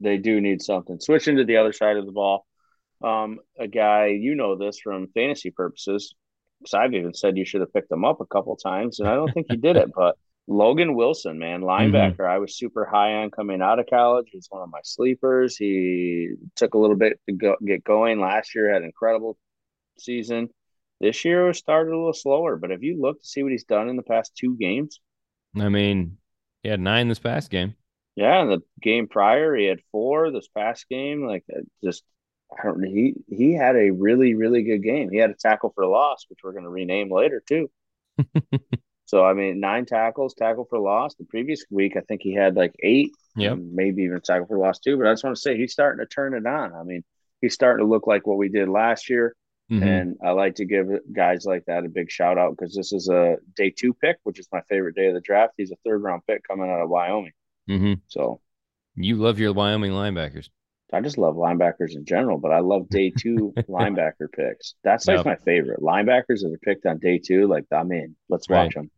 They 0.00 0.16
do 0.16 0.40
need 0.40 0.62
something. 0.62 1.00
Switching 1.00 1.38
to 1.38 1.44
the 1.44 1.56
other 1.56 1.72
side 1.72 1.96
of 1.96 2.06
the 2.06 2.12
ball. 2.12 2.46
Um, 3.02 3.40
a 3.58 3.66
guy, 3.66 4.06
you 4.06 4.36
know 4.36 4.56
this 4.56 4.78
from 4.78 5.08
fantasy 5.08 5.50
purposes. 5.50 6.14
Because 6.60 6.74
I've 6.74 6.94
even 6.94 7.14
said 7.14 7.36
you 7.36 7.44
should 7.44 7.62
have 7.62 7.72
picked 7.72 7.90
him 7.90 8.04
up 8.04 8.20
a 8.20 8.26
couple 8.26 8.54
times, 8.56 9.00
and 9.00 9.08
I 9.08 9.16
don't 9.16 9.32
think 9.32 9.46
you 9.50 9.56
did 9.56 9.74
it, 9.76 9.90
but 9.96 10.16
Logan 10.48 10.94
Wilson, 10.94 11.38
man, 11.38 11.60
mm-hmm. 11.60 11.94
linebacker, 11.94 12.26
I 12.26 12.38
was 12.38 12.56
super 12.56 12.86
high 12.86 13.14
on 13.14 13.30
coming 13.30 13.60
out 13.60 13.78
of 13.78 13.86
college. 13.86 14.28
He's 14.32 14.48
one 14.48 14.62
of 14.62 14.70
my 14.70 14.80
sleepers. 14.82 15.56
He 15.56 16.30
took 16.56 16.74
a 16.74 16.78
little 16.78 16.96
bit 16.96 17.20
to 17.28 17.34
go, 17.34 17.56
get 17.64 17.84
going 17.84 18.18
last 18.18 18.54
year, 18.54 18.72
had 18.72 18.82
an 18.82 18.86
incredible 18.86 19.36
season. 19.98 20.48
This 21.00 21.24
year 21.24 21.46
was 21.46 21.58
started 21.58 21.92
a 21.92 21.96
little 21.96 22.14
slower, 22.14 22.56
but 22.56 22.72
if 22.72 22.82
you 22.82 23.00
look 23.00 23.20
to 23.20 23.26
see 23.26 23.42
what 23.42 23.52
he's 23.52 23.64
done 23.64 23.88
in 23.88 23.96
the 23.96 24.02
past 24.02 24.34
two 24.36 24.56
games, 24.56 25.00
I 25.56 25.68
mean, 25.68 26.16
he 26.62 26.70
had 26.70 26.80
nine 26.80 27.08
this 27.08 27.18
past 27.18 27.50
game. 27.50 27.74
yeah, 28.16 28.40
and 28.40 28.50
the 28.50 28.62
game 28.82 29.06
prior 29.06 29.54
he 29.54 29.66
had 29.66 29.80
four. 29.92 30.32
This 30.32 30.48
past 30.48 30.88
game, 30.88 31.24
like 31.24 31.44
just 31.84 32.02
I 32.58 32.64
don't, 32.64 32.82
he 32.82 33.14
he 33.28 33.52
had 33.52 33.76
a 33.76 33.90
really 33.90 34.34
really 34.34 34.64
good 34.64 34.82
game. 34.82 35.10
He 35.10 35.18
had 35.18 35.30
a 35.30 35.34
tackle 35.34 35.72
for 35.74 35.86
loss, 35.86 36.24
which 36.28 36.40
we're 36.42 36.52
going 36.52 36.64
to 36.64 36.70
rename 36.70 37.12
later 37.12 37.42
too. 37.46 37.70
so 39.08 39.24
I 39.24 39.32
mean, 39.32 39.58
nine 39.58 39.86
tackles, 39.86 40.34
tackle 40.34 40.66
for 40.68 40.78
loss. 40.78 41.14
The 41.14 41.24
previous 41.24 41.64
week, 41.70 41.96
I 41.96 42.00
think 42.00 42.20
he 42.20 42.34
had 42.34 42.56
like 42.56 42.74
eight, 42.82 43.10
yeah, 43.34 43.54
maybe 43.54 44.02
even 44.02 44.20
tackle 44.20 44.46
for 44.46 44.58
loss 44.58 44.80
too. 44.80 44.98
But 44.98 45.06
I 45.06 45.12
just 45.12 45.24
want 45.24 45.34
to 45.34 45.40
say 45.40 45.56
he's 45.56 45.72
starting 45.72 46.04
to 46.04 46.06
turn 46.06 46.34
it 46.34 46.46
on. 46.46 46.74
I 46.74 46.82
mean, 46.82 47.02
he's 47.40 47.54
starting 47.54 47.86
to 47.86 47.90
look 47.90 48.06
like 48.06 48.26
what 48.26 48.36
we 48.36 48.50
did 48.50 48.68
last 48.68 49.08
year. 49.08 49.34
Mm-hmm. 49.72 49.82
And 49.82 50.16
I 50.22 50.32
like 50.32 50.56
to 50.56 50.66
give 50.66 50.88
guys 51.10 51.46
like 51.46 51.64
that 51.68 51.86
a 51.86 51.88
big 51.88 52.10
shout 52.10 52.36
out 52.36 52.50
because 52.50 52.74
this 52.74 52.92
is 52.92 53.08
a 53.08 53.36
day 53.56 53.70
two 53.70 53.94
pick, 53.94 54.18
which 54.24 54.38
is 54.38 54.46
my 54.52 54.60
favorite 54.68 54.94
day 54.94 55.06
of 55.06 55.14
the 55.14 55.22
draft. 55.22 55.54
He's 55.56 55.70
a 55.70 55.76
third 55.86 56.02
round 56.02 56.20
pick 56.26 56.46
coming 56.46 56.68
out 56.70 56.82
of 56.82 56.90
Wyoming. 56.90 57.32
Mm-hmm. 57.66 57.94
So 58.08 58.42
you 58.94 59.16
love 59.16 59.38
your 59.38 59.54
Wyoming 59.54 59.92
linebackers. 59.92 60.50
I 60.92 61.00
just 61.00 61.16
love 61.16 61.36
linebackers 61.36 61.94
in 61.94 62.04
general, 62.04 62.38
but 62.38 62.50
I 62.50 62.60
love 62.60 62.90
day 62.90 63.10
two 63.18 63.54
linebacker 63.70 64.30
picks. 64.30 64.74
That's 64.84 65.08
like 65.08 65.18
yep. 65.18 65.26
my 65.26 65.36
favorite. 65.36 65.80
Linebackers 65.80 66.42
that 66.42 66.52
are 66.52 66.58
picked 66.58 66.84
on 66.84 66.98
day 66.98 67.18
two, 67.18 67.46
like 67.46 67.64
I'm 67.72 67.90
in. 67.92 68.16
Let's 68.28 68.50
watch 68.50 68.74
right. 68.76 68.82
them. 68.82 68.90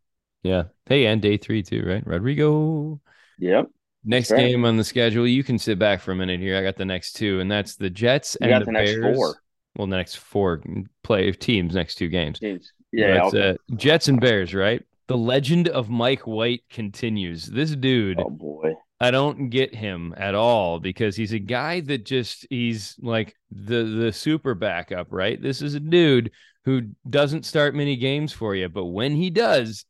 Yeah. 0.43 0.63
Hey, 0.85 1.05
and 1.05 1.21
day 1.21 1.37
three 1.37 1.63
too, 1.63 1.83
right? 1.85 2.05
Rodrigo. 2.05 2.99
Yep. 3.39 3.67
Next 4.03 4.31
right. 4.31 4.39
game 4.39 4.65
on 4.65 4.77
the 4.77 4.83
schedule, 4.83 5.27
you 5.27 5.43
can 5.43 5.59
sit 5.59 5.77
back 5.77 6.01
for 6.01 6.11
a 6.11 6.15
minute 6.15 6.39
here. 6.39 6.57
I 6.57 6.63
got 6.63 6.75
the 6.75 6.85
next 6.85 7.13
two, 7.13 7.39
and 7.39 7.51
that's 7.51 7.75
the 7.75 7.89
Jets 7.89 8.35
you 8.41 8.47
and 8.47 8.61
the, 8.61 8.65
the 8.65 8.71
next 8.71 8.91
Bears. 8.91 9.15
Four. 9.15 9.41
Well, 9.75 9.87
the 9.87 9.95
next 9.95 10.15
four 10.15 10.61
play 11.03 11.31
teams, 11.31 11.75
next 11.75 11.95
two 11.95 12.09
games. 12.09 12.39
Teams. 12.39 12.73
Yeah. 12.91 13.25
Okay. 13.25 13.51
uh, 13.51 13.75
Jets 13.75 14.07
and 14.07 14.19
Bears, 14.19 14.53
right? 14.53 14.83
The 15.07 15.17
legend 15.17 15.67
of 15.69 15.89
Mike 15.89 16.25
White 16.25 16.63
continues. 16.69 17.45
This 17.45 17.75
dude. 17.75 18.19
Oh 18.19 18.29
boy. 18.29 18.73
I 18.99 19.11
don't 19.11 19.49
get 19.49 19.73
him 19.73 20.13
at 20.15 20.35
all 20.35 20.79
because 20.79 21.15
he's 21.15 21.33
a 21.33 21.39
guy 21.39 21.81
that 21.81 22.05
just 22.05 22.45
he's 22.49 22.95
like 22.99 23.35
the 23.49 23.83
the 23.83 24.11
super 24.11 24.55
backup, 24.55 25.07
right? 25.09 25.41
This 25.41 25.61
is 25.61 25.73
a 25.73 25.79
dude 25.79 26.31
who 26.65 26.83
doesn't 27.09 27.45
start 27.45 27.75
many 27.75 27.95
games 27.95 28.31
for 28.31 28.55
you, 28.55 28.69
but 28.69 28.85
when 28.85 29.15
he 29.15 29.29
does, 29.29 29.85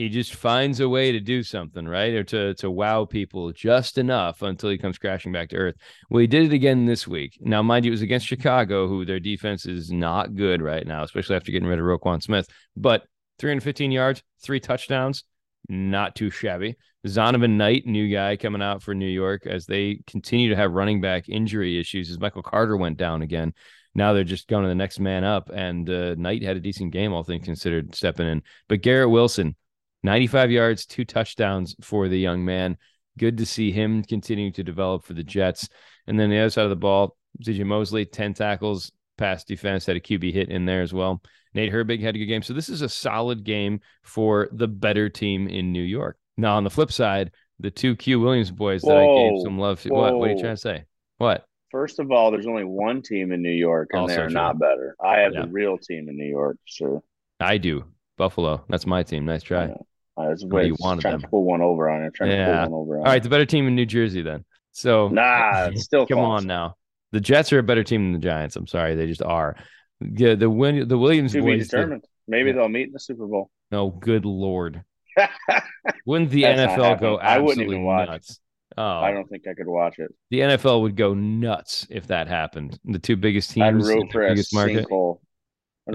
he 0.00 0.08
just 0.08 0.34
finds 0.34 0.80
a 0.80 0.88
way 0.88 1.12
to 1.12 1.20
do 1.20 1.42
something, 1.42 1.86
right? 1.86 2.14
Or 2.14 2.24
to 2.24 2.54
to 2.54 2.70
wow 2.70 3.04
people 3.04 3.52
just 3.52 3.98
enough 3.98 4.40
until 4.40 4.70
he 4.70 4.78
comes 4.78 4.96
crashing 4.96 5.30
back 5.30 5.50
to 5.50 5.56
earth. 5.56 5.76
Well, 6.08 6.22
he 6.22 6.26
did 6.26 6.46
it 6.46 6.54
again 6.54 6.86
this 6.86 7.06
week. 7.06 7.36
Now, 7.38 7.60
mind 7.62 7.84
you, 7.84 7.90
it 7.90 7.92
was 7.92 8.00
against 8.00 8.26
Chicago, 8.26 8.88
who 8.88 9.04
their 9.04 9.20
defense 9.20 9.66
is 9.66 9.92
not 9.92 10.34
good 10.34 10.62
right 10.62 10.86
now, 10.86 11.02
especially 11.02 11.36
after 11.36 11.52
getting 11.52 11.68
rid 11.68 11.78
of 11.78 11.84
Roquan 11.84 12.22
Smith. 12.22 12.48
But 12.74 13.02
315 13.40 13.92
yards, 13.92 14.22
three 14.42 14.58
touchdowns, 14.58 15.24
not 15.68 16.16
too 16.16 16.30
shabby. 16.30 16.76
Zonovan 17.06 17.58
Knight, 17.58 17.84
new 17.84 18.10
guy 18.10 18.36
coming 18.36 18.62
out 18.62 18.82
for 18.82 18.94
New 18.94 19.06
York 19.06 19.46
as 19.46 19.66
they 19.66 20.00
continue 20.06 20.48
to 20.48 20.56
have 20.56 20.72
running 20.72 21.02
back 21.02 21.28
injury 21.28 21.78
issues 21.78 22.10
as 22.10 22.18
Michael 22.18 22.42
Carter 22.42 22.78
went 22.78 22.96
down 22.96 23.20
again. 23.20 23.52
Now 23.94 24.14
they're 24.14 24.24
just 24.24 24.48
going 24.48 24.62
to 24.62 24.68
the 24.68 24.74
next 24.74 24.98
man 24.98 25.24
up, 25.24 25.50
and 25.52 25.90
uh, 25.90 26.14
Knight 26.14 26.42
had 26.42 26.56
a 26.56 26.60
decent 26.60 26.90
game, 26.90 27.12
all 27.12 27.22
things 27.22 27.44
considered, 27.44 27.94
stepping 27.94 28.28
in. 28.28 28.42
But 28.66 28.80
Garrett 28.80 29.10
Wilson, 29.10 29.56
95 30.02 30.50
yards, 30.50 30.86
two 30.86 31.04
touchdowns 31.04 31.76
for 31.80 32.08
the 32.08 32.18
young 32.18 32.44
man. 32.44 32.76
Good 33.18 33.38
to 33.38 33.46
see 33.46 33.70
him 33.72 34.02
continuing 34.02 34.52
to 34.54 34.62
develop 34.62 35.04
for 35.04 35.12
the 35.12 35.24
Jets. 35.24 35.68
And 36.06 36.18
then 36.18 36.30
the 36.30 36.38
other 36.38 36.50
side 36.50 36.64
of 36.64 36.70
the 36.70 36.76
ball, 36.76 37.16
CJ 37.44 37.66
Mosley, 37.66 38.04
10 38.06 38.34
tackles, 38.34 38.92
pass 39.18 39.44
defense, 39.44 39.86
had 39.86 39.96
a 39.96 40.00
QB 40.00 40.32
hit 40.32 40.48
in 40.48 40.64
there 40.64 40.82
as 40.82 40.92
well. 40.92 41.22
Nate 41.54 41.72
Herbig 41.72 42.00
had 42.00 42.14
a 42.14 42.18
good 42.18 42.26
game. 42.26 42.42
So 42.42 42.54
this 42.54 42.68
is 42.68 42.82
a 42.82 42.88
solid 42.88 43.44
game 43.44 43.80
for 44.02 44.48
the 44.52 44.68
better 44.68 45.08
team 45.08 45.48
in 45.48 45.72
New 45.72 45.82
York. 45.82 46.16
Now, 46.36 46.56
on 46.56 46.64
the 46.64 46.70
flip 46.70 46.92
side, 46.92 47.32
the 47.58 47.70
two 47.70 47.96
Q 47.96 48.20
Williams 48.20 48.50
boys 48.50 48.82
that 48.82 48.94
whoa, 48.94 49.26
I 49.26 49.30
gave 49.30 49.42
some 49.42 49.58
love 49.58 49.80
to. 49.82 49.90
What? 49.90 50.16
What 50.16 50.30
are 50.30 50.32
you 50.32 50.40
trying 50.40 50.54
to 50.54 50.60
say? 50.60 50.84
What? 51.18 51.44
First 51.70 51.98
of 51.98 52.10
all, 52.10 52.30
there's 52.30 52.46
only 52.46 52.64
one 52.64 53.02
team 53.02 53.30
in 53.30 53.42
New 53.42 53.50
York, 53.50 53.90
and 53.92 54.02
also 54.02 54.14
they're 54.14 54.26
true. 54.26 54.34
not 54.34 54.58
better. 54.58 54.96
I 55.04 55.18
have 55.18 55.34
yeah. 55.34 55.42
the 55.42 55.48
real 55.48 55.76
team 55.78 56.08
in 56.08 56.16
New 56.16 56.28
York, 56.28 56.56
sir. 56.66 57.00
I 57.38 57.58
do. 57.58 57.84
Buffalo. 58.16 58.64
That's 58.68 58.86
my 58.86 59.02
team. 59.02 59.24
Nice 59.24 59.42
try. 59.42 59.74
Uh, 60.16 60.22
I 60.22 60.28
was 60.28 60.42
you 60.42 60.76
wanted 60.78 61.02
trying 61.02 61.12
them. 61.14 61.22
to 61.22 61.28
pull 61.28 61.44
one 61.44 61.62
over 61.62 61.88
on 61.88 62.02
it. 62.02 62.14
Trying 62.14 62.30
yeah. 62.32 62.46
to 62.46 62.66
pull 62.66 62.72
one 62.72 62.80
over 62.80 62.98
on 62.98 63.06
All 63.06 63.12
right, 63.12 63.22
the 63.22 63.28
better 63.28 63.46
team 63.46 63.66
in 63.66 63.74
New 63.74 63.86
Jersey 63.86 64.22
then. 64.22 64.44
So 64.72 65.08
nah, 65.08 65.70
still 65.74 66.06
come 66.06 66.18
false. 66.18 66.42
on 66.42 66.46
now. 66.46 66.76
The 67.12 67.20
Jets 67.20 67.52
are 67.52 67.58
a 67.58 67.62
better 67.62 67.82
team 67.82 68.04
than 68.04 68.20
the 68.20 68.26
Giants. 68.26 68.56
I'm 68.56 68.66
sorry, 68.66 68.94
they 68.94 69.06
just 69.06 69.22
are. 69.22 69.56
Yeah, 70.00 70.34
the 70.34 70.48
win 70.48 70.86
the 70.88 70.98
Williams 70.98 71.32
to 71.32 71.42
boys. 71.42 71.58
Be 71.58 71.64
determined. 71.64 72.04
Maybe 72.28 72.50
yeah. 72.50 72.56
they'll 72.56 72.68
meet 72.68 72.86
in 72.86 72.92
the 72.92 73.00
Super 73.00 73.26
Bowl. 73.26 73.50
No, 73.70 73.90
good 73.90 74.24
lord. 74.24 74.84
Wouldn't 76.06 76.30
the 76.30 76.44
NFL 76.44 77.00
go 77.00 77.20
absolutely 77.20 77.26
I 77.26 77.38
wouldn't 77.38 77.66
even 77.66 77.84
watch. 77.84 78.08
nuts? 78.08 78.40
Oh, 78.78 78.82
I 78.82 79.12
don't 79.12 79.28
think 79.28 79.42
I 79.48 79.54
could 79.54 79.66
watch 79.66 79.98
it. 79.98 80.14
The 80.30 80.40
NFL 80.40 80.82
would 80.82 80.96
go 80.96 81.12
nuts 81.12 81.86
if 81.90 82.06
that 82.06 82.28
happened. 82.28 82.78
The 82.84 83.00
two 83.00 83.16
biggest 83.16 83.50
teams, 83.50 83.88
I'd 83.88 83.94
root 83.94 84.12
for 84.12 84.28
biggest 84.28 84.54
market. 84.54 84.86
Sinkhole. 84.88 85.18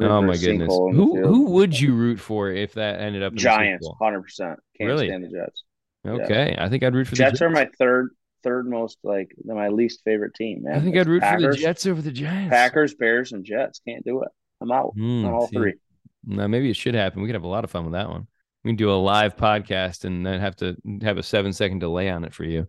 Oh 0.02 0.22
my 0.22 0.38
goodness! 0.38 0.74
Who 0.74 1.22
who 1.22 1.46
would 1.52 1.80
you 1.80 1.94
root 1.94 2.20
for 2.20 2.50
if 2.50 2.74
that 2.74 3.00
ended 3.00 3.24
up 3.24 3.34
Giants? 3.34 3.88
Hundred 4.00 4.22
percent. 4.22 4.60
Can't 4.78 4.88
really? 4.88 5.08
stand 5.08 5.24
the 5.24 5.30
Jets. 5.30 5.64
Okay, 6.06 6.52
yeah. 6.52 6.66
I 6.66 6.70
think 6.70 6.84
I'd 6.84 6.94
root 6.94 7.08
for 7.08 7.16
Jets 7.16 7.32
the 7.32 7.32
Jets. 7.34 7.42
Are 7.42 7.50
my 7.50 7.70
third 7.78 8.10
third 8.44 8.68
most 8.68 8.98
like 9.04 9.36
my 9.44 9.70
least 9.70 10.02
favorite 10.04 10.34
team. 10.36 10.64
Man, 10.64 10.76
I 10.76 10.80
think 10.80 10.96
it's 10.96 11.02
I'd 11.02 11.10
root 11.10 11.22
Packers, 11.22 11.44
for 11.44 11.52
the 11.52 11.58
Jets 11.58 11.86
over 11.86 12.02
the 12.02 12.12
Giants. 12.12 12.52
Packers, 12.52 12.94
Bears, 12.96 13.32
and 13.32 13.44
Jets 13.44 13.82
can't 13.88 14.04
do 14.06 14.22
it. 14.24 14.30
I'm 14.62 14.72
out 14.72 14.96
mm, 14.98 15.26
on 15.26 15.34
all 15.34 15.48
see. 15.48 15.56
three. 15.56 15.74
Now 16.26 16.48
maybe 16.48 16.70
it 16.70 16.76
should 16.76 16.96
happen. 16.96 17.22
We 17.22 17.28
could 17.28 17.36
have 17.36 17.44
a 17.44 17.48
lot 17.48 17.64
of 17.64 17.72
fun 17.72 17.86
with 17.86 17.94
that 17.94 18.10
one 18.10 18.28
we 18.66 18.70
can 18.70 18.78
do 18.78 18.92
a 18.92 18.94
live 18.94 19.38
podcast 19.38 20.06
and 20.06 20.26
then 20.26 20.42
have 20.42 20.56
to 20.56 20.76
have 21.04 21.20
a 21.20 21.24
seven 21.24 21.54
second 21.54 21.80
delay 21.80 22.10
on 22.10 22.26
it 22.26 22.34
for 22.34 22.44
you. 22.44 22.68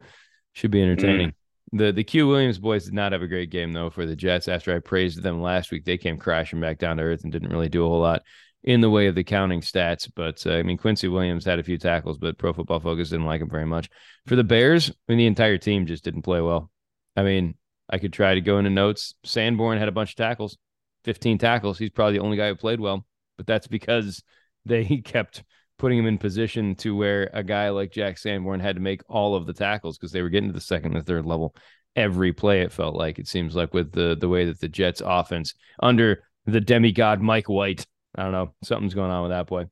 Should 0.52 0.70
be 0.70 0.82
entertaining. 0.82 1.30
Mm. 1.30 1.34
The 1.76 1.92
the 1.92 2.04
Q 2.04 2.28
Williams 2.28 2.58
boys 2.58 2.84
did 2.84 2.94
not 2.94 3.12
have 3.12 3.22
a 3.22 3.26
great 3.26 3.50
game 3.50 3.72
though 3.72 3.90
for 3.90 4.06
the 4.06 4.16
Jets. 4.16 4.48
After 4.48 4.74
I 4.74 4.78
praised 4.78 5.22
them 5.22 5.40
last 5.40 5.70
week, 5.70 5.84
they 5.84 5.98
came 5.98 6.18
crashing 6.18 6.60
back 6.60 6.78
down 6.78 6.96
to 6.96 7.02
earth 7.02 7.24
and 7.24 7.32
didn't 7.32 7.50
really 7.50 7.68
do 7.68 7.84
a 7.84 7.88
whole 7.88 8.00
lot 8.00 8.22
in 8.64 8.80
the 8.80 8.90
way 8.90 9.06
of 9.06 9.14
the 9.14 9.24
counting 9.24 9.60
stats. 9.60 10.10
But 10.14 10.46
uh, 10.46 10.54
I 10.54 10.62
mean, 10.62 10.76
Quincy 10.76 11.08
Williams 11.08 11.44
had 11.44 11.58
a 11.58 11.64
few 11.64 11.78
tackles, 11.78 12.18
but 12.18 12.38
Pro 12.38 12.52
Football 12.52 12.80
Focus 12.80 13.10
didn't 13.10 13.26
like 13.26 13.40
him 13.40 13.50
very 13.50 13.66
much. 13.66 13.88
For 14.26 14.36
the 14.36 14.44
Bears, 14.44 14.90
I 14.90 14.94
mean, 15.08 15.18
the 15.18 15.26
entire 15.26 15.58
team 15.58 15.86
just 15.86 16.04
didn't 16.04 16.22
play 16.22 16.40
well. 16.40 16.70
I 17.16 17.22
mean, 17.22 17.54
I 17.88 17.98
could 17.98 18.12
try 18.12 18.34
to 18.34 18.40
go 18.40 18.58
into 18.58 18.70
notes. 18.70 19.14
Sanborn 19.24 19.78
had 19.78 19.88
a 19.88 19.92
bunch 19.92 20.10
of 20.10 20.16
tackles, 20.16 20.58
15 21.04 21.38
tackles. 21.38 21.78
He's 21.78 21.90
probably 21.90 22.18
the 22.18 22.24
only 22.24 22.36
guy 22.36 22.48
who 22.48 22.56
played 22.56 22.80
well, 22.80 23.06
but 23.36 23.46
that's 23.46 23.68
because 23.68 24.22
they 24.64 24.84
kept 25.04 25.44
putting 25.78 25.98
him 25.98 26.06
in 26.06 26.18
position 26.18 26.74
to 26.76 26.96
where 26.96 27.30
a 27.32 27.42
guy 27.42 27.68
like 27.70 27.92
Jack 27.92 28.18
Sanborn 28.18 28.60
had 28.60 28.76
to 28.76 28.82
make 28.82 29.02
all 29.08 29.34
of 29.34 29.46
the 29.46 29.52
tackles 29.52 29.98
because 29.98 30.12
they 30.12 30.22
were 30.22 30.30
getting 30.30 30.48
to 30.48 30.54
the 30.54 30.60
second 30.60 30.96
and 30.96 31.06
third 31.06 31.26
level 31.26 31.54
every 31.94 32.32
play. 32.32 32.60
It 32.60 32.72
felt 32.72 32.94
like 32.94 33.18
it 33.18 33.28
seems 33.28 33.54
like 33.54 33.74
with 33.74 33.92
the 33.92 34.16
the 34.18 34.28
way 34.28 34.46
that 34.46 34.60
the 34.60 34.68
Jets 34.68 35.02
offense 35.04 35.54
under 35.80 36.22
the 36.46 36.60
demigod 36.60 37.20
Mike 37.20 37.48
White, 37.48 37.86
I 38.14 38.22
don't 38.22 38.32
know, 38.32 38.54
something's 38.62 38.94
going 38.94 39.10
on 39.10 39.22
with 39.22 39.32
that 39.32 39.46
boy. 39.46 39.66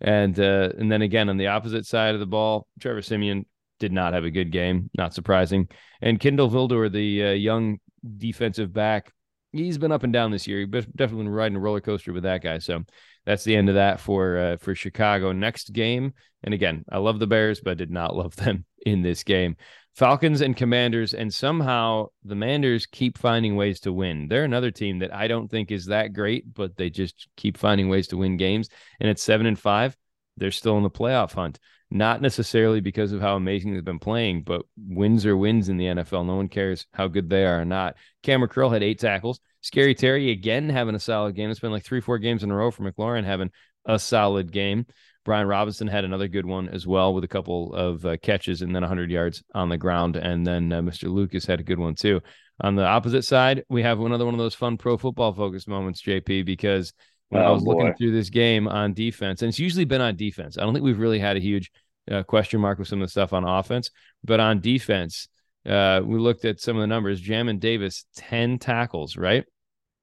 And 0.00 0.38
uh, 0.38 0.70
and 0.78 0.90
then 0.90 1.02
again 1.02 1.28
on 1.28 1.36
the 1.36 1.48
opposite 1.48 1.86
side 1.86 2.14
of 2.14 2.20
the 2.20 2.26
ball, 2.26 2.66
Trevor 2.80 3.02
Simeon 3.02 3.46
did 3.80 3.92
not 3.92 4.12
have 4.12 4.24
a 4.24 4.30
good 4.30 4.50
game, 4.50 4.90
not 4.96 5.14
surprising. 5.14 5.68
And 6.00 6.20
Kindle 6.20 6.50
Vildor, 6.50 6.90
the 6.90 7.24
uh, 7.24 7.30
young 7.30 7.78
defensive 8.16 8.72
back, 8.72 9.12
he's 9.52 9.78
been 9.78 9.92
up 9.92 10.02
and 10.02 10.12
down 10.12 10.30
this 10.30 10.46
year. 10.46 10.60
He's 10.60 10.86
definitely 10.86 11.24
been 11.24 11.28
riding 11.28 11.56
a 11.56 11.60
roller 11.60 11.80
coaster 11.80 12.12
with 12.12 12.24
that 12.24 12.42
guy. 12.42 12.58
So 12.58 12.84
that's 13.28 13.44
the 13.44 13.54
end 13.54 13.68
of 13.68 13.74
that 13.74 14.00
for 14.00 14.38
uh, 14.38 14.56
for 14.56 14.74
Chicago. 14.74 15.32
Next 15.32 15.74
game, 15.74 16.14
and 16.42 16.54
again, 16.54 16.86
I 16.90 16.96
love 16.96 17.18
the 17.18 17.26
Bears, 17.26 17.60
but 17.60 17.76
did 17.76 17.90
not 17.90 18.16
love 18.16 18.34
them 18.36 18.64
in 18.86 19.02
this 19.02 19.22
game. 19.22 19.56
Falcons 19.94 20.40
and 20.40 20.56
Commanders, 20.56 21.12
and 21.12 21.32
somehow 21.34 22.06
the 22.24 22.34
Manders 22.34 22.86
keep 22.86 23.18
finding 23.18 23.54
ways 23.54 23.80
to 23.80 23.92
win. 23.92 24.28
They're 24.28 24.44
another 24.44 24.70
team 24.70 25.00
that 25.00 25.14
I 25.14 25.28
don't 25.28 25.50
think 25.50 25.70
is 25.70 25.86
that 25.86 26.14
great, 26.14 26.54
but 26.54 26.76
they 26.78 26.88
just 26.88 27.28
keep 27.36 27.58
finding 27.58 27.90
ways 27.90 28.08
to 28.08 28.16
win 28.16 28.38
games. 28.38 28.70
And 28.98 29.10
at 29.10 29.18
seven 29.18 29.44
and 29.44 29.58
five, 29.58 29.94
they're 30.38 30.50
still 30.50 30.78
in 30.78 30.82
the 30.82 30.90
playoff 30.90 31.34
hunt. 31.34 31.58
Not 31.90 32.20
necessarily 32.20 32.80
because 32.80 33.12
of 33.12 33.22
how 33.22 33.36
amazing 33.36 33.72
they've 33.72 33.84
been 33.84 33.98
playing, 33.98 34.42
but 34.42 34.62
wins 34.76 35.24
are 35.24 35.36
wins 35.36 35.70
in 35.70 35.78
the 35.78 35.86
NFL. 35.86 36.26
No 36.26 36.36
one 36.36 36.48
cares 36.48 36.86
how 36.92 37.08
good 37.08 37.30
they 37.30 37.46
are 37.46 37.62
or 37.62 37.64
not. 37.64 37.96
Kamren 38.22 38.50
Curl 38.50 38.68
had 38.68 38.82
eight 38.82 38.98
tackles. 38.98 39.40
Scary 39.62 39.94
Terry 39.94 40.30
again 40.30 40.68
having 40.68 40.94
a 40.94 41.00
solid 41.00 41.34
game. 41.34 41.50
It's 41.50 41.60
been 41.60 41.72
like 41.72 41.84
three, 41.84 42.02
four 42.02 42.18
games 42.18 42.42
in 42.42 42.50
a 42.50 42.54
row 42.54 42.70
for 42.70 42.82
McLaurin 42.82 43.24
having 43.24 43.50
a 43.86 43.98
solid 43.98 44.52
game. 44.52 44.84
Brian 45.24 45.46
Robinson 45.46 45.88
had 45.88 46.04
another 46.04 46.28
good 46.28 46.46
one 46.46 46.68
as 46.68 46.86
well 46.86 47.12
with 47.14 47.24
a 47.24 47.28
couple 47.28 47.74
of 47.74 48.04
uh, 48.04 48.16
catches 48.22 48.62
and 48.62 48.74
then 48.74 48.82
100 48.82 49.10
yards 49.10 49.42
on 49.54 49.68
the 49.68 49.76
ground. 49.76 50.16
And 50.16 50.46
then 50.46 50.72
uh, 50.72 50.80
Mr. 50.80 51.10
Lucas 51.10 51.46
had 51.46 51.60
a 51.60 51.64
good 51.64 51.78
one 51.78 51.94
too. 51.94 52.20
On 52.60 52.74
the 52.74 52.84
opposite 52.84 53.22
side, 53.22 53.64
we 53.68 53.82
have 53.82 54.00
another 54.00 54.24
one 54.24 54.34
of 54.34 54.38
those 54.38 54.54
fun 54.54 54.76
pro 54.76 54.96
football 54.96 55.32
focus 55.32 55.68
moments, 55.68 56.02
JP, 56.02 56.44
because 56.44 56.92
when 57.30 57.42
oh, 57.42 57.46
I 57.46 57.50
was 57.50 57.64
boy. 57.64 57.74
looking 57.74 57.94
through 57.94 58.12
this 58.12 58.30
game 58.30 58.68
on 58.68 58.94
defense, 58.94 59.42
and 59.42 59.48
it's 59.48 59.58
usually 59.58 59.84
been 59.84 60.00
on 60.00 60.16
defense. 60.16 60.58
I 60.58 60.62
don't 60.62 60.72
think 60.72 60.84
we've 60.84 60.98
really 60.98 61.18
had 61.18 61.36
a 61.36 61.40
huge 61.40 61.70
uh, 62.10 62.22
question 62.22 62.60
mark 62.60 62.78
with 62.78 62.88
some 62.88 63.02
of 63.02 63.06
the 63.06 63.10
stuff 63.10 63.32
on 63.32 63.44
offense, 63.44 63.90
but 64.24 64.40
on 64.40 64.60
defense, 64.60 65.28
uh, 65.66 66.00
we 66.04 66.18
looked 66.18 66.44
at 66.44 66.60
some 66.60 66.76
of 66.76 66.80
the 66.80 66.86
numbers. 66.86 67.20
Jamin 67.20 67.60
Davis, 67.60 68.06
10 68.16 68.58
tackles, 68.58 69.16
right? 69.16 69.44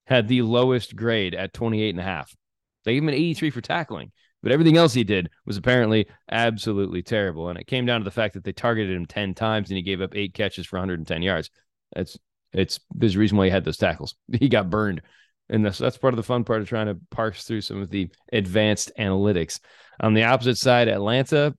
Had 0.06 0.28
the 0.28 0.44
lowest 0.44 0.96
grade 0.96 1.34
at 1.34 1.54
28 1.54 1.90
and 1.90 2.00
a 2.00 2.04
half. 2.04 2.36
They 2.84 2.94
gave 2.94 3.02
him 3.02 3.10
an 3.10 3.16
83 3.16 3.50
for 3.50 3.62
tackling, 3.62 4.12
but 4.44 4.52
everything 4.52 4.78
else 4.78 4.94
he 4.94 5.04
did 5.04 5.30
was 5.46 5.58
apparently 5.58 6.08
absolutely 6.30 7.02
terrible. 7.02 7.50
And 7.50 7.58
it 7.58 7.66
came 7.66 7.88
down 7.88 8.02
to 8.02 8.06
the 8.06 8.12
fact 8.12 8.36
that 8.36 8.44
they 8.44 8.54
targeted 8.54 8.96
him 8.96 9.08
10 9.08 9.34
times 9.34 9.70
and 9.70 9.78
he 9.78 9.82
gave 9.82 10.02
up 10.02 10.16
eight 10.16 10.36
catches 10.36 10.68
for 10.68 10.78
110 10.78 11.22
yards. 11.24 11.50
That's 11.96 12.18
it's 12.54 12.80
there's 12.94 13.16
a 13.16 13.20
reason 13.20 13.38
why 13.38 13.46
he 13.46 13.52
had 13.52 13.66
those 13.66 13.78
tackles. 13.78 14.16
He 14.40 14.50
got 14.50 14.70
burned. 14.70 15.02
And 15.50 15.66
that's 15.66 15.78
that's 15.78 15.98
part 15.98 16.14
of 16.14 16.18
the 16.18 16.24
fun 16.24 16.44
part 16.44 16.62
of 16.62 16.68
trying 16.68 16.88
to 16.88 16.98
parse 17.12 17.44
through 17.44 17.62
some 17.62 17.82
of 17.82 17.90
the 17.90 18.10
advanced 18.34 18.92
analytics. 18.98 19.60
On 20.00 20.14
the 20.14 20.24
opposite 20.24 20.58
side, 20.58 20.88
Atlanta, 20.88 21.56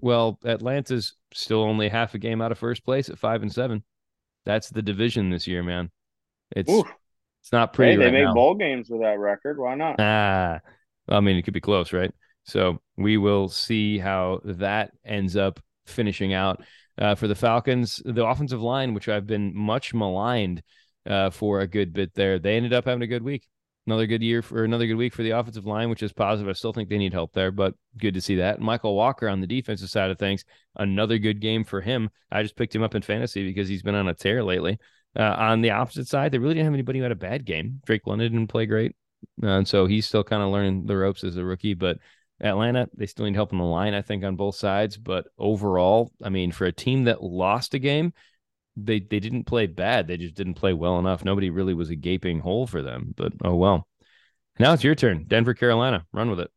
well, 0.00 0.38
Atlanta's 0.44 1.14
still 1.32 1.62
only 1.62 1.88
half 1.88 2.14
a 2.14 2.18
game 2.18 2.40
out 2.40 2.50
of 2.52 2.58
first 2.58 2.84
place 2.84 3.10
at 3.10 3.18
five 3.18 3.42
and 3.42 3.52
seven. 3.52 3.84
That's 4.44 4.70
the 4.70 4.82
division 4.82 5.30
this 5.30 5.46
year, 5.46 5.62
man. 5.62 5.90
It's. 6.54 6.72
It's 7.42 7.52
not 7.52 7.72
pretty. 7.72 7.92
Hey, 7.92 7.98
they 7.98 8.04
right 8.06 8.12
make 8.12 8.24
now. 8.24 8.34
bowl 8.34 8.56
games 8.56 8.90
with 8.90 9.02
that 9.02 9.20
record. 9.20 9.56
Why 9.56 9.76
not? 9.76 10.00
Ah, 10.00 10.58
I 11.08 11.20
mean, 11.20 11.36
it 11.36 11.42
could 11.42 11.54
be 11.54 11.60
close, 11.60 11.92
right? 11.92 12.12
So 12.42 12.80
we 12.96 13.18
will 13.18 13.48
see 13.48 13.98
how 13.98 14.40
that 14.42 14.90
ends 15.04 15.36
up 15.36 15.60
finishing 15.86 16.34
out. 16.34 16.64
Uh, 16.98 17.14
for 17.14 17.28
the 17.28 17.36
Falcons, 17.36 18.02
the 18.04 18.26
offensive 18.26 18.60
line, 18.60 18.94
which 18.94 19.08
I've 19.08 19.28
been 19.28 19.54
much 19.54 19.94
maligned 19.94 20.60
uh, 21.06 21.30
for 21.30 21.60
a 21.60 21.66
good 21.66 21.92
bit 21.92 22.14
there, 22.14 22.38
they 22.38 22.56
ended 22.56 22.72
up 22.72 22.84
having 22.84 23.02
a 23.02 23.06
good 23.06 23.22
week. 23.22 23.46
Another 23.86 24.06
good 24.06 24.22
year 24.22 24.42
for 24.42 24.64
another 24.64 24.86
good 24.86 24.96
week 24.96 25.14
for 25.14 25.22
the 25.22 25.30
offensive 25.30 25.64
line, 25.64 25.88
which 25.88 26.02
is 26.02 26.12
positive. 26.12 26.48
I 26.48 26.54
still 26.54 26.72
think 26.72 26.88
they 26.88 26.98
need 26.98 27.12
help 27.12 27.32
there, 27.32 27.52
but 27.52 27.74
good 27.96 28.14
to 28.14 28.20
see 28.20 28.36
that. 28.36 28.58
Mykal 28.58 28.96
Walker 28.96 29.28
on 29.28 29.40
the 29.40 29.46
defensive 29.46 29.88
side 29.88 30.10
of 30.10 30.18
things, 30.18 30.44
another 30.74 31.18
good 31.18 31.40
game 31.40 31.62
for 31.62 31.80
him. 31.80 32.10
I 32.32 32.42
just 32.42 32.56
picked 32.56 32.74
him 32.74 32.82
up 32.82 32.96
in 32.96 33.02
fantasy 33.02 33.46
because 33.46 33.68
he's 33.68 33.84
been 33.84 33.94
on 33.94 34.08
a 34.08 34.14
tear 34.14 34.42
lately. 34.42 34.78
Uh, 35.16 35.34
on 35.38 35.62
the 35.62 35.70
opposite 35.70 36.08
side, 36.08 36.32
they 36.32 36.38
really 36.38 36.54
didn't 36.54 36.66
have 36.66 36.74
anybody 36.74 36.98
who 36.98 37.04
had 37.04 37.12
a 37.12 37.16
bad 37.16 37.44
game. 37.44 37.80
Drake 37.86 38.06
London 38.06 38.32
didn't 38.32 38.48
play 38.48 38.66
great. 38.66 38.96
Uh, 39.42 39.58
and 39.58 39.68
so 39.68 39.86
he's 39.86 40.06
still 40.06 40.24
kind 40.24 40.42
of 40.42 40.50
learning 40.50 40.86
the 40.86 40.96
ropes 40.96 41.24
as 41.24 41.36
a 41.36 41.44
rookie. 41.44 41.74
But 41.74 41.98
Atlanta, 42.40 42.88
they 42.94 43.06
still 43.06 43.24
need 43.24 43.34
help 43.34 43.52
on 43.52 43.58
the 43.58 43.64
line, 43.64 43.94
I 43.94 44.02
think, 44.02 44.24
on 44.24 44.36
both 44.36 44.56
sides. 44.56 44.96
But 44.96 45.26
overall, 45.38 46.12
I 46.22 46.28
mean, 46.28 46.52
for 46.52 46.66
a 46.66 46.72
team 46.72 47.04
that 47.04 47.22
lost 47.22 47.74
a 47.74 47.78
game, 47.78 48.12
they 48.76 49.00
they 49.00 49.20
didn't 49.20 49.44
play 49.44 49.66
bad. 49.66 50.06
They 50.06 50.16
just 50.16 50.34
didn't 50.34 50.54
play 50.54 50.72
well 50.72 50.98
enough. 50.98 51.24
Nobody 51.24 51.50
really 51.50 51.74
was 51.74 51.90
a 51.90 51.96
gaping 51.96 52.40
hole 52.40 52.66
for 52.66 52.82
them. 52.82 53.14
But 53.16 53.32
oh 53.44 53.54
well. 53.54 53.86
Now 54.58 54.72
it's 54.72 54.84
your 54.84 54.94
turn. 54.94 55.24
Denver, 55.26 55.54
Carolina. 55.54 56.06
Run 56.12 56.30
with 56.30 56.40
it. 56.40 56.50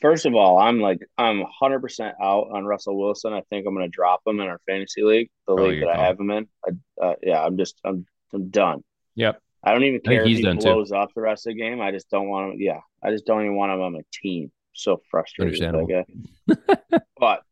First 0.00 0.26
of 0.26 0.34
all, 0.34 0.58
I'm 0.58 0.80
like 0.80 1.00
I'm 1.18 1.40
100 1.40 1.80
percent 1.80 2.14
out 2.22 2.48
on 2.52 2.64
Russell 2.64 2.98
Wilson. 2.98 3.32
I 3.32 3.42
think 3.50 3.66
I'm 3.66 3.74
going 3.74 3.86
to 3.86 3.90
drop 3.90 4.20
him 4.26 4.38
in 4.40 4.46
our 4.46 4.60
fantasy 4.66 5.02
league, 5.02 5.30
the 5.46 5.54
Probably 5.54 5.72
league 5.72 5.80
that 5.80 5.94
call. 5.94 6.04
I 6.04 6.06
have 6.06 6.20
him 6.20 6.30
in. 6.30 6.48
I, 6.64 7.04
uh, 7.04 7.14
yeah, 7.22 7.42
I'm 7.42 7.56
just 7.56 7.80
I'm 7.84 8.06
I'm 8.32 8.48
done. 8.50 8.84
Yep. 9.16 9.40
I 9.64 9.72
don't 9.72 9.84
even 9.84 10.00
I 10.06 10.08
care 10.08 10.22
if 10.22 10.28
he 10.28 10.42
done 10.42 10.58
too. 10.58 10.72
blows 10.72 10.92
up 10.92 11.10
the 11.14 11.20
rest 11.20 11.46
of 11.46 11.54
the 11.54 11.60
game. 11.60 11.80
I 11.80 11.90
just 11.90 12.10
don't 12.10 12.28
want 12.28 12.54
him. 12.54 12.60
Yeah, 12.60 12.80
I 13.02 13.10
just 13.10 13.26
don't 13.26 13.42
even 13.42 13.56
want 13.56 13.72
him 13.72 13.80
on 13.80 13.92
my 13.92 14.02
team. 14.12 14.50
So 14.72 15.00
frustrated. 15.10 15.60
guy. 15.88 16.04
but 17.18 17.42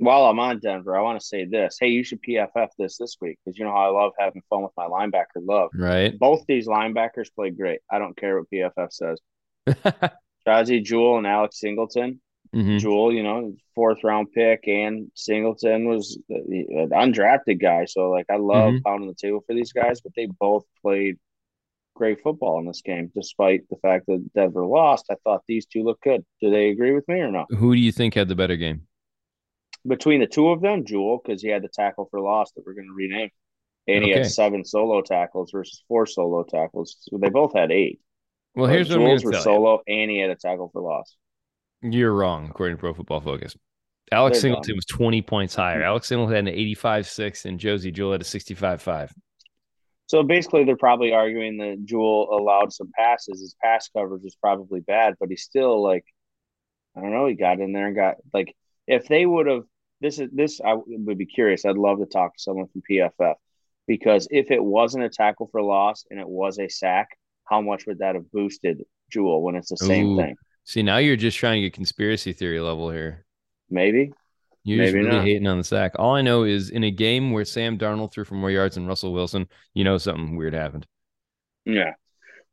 while 0.00 0.24
I'm 0.26 0.38
on 0.38 0.58
Denver, 0.58 0.96
I 0.96 1.02
want 1.02 1.20
to 1.20 1.26
say 1.26 1.44
this. 1.44 1.76
Hey, 1.80 1.88
you 1.88 2.02
should 2.02 2.20
PFF 2.22 2.68
this 2.78 2.96
this 2.98 3.16
week 3.20 3.38
because 3.44 3.58
you 3.58 3.64
know 3.64 3.70
how 3.72 3.84
I 3.94 4.02
love 4.02 4.12
having 4.18 4.42
fun 4.50 4.62
with 4.62 4.72
my 4.76 4.86
linebacker 4.86 5.42
love. 5.46 5.70
Right. 5.74 6.18
Both 6.18 6.44
these 6.48 6.66
linebackers 6.66 7.32
played 7.34 7.56
great. 7.56 7.80
I 7.90 7.98
don't 7.98 8.16
care 8.16 8.38
what 8.40 8.50
PFF 8.50 8.92
says. 8.92 9.20
Josey 10.46 10.80
Jewell 10.80 11.18
and 11.18 11.26
Alex 11.26 11.60
Singleton. 11.60 12.20
hmm 12.52 12.78
Jewell, 12.78 13.12
you 13.12 13.22
know, 13.22 13.54
fourth 13.74 14.02
round 14.02 14.32
pick, 14.32 14.66
and 14.66 15.10
Singleton 15.14 15.86
was 15.86 16.18
an 16.28 16.90
undrafted 16.92 17.60
guy. 17.60 17.84
So, 17.84 18.10
like, 18.10 18.26
I 18.30 18.36
love 18.36 18.74
Mhm. 18.74 18.82
pounding 18.82 19.08
the 19.08 19.14
table 19.14 19.42
for 19.46 19.54
these 19.54 19.72
guys, 19.72 20.00
but 20.00 20.12
they 20.16 20.26
both 20.26 20.64
played 20.82 21.18
great 21.94 22.22
football 22.22 22.58
in 22.58 22.66
this 22.66 22.80
game, 22.80 23.12
despite 23.14 23.68
the 23.68 23.76
fact 23.76 24.06
that 24.06 24.32
Denver 24.34 24.64
lost. 24.64 25.06
I 25.10 25.16
thought 25.22 25.42
these 25.46 25.66
two 25.66 25.82
looked 25.84 26.02
good. 26.02 26.24
Do 26.40 26.50
they 26.50 26.70
agree 26.70 26.92
with 26.92 27.06
me 27.06 27.20
or 27.20 27.30
not? 27.30 27.52
Who 27.52 27.74
do 27.74 27.80
you 27.80 27.92
think 27.92 28.14
had 28.14 28.28
the 28.28 28.34
better 28.34 28.56
game? 28.56 28.86
Between 29.86 30.20
the 30.20 30.26
two 30.26 30.48
of 30.50 30.60
them, 30.60 30.84
Jewell, 30.84 31.20
because 31.24 31.42
he 31.42 31.48
had 31.48 31.62
the 31.62 31.68
tackle 31.68 32.06
for 32.10 32.20
loss 32.20 32.52
that 32.52 32.64
we're 32.66 32.74
going 32.74 32.88
to 32.88 32.94
rename, 32.94 33.30
and 33.86 34.04
he 34.04 34.10
Okay. 34.10 34.20
had 34.20 34.26
seven 34.26 34.64
solo 34.64 35.00
tackles 35.02 35.50
versus 35.52 35.82
four 35.88 36.06
solo 36.06 36.42
tackles. 36.44 36.96
So 37.00 37.18
they 37.18 37.30
both 37.30 37.54
had 37.54 37.70
eight. 37.72 38.00
Well, 38.54 38.66
But 38.66 38.74
here's 38.74 38.90
what 38.90 38.98
I'm 38.98 39.22
were 39.24 39.32
tell 39.32 39.42
solo, 39.42 39.80
and 39.86 40.10
he 40.10 40.18
had 40.18 40.30
a 40.30 40.36
tackle 40.36 40.70
for 40.72 40.82
loss. 40.82 41.16
you. 41.82 41.90
You're 41.90 42.12
wrong, 42.14 42.48
according 42.50 42.76
to 42.76 42.80
Pro 42.80 42.94
Football 42.94 43.20
Focus. 43.20 43.56
Alex 44.12 44.34
They're 44.34 44.40
Singleton 44.42 44.76
was 44.76 44.86
20 44.86 45.22
points 45.22 45.54
higher. 45.54 45.82
Alex 45.82 46.08
Singleton 46.08 46.46
had 46.46 46.52
an 46.52 46.58
85-6, 46.58 47.44
and 47.44 47.60
Josey 47.60 47.92
Jewell 47.92 48.12
had 48.12 48.20
a 48.20 48.24
65-5. 48.24 49.12
So 50.08 50.22
basically, 50.24 50.64
they're 50.64 50.76
probably 50.76 51.12
arguing 51.12 51.58
that 51.58 51.84
Jewell 51.84 52.36
allowed 52.36 52.72
some 52.72 52.90
passes. 52.96 53.40
His 53.40 53.54
pass 53.62 53.88
coverage 53.88 54.24
is 54.24 54.36
probably 54.36 54.80
bad, 54.80 55.14
but 55.20 55.28
he's 55.28 55.42
still 55.44 55.80
like, 55.82 56.04
I 56.96 57.00
don't 57.00 57.12
know. 57.12 57.26
He 57.26 57.34
got 57.34 57.60
in 57.60 57.72
there 57.72 57.86
and 57.86 57.96
got 57.96 58.16
like, 58.34 58.54
if 58.90 59.06
they 59.06 59.24
would 59.24 59.46
have, 59.46 59.62
this 60.00 60.18
is 60.18 60.28
this. 60.32 60.60
I 60.60 60.74
would 60.74 61.16
be 61.16 61.26
curious. 61.26 61.64
I'd 61.64 61.76
love 61.76 62.00
to 62.00 62.06
talk 62.06 62.36
to 62.36 62.42
someone 62.42 62.66
from 62.66 62.82
PFF 62.90 63.34
because 63.86 64.26
if 64.30 64.50
it 64.50 64.62
wasn't 64.62 65.04
a 65.04 65.08
tackle 65.08 65.48
for 65.52 65.62
loss 65.62 66.04
and 66.10 66.18
it 66.18 66.28
was 66.28 66.58
a 66.58 66.68
sack, 66.68 67.08
how 67.44 67.60
much 67.60 67.86
would 67.86 68.00
that 68.00 68.16
have 68.16 68.30
boosted 68.32 68.82
Jewell 69.10 69.42
when 69.42 69.54
it's 69.54 69.70
the 69.70 69.76
same 69.76 70.10
Ooh. 70.10 70.16
thing? 70.16 70.36
See, 70.64 70.82
now 70.82 70.98
you're 70.98 71.16
just 71.16 71.38
trying 71.38 71.56
to 71.56 71.66
get 71.66 71.72
conspiracy 71.72 72.32
theory 72.32 72.60
level 72.60 72.90
here. 72.90 73.24
Maybe. 73.70 74.12
You're 74.64 74.84
just 74.84 74.94
Maybe 74.94 75.04
really 75.06 75.16
not. 75.16 75.24
hating 75.24 75.46
on 75.46 75.58
the 75.58 75.64
sack. 75.64 75.92
All 75.96 76.14
I 76.14 76.22
know 76.22 76.42
is 76.42 76.70
in 76.70 76.84
a 76.84 76.90
game 76.90 77.30
where 77.30 77.44
Sam 77.44 77.78
Darnold 77.78 78.12
threw 78.12 78.24
for 78.24 78.34
more 78.34 78.50
yards 78.50 78.74
than 78.74 78.86
Russell 78.86 79.12
Wilson, 79.12 79.48
you 79.72 79.84
know 79.84 79.98
something 79.98 80.36
weird 80.36 80.52
happened. 80.52 80.86
Yeah. 81.64 81.92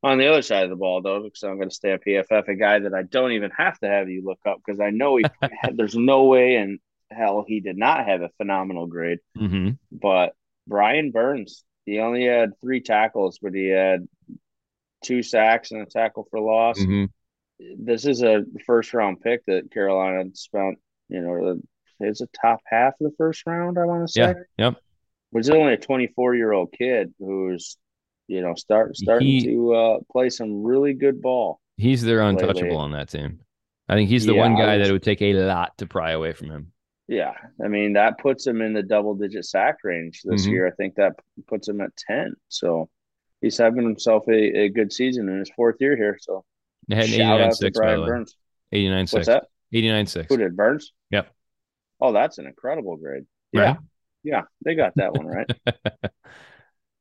On 0.03 0.19
the 0.19 0.27
other 0.27 0.43
side 0.43 0.63
of 0.63 0.69
the 0.69 0.75
ball, 0.75 1.01
though, 1.01 1.23
because 1.23 1.43
I'm 1.43 1.57
going 1.57 1.69
to 1.69 1.75
stay 1.75 1.91
at 1.91 2.05
PFF, 2.05 2.47
a 2.47 2.55
guy 2.55 2.79
that 2.79 2.93
I 2.93 3.01
don't 3.01 3.31
even 3.31 3.49
have 3.57 3.79
to 3.79 3.87
have 3.87 4.09
you 4.09 4.23
look 4.23 4.39
up 4.45 4.61
because 4.63 4.79
I 4.79 4.91
know 4.91 5.17
he 5.17 5.23
there's 5.73 5.95
no 5.95 6.25
way 6.25 6.55
in 6.55 6.79
hell 7.09 7.45
he 7.47 7.59
did 7.59 7.77
not 7.77 8.05
have 8.05 8.21
a 8.21 8.29
phenomenal 8.37 8.85
grade. 8.85 9.19
Mm-hmm. 9.37 9.71
But 9.91 10.33
Brian 10.67 11.11
Burns, 11.11 11.63
he 11.85 11.99
only 11.99 12.25
had 12.25 12.59
three 12.61 12.81
tackles, 12.81 13.39
but 13.41 13.53
he 13.53 13.67
had 13.67 14.07
two 15.03 15.23
sacks 15.23 15.71
and 15.71 15.81
a 15.81 15.85
tackle 15.85 16.27
for 16.29 16.39
loss. 16.39 16.79
Mm-hmm. 16.79 17.05
This 17.83 18.05
is 18.05 18.21
a 18.21 18.43
first 18.65 18.93
round 18.93 19.21
pick 19.21 19.45
that 19.45 19.71
Carolina 19.71 20.25
spent, 20.33 20.77
you 21.09 21.21
know, 21.21 21.59
it's 21.99 22.21
a 22.21 22.27
top 22.39 22.59
half 22.65 22.93
of 23.01 23.09
the 23.09 23.15
first 23.17 23.43
round, 23.47 23.79
I 23.79 23.85
want 23.85 24.07
to 24.07 24.11
say. 24.11 24.21
Yeah. 24.57 24.65
Yep. 24.65 24.75
Is 25.35 25.49
only 25.49 25.73
a 25.73 25.77
24 25.77 26.35
year 26.35 26.51
old 26.51 26.71
kid 26.71 27.13
who's, 27.19 27.77
you 28.27 28.41
know, 28.41 28.53
start 28.55 28.95
starting 28.97 29.27
He- 29.27 29.45
to 29.45 29.73
uh, 29.73 29.97
play 30.11 30.29
some 30.29 30.63
really 30.63 30.93
good 30.93 31.21
ball. 31.21 31.59
He's 31.77 32.01
their 32.03 32.23
Lately. 32.25 32.43
untouchable 32.43 32.77
on 32.77 32.91
that 32.93 33.09
team. 33.09 33.39
I 33.89 33.95
think 33.95 34.09
he's 34.09 34.25
the 34.25 34.33
Yeah, 34.33 34.41
one 34.41 34.55
guy 34.55 34.75
was- 34.77 34.83
that 34.85 34.89
it 34.89 34.93
would 34.93 35.03
take 35.03 35.21
a 35.21 35.33
lot 35.33 35.77
to 35.77 35.85
pry 35.87 36.11
away 36.11 36.33
from 36.33 36.49
him. 36.49 36.71
Yeah, 37.07 37.33
I 37.63 37.69
mean 37.69 37.93
that 37.93 38.17
puts 38.17 38.45
him 38.45 38.61
in 38.61 38.73
the 38.73 38.83
double 38.83 39.15
digit 39.15 39.45
sack 39.45 39.77
range 39.85 40.21
this 40.25 40.45
Mhm. 40.45 40.51
year. 40.51 40.67
I 40.67 40.71
think 40.71 40.95
that 40.95 41.13
puts 41.47 41.69
him 41.69 41.79
at 41.79 41.95
10. 41.95 42.33
So 42.49 42.89
he's 43.39 43.57
having 43.57 43.83
himself 43.85 44.27
a, 44.27 44.33
a 44.63 44.69
good 44.69 44.91
season 44.91 45.29
in 45.29 45.39
his 45.39 45.49
fourth 45.55 45.77
year 45.79 45.95
here. 45.95 46.17
So 46.19 46.43
shout 46.91 47.03
89 47.05 47.41
out 47.41 47.49
to 47.51 47.55
6, 47.55 47.79
by 47.79 47.85
Brian. 47.85 48.05
Burns. 48.05 48.35
89 48.73 49.07
What's 49.11 49.27
that? 49.27 49.45
89 49.71 50.05
6. 50.07 50.25
Who 50.29 50.35
did 50.37 50.57
Burns? 50.57 50.91
Yep. 51.11 51.33
Oh, 52.01 52.11
that's 52.11 52.39
an 52.39 52.45
incredible 52.47 52.97
grade. 52.97 53.25
Yeah, 53.53 53.61
Right? 53.61 53.77
yeah, 54.23 54.41
they 54.65 54.75
got 54.75 54.93
that 54.95 55.13
one 55.13 55.27
right. 55.27 55.49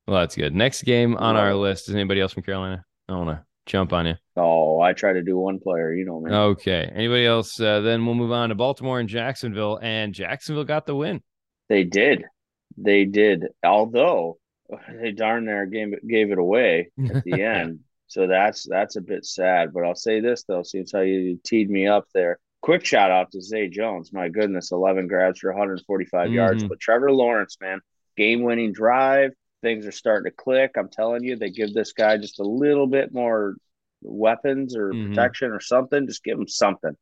well, 0.07 0.21
that's 0.21 0.37
good. 0.37 0.55
Next 0.55 0.83
game 0.83 1.17
on 1.17 1.37
our 1.37 1.55
list 1.55 1.89
is 1.89 1.95
anybody 1.95 2.21
else 2.21 2.33
from 2.33 2.43
Carolina? 2.43 2.85
I 3.09 3.13
don't 3.13 3.27
want 3.27 3.39
to 3.39 3.45
jump 3.67 3.93
on 3.93 4.07
you. 4.07 4.15
oh, 4.37 4.81
I 4.81 4.93
try 4.93 5.13
to 5.13 5.23
do 5.23 5.37
one 5.37 5.59
player, 5.59 5.93
you 5.93 6.05
know 6.05 6.21
me. 6.21 6.31
Okay. 6.33 6.91
Anybody 6.95 7.27
else? 7.27 7.59
Uh, 7.61 7.81
then 7.81 8.05
we'll 8.07 8.15
move 8.15 8.31
on 8.33 8.51
to 8.51 8.55
Baltimore 8.55 9.01
and 9.01 9.09
Jacksonville. 9.09 9.79
And 9.83 10.15
Jacksonville 10.15 10.65
got 10.65 10.87
the 10.87 10.95
win. 10.95 11.23
They 11.69 11.83
did, 11.85 12.25
they 12.77 13.05
did. 13.05 13.47
Although 13.65 14.39
they 15.01 15.11
darn 15.13 15.47
near 15.47 15.67
gave 15.67 15.95
gave 16.09 16.31
it 16.31 16.39
away 16.39 16.91
at 17.13 17.25
the 17.25 17.43
end. 17.43 17.81
So 18.09 18.29
that's 18.29 18.65
that's 18.69 18.95
a 18.97 19.01
bit 19.01 19.25
sad. 19.25 19.73
But 19.73 19.85
I'll 19.85 19.97
say 19.97 20.21
this 20.21 20.45
though, 20.45 20.63
since 20.63 20.93
how 20.93 21.01
you 21.01 21.41
teed 21.45 21.69
me 21.69 21.89
up 21.89 22.07
there. 22.15 22.39
Quick 22.63 22.85
shout 22.85 23.11
out 23.11 23.31
to 23.33 23.41
Zay 23.41 23.69
Jones. 23.69 24.13
My 24.13 24.29
goodness, 24.29 24.73
11 24.73 25.07
grabs 25.09 25.41
for 25.41 25.51
145 25.53 26.33
yards. 26.33 26.65
Mhm. 26.65 26.69
But 26.69 26.81
Trevor 26.81 27.11
Lawrence, 27.13 27.57
man, 27.61 27.81
game 28.17 28.43
winning 28.43 28.73
drive. 28.73 29.33
Things 29.63 29.87
are 29.87 29.93
starting 29.93 30.31
to 30.31 30.37
click. 30.37 30.73
I'm 30.77 30.89
telling 30.89 31.25
you, 31.25 31.37
they 31.37 31.51
give 31.51 31.73
this 31.73 31.93
guy 31.93 32.19
just 32.19 32.41
a 32.41 32.45
little 32.45 32.87
bit 32.87 33.13
more 33.13 33.57
weapons 34.03 34.77
or 34.77 34.93
Mhm. 34.93 35.09
protection 35.09 35.51
or 35.51 35.61
something. 35.61 36.07
Just 36.07 36.23
give 36.23 36.39
him 36.39 36.47
something 36.49 36.97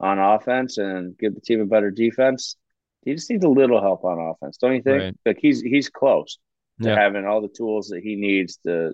on 0.00 0.18
offense 0.18 0.78
and 0.78 1.16
give 1.16 1.34
the 1.34 1.40
team 1.40 1.60
a 1.60 1.66
better 1.66 1.90
defense. 1.90 2.56
He 3.04 3.14
just 3.14 3.30
needs 3.30 3.44
a 3.44 3.48
little 3.48 3.80
help 3.80 4.04
on 4.04 4.18
offense, 4.18 4.56
don't 4.58 4.74
you 4.74 4.82
think? 4.82 5.00
Right. 5.02 5.16
Like 5.24 5.38
he's 5.40 5.60
he's 5.60 5.88
close 5.88 6.38
to 6.82 6.88
Yeah. 6.88 6.96
having 6.96 7.24
all 7.24 7.40
the 7.40 7.48
tools 7.48 7.88
that 7.88 8.02
he 8.02 8.16
needs 8.16 8.56
to, 8.58 8.92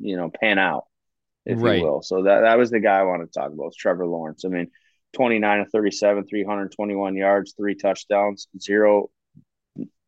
you 0.00 0.16
know, 0.16 0.30
pan 0.30 0.58
out, 0.58 0.86
if 1.44 1.60
Right. 1.60 1.76
you 1.78 1.84
will. 1.84 2.02
So 2.02 2.22
that 2.22 2.40
that 2.40 2.58
was 2.58 2.70
the 2.70 2.80
guy 2.80 2.98
I 3.00 3.04
wanted 3.04 3.26
to 3.32 3.38
talk 3.38 3.48
about. 3.52 3.66
Was 3.66 3.76
Trevor 3.76 4.06
Lawrence. 4.06 4.44
I 4.44 4.48
mean, 4.48 4.70
twenty 5.12 5.38
nine 5.38 5.60
of 5.60 5.70
thirty 5.70 5.90
seven, 5.90 6.24
three 6.26 6.44
hundred 6.44 6.72
twenty 6.72 6.94
one 6.94 7.16
yards, 7.16 7.52
three 7.52 7.74
touchdowns, 7.74 8.48
zero 8.58 9.10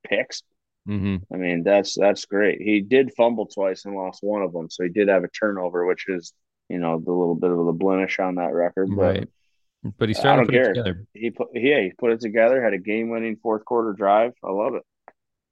picks. 0.04 0.42
Hmm 0.88 1.16
I 1.32 1.36
mean, 1.36 1.62
that's 1.64 1.96
that's 1.98 2.24
great. 2.24 2.60
He 2.62 2.80
did 2.80 3.12
fumble 3.16 3.46
twice 3.46 3.84
and 3.84 3.94
lost 3.94 4.22
one 4.22 4.42
of 4.42 4.52
them, 4.52 4.70
so 4.70 4.84
he 4.84 4.88
did 4.90 5.08
have 5.08 5.24
a 5.24 5.28
turnover, 5.28 5.86
which 5.86 6.08
is 6.08 6.32
you 6.68 6.78
know 6.78 6.98
the 6.98 7.12
little 7.12 7.34
bit 7.34 7.50
of 7.50 7.64
the 7.66 7.72
blemish 7.72 8.18
on 8.18 8.36
that 8.36 8.54
record. 8.54 8.96
But 8.96 9.18
Right. 9.18 9.28
But 9.98 10.08
he's 10.08 10.18
I 10.18 10.20
starting 10.20 10.46
to 10.46 10.52
put 10.52 10.56
it 10.56 10.64
together. 10.64 11.06
he 11.14 11.30
put 11.30 11.48
yeah 11.54 11.80
he 11.80 11.92
put 11.98 12.12
it 12.12 12.20
together, 12.20 12.62
had 12.62 12.72
a 12.72 12.78
game 12.78 13.10
winning 13.10 13.36
fourth 13.36 13.64
quarter 13.64 13.92
drive. 13.92 14.32
I 14.44 14.50
love 14.50 14.74
it. 14.74 14.82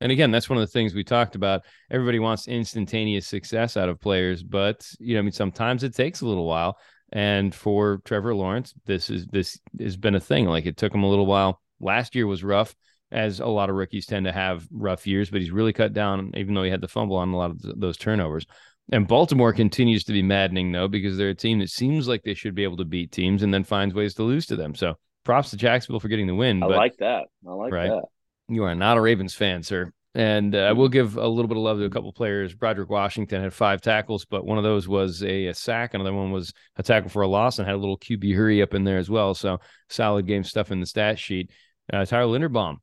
And 0.00 0.12
again, 0.12 0.30
that's 0.30 0.50
one 0.50 0.58
of 0.58 0.62
the 0.62 0.72
things 0.72 0.94
we 0.94 1.04
talked 1.04 1.36
about. 1.36 1.62
Everybody 1.90 2.18
wants 2.18 2.48
instantaneous 2.48 3.26
success 3.26 3.76
out 3.76 3.88
of 3.88 4.00
players, 4.00 4.42
but 4.42 4.86
you 4.98 5.14
know, 5.14 5.20
I 5.20 5.22
mean, 5.22 5.32
sometimes 5.32 5.84
it 5.84 5.94
takes 5.94 6.20
a 6.20 6.26
little 6.26 6.46
while. 6.46 6.78
And 7.12 7.54
for 7.54 8.02
Trevor 8.04 8.34
Lawrence, 8.34 8.74
this 8.84 9.10
is 9.10 9.26
this 9.28 9.58
has 9.80 9.96
been 9.96 10.16
a 10.16 10.20
thing. 10.20 10.46
Like 10.46 10.66
it 10.66 10.76
took 10.76 10.94
him 10.94 11.04
a 11.04 11.08
little 11.08 11.26
while. 11.26 11.62
Last 11.80 12.14
year 12.14 12.26
was 12.26 12.42
rough, 12.44 12.74
as 13.12 13.40
a 13.40 13.46
lot 13.46 13.70
of 13.70 13.76
rookies 13.76 14.06
tend 14.06 14.26
to 14.26 14.32
have 14.32 14.66
rough 14.70 15.06
years, 15.06 15.30
but 15.30 15.40
he's 15.40 15.50
really 15.50 15.72
cut 15.72 15.92
down, 15.92 16.32
even 16.36 16.54
though 16.54 16.62
he 16.64 16.70
had 16.70 16.80
the 16.80 16.88
fumble 16.88 17.16
on 17.16 17.30
a 17.30 17.36
lot 17.36 17.50
of 17.52 17.62
th- 17.62 17.74
those 17.78 17.96
turnovers. 17.96 18.46
And 18.92 19.06
Baltimore 19.08 19.52
continues 19.52 20.04
to 20.04 20.12
be 20.12 20.22
maddening 20.22 20.70
though, 20.72 20.88
because 20.88 21.16
they're 21.16 21.30
a 21.30 21.34
team 21.34 21.58
that 21.60 21.70
seems 21.70 22.06
like 22.08 22.22
they 22.22 22.34
should 22.34 22.54
be 22.54 22.64
able 22.64 22.76
to 22.78 22.84
beat 22.84 23.12
teams 23.12 23.42
and 23.42 23.52
then 23.52 23.64
finds 23.64 23.94
ways 23.94 24.14
to 24.14 24.22
lose 24.22 24.46
to 24.46 24.56
them. 24.56 24.74
So 24.74 24.94
props 25.24 25.50
to 25.50 25.56
Jacksonville 25.56 26.00
for 26.00 26.08
getting 26.08 26.26
the 26.28 26.34
win. 26.34 26.62
I 26.62 26.68
but 26.68 26.76
like 26.76 26.96
that. 26.98 27.24
I 27.46 27.52
like 27.52 27.72
Right. 27.72 27.88
that. 27.90 28.04
you 28.48 28.62
are 28.64 28.74
not 28.74 28.96
a 28.96 29.00
Ravens 29.00 29.34
fan, 29.34 29.62
sir. 29.62 29.92
And 30.14 30.54
uh, 30.54 30.60
I 30.60 30.72
will 30.72 30.88
give 30.88 31.16
a 31.18 31.28
little 31.28 31.48
bit 31.48 31.58
of 31.58 31.62
love 31.62 31.76
to 31.78 31.84
a 31.84 31.90
couple 31.90 32.10
players. 32.12 32.54
Broderick 32.54 32.88
Washington 32.88 33.42
had 33.42 33.52
five 33.52 33.82
tackles, 33.82 34.24
but 34.24 34.46
one 34.46 34.56
of 34.56 34.64
those 34.64 34.88
was 34.88 35.22
a, 35.22 35.48
a 35.48 35.54
sack. 35.54 35.92
Another 35.92 36.14
one 36.14 36.30
was 36.30 36.54
a 36.76 36.82
tackle 36.82 37.10
for 37.10 37.20
a 37.22 37.28
loss 37.28 37.58
and 37.58 37.66
had 37.68 37.74
a 37.74 37.78
little 37.78 37.98
QB 37.98 38.34
hurry 38.34 38.62
up 38.62 38.72
in 38.72 38.82
there 38.84 38.96
as 38.96 39.10
well. 39.10 39.34
So 39.34 39.58
solid 39.90 40.26
game 40.26 40.42
stuff 40.42 40.70
in 40.70 40.80
the 40.80 40.86
stat 40.86 41.18
sheet. 41.18 41.50
Uh, 41.92 42.04
Tyler 42.06 42.38
Linderbaum, 42.38 42.76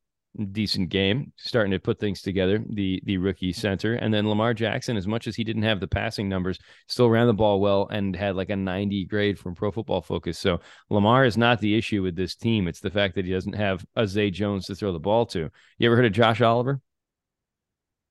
decent 0.52 0.88
game, 0.88 1.32
starting 1.36 1.70
to 1.72 1.78
put 1.78 1.98
things 1.98 2.22
together. 2.22 2.62
The 2.68 3.00
the 3.04 3.18
rookie 3.18 3.52
center, 3.52 3.94
and 3.94 4.12
then 4.12 4.28
Lamar 4.28 4.54
Jackson, 4.54 4.96
as 4.96 5.06
much 5.06 5.26
as 5.26 5.36
he 5.36 5.44
didn't 5.44 5.62
have 5.62 5.80
the 5.80 5.86
passing 5.88 6.28
numbers, 6.28 6.58
still 6.88 7.08
ran 7.10 7.26
the 7.26 7.34
ball 7.34 7.60
well 7.60 7.88
and 7.90 8.14
had 8.16 8.36
like 8.36 8.50
a 8.50 8.56
90 8.56 9.04
grade 9.06 9.38
from 9.38 9.54
Pro 9.54 9.70
Football 9.70 10.02
Focus. 10.02 10.38
So 10.38 10.60
Lamar 10.90 11.24
is 11.24 11.36
not 11.36 11.60
the 11.60 11.76
issue 11.76 12.02
with 12.02 12.16
this 12.16 12.34
team. 12.34 12.68
It's 12.68 12.80
the 12.80 12.90
fact 12.90 13.14
that 13.14 13.24
he 13.24 13.32
doesn't 13.32 13.54
have 13.54 13.84
a 13.96 14.06
Zay 14.06 14.30
Jones 14.30 14.66
to 14.66 14.74
throw 14.74 14.92
the 14.92 14.98
ball 14.98 15.26
to. 15.26 15.50
You 15.78 15.86
ever 15.88 15.96
heard 15.96 16.06
of 16.06 16.12
Josh 16.12 16.40
Oliver? 16.40 16.80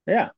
Yeah. 0.08 0.30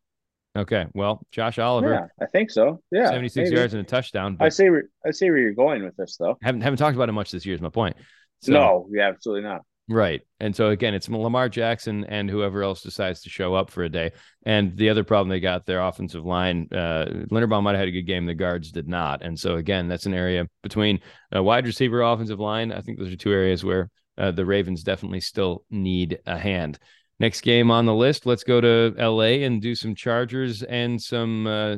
Okay, 0.57 0.85
well, 0.93 1.25
Josh 1.31 1.59
Oliver, 1.59 1.91
Yeah. 1.91 2.25
I 2.25 2.29
think 2.29 2.49
so. 2.49 2.81
Yeah. 2.89 3.07
76 3.07 3.49
maybe. 3.49 3.57
yards 3.57 3.73
and 3.73 3.81
a 3.81 3.85
touchdown. 3.85 4.37
I 4.39 4.49
see 4.49 4.69
where 4.69 4.85
I 5.05 5.11
see 5.11 5.29
where 5.29 5.39
you're 5.39 5.53
going 5.53 5.83
with 5.83 5.97
this 5.97 6.15
though. 6.17 6.37
haven't 6.41 6.61
haven't 6.61 6.77
talked 6.77 6.95
about 6.95 7.09
it 7.09 7.11
much 7.11 7.31
this 7.31 7.45
year. 7.45 7.55
Is 7.55 7.61
my 7.61 7.69
point. 7.69 7.97
So- 8.41 8.53
no, 8.53 8.87
yeah, 8.91 9.09
absolutely 9.09 9.43
not. 9.49 9.61
Right. 9.87 10.21
And 10.39 10.55
so 10.55 10.69
again, 10.69 10.95
it's 10.95 11.07
Lamar 11.07 11.47
Jackson 11.47 12.05
and 12.05 12.29
whoever 12.29 12.63
else 12.63 12.81
decides 12.81 13.21
to 13.21 13.29
show 13.29 13.53
up 13.53 13.69
for 13.69 13.83
a 13.83 13.89
day. 13.89 14.13
And 14.43 14.75
the 14.75 14.89
other 14.89 15.03
problem 15.03 15.29
they 15.29 15.39
got 15.39 15.65
their 15.65 15.81
offensive 15.81 16.25
line, 16.25 16.67
uh 16.71 17.05
Linderbaum 17.31 17.63
might 17.63 17.71
have 17.71 17.81
had 17.81 17.89
a 17.89 17.91
good 17.91 18.07
game, 18.07 18.25
the 18.25 18.33
guards 18.33 18.71
did 18.71 18.87
not. 18.87 19.21
And 19.21 19.39
so 19.39 19.55
again, 19.55 19.87
that's 19.87 20.07
an 20.07 20.15
area 20.15 20.47
between 20.63 21.01
a 21.31 21.41
wide 21.41 21.67
receiver 21.67 22.01
offensive 22.01 22.39
line. 22.39 22.71
I 22.71 22.81
think 22.81 22.97
those 22.97 23.13
are 23.13 23.17
two 23.17 23.31
areas 23.31 23.63
where 23.63 23.91
uh, 24.17 24.31
the 24.31 24.45
Ravens 24.45 24.81
definitely 24.81 25.19
still 25.19 25.65
need 25.69 26.19
a 26.25 26.37
hand. 26.37 26.79
Next 27.19 27.41
game 27.41 27.69
on 27.69 27.85
the 27.85 27.93
list, 27.93 28.25
let's 28.25 28.43
go 28.43 28.59
to 28.59 28.93
LA 28.97 29.45
and 29.45 29.61
do 29.61 29.75
some 29.75 29.93
Chargers 29.93 30.63
and 30.63 30.99
some 31.01 31.45
uh 31.45 31.75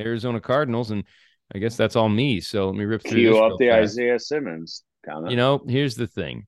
Arizona 0.00 0.40
Cardinals 0.40 0.90
and 0.90 1.04
I 1.54 1.58
guess 1.58 1.76
that's 1.76 1.94
all 1.94 2.08
me. 2.08 2.40
So 2.40 2.66
let 2.66 2.76
me 2.76 2.84
rip 2.84 3.02
through 3.02 3.20
Cue 3.20 3.38
up 3.38 3.58
the 3.58 3.68
fast. 3.68 3.92
Isaiah 3.92 4.18
Simmons 4.18 4.82
comment. 5.06 5.30
You 5.30 5.36
know, 5.36 5.62
here's 5.66 5.94
the 5.94 6.08
thing. 6.08 6.46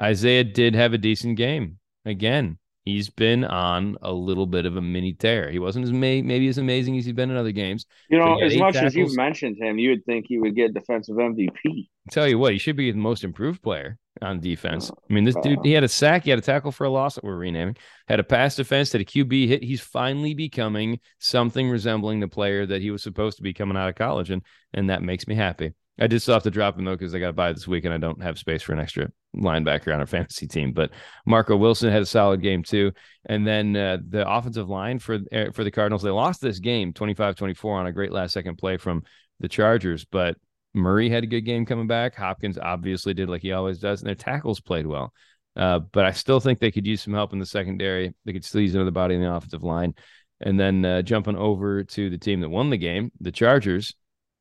Isaiah 0.00 0.44
did 0.44 0.74
have 0.74 0.92
a 0.92 0.98
decent 0.98 1.36
game. 1.36 1.78
Again, 2.04 2.58
he's 2.84 3.10
been 3.10 3.44
on 3.44 3.96
a 4.00 4.12
little 4.12 4.46
bit 4.46 4.64
of 4.64 4.76
a 4.76 4.80
mini 4.80 5.12
tear. 5.12 5.50
He 5.50 5.58
wasn't 5.58 5.84
as 5.84 5.92
may- 5.92 6.22
maybe 6.22 6.48
as 6.48 6.58
amazing 6.58 6.96
as 6.96 7.04
he's 7.04 7.14
been 7.14 7.30
in 7.30 7.36
other 7.36 7.52
games. 7.52 7.84
You 8.08 8.18
know, 8.18 8.38
as 8.38 8.56
much 8.56 8.76
as 8.76 8.94
you've 8.94 9.16
mentioned 9.16 9.56
him, 9.60 9.78
you 9.78 9.90
would 9.90 10.04
think 10.06 10.26
he 10.28 10.38
would 10.38 10.54
get 10.54 10.72
defensive 10.72 11.16
MVP. 11.16 11.88
tell 12.10 12.28
you 12.28 12.38
what, 12.38 12.52
he 12.52 12.58
should 12.58 12.76
be 12.76 12.90
the 12.90 12.98
most 12.98 13.24
improved 13.24 13.62
player 13.62 13.98
on 14.22 14.40
defense. 14.40 14.90
I 14.90 15.12
mean, 15.12 15.24
this 15.24 15.34
dude, 15.42 15.58
uh. 15.58 15.62
he 15.62 15.72
had 15.72 15.84
a 15.84 15.88
sack, 15.88 16.24
he 16.24 16.30
had 16.30 16.38
a 16.38 16.42
tackle 16.42 16.72
for 16.72 16.84
a 16.84 16.90
loss 16.90 17.16
that 17.16 17.24
we're 17.24 17.36
renaming, 17.36 17.76
had 18.08 18.20
a 18.20 18.24
pass 18.24 18.56
defense, 18.56 18.92
had 18.92 19.00
a 19.00 19.04
QB 19.04 19.48
hit. 19.48 19.62
He's 19.62 19.80
finally 19.80 20.34
becoming 20.34 21.00
something 21.18 21.68
resembling 21.68 22.20
the 22.20 22.28
player 22.28 22.64
that 22.66 22.80
he 22.80 22.90
was 22.90 23.02
supposed 23.02 23.36
to 23.38 23.42
be 23.42 23.52
coming 23.52 23.76
out 23.76 23.88
of 23.88 23.94
college, 23.94 24.30
and 24.30 24.42
and 24.72 24.90
that 24.90 25.02
makes 25.02 25.26
me 25.26 25.34
happy. 25.34 25.72
I 25.98 26.06
did 26.06 26.20
still 26.20 26.34
have 26.34 26.42
to 26.42 26.50
drop 26.50 26.78
him 26.78 26.84
though 26.84 26.96
because 26.96 27.14
I 27.14 27.18
got 27.18 27.28
to 27.28 27.32
by 27.32 27.52
this 27.52 27.66
week 27.66 27.84
and 27.84 27.94
I 27.94 27.98
don't 27.98 28.22
have 28.22 28.38
space 28.38 28.62
for 28.62 28.72
an 28.72 28.78
extra 28.78 29.08
linebacker 29.34 29.92
on 29.94 30.00
our 30.00 30.06
fantasy 30.06 30.46
team. 30.46 30.72
But 30.72 30.90
Marco 31.24 31.56
Wilson 31.56 31.90
had 31.90 32.02
a 32.02 32.06
solid 32.06 32.42
game 32.42 32.62
too. 32.62 32.92
And 33.26 33.46
then 33.46 33.76
uh, 33.76 33.98
the 34.08 34.28
offensive 34.28 34.68
line 34.68 34.98
for 34.98 35.18
uh, 35.32 35.50
for 35.52 35.64
the 35.64 35.70
Cardinals, 35.70 36.02
they 36.02 36.10
lost 36.10 36.40
this 36.40 36.58
game 36.58 36.92
25-24 36.92 37.64
on 37.64 37.86
a 37.86 37.92
great 37.92 38.12
last 38.12 38.32
second 38.32 38.56
play 38.56 38.76
from 38.76 39.02
the 39.40 39.48
Chargers, 39.48 40.04
but 40.04 40.36
Murray 40.74 41.08
had 41.08 41.24
a 41.24 41.26
good 41.26 41.40
game 41.42 41.64
coming 41.64 41.86
back. 41.86 42.14
Hopkins 42.14 42.58
obviously 42.58 43.14
did 43.14 43.28
like 43.28 43.42
he 43.42 43.52
always 43.52 43.78
does, 43.78 44.00
and 44.00 44.08
their 44.08 44.14
tackles 44.14 44.60
played 44.60 44.86
well. 44.86 45.12
Uh, 45.56 45.78
but 45.78 46.04
I 46.04 46.12
still 46.12 46.38
think 46.38 46.58
they 46.58 46.70
could 46.70 46.86
use 46.86 47.02
some 47.02 47.14
help 47.14 47.32
in 47.32 47.38
the 47.38 47.46
secondary. 47.46 48.14
They 48.24 48.34
could 48.34 48.44
still 48.44 48.60
use 48.60 48.74
another 48.74 48.90
body 48.90 49.14
in 49.14 49.22
the 49.22 49.32
offensive 49.32 49.62
line. 49.62 49.94
And 50.40 50.60
then 50.60 50.84
uh, 50.84 51.00
jumping 51.00 51.36
over 51.36 51.82
to 51.82 52.10
the 52.10 52.18
team 52.18 52.40
that 52.40 52.50
won 52.50 52.68
the 52.68 52.76
game, 52.76 53.10
the 53.20 53.32
Chargers. 53.32 53.94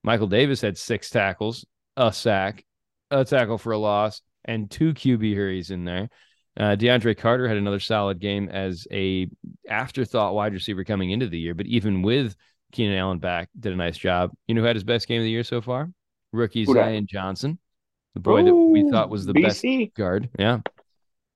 Michael 0.06 0.28
Davis 0.28 0.62
had 0.62 0.78
six 0.78 1.10
tackles, 1.10 1.66
a 1.98 2.14
sack, 2.14 2.64
a 3.10 3.26
tackle 3.26 3.58
for 3.58 3.72
a 3.72 3.78
loss, 3.80 4.22
and 4.46 4.70
two 4.70 4.94
QB 4.94 5.36
hurries 5.36 5.72
in 5.72 5.84
there. 5.84 6.10
Uh, 6.56 6.76
DeAndre 6.76 7.18
Carter 7.18 7.48
had 7.48 7.58
another 7.58 7.80
solid 7.80 8.20
game 8.20 8.48
as 8.48 8.88
a 8.92 9.28
afterthought 9.68 10.36
wide 10.36 10.54
receiver 10.54 10.84
coming 10.84 11.10
into 11.10 11.28
the 11.28 11.40
year, 11.40 11.56
but 11.56 11.66
even 11.66 12.04
with 12.04 12.36
Keenan 12.72 12.96
Allen 12.96 13.18
back, 13.18 13.50
did 13.60 13.74
a 13.74 13.76
nice 13.76 13.98
job. 13.98 14.30
You 14.48 14.54
know 14.54 14.62
who 14.62 14.68
had 14.68 14.76
his 14.76 14.84
best 14.84 15.08
game 15.08 15.22
of 15.22 15.26
the 15.26 15.32
year 15.32 15.44
so 15.44 15.60
far? 15.60 15.90
Rookie? 16.32 16.66
Zion 16.66 17.08
Johnson, 17.08 17.58
the 18.14 18.20
boy 18.20 18.44
that 18.44 18.54
we 18.54 18.88
thought 18.92 19.10
was 19.10 19.26
the 19.26 19.34
best 19.34 19.66
guard. 19.96 20.30
Yeah. 20.38 20.60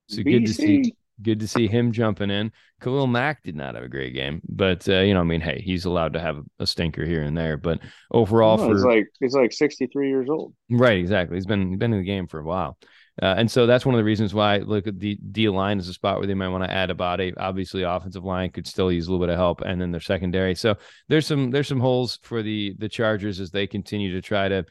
So 0.09 0.21
good 0.21 0.45
to 0.45 0.53
see 0.53 0.77
BC. 0.77 0.93
Good 1.21 1.39
to 1.41 1.47
see 1.47 1.67
him 1.67 1.91
jumping 1.91 2.29
in. 2.29 2.51
Khalil 2.81 3.07
Mack 3.07 3.43
did 3.43 3.55
not 3.55 3.75
have 3.75 3.83
a 3.83 3.89
great 3.89 4.13
game, 4.13 4.41
but 4.47 4.87
uh, 4.87 4.99
you 4.99 5.13
know, 5.13 5.19
I 5.21 5.23
mean, 5.23 5.41
hey, 5.41 5.61
he's 5.63 5.85
allowed 5.85 6.13
to 6.13 6.19
have 6.19 6.39
a 6.59 6.65
stinker 6.67 7.05
here 7.05 7.21
and 7.23 7.37
there. 7.37 7.57
But 7.57 7.79
overall, 8.11 8.57
No, 8.57 8.65
for 8.67 8.71
he's 8.73 8.83
like 8.83 9.07
he's 9.19 9.33
like 9.33 9.51
63 9.53 10.07
years 10.09 10.29
old. 10.29 10.53
right, 10.69 10.97
exactly, 10.97 11.37
he's 11.37 11.45
been 11.45 11.77
been 11.77 11.93
in 11.93 11.99
the 11.99 12.05
game 12.05 12.27
for 12.27 12.39
a 12.39 12.43
while, 12.45 12.77
uh, 13.21 13.35
and 13.37 13.51
so 13.51 13.65
that's 13.65 13.85
one 13.85 13.95
of 13.95 13.99
the 13.99 14.03
reasons 14.05 14.33
why 14.33 14.57
look 14.59 14.87
at 14.87 14.99
the 14.99 15.15
D 15.15 15.49
line 15.49 15.77
is 15.79 15.89
a 15.89 15.93
spot 15.93 16.17
where 16.19 16.27
they 16.27 16.33
might 16.33 16.47
want 16.49 16.63
to 16.63 16.71
add 16.71 16.89
a 16.89 16.95
body. 16.95 17.33
Obviously, 17.35 17.83
offensive 17.83 18.23
line 18.23 18.49
could 18.51 18.65
still 18.67 18.91
use 18.91 19.07
a 19.07 19.11
little 19.11 19.25
bit 19.25 19.31
of 19.33 19.37
help, 19.37 19.61
and 19.61 19.81
then 19.81 19.91
their 19.91 19.99
secondary. 20.01 20.55
So 20.55 20.75
there's 21.09 21.27
some 21.27 21.51
there's 21.51 21.67
some 21.67 21.81
holes 21.81 22.19
for 22.23 22.41
the 22.41 22.75
the 22.77 22.89
Chargers 22.89 23.39
as 23.39 23.51
they 23.51 23.67
continue 23.67 24.13
to 24.13 24.21
try 24.21 24.47
to 24.47 24.65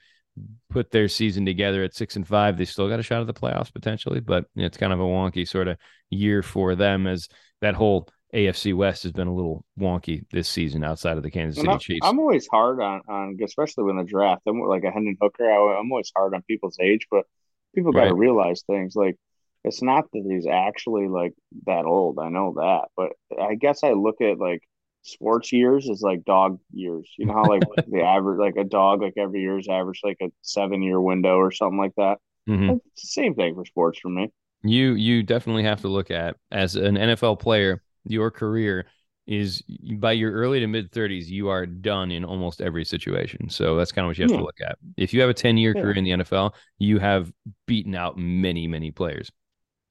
put 0.71 0.91
their 0.91 1.09
season 1.09 1.47
together 1.47 1.83
at 1.83 1.95
six 1.95 2.17
and 2.17 2.27
five. 2.27 2.57
They 2.57 2.65
still 2.65 2.89
got 2.89 3.01
a 3.01 3.03
shot 3.03 3.21
at 3.21 3.27
the 3.27 3.35
playoffs 3.35 3.73
potentially, 3.73 4.21
but 4.21 4.47
it's 4.57 4.77
kind 4.77 4.93
of 4.93 5.01
a 5.01 5.05
wonky 5.05 5.47
sort 5.49 5.69
of 5.69 5.79
year 6.11 6.43
for 6.43 6.75
them 6.75 7.07
as 7.07 7.29
that 7.61 7.75
whole 7.75 8.09
AFC 8.35 8.75
West 8.75 9.03
has 9.05 9.13
been 9.13 9.29
a 9.29 9.35
little 9.35 9.65
wonky 9.79 10.25
this 10.31 10.49
season 10.49 10.85
outside 10.85 11.17
of 11.17 11.23
the 11.23 11.31
Kansas 11.31 11.59
City 11.61 11.77
I'm, 11.77 11.79
Chiefs. 11.79 12.13
I'm 12.13 12.19
always 12.21 12.47
hard 12.47 12.81
on 12.81 13.03
on 13.09 13.39
especially 13.43 13.85
when 13.85 13.97
the 13.97 14.05
draft. 14.05 14.43
I'm 14.47 14.61
like 14.61 14.85
a 14.85 14.91
Hendon 14.91 15.17
Hooker. 15.21 15.51
I, 15.51 15.79
I'm 15.79 15.91
always 15.91 16.13
hard 16.15 16.35
on 16.35 16.43
people's 16.43 16.79
age, 16.81 17.07
but 17.11 17.27
people 17.75 17.93
got 17.93 18.05
to 18.05 18.13
Right. 18.13 18.15
realize 18.15 18.63
things 18.67 18.95
like 18.95 19.17
it's 19.65 19.83
not 19.83 20.05
that 20.13 20.25
he's 20.29 20.47
actually 20.47 21.09
like 21.09 21.35
that 21.67 21.85
old. 21.85 22.19
I 22.21 22.29
know 22.29 22.55
that, 22.57 22.89
but 22.97 23.13
I 23.41 23.57
guess 23.57 23.83
I 23.83 23.93
look 23.93 24.21
at 24.21 24.39
like 24.39 24.63
sports 25.03 25.53
years 25.53 25.89
is 25.89 26.03
like 26.03 26.25
dog 26.25 26.59
years. 26.73 27.09
You 27.19 27.27
know 27.27 27.35
how 27.35 27.45
like 27.45 27.63
the 27.89 28.03
average 28.03 28.39
like 28.39 28.57
a 28.57 28.69
dog 28.69 29.03
like 29.03 29.15
every 29.17 29.41
year 29.41 29.59
is 29.59 29.69
average 29.69 30.01
like 30.05 30.19
a 30.23 30.31
seven 30.43 30.83
year 30.83 31.01
window 31.01 31.37
or 31.37 31.51
something 31.51 31.79
like 31.79 31.95
that. 31.97 32.19
Mhm. 32.49 32.81
It's 32.93 33.03
the 33.03 33.09
same 33.09 33.35
thing 33.35 33.55
for 33.55 33.65
sports 33.65 33.99
for 34.01 34.09
me. 34.09 34.31
You 34.63 34.95
you 34.95 35.23
definitely 35.23 35.65
have 35.65 35.81
to 35.83 35.89
look 35.89 36.11
at 36.11 36.37
as 36.51 36.77
an 36.77 36.97
NFL 36.97 37.39
player, 37.39 37.83
your 38.05 38.31
career 38.31 38.87
is 39.27 39.63
by 39.99 40.13
your 40.13 40.33
early 40.33 40.59
to 40.59 40.67
mid 40.67 40.91
30s, 40.91 41.29
you 41.29 41.49
are 41.49 41.67
done 41.67 42.11
in 42.11 42.25
almost 42.25 42.63
every 42.63 42.85
situation. 42.85 43.51
So 43.51 43.77
that's 43.77 43.93
kind 43.93 44.07
of 44.07 44.09
what 44.11 44.19
you 44.19 44.23
have 44.25 44.31
Yeah. 44.31 44.39
to 44.39 44.43
look 44.45 44.61
at. 44.67 44.79
If 44.97 45.13
you 45.13 45.21
have 45.21 45.29
a 45.31 45.35
10 45.35 45.59
year 45.59 45.75
Yeah. 45.77 45.83
career 45.83 45.95
in 45.95 46.05
the 46.05 46.11
NFL, 46.13 46.55
you 46.79 46.99
have 46.99 47.31
beaten 47.67 47.95
out 47.95 48.17
many, 48.17 48.67
many 48.67 48.91
players. 48.91 49.31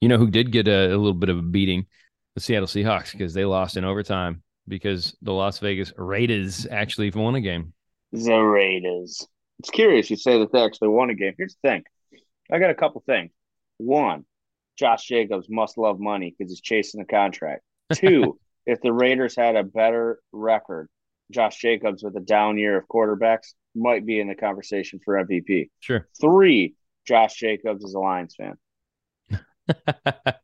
You 0.00 0.08
know 0.08 0.18
who 0.18 0.28
did 0.30 0.50
get 0.50 0.66
a, 0.68 0.88
a 0.88 0.98
little 0.98 1.14
bit 1.14 1.28
of 1.28 1.38
a 1.38 1.42
beating? 1.42 1.86
The 2.34 2.40
Seattle 2.40 2.66
Seahawks, 2.68 3.12
because 3.12 3.32
they 3.34 3.44
lost 3.44 3.76
in 3.76 3.84
overtime 3.84 4.42
because 4.68 5.16
the 5.22 5.32
Las 5.32 5.58
Vegas 5.58 5.92
Raiders 5.96 6.66
actually 6.70 7.10
won 7.10 7.34
a 7.34 7.40
game. 7.40 7.72
The 8.12 8.38
Raiders. 8.38 9.26
It's 9.58 9.70
curious 9.70 10.10
you 10.10 10.16
say 10.16 10.38
that 10.38 10.52
they 10.52 10.62
actually 10.62 10.88
won 10.88 11.10
a 11.10 11.14
game. 11.14 11.34
Here's 11.36 11.56
the 11.62 11.68
thing. 11.68 11.84
I 12.50 12.58
got 12.58 12.70
a 12.70 12.74
couple 12.74 13.02
things. 13.06 13.30
One, 13.78 14.24
Josh 14.78 15.06
Jacobs 15.06 15.48
must 15.50 15.76
love 15.76 15.98
money 15.98 16.34
because 16.36 16.50
he's 16.50 16.60
chasing 16.60 17.00
the 17.00 17.06
contract. 17.06 17.62
Two, 17.92 18.38
if 18.66 18.80
the 18.80 18.92
Raiders 18.92 19.36
had 19.36 19.56
a 19.56 19.64
better 19.64 20.20
record, 20.32 20.88
Josh 21.30 21.58
Jacobs 21.58 22.02
with 22.02 22.16
a 22.16 22.20
down 22.20 22.58
year 22.58 22.78
of 22.78 22.86
quarterbacks 22.88 23.54
might 23.74 24.06
be 24.06 24.20
in 24.20 24.28
the 24.28 24.34
conversation 24.34 25.00
for 25.04 25.14
MVP. 25.14 25.70
Sure. 25.80 26.08
Three, 26.20 26.74
Josh 27.06 27.34
Jacobs 27.34 27.84
is 27.84 27.94
a 27.94 27.98
Lions 27.98 28.36
fan. 28.36 28.56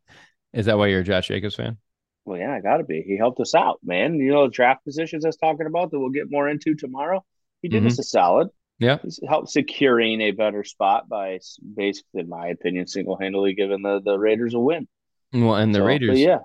Is 0.53 0.67
that 0.67 0.77
why 0.77 0.87
you're 0.87 1.01
a 1.01 1.03
Josh 1.03 1.27
Jacobs 1.27 1.55
fan? 1.55 1.77
Well, 2.25 2.39
yeah, 2.39 2.53
I 2.53 2.59
got 2.59 2.77
to 2.77 2.83
be. 2.83 3.03
He 3.05 3.17
helped 3.17 3.39
us 3.39 3.53
out, 3.53 3.79
man. 3.83 4.15
You 4.15 4.31
know, 4.31 4.45
the 4.45 4.51
draft 4.51 4.83
positions 4.83 5.23
I 5.25 5.29
was 5.29 5.37
talking 5.37 5.67
about 5.67 5.91
that 5.91 5.99
we'll 5.99 6.09
get 6.09 6.31
more 6.31 6.49
into 6.49 6.73
tomorrow. 6.75 7.23
He 7.61 7.69
did 7.69 7.83
Mhm. 7.83 7.87
us 7.87 7.99
a 7.99 8.03
solid. 8.03 8.47
Yeah. 8.79 8.97
He's 9.03 9.19
helped 9.27 9.49
securing 9.49 10.21
a 10.21 10.31
better 10.31 10.63
spot 10.63 11.07
by 11.07 11.39
basically, 11.75 12.21
in 12.21 12.29
my 12.29 12.47
opinion, 12.47 12.87
single 12.87 13.17
handedly 13.17 13.53
giving 13.53 13.83
the, 13.83 14.01
the 14.03 14.17
Raiders 14.17 14.53
a 14.53 14.59
win. 14.59 14.87
Well, 15.33 15.55
and 15.55 15.73
the 15.73 15.79
So, 15.79 15.85
Raiders, 15.85 16.19
yeah, 16.19 16.39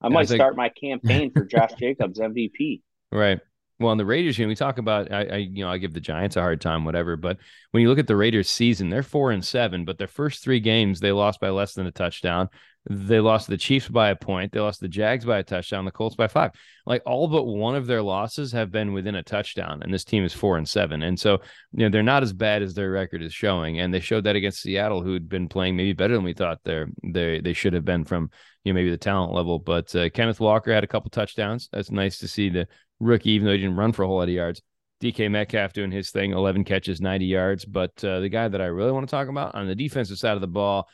I 0.00 0.08
might 0.08 0.28
like- 0.30 0.36
start 0.38 0.56
my 0.56 0.70
campaign 0.70 1.30
for 1.30 1.44
Josh 1.44 1.72
Jacobs 1.78 2.18
MVP. 2.18 2.82
Right. 3.12 3.38
Well, 3.78 3.90
on 3.90 3.98
the 3.98 4.06
Raiders, 4.06 4.38
you 4.38 4.44
know, 4.44 4.48
we 4.48 4.54
talk 4.54 4.78
about 4.78 5.12
I, 5.12 5.24
I, 5.24 5.36
you 5.38 5.64
know, 5.64 5.70
I 5.70 5.78
give 5.78 5.92
the 5.92 6.00
Giants 6.00 6.36
a 6.36 6.40
hard 6.40 6.60
time, 6.60 6.84
whatever. 6.84 7.16
But 7.16 7.38
when 7.72 7.82
you 7.82 7.88
look 7.88 7.98
at 7.98 8.06
the 8.06 8.16
Raiders' 8.16 8.48
season, 8.48 8.90
they're 8.90 9.02
four 9.02 9.30
and 9.32 9.44
seven, 9.44 9.84
but 9.84 9.98
their 9.98 10.06
first 10.06 10.42
three 10.42 10.60
games 10.60 11.00
they 11.00 11.10
lost 11.12 11.40
by 11.40 11.50
less 11.50 11.74
than 11.74 11.86
a 11.86 11.90
touchdown. 11.92 12.48
They 12.90 13.20
lost 13.20 13.46
the 13.46 13.56
Chiefs 13.56 13.88
by 13.88 14.10
a 14.10 14.16
point. 14.16 14.50
They 14.50 14.58
lost 14.58 14.80
the 14.80 14.88
Jags 14.88 15.24
by 15.24 15.38
a 15.38 15.44
touchdown. 15.44 15.84
The 15.84 15.92
Colts 15.92 16.16
by 16.16 16.26
five. 16.26 16.50
Like 16.84 17.02
all 17.06 17.28
but 17.28 17.44
one 17.44 17.76
of 17.76 17.86
their 17.86 18.02
losses 18.02 18.50
have 18.52 18.72
been 18.72 18.92
within 18.92 19.14
a 19.14 19.22
touchdown, 19.22 19.82
and 19.82 19.94
this 19.94 20.04
team 20.04 20.24
is 20.24 20.32
four 20.32 20.58
and 20.58 20.68
seven. 20.68 21.02
And 21.02 21.18
so, 21.18 21.42
you 21.72 21.84
know, 21.84 21.88
they're 21.90 22.02
not 22.02 22.24
as 22.24 22.32
bad 22.32 22.60
as 22.60 22.74
their 22.74 22.90
record 22.90 23.22
is 23.22 23.32
showing. 23.32 23.78
And 23.78 23.94
they 23.94 24.00
showed 24.00 24.24
that 24.24 24.34
against 24.34 24.62
Seattle, 24.62 25.00
who'd 25.00 25.28
been 25.28 25.48
playing 25.48 25.76
maybe 25.76 25.92
better 25.92 26.14
than 26.14 26.24
we 26.24 26.32
thought 26.32 26.58
they 26.64 26.84
they 27.04 27.40
they 27.40 27.52
should 27.52 27.72
have 27.74 27.84
been 27.84 28.04
from 28.04 28.30
you 28.64 28.72
know 28.72 28.74
maybe 28.74 28.90
the 28.90 28.96
talent 28.96 29.32
level. 29.32 29.60
But 29.60 29.94
uh, 29.94 30.10
Kenneth 30.10 30.40
Walker 30.40 30.74
had 30.74 30.84
a 30.84 30.88
couple 30.88 31.10
touchdowns. 31.10 31.68
That's 31.72 31.92
nice 31.92 32.18
to 32.18 32.28
see 32.28 32.48
the 32.48 32.66
rookie, 32.98 33.30
even 33.30 33.46
though 33.46 33.52
he 33.52 33.58
didn't 33.58 33.76
run 33.76 33.92
for 33.92 34.02
a 34.02 34.06
whole 34.08 34.16
lot 34.16 34.24
of 34.24 34.30
yards. 34.30 34.60
DK 35.00 35.30
Metcalf 35.30 35.72
doing 35.72 35.90
his 35.90 36.10
thing, 36.10 36.32
11 36.32 36.64
catches, 36.64 37.00
90 37.00 37.26
yards. 37.26 37.64
But 37.64 38.04
uh, 38.04 38.20
the 38.20 38.28
guy 38.28 38.48
that 38.48 38.60
I 38.60 38.66
really 38.66 38.92
want 38.92 39.08
to 39.08 39.10
talk 39.10 39.28
about 39.28 39.54
on 39.54 39.66
the 39.66 39.74
defensive 39.74 40.18
side 40.18 40.34
of 40.34 40.40
the 40.40 40.46
ball, 40.46 40.88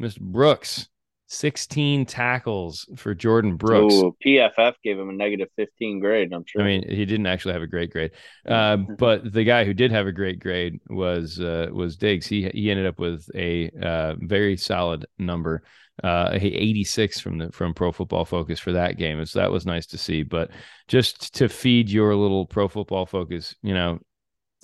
Mr. 0.00 0.20
Brooks, 0.20 0.88
16 1.28 2.06
tackles 2.06 2.88
for 2.96 3.14
Jordan 3.14 3.56
Brooks. 3.56 3.94
Ooh, 3.94 4.16
PFF 4.24 4.74
gave 4.82 4.98
him 4.98 5.10
a 5.10 5.12
negative 5.12 5.48
15 5.56 6.00
grade, 6.00 6.32
I'm 6.32 6.44
sure. 6.46 6.62
I 6.62 6.64
mean, 6.64 6.88
he 6.88 7.04
didn't 7.04 7.26
actually 7.26 7.52
have 7.52 7.62
a 7.62 7.66
great 7.66 7.90
grade. 7.90 8.12
Uh, 8.46 8.78
but 8.78 9.30
the 9.30 9.44
guy 9.44 9.64
who 9.64 9.74
did 9.74 9.92
have 9.92 10.06
a 10.06 10.12
great 10.12 10.40
grade 10.40 10.80
was 10.88 11.38
uh, 11.38 11.68
was 11.70 11.96
Diggs. 11.96 12.26
He 12.26 12.48
he 12.54 12.70
ended 12.70 12.86
up 12.86 12.98
with 12.98 13.28
a 13.34 13.70
uh, 13.80 14.14
very 14.18 14.56
solid 14.56 15.06
number. 15.18 15.62
Uh, 16.02 16.30
86 16.32 17.18
from 17.18 17.38
the 17.38 17.52
from 17.52 17.74
Pro 17.74 17.92
Football 17.92 18.24
Focus 18.24 18.58
for 18.60 18.72
that 18.72 18.96
game. 18.96 19.18
And 19.18 19.28
So 19.28 19.40
that 19.40 19.50
was 19.52 19.66
nice 19.66 19.86
to 19.86 19.98
see. 19.98 20.22
But 20.22 20.50
just 20.86 21.34
to 21.34 21.48
feed 21.48 21.90
your 21.90 22.14
little 22.14 22.46
Pro 22.46 22.68
Football 22.68 23.04
Focus, 23.04 23.54
you 23.62 23.74
know, 23.74 23.98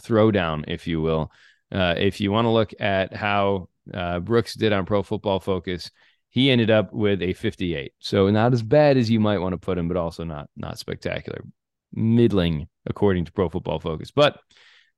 throwdown, 0.03 0.65
if 0.69 0.87
you 0.87 1.01
will. 1.01 1.31
Uh, 1.73 1.95
if 1.99 2.21
you 2.21 2.31
want 2.31 2.45
to 2.47 2.51
look 2.51 2.73
at 2.79 3.13
how 3.13 3.69
uh, 3.93 4.21
Brooks 4.21 4.55
did 4.55 4.73
on 4.73 4.87
Pro 4.87 5.03
Football 5.03 5.41
Focus, 5.41 5.91
he 6.35 6.51
ended 6.51 6.69
up 6.69 6.93
with 6.93 7.23
a 7.23 7.33
58. 7.33 7.93
So 8.01 8.29
not 8.29 8.53
as 8.53 8.63
bad 8.63 8.97
as 8.97 9.09
you 9.09 9.21
might 9.21 9.39
want 9.39 9.53
to 9.53 9.59
put 9.59 9.79
him, 9.79 9.87
but 9.87 9.97
also 9.97 10.25
not 10.25 10.51
not 10.57 10.81
spectacular. 10.81 11.45
Middling 11.93 12.67
according 12.87 13.27
to 13.27 13.33
Pro 13.33 13.49
Football 13.49 13.79
Focus. 13.79 14.11
But 14.11 14.41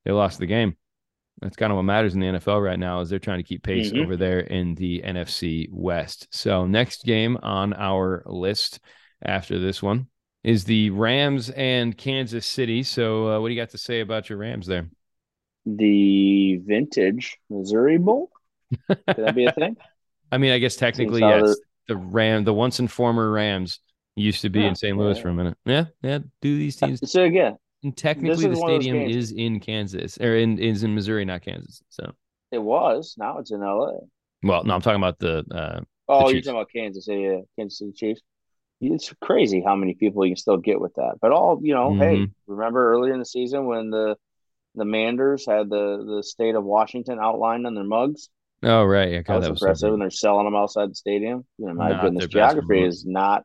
they 0.06 0.12
lost 0.12 0.38
the 0.38 0.46
game. 0.46 0.76
That's 1.42 1.56
kind 1.56 1.70
of 1.70 1.76
what 1.76 1.82
matters 1.82 2.14
in 2.14 2.20
the 2.20 2.26
NFL 2.26 2.64
right 2.64 2.78
now 2.78 3.00
is 3.00 3.10
they're 3.10 3.18
trying 3.18 3.40
to 3.40 3.44
keep 3.44 3.62
pace 3.62 3.92
mm-hmm. 3.92 4.02
over 4.02 4.16
there 4.16 4.40
in 4.40 4.74
the 4.76 5.02
NFC 5.04 5.68
West. 5.70 6.26
So 6.30 6.66
next 6.66 7.04
game 7.04 7.36
on 7.42 7.74
our 7.74 8.22
list 8.24 8.80
after 9.22 9.58
this 9.58 9.82
one 9.82 10.06
is 10.42 10.64
the 10.64 10.88
Rams 10.88 11.50
and 11.50 11.94
Kansas 11.94 12.46
City. 12.46 12.82
So 12.82 13.28
uh, 13.28 13.40
what 13.40 13.48
do 13.48 13.54
you 13.54 13.60
got 13.60 13.70
to 13.70 13.78
say 13.78 14.00
about 14.00 14.30
your 14.30 14.38
Rams 14.38 14.66
there? 14.66 14.88
The 15.66 16.56
vintage 16.64 17.36
Missouri 17.50 17.98
Bowl. 17.98 18.30
Could 18.88 19.02
that 19.06 19.34
be 19.34 19.44
a 19.44 19.52
thing? 19.52 19.76
I 20.32 20.38
mean, 20.38 20.52
I 20.52 20.58
guess 20.58 20.76
technically, 20.76 21.20
yes. 21.20 21.56
The 21.88 21.96
Ram, 21.96 22.42
the 22.42 22.52
once 22.52 22.80
and 22.80 22.90
former 22.90 23.30
Rams, 23.30 23.78
used 24.16 24.42
to 24.42 24.48
be 24.48 24.60
yeah, 24.60 24.68
in 24.68 24.74
St. 24.74 24.96
Louis 24.96 25.16
yeah. 25.16 25.22
for 25.22 25.28
a 25.28 25.34
minute. 25.34 25.56
Yeah, 25.64 25.84
yeah. 26.02 26.18
Do 26.40 26.58
these 26.58 26.76
teams? 26.76 27.08
So 27.10 27.22
again, 27.22 27.56
and 27.84 27.96
technically, 27.96 28.48
the 28.48 28.56
stadium 28.56 28.96
is 28.96 29.30
in 29.30 29.60
Kansas 29.60 30.18
or 30.18 30.34
in 30.36 30.58
is 30.58 30.82
in 30.82 30.94
Missouri, 30.94 31.24
not 31.24 31.42
Kansas. 31.42 31.82
So 31.90 32.12
it 32.50 32.58
was. 32.58 33.14
Now 33.18 33.38
it's 33.38 33.52
in 33.52 33.62
L.A. 33.62 33.98
Well, 34.42 34.64
no, 34.64 34.74
I'm 34.74 34.80
talking 34.80 35.00
about 35.00 35.18
the. 35.18 35.44
Uh, 35.50 35.80
oh, 36.08 36.26
the 36.26 36.34
you're 36.34 36.42
talking 36.42 36.56
about 36.56 36.72
Kansas, 36.74 37.06
yeah, 37.06 37.16
yeah, 37.16 37.40
Kansas 37.56 37.78
City 37.78 37.92
Chiefs. 37.92 38.22
It's 38.80 39.12
crazy 39.20 39.62
how 39.64 39.74
many 39.74 39.94
people 39.94 40.24
you 40.24 40.32
can 40.32 40.36
still 40.36 40.58
get 40.58 40.80
with 40.80 40.94
that. 40.94 41.14
But 41.20 41.32
all 41.32 41.60
you 41.62 41.74
know, 41.74 41.90
mm-hmm. 41.90 42.00
hey, 42.00 42.26
remember 42.46 42.92
earlier 42.92 43.12
in 43.12 43.18
the 43.18 43.24
season 43.24 43.66
when 43.66 43.90
the 43.90 44.16
the 44.74 44.84
Manders 44.84 45.46
had 45.46 45.70
the 45.70 46.16
the 46.16 46.22
state 46.22 46.54
of 46.54 46.64
Washington 46.64 47.18
outlined 47.20 47.66
on 47.66 47.74
their 47.74 47.84
mugs? 47.84 48.28
Oh 48.62 48.84
right, 48.84 49.12
yeah, 49.12 49.22
God, 49.22 49.42
that 49.42 49.50
was 49.50 49.62
impressive, 49.62 49.88
so 49.88 49.92
and 49.92 50.02
they're 50.02 50.10
selling 50.10 50.46
them 50.46 50.56
outside 50.56 50.90
the 50.90 50.94
stadium. 50.94 51.44
You 51.58 51.66
know, 51.66 51.74
my 51.74 51.90
not 51.90 52.02
goodness, 52.02 52.26
geography 52.26 52.82
is 52.82 53.04
not 53.04 53.44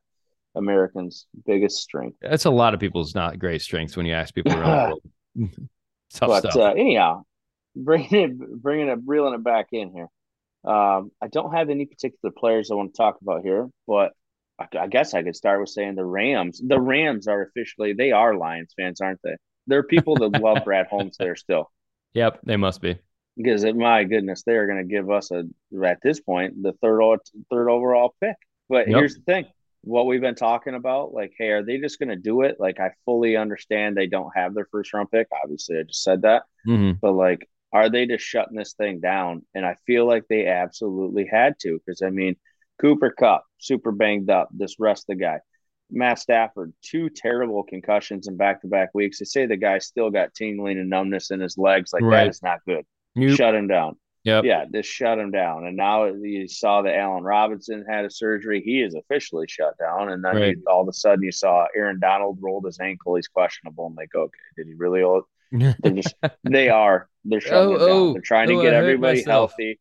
Americans' 0.56 1.28
biggest 1.46 1.78
strength. 1.78 2.18
That's 2.22 2.46
a 2.46 2.50
lot 2.50 2.74
of 2.74 2.80
people's 2.80 3.14
not 3.14 3.40
great 3.40 3.62
strengths 3.62 3.98
when 3.98 4.06
you 4.06 4.14
ask 4.14 4.34
people 4.34 4.54
around 4.54 5.00
the 5.36 5.42
world. 5.46 5.52
Tough 6.14 6.30
but 6.30 6.40
stuff. 6.40 6.56
Uh, 6.56 6.72
anyhow, 6.72 7.24
bringing 7.76 8.16
it, 8.16 8.62
bringing 8.62 8.88
it, 8.88 9.00
reeling 9.06 9.34
it 9.34 9.44
back 9.44 9.68
in 9.72 9.92
here. 9.92 10.08
Um, 10.64 11.12
I 11.22 11.28
don't 11.28 11.54
have 11.54 11.70
any 11.70 11.86
particular 11.86 12.32
players 12.38 12.70
I 12.70 12.76
want 12.76 12.94
to 12.94 12.98
talk 12.98 13.18
about 13.22 13.42
here, 13.42 13.68
but 13.88 14.12
I, 14.60 14.68
I 14.78 14.88
guess 14.88 15.14
I 15.14 15.24
could 15.24 15.36
start 15.36 15.60
with 15.60 15.70
saying 15.70 15.96
the 15.96 16.06
Rams. 16.06 16.62
The 16.64 16.80
Rams 16.80 17.28
are 17.28 17.42
officially 17.42 17.94
they 17.94 18.12
are 18.12 18.36
Lions 18.36 18.74
fans, 18.78 19.02
aren't 19.02 19.22
they? 19.24 19.36
There 19.68 19.80
are 19.80 19.84
people 19.84 20.16
that 20.18 20.42
love 20.42 20.64
Brad 20.64 20.88
Holmes 20.88 21.18
there 21.18 21.36
still. 21.36 21.70
Yep, 22.14 22.42
they 22.44 22.58
must 22.58 22.82
be 22.82 22.98
because 23.44 23.66
my 23.76 24.04
goodness, 24.04 24.44
they 24.44 24.54
are 24.54 24.68
going 24.68 24.80
to 24.88 24.94
give 24.94 25.10
us 25.10 25.32
a 25.32 25.44
at 25.84 26.02
this 26.02 26.20
point 26.20 26.62
the 26.62 26.74
third 26.74 27.20
third 27.50 27.70
overall 27.70 28.16
pick. 28.22 28.36
But 28.70 28.88
yep. 28.88 28.98
here's 28.98 29.16
the 29.16 29.22
thing: 29.22 29.46
what 29.82 30.06
we've 30.06 30.22
been 30.22 30.36
talking 30.36 30.76
about, 30.76 31.14
like, 31.14 31.34
hey, 31.38 31.50
are 31.50 31.64
they 31.64 31.78
just 31.78 32.00
going 32.00 32.10
to 32.10 32.16
do 32.16 32.42
it? 32.42 32.58
Like, 32.60 32.80
I 32.80 32.92
fully 33.06 33.36
understand 33.36 33.96
they 33.96 34.08
don't 34.08 34.32
have 34.36 34.54
their 34.54 34.68
first 34.72 34.94
round 34.94 35.12
pick. 35.12 35.28
Obviously, 35.44 35.80
I 35.80 35.84
just 35.84 36.04
said 36.04 36.22
that, 36.24 36.44
mm-hmm. 36.68 36.98
but 37.02 37.14
like, 37.14 37.48
are 37.74 37.90
they 37.90 38.06
just 38.06 38.26
shutting 38.26 38.56
this 38.56 38.74
thing 38.74 39.00
down? 39.00 39.46
And 39.56 39.66
I 39.66 39.76
feel 39.88 40.06
like 40.06 40.24
they 40.28 40.48
absolutely 40.48 41.26
had 41.26 41.56
to 41.62 41.80
because 41.80 42.02
I 42.02 42.10
mean, 42.10 42.36
Cooper 42.80 43.12
Kupp 43.12 43.46
super 43.60 43.92
banged 43.92 44.30
up. 44.30 44.50
This 44.52 44.80
rest 44.80 45.10
of 45.10 45.18
the 45.18 45.24
guy. 45.24 45.40
Matt 45.92 46.20
Stafford, 46.20 46.74
two 46.82 47.10
terrible 47.10 47.64
concussions 47.64 48.28
in 48.28 48.38
back 48.38 48.62
to 48.62 48.68
back 48.68 48.92
weeks. 48.94 49.20
They 49.20 49.26
say 49.26 49.46
the 49.46 49.58
guy 49.58 49.80
still 49.80 50.10
got 50.10 50.34
tingling 50.34 50.80
and 50.80 50.90
numbness 50.90 51.32
in 51.32 51.42
his 51.42 51.58
legs. 51.58 51.92
Like 51.92 52.04
right. 52.04 52.24
that 52.24 52.30
is 52.30 52.42
not 52.42 52.60
good. 52.66 52.86
Nope. 53.16 53.38
Shut 53.38 53.56
him 53.56 53.68
down. 53.68 53.98
Yep. 54.24 54.44
Yeah, 54.46 54.66
just 54.72 54.90
shut 54.90 55.18
him 55.18 55.32
down. 55.32 55.66
And 55.66 55.76
now 55.76 56.06
you 56.06 56.48
saw 56.48 56.84
that 56.84 56.96
Allen 56.96 57.24
Robinson 57.24 57.86
had 57.90 58.06
a 58.06 58.10
surgery. 58.12 58.62
He 58.64 58.82
is 58.82 58.94
officially 58.94 59.48
shut 59.48 59.74
down. 59.80 60.10
And 60.10 60.24
then 60.24 60.36
right. 60.36 60.58
you, 60.58 60.64
all 60.68 60.82
of 60.82 60.88
a 60.88 60.94
sudden 60.94 61.24
you 61.24 61.32
saw 61.32 61.66
Aaron 61.76 62.00
Donald 62.00 62.38
rolled 62.40 62.66
his 62.66 62.80
ankle. 62.80 63.16
He's 63.16 63.28
questionable. 63.28 63.88
I'm 63.88 63.96
like, 63.96 64.14
okay, 64.14 64.32
did 64.58 64.68
he 64.68 64.74
really? 64.76 65.02
They're 65.52 65.92
just, 65.92 66.14
they 66.44 66.70
are. 66.70 67.10
They're 67.26 67.42
shutting 67.42 67.76
oh, 67.76 67.80
down. 67.80 67.90
Oh, 67.90 68.14
they're 68.14 68.22
trying 68.22 68.50
to 68.50 68.56
oh, 68.56 68.62
get 68.62 68.74
everybody 68.74 69.24
healthy. 69.24 69.80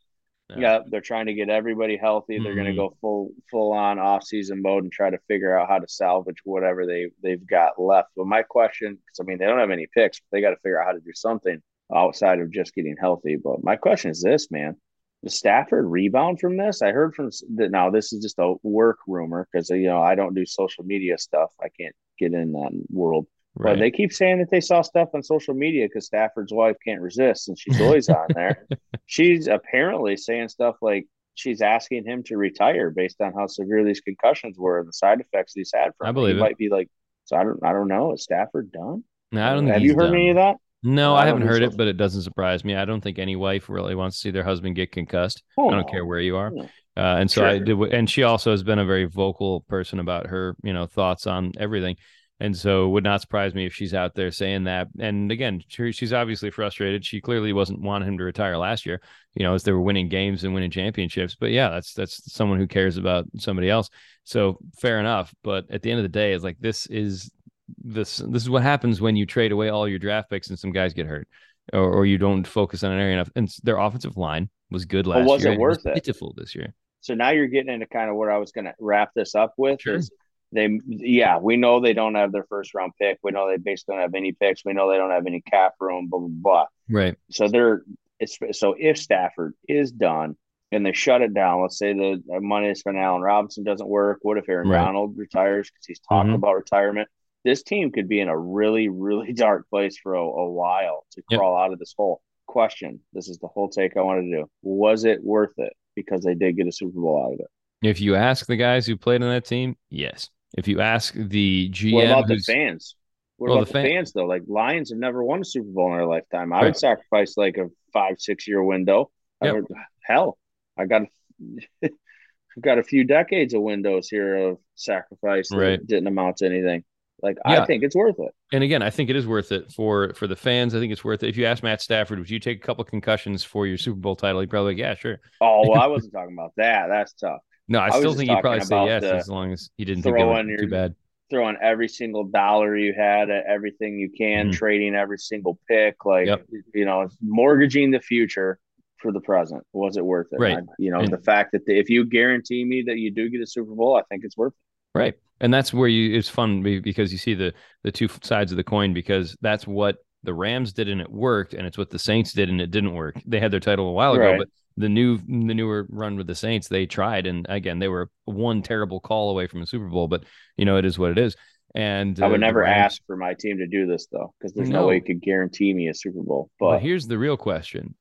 Yeah. 0.48 0.57
yeah. 0.59 0.78
they're 0.90 1.01
trying 1.01 1.27
to 1.27 1.35
get 1.35 1.48
everybody 1.51 1.97
healthy. 1.97 2.39
They're 2.39 2.52
mm-hmm. 2.52 2.62
going 2.62 2.70
to 2.70 2.77
go 2.77 2.97
full 3.01 3.31
full 3.51 3.73
on 3.73 3.98
off 3.98 4.24
season 4.24 4.62
mode 4.62 4.82
and 4.82 4.93
try 4.93 5.11
to 5.11 5.19
figure 5.28 5.57
out 5.57 5.69
how 5.69 5.78
to 5.78 5.86
salvage 5.86 6.39
whatever 6.44 6.86
they 6.86 7.11
they've 7.23 7.47
got 7.47 7.81
left. 7.81 8.09
But 8.16 8.27
my 8.27 8.43
question, 8.43 8.94
because 8.94 9.20
I 9.20 9.23
mean 9.23 9.39
they 9.39 9.47
don't 9.47 9.61
have 9.61 9.70
any 9.70 9.86
picks, 9.94 10.19
but 10.19 10.27
they 10.32 10.40
got 10.40 10.51
to 10.51 10.57
figure 10.57 10.82
out 10.82 10.86
how 10.86 10.93
to 10.93 11.01
do 11.01 11.12
something 11.15 11.62
outside 11.94 12.40
of 12.40 12.52
just 12.52 12.74
getting 12.74 12.96
healthy. 12.98 13.36
But 13.36 13.62
my 13.62 13.76
question 13.76 14.10
is 14.10 14.22
this, 14.22 14.50
man. 14.50 14.76
Does 15.22 15.34
Stafford 15.34 15.86
rebound 15.86 16.40
from 16.40 16.56
this? 16.56 16.80
I 16.80 16.92
heard 16.92 17.14
from 17.14 17.30
that 17.56 17.70
now 17.70 17.90
this 17.90 18.12
is 18.12 18.22
just 18.22 18.38
a 18.38 18.54
work 18.62 18.98
rumor 19.06 19.46
because 19.52 19.68
you 19.68 19.86
know 19.86 20.00
I 20.00 20.14
don't 20.14 20.34
do 20.34 20.46
social 20.46 20.84
media 20.84 21.18
stuff. 21.18 21.50
I 21.60 21.68
can't 21.68 21.94
get 22.18 22.32
in 22.32 22.52
that 22.52 22.70
world. 22.88 23.26
Right. 23.54 23.72
But 23.72 23.80
they 23.80 23.90
keep 23.90 24.12
saying 24.12 24.38
that 24.38 24.50
they 24.50 24.60
saw 24.60 24.80
stuff 24.82 25.10
on 25.12 25.22
social 25.22 25.54
media 25.54 25.86
because 25.86 26.06
Stafford's 26.06 26.52
wife 26.52 26.76
can't 26.84 27.00
resist 27.00 27.48
and 27.48 27.58
she's 27.58 27.80
always 27.80 28.08
on 28.08 28.28
there. 28.34 28.66
She's 29.06 29.48
apparently 29.48 30.16
saying 30.16 30.48
stuff 30.48 30.76
like 30.80 31.06
she's 31.34 31.60
asking 31.60 32.06
him 32.06 32.22
to 32.24 32.36
retire 32.36 32.90
based 32.90 33.20
on 33.20 33.32
how 33.32 33.46
severe 33.46 33.84
these 33.84 34.00
concussions 34.00 34.58
were 34.58 34.78
and 34.78 34.88
the 34.88 34.92
side 34.92 35.20
effects 35.20 35.52
he's 35.54 35.72
had 35.74 35.90
from. 35.98 36.08
I 36.08 36.12
believe 36.12 36.36
it. 36.36 36.40
Might 36.40 36.58
be 36.58 36.68
like 36.68 36.88
so. 37.24 37.36
I 37.36 37.44
don't. 37.44 37.64
I 37.64 37.72
don't 37.72 37.88
know. 37.88 38.12
Is 38.14 38.22
Stafford 38.22 38.70
done? 38.72 39.04
No, 39.32 39.44
I 39.44 39.54
don't. 39.54 39.66
Have 39.66 39.82
you 39.82 39.94
heard 39.94 40.06
done. 40.06 40.14
any 40.14 40.30
of 40.30 40.36
that? 40.36 40.56
No, 40.82 41.15
I, 41.15 41.23
I 41.23 41.27
haven't 41.27 41.47
heard 41.47 41.62
it, 41.62 41.77
but 41.77 41.89
it 41.89 41.97
doesn't 41.97 42.23
surprise 42.23 42.65
me. 42.65 42.74
I 42.74 42.85
don't 42.85 43.01
think 43.01 43.19
any 43.19 43.36
wife 43.36 43.69
really 43.69 43.94
wants 43.94 44.16
to 44.16 44.20
see 44.20 44.31
their 44.31 44.44
husband 44.44 44.77
get 44.77 44.93
concussed. 44.93 45.43
Oh, 45.59 45.69
I 45.69 45.74
don't 45.74 45.90
care 45.90 46.07
where 46.07 46.20
you 46.20 46.36
are. 46.36 46.52
Uh, 46.97 47.16
and 47.19 47.31
so 47.31 47.43
sure. 47.43 47.48
I 47.48 47.59
did, 47.59 47.78
and 47.78 48.09
she 48.09 48.23
also 48.23 48.51
has 48.51 48.62
been 48.62 48.78
a 48.78 48.85
very 48.85 49.05
vocal 49.05 49.61
person 49.62 50.01
about 50.01 50.27
her, 50.27 50.57
you 50.62 50.73
know, 50.73 50.86
thoughts 50.86 51.27
on 51.27 51.52
everything. 51.59 51.97
And 52.43 52.57
so 52.57 52.86
it 52.86 52.89
would 52.89 53.05
not 53.05 53.20
surprise 53.20 53.55
me 53.55 53.66
if 53.66 53.74
she's 53.74 53.93
out 53.93 54.15
there 54.15 54.31
saying 54.31 54.65
that. 54.65 54.89
And 54.98 55.31
again, 55.31 55.62
she, 55.69 55.93
she's 55.93 56.15
obviously 56.15 56.51
frustrated. 56.51 57.05
She 57.05 57.20
clearly 57.20 57.52
wasn't 57.52 57.82
wanting 57.82 58.09
him 58.09 58.16
to 58.16 58.24
retire 58.24 58.57
last 58.57 58.86
year, 58.86 59.02
you 59.35 59.44
know, 59.44 59.52
as 59.52 59.62
they 59.62 59.73
were 59.73 59.81
winning 59.82 60.09
games 60.09 60.43
and 60.43 60.55
winning 60.55 60.70
championships. 60.70 61.36
But 61.39 61.51
yeah, 61.51 61.69
that's 61.69 61.93
that's 61.93 62.32
someone 62.32 62.59
who 62.59 62.66
cares 62.66 62.97
about 62.97 63.27
somebody 63.36 63.69
else. 63.69 63.90
So 64.24 64.59
fair 64.81 65.01
enough. 65.01 65.35
But 65.44 65.66
at 65.70 65.82
the 65.82 65.90
end 65.90 66.01
of 66.01 66.05
the 66.05 66.09
day, 66.09 66.32
it's 66.32 66.43
like 66.43 66.57
this 66.59 66.86
is 66.86 67.31
this 67.78 68.18
this 68.18 68.42
is 68.42 68.51
what 68.51 68.62
happens 68.62 69.01
when 69.01 69.16
you 69.16 69.26
trade 69.26 69.52
away 69.52 69.68
all 69.68 69.88
your 69.88 69.98
draft 69.98 70.30
picks 70.30 70.48
and 70.48 70.59
some 70.59 70.72
guys 70.72 70.94
get 70.94 71.06
hurt, 71.06 71.28
or, 71.72 71.80
or 71.80 72.06
you 72.06 72.18
don't 72.18 72.47
focus 72.47 72.82
on 72.84 72.92
an 72.92 73.01
area 73.01 73.14
enough. 73.14 73.30
And 73.36 73.48
their 73.62 73.78
offensive 73.78 74.16
line 74.16 74.48
was 74.70 74.84
good 74.84 75.06
last 75.06 75.26
was 75.26 75.44
year. 75.44 75.55
It 75.55 75.59
worth 75.59 75.84
it? 75.86 75.94
Pitiful 75.94 76.34
this 76.36 76.55
year. 76.55 76.74
So 77.01 77.14
now 77.14 77.30
you're 77.30 77.48
getting 77.48 77.72
into 77.72 77.86
kind 77.86 78.10
of 78.10 78.16
what 78.16 78.28
I 78.28 78.38
was 78.38 78.52
going 78.52 78.66
to 78.66 78.74
wrap 78.78 79.10
this 79.14 79.34
up 79.34 79.55
with. 79.56 79.80
Sure. 79.80 79.97
Is 79.97 80.10
they, 80.52 80.80
yeah, 80.86 81.38
we 81.38 81.56
know 81.56 81.80
they 81.80 81.92
don't 81.92 82.16
have 82.16 82.32
their 82.32 82.44
first 82.44 82.74
round 82.74 82.92
pick. 83.01 83.18
We 83.22 83.30
know 83.30 83.48
they 83.48 83.56
basically 83.56 83.94
don't 83.94 84.02
have 84.02 84.14
any 84.14 84.32
picks. 84.32 84.64
We 84.64 84.72
know 84.72 84.90
they 84.90 84.97
don't 84.97 85.12
have 85.12 85.26
any 85.26 85.40
cap 85.40 85.74
room. 85.80 86.09
Blah 86.09 86.20
blah 86.20 86.28
blah. 86.30 86.66
Right. 86.88 87.16
So 87.30 87.48
they're 87.48 87.82
it's 88.18 88.38
so 88.52 88.74
if 88.78 88.98
Stafford 88.98 89.55
is 89.68 89.92
done 89.92 90.36
and 90.72 90.84
they 90.84 90.92
shut 90.92 91.22
it 91.22 91.34
down, 91.34 91.62
let's 91.62 91.78
say 91.78 91.92
the 91.92 92.22
money 92.40 92.74
spent 92.74 92.97
on 92.97 93.02
Allen 93.02 93.22
Robinson 93.22 93.64
doesn't 93.64 93.88
work. 93.88 94.18
What 94.22 94.38
if 94.38 94.48
Aaron 94.48 94.68
right. 94.68 94.84
Donald 94.84 95.16
retires 95.16 95.70
because 95.70 95.86
he's 95.86 96.01
talking 96.01 96.28
mm-hmm. 96.28 96.34
about 96.36 96.56
retirement? 96.56 97.09
This 97.44 97.62
team 97.62 97.90
could 97.90 98.08
be 98.08 98.20
in 98.20 98.28
a 98.28 98.36
really, 98.38 98.88
really 98.88 99.32
dark 99.46 99.68
place 99.70 99.98
for 99.98 100.14
a, 100.14 100.22
a 100.22 100.50
while 100.50 101.04
to 101.12 101.22
yep. 101.30 101.38
crawl 101.38 101.56
out 101.56 101.72
of 101.72 101.78
this 101.78 101.94
hole. 101.96 102.22
Question: 102.46 103.00
This 103.12 103.28
is 103.28 103.38
the 103.38 103.46
whole 103.46 103.68
take 103.68 103.96
I 103.96 104.02
wanted 104.02 104.22
to 104.22 104.36
do. 104.38 104.50
Was 104.62 105.04
it 105.04 105.22
worth 105.22 105.54
it? 105.58 105.72
Because 105.94 106.22
they 106.22 106.34
did 106.34 106.56
get 106.56 106.66
a 106.66 106.72
Super 106.72 107.00
Bowl 107.00 107.24
out 107.24 107.34
of 107.34 107.40
it. 107.40 107.88
If 107.88 108.00
you 108.00 108.14
ask 108.14 108.46
the 108.46 108.56
guys 108.56 108.86
who 108.86 108.96
played 108.96 109.22
on 109.22 109.30
that 109.30 109.44
team, 109.44 109.76
yes. 109.88 110.28
If 110.56 110.66
you 110.66 110.80
ask 110.80 111.14
the 111.14 111.70
GM, 111.70 111.92
What 111.94 112.04
about 112.06 112.28
the 112.28 112.38
fans? 112.38 112.96
What 113.36 113.48
Well, 113.50 113.58
about 113.58 113.68
the 113.68 113.74
the, 113.74 113.88
fans 113.88 114.12
though? 114.12 114.26
Like 114.26 114.42
Lions 114.48 114.90
have 114.90 114.98
never 114.98 115.22
won 115.24 115.40
a 115.40 115.44
Super 115.44 115.68
Bowl 115.70 115.92
in 115.92 115.98
their 115.98 116.06
lifetime. 116.06 116.52
I 116.52 116.56
Right. 116.56 116.64
would 116.66 116.76
sacrifice 116.76 117.36
like 117.36 117.56
a 117.56 117.68
five, 117.92 118.16
six 118.20 118.46
year 118.48 118.62
window. 118.62 119.10
I 119.40 119.52
would- 119.52 119.66
hell, 120.02 120.38
I 120.76 120.86
got 120.86 121.02
I've 121.84 122.62
got 122.62 122.78
a 122.78 122.82
few 122.82 123.04
decades 123.04 123.54
of 123.54 123.62
windows 123.62 124.08
here 124.08 124.36
of 124.36 124.58
sacrifice 124.74 125.48
that 125.50 125.56
Right. 125.56 125.86
didn't 125.86 126.08
amount 126.08 126.38
to 126.38 126.46
anything. 126.46 126.84
Like 127.22 127.36
Yeah. 127.47 127.62
I 127.62 127.66
think 127.66 127.82
it's 127.82 127.94
worth 127.97 128.18
it. 128.18 128.32
and 128.52 128.62
again, 128.64 128.82
I 128.82 128.90
think 128.90 129.10
it 129.10 129.16
is 129.16 129.26
worth 129.26 129.52
it 129.52 129.70
for 129.72 130.12
for 130.14 130.26
the 130.26 130.36
fans. 130.36 130.74
I 130.74 130.78
think 130.80 130.92
it's 130.92 131.05
worth 131.05 131.22
it. 131.22 131.28
If 131.28 131.36
you 131.36 131.47
ask 131.47 131.62
Matt 131.62 131.80
Stafford, 131.82 132.18
would 132.18 132.30
you 132.30 132.38
take 132.40 132.59
a 132.59 132.66
couple 132.66 132.84
concussions 132.84 133.44
for 133.44 133.66
your 133.66 133.78
Super 133.78 133.98
Bowl 134.01 134.16
title? 134.16 134.40
He'd 134.40 134.51
probably, 134.51 134.72
like, 134.72 134.78
yeah, 134.80 134.94
sure. 134.94 135.20
Oh 135.40 135.68
well, 135.68 135.80
I 135.80 135.86
wasn't 135.94 136.12
talking 136.12 136.34
about 136.34 136.52
that. 136.56 136.88
That's 136.88 137.12
tough. 137.12 137.40
No, 137.68 137.78
I, 137.78 137.86
I 137.86 137.90
still 137.98 138.14
think 138.14 138.30
he'd 138.30 138.40
probably 138.40 138.62
say 138.62 138.84
yes 138.86 139.05
as 139.05 139.28
long 139.28 139.52
as 139.52 139.70
he 139.76 139.84
didn't 139.84 140.02
think 140.02 140.16
throwing 140.16 140.48
your- 140.48 140.59
too 140.59 140.68
bad. 140.68 140.94
Throwing 141.30 141.56
every 141.62 141.86
single 141.86 142.24
dollar 142.24 142.76
you 142.76 142.92
had 142.92 143.30
at 143.30 143.47
everything 143.47 143.97
you 144.01 144.10
can, 144.10 144.48
Mhm. 144.48 144.52
trading 144.52 144.97
every 144.97 145.18
single 145.18 145.60
pick, 145.68 146.05
like 146.05 146.26
Yep. 146.26 146.47
you 146.74 146.84
know, 146.84 147.06
mortgaging 147.22 147.92
the 147.92 148.01
future 148.01 148.59
for 148.97 149.12
the 149.12 149.20
present. 149.20 149.62
Was 149.72 149.97
it 149.97 150.05
worth 150.05 150.26
it? 150.32 150.40
Right. 150.40 150.59
I- 150.59 150.62
you 150.80 150.90
know, 150.90 150.98
And- 150.98 151.12
the 151.12 151.18
fact 151.18 151.52
that 151.52 151.64
the, 151.66 151.78
if 151.78 151.88
you 151.88 152.05
guarantee 152.05 152.64
me 152.64 152.82
that 152.82 152.98
you 152.98 153.12
do 153.12 153.30
get 153.30 153.40
a 153.40 153.47
Super 153.47 153.72
Bowl, 153.76 153.97
I 153.97 154.02
think 154.10 154.24
it's 154.24 154.36
worth 154.36 154.52
it. 154.52 154.59
Right. 154.94 155.14
And 155.40 155.52
that's 155.54 155.72
where 155.72 155.88
you 155.88 156.16
it's 156.18 156.28
fun 156.28 156.62
because 156.62 157.12
you 157.12 157.18
see 157.18 157.34
the 157.34 157.54
the 157.82 157.92
two 157.92 158.08
sides 158.22 158.52
of 158.52 158.56
the 158.56 158.64
coin 158.64 158.92
because 158.92 159.36
that's 159.40 159.66
what 159.66 159.96
the 160.22 160.34
Rams 160.34 160.72
did 160.74 160.88
and 160.88 161.00
it 161.00 161.10
worked 161.10 161.54
and 161.54 161.66
it's 161.66 161.78
what 161.78 161.88
the 161.90 161.98
Saints 161.98 162.32
did 162.34 162.50
and 162.50 162.60
it 162.60 162.70
didn't 162.70 162.92
work. 162.94 163.16
They 163.24 163.40
had 163.40 163.50
their 163.50 163.60
title 163.60 163.88
a 163.88 163.92
while 163.92 164.12
ago, 164.12 164.32
Right. 164.32 164.38
but 164.38 164.48
the 164.76 164.88
new 164.88 165.16
the 165.18 165.54
newer 165.54 165.86
run 165.88 166.16
with 166.16 166.26
the 166.26 166.34
Saints, 166.34 166.68
they 166.68 166.84
tried 166.86 167.26
and 167.26 167.46
again, 167.48 167.78
they 167.78 167.88
were 167.88 168.10
one 168.26 168.60
terrible 168.62 169.00
call 169.00 169.30
away 169.30 169.46
from 169.46 169.62
a 169.62 169.66
Super 169.66 169.88
Bowl, 169.88 170.08
but 170.08 170.24
you 170.58 170.64
know 170.66 170.76
it 170.76 170.84
is 170.84 170.98
what 170.98 171.10
it 171.10 171.18
is. 171.18 171.36
And 171.74 172.20
I 172.20 172.26
uh, 172.26 172.30
would 172.30 172.40
never 172.40 172.60
Rams- 172.60 172.94
ask 172.94 173.02
for 173.06 173.16
my 173.16 173.32
team 173.34 173.58
to 173.58 173.66
do 173.66 173.86
this 173.86 174.08
though, 174.12 174.34
because 174.38 174.52
there's 174.52 174.68
no. 174.68 174.80
No. 174.82 174.86
way 174.88 174.96
you 174.96 175.02
could 175.02 175.22
guarantee 175.22 175.72
me 175.72 175.88
a 175.88 175.94
Super 175.94 176.20
Bowl. 176.22 176.50
But 176.58 176.72
But 176.72 176.82
here's 176.82 177.06
the 177.06 177.16
real 177.16 177.36
question. 177.36 177.94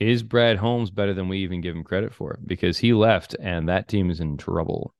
Is 0.00 0.22
Brad 0.24 0.56
Holmes 0.56 0.90
better 0.90 1.14
than 1.14 1.28
we 1.28 1.38
even 1.38 1.60
give 1.60 1.76
him 1.76 1.84
credit 1.84 2.12
for? 2.12 2.40
Because 2.44 2.78
he 2.78 2.92
left 2.92 3.36
and 3.38 3.68
that 3.68 3.86
team 3.86 4.10
is 4.10 4.18
in 4.18 4.36
trouble. 4.36 4.94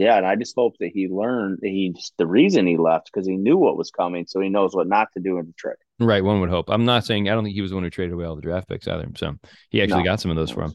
Yeah, 0.00 0.16
and 0.16 0.26
I 0.26 0.34
just 0.34 0.54
hope 0.56 0.76
that 0.80 0.92
he 0.94 1.08
learned 1.08 1.58
that 1.60 1.68
he 1.68 1.94
the 2.16 2.26
reason 2.26 2.66
he 2.66 2.78
left 2.78 3.10
because 3.12 3.26
he 3.28 3.36
knew 3.36 3.58
what 3.58 3.76
was 3.76 3.90
coming, 3.90 4.24
so 4.26 4.40
he 4.40 4.48
knows 4.48 4.74
what 4.74 4.88
not 4.88 5.08
to 5.12 5.20
do 5.20 5.36
in 5.36 5.44
the 5.44 5.52
Detroit. 5.52 5.76
Right, 5.98 6.24
one 6.24 6.40
would 6.40 6.48
hope. 6.48 6.70
I'm 6.70 6.86
not 6.86 7.04
saying 7.04 7.28
I 7.28 7.34
don't 7.34 7.44
think 7.44 7.54
he 7.54 7.60
was 7.60 7.70
the 7.70 7.76
one 7.76 7.84
who 7.84 7.90
traded 7.90 8.14
away 8.14 8.24
all 8.24 8.34
the 8.34 8.40
draft 8.40 8.66
picks 8.66 8.88
either. 8.88 9.06
So 9.16 9.34
he 9.68 9.82
actually 9.82 9.98
No. 9.98 10.04
got 10.06 10.18
some 10.20 10.30
of 10.30 10.38
those 10.38 10.50
for 10.50 10.62
him. 10.64 10.72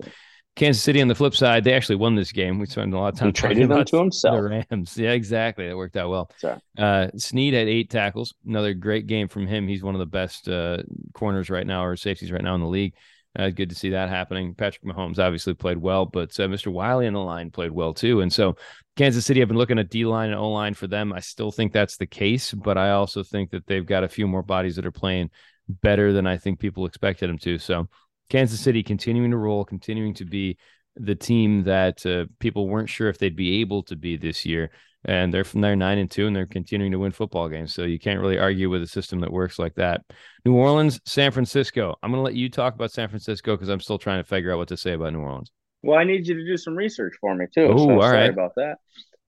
Kansas 0.56 0.84
City 0.84 1.02
on 1.02 1.08
the 1.08 1.16
flip 1.16 1.36
side, 1.36 1.64
they 1.64 1.74
actually 1.74 1.96
won 1.96 2.14
this 2.14 2.32
game. 2.32 2.60
We 2.60 2.68
spent 2.68 2.94
a 2.94 2.98
lot 3.00 3.14
of 3.14 3.20
time 3.20 3.30
He 3.30 3.34
traded 3.34 3.68
them 3.68 3.84
to 3.84 3.98
himself. 3.98 4.36
the 4.38 4.64
Rams. 4.70 4.96
Yeah, 4.98 5.12
exactly. 5.12 5.68
That 5.68 5.76
worked 5.76 5.98
out 5.98 6.12
well. 6.12 6.30
Sorry. 6.38 6.60
Uh, 6.78 7.08
Sneed 7.18 7.56
had 7.56 7.68
eight 7.68 7.90
tackles. 7.90 8.36
Another 8.46 8.76
great 8.76 9.08
game 9.08 9.28
from 9.28 9.48
him. 9.48 9.68
He's 9.68 9.84
one 9.84 9.96
of 9.96 10.00
the 10.00 10.06
best 10.06 10.48
uh, 10.48 10.84
corners 11.16 11.50
right 11.50 11.66
now 11.66 11.84
or 11.84 11.96
safeties 11.98 12.32
right 12.32 12.44
now 12.44 12.54
in 12.54 12.62
the 12.62 12.68
league. 12.68 12.94
Uh, 13.38 13.50
good 13.50 13.70
to 13.70 13.76
see 13.76 13.90
that 13.90 14.08
happening. 14.08 14.54
Patrick 14.54 14.86
Mahomes 14.86 15.20
obviously 15.20 15.54
played 15.56 15.78
well, 15.80 16.06
but 16.06 16.30
uh, 16.40 16.48
Mr. 16.48 16.72
Wiley 16.72 17.08
on 17.08 17.14
the 17.14 17.20
line 17.20 17.50
played 17.52 17.72
well 17.72 17.94
too. 17.94 18.22
And 18.22 18.32
so 18.32 18.56
Kansas 18.96 19.26
City, 19.26 19.42
I've 19.42 19.50
been 19.50 19.58
looking 19.58 19.80
at 19.80 19.90
D 19.90 20.06
line 20.06 20.30
and 20.30 20.40
O 20.40 20.50
line 20.52 20.74
for 20.74 20.88
them. 20.88 21.12
I 21.12 21.20
still 21.20 21.52
think 21.52 21.74
that's 21.74 21.98
the 21.98 22.06
case, 22.08 22.54
but 22.54 22.78
I 22.78 22.92
also 22.92 23.24
think 23.24 23.52
that 23.52 23.68
they've 23.68 23.86
got 23.86 24.06
a 24.06 24.10
few 24.10 24.28
more 24.28 24.44
bodies 24.44 24.78
that 24.78 24.86
are 24.86 24.92
playing 24.92 25.32
better 25.68 26.14
than 26.14 26.26
I 26.26 26.38
think 26.38 26.60
people 26.60 26.86
expected 26.86 27.30
them 27.30 27.38
to. 27.40 27.58
So 27.58 27.88
Kansas 28.30 28.60
City 28.60 28.84
continuing 28.84 29.32
to 29.32 29.38
roll, 29.38 29.66
continuing 29.66 30.14
to 30.16 30.26
be 30.26 30.58
the 30.96 31.16
team 31.16 31.64
that 31.64 32.06
uh, 32.06 32.26
people 32.40 32.70
weren't 32.70 32.90
sure 32.90 33.10
if 33.10 33.18
they'd 33.18 33.36
be 33.36 33.60
able 33.62 33.84
to 33.84 33.96
be 33.98 34.16
this 34.16 34.46
year. 34.46 34.72
And 35.08 35.32
they're 35.32 35.44
from 35.44 35.62
there 35.62 35.76
nine 35.76 36.00
and 36.00 36.10
two, 36.10 36.26
and 36.26 36.36
they're 36.36 36.48
continuing 36.48 36.92
to 36.94 36.98
win 36.98 37.12
football 37.12 37.48
games. 37.48 37.74
So 37.74 37.84
you 37.84 38.00
can't 38.00 38.20
really 38.20 38.40
argue 38.40 38.72
with 38.72 38.82
a 38.82 38.88
system 38.88 39.20
that 39.20 39.32
works 39.32 39.60
like 39.60 39.76
that. 39.76 40.02
New 40.46 40.56
Orleans, 40.56 41.00
San 41.06 41.32
Francisco. 41.32 41.96
I'm 42.02 42.10
going 42.12 42.20
to 42.20 42.26
let 42.26 42.34
you 42.34 42.50
talk 42.50 42.74
about 42.74 42.92
San 42.92 43.10
Francisco 43.10 43.56
because 43.56 43.70
I'm 43.70 43.82
still 43.82 44.00
trying 44.00 44.24
to 44.24 44.28
figure 44.28 44.52
out 44.52 44.58
what 44.58 44.70
to 44.70 44.78
say 44.78 44.94
about 44.94 45.14
New 45.14 45.20
Orleans. 45.20 45.52
Well, 45.86 46.00
I 46.00 46.04
need 46.04 46.28
you 46.28 46.36
to 46.36 46.46
do 46.46 46.58
some 46.58 46.76
research 46.76 47.14
for 47.22 47.36
me 47.36 47.46
too. 47.54 47.72
Ooh, 47.72 47.78
so 47.78 48.00
all 48.00 48.00
sorry 48.02 48.06
right. 48.10 48.32
about 48.32 48.56
that. 48.56 48.78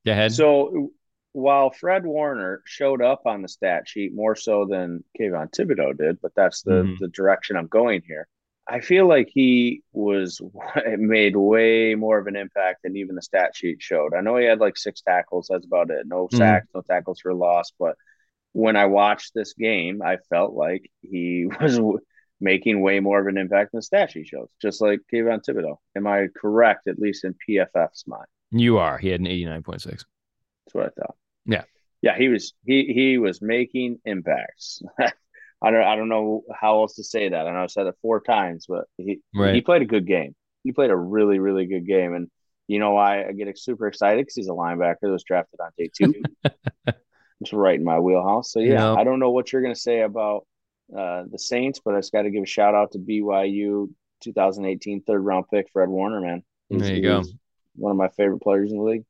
Go 0.06 0.12
ahead. 0.12 0.32
So 0.32 0.92
while 1.34 1.70
Fred 1.72 2.06
Warner 2.06 2.62
showed 2.66 3.02
up 3.02 3.24
on 3.26 3.42
the 3.42 3.48
stat 3.48 3.88
sheet 3.88 4.14
more 4.14 4.36
so 4.36 4.66
than 4.66 5.04
Kayvon 5.20 5.52
Thibodeaux 5.52 5.98
did, 5.98 6.20
but 6.22 6.34
that's 6.36 6.64
the 6.64 6.90
Mhm. 6.90 6.98
the 7.00 7.08
direction 7.10 7.56
I'm 7.58 7.68
going 7.68 8.02
here. 8.08 8.28
I 8.70 8.82
feel 8.82 9.08
like 9.08 9.30
he 9.34 9.84
was 9.94 10.42
made 10.98 11.36
way 11.36 11.96
more 11.96 12.18
of 12.18 12.28
an 12.28 12.36
impact 12.36 12.84
than 12.84 12.98
even 12.98 13.16
the 13.16 13.22
stat 13.22 13.56
sheet 13.56 13.82
showed. 13.82 14.14
I 14.14 14.22
know 14.22 14.38
he 14.38 14.46
had 14.46 14.60
like 14.60 14.78
six 14.78 15.02
tackles. 15.02 15.48
That's 15.50 15.66
about 15.66 15.92
it. 15.92 16.08
No 16.08 16.28
Mhm. 16.32 16.62
sacks, 16.62 16.68
no 16.76 16.82
tackles 16.82 17.20
for 17.22 17.34
loss. 17.34 17.72
But 17.80 17.96
when 18.54 18.76
I 18.76 18.86
watched 18.86 19.34
this 19.34 19.54
game, 19.54 20.02
I 20.02 20.18
felt 20.30 20.54
like 20.54 20.92
he 21.02 21.48
was 21.62 21.80
making 22.40 22.82
way 22.82 23.00
more 23.00 23.20
of 23.20 23.28
an 23.28 23.38
impact 23.38 23.72
than 23.74 24.08
sheet 24.08 24.28
shows, 24.28 24.50
just 24.62 24.82
like 24.82 25.00
Kayvon 25.12 25.42
Thibodeaux. 25.44 25.78
Am 25.96 26.06
I 26.08 26.28
correct, 26.36 26.88
at 26.88 27.00
least 27.00 27.24
in 27.26 27.36
PFF's 27.48 28.06
mind? 28.08 28.28
you 28.52 28.78
are. 28.78 28.98
He 28.98 29.10
had 29.10 29.20
an 29.20 29.26
89.6. 29.26 29.84
That's 29.84 30.06
what 30.72 30.86
I 30.86 30.90
thought. 30.90 31.16
Yeah. 31.46 31.64
Yeah, 32.02 32.16
he 32.18 32.28
was 32.30 32.54
he 32.66 32.94
he 32.94 33.18
was 33.18 33.42
making 33.42 34.00
impacts. 34.06 34.82
I 35.00 35.72
don't 35.72 35.84
I 35.84 35.96
don't 35.96 36.10
know 36.10 36.44
how 36.54 36.82
else 36.82 36.96
to 36.96 37.04
say 37.04 37.30
that. 37.30 37.48
I 37.48 37.52
know 37.52 37.64
I 37.64 37.68
said 37.68 37.88
it 37.88 37.96
four 38.02 38.22
times, 38.22 38.68
but 38.70 38.86
he 38.98 39.20
Right. 39.34 39.56
he 39.56 39.62
played 39.62 39.82
a 39.82 39.86
good 39.86 40.06
game. 40.06 40.36
He 40.64 40.72
played 40.72 40.92
a 40.92 40.96
really 40.96 41.40
really 41.40 41.66
good 41.66 41.88
game, 41.88 42.14
and 42.14 42.30
you 42.68 42.78
know 42.80 42.92
why 42.92 43.26
I 43.26 43.32
get 43.32 43.58
super 43.58 43.88
excited 43.88 44.22
because 44.22 44.36
he's 44.36 44.48
a 44.48 44.52
linebacker 44.52 44.98
that 45.02 45.10
was 45.10 45.24
drafted 45.24 45.60
on 45.60 45.72
day 45.78 45.90
two. 45.92 46.14
it's 47.42 47.54
right 47.54 47.80
in 47.80 47.84
my 47.84 48.00
wheelhouse. 48.00 48.52
So 48.52 48.60
yeah, 48.60 48.74
Yeah. 48.74 48.94
I 48.94 49.04
don't 49.04 49.20
know 49.20 49.32
what 49.32 49.52
you're 49.52 49.64
gonna 49.64 49.76
say 49.76 50.02
about 50.02 50.46
uh, 50.96 51.24
the 51.32 51.40
Saints, 51.40 51.80
but 51.84 51.96
I 51.96 52.00
just 52.00 52.12
got 52.12 52.24
to 52.24 52.30
give 52.32 52.44
a 52.44 52.48
shout 52.48 52.76
out 52.76 52.92
to 52.92 53.00
BYU 53.00 53.90
2018 54.22 55.04
third 55.04 55.20
round 55.22 55.46
pick 55.52 55.68
Fred 55.72 55.90
Warner. 55.90 56.22
Man, 56.22 56.44
There 56.70 56.96
you 56.96 57.02
go. 57.02 57.24
One 57.76 57.92
of 57.92 57.98
my 57.98 58.10
favorite 58.10 58.42
players 58.42 58.72
in 58.72 58.78
the 58.78 58.84
league. 58.84 59.04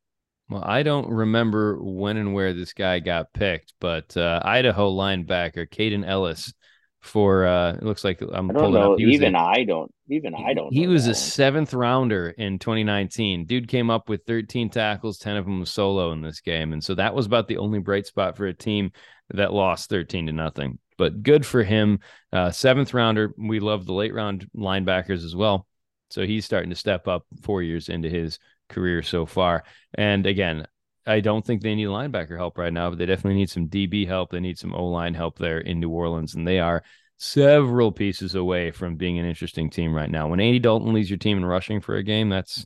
Well, 0.49 0.64
I 0.66 0.84
don't 0.84 1.10
remember 1.10 1.78
when 1.82 2.18
and 2.18 2.34
where 2.34 2.54
this 2.54 2.74
guy 2.74 2.99
got 2.99 3.34
picked, 3.34 3.74
but 3.80 4.16
uh, 4.16 4.40
Idaho 4.44 4.91
linebacker 4.91 5.68
Kaden 5.70 6.06
Elliss 6.08 6.54
for 7.02 7.45
uh, 7.45 7.74
it 7.74 7.84
looks 7.84 8.04
like 8.04 8.22
I'm 8.22 8.49
I 8.49 8.54
don't 8.54 8.62
pulling 8.62 8.74
know. 8.74 8.94
up. 8.94 8.99
He 8.99 9.06
Even 9.14 9.36
a- 9.36 9.40
I 9.44 9.64
don't. 9.66 9.91
Even 10.10 10.34
I 10.36 10.54
don't. 10.54 10.74
He 10.74 10.86
know 10.86 10.91
was 10.94 11.04
that 11.04 11.10
a 11.10 11.14
one. 11.14 11.16
seventh 11.16 11.74
rounder 11.74 12.30
in 12.30 12.60
2019. 12.60 13.45
Dude 13.45 13.68
came 13.68 13.90
up 13.90 14.08
with 14.10 14.26
13 14.26 14.70
tackles, 14.70 15.18
10 15.18 15.36
of 15.38 15.45
them 15.45 15.60
was 15.60 15.70
solo 15.70 16.12
in 16.14 16.22
this 16.22 16.40
game, 16.41 16.72
and 16.74 16.84
so 16.84 16.95
that 16.95 17.14
was 17.14 17.26
about 17.26 17.48
the 17.49 17.58
only 17.58 17.80
bright 17.80 18.08
spot 18.08 18.38
for 18.38 18.48
a 18.48 18.54
team 18.54 18.91
that 19.34 19.54
lost 19.54 19.90
13 19.90 20.28
to 20.28 20.32
nothing. 20.34 20.80
But 20.98 21.24
good 21.24 21.45
for 21.45 21.64
him. 21.64 21.99
Uh, 22.32 22.52
seventh 22.52 22.94
rounder. 22.94 23.34
We 23.38 23.60
love 23.60 23.86
the 23.86 23.94
late 23.94 24.14
round 24.14 24.48
linebackers 24.56 25.24
as 25.24 25.36
well. 25.36 25.68
So 26.10 26.26
he's 26.26 26.45
starting 26.45 26.69
to 26.69 26.76
step 26.76 27.07
up 27.07 27.26
four 27.41 27.61
years 27.61 27.90
into 27.90 28.10
his 28.10 28.40
career 28.69 29.02
so 29.03 29.26
far. 29.26 29.64
And 29.94 30.26
again, 30.26 30.68
I 31.06 31.22
don't 31.22 31.45
think 31.45 31.61
they 31.61 31.76
need 31.76 31.88
linebacker 31.88 32.38
help 32.38 32.57
right 32.57 32.74
now, 32.74 32.90
but 32.90 32.99
they 32.99 33.06
definitely 33.06 33.40
need 33.40 33.49
some 33.49 33.68
DB 33.68 34.06
help. 34.07 34.32
They 34.32 34.40
need 34.40 34.60
some 34.60 34.74
O 34.74 34.86
line 34.86 35.14
help 35.14 35.38
there 35.38 35.60
in 35.60 35.80
New 35.80 35.90
Orleans, 35.90 36.36
and 36.36 36.45
they 36.45 36.60
are 36.60 36.84
several 37.18 37.91
pieces 37.91 38.36
away 38.36 38.72
from 38.72 38.95
being 38.95 39.18
an 39.18 39.26
interesting 39.26 39.69
team 39.69 39.94
right 39.94 40.10
now. 40.10 40.28
When 40.28 40.41
Andy 40.41 40.60
Dalton 40.60 40.94
leads 40.94 41.10
your 41.10 41.18
team 41.18 41.38
in 41.38 41.45
rushing 41.45 41.80
for 41.80 41.95
a 41.95 42.03
game, 42.03 42.30
that's 42.30 42.65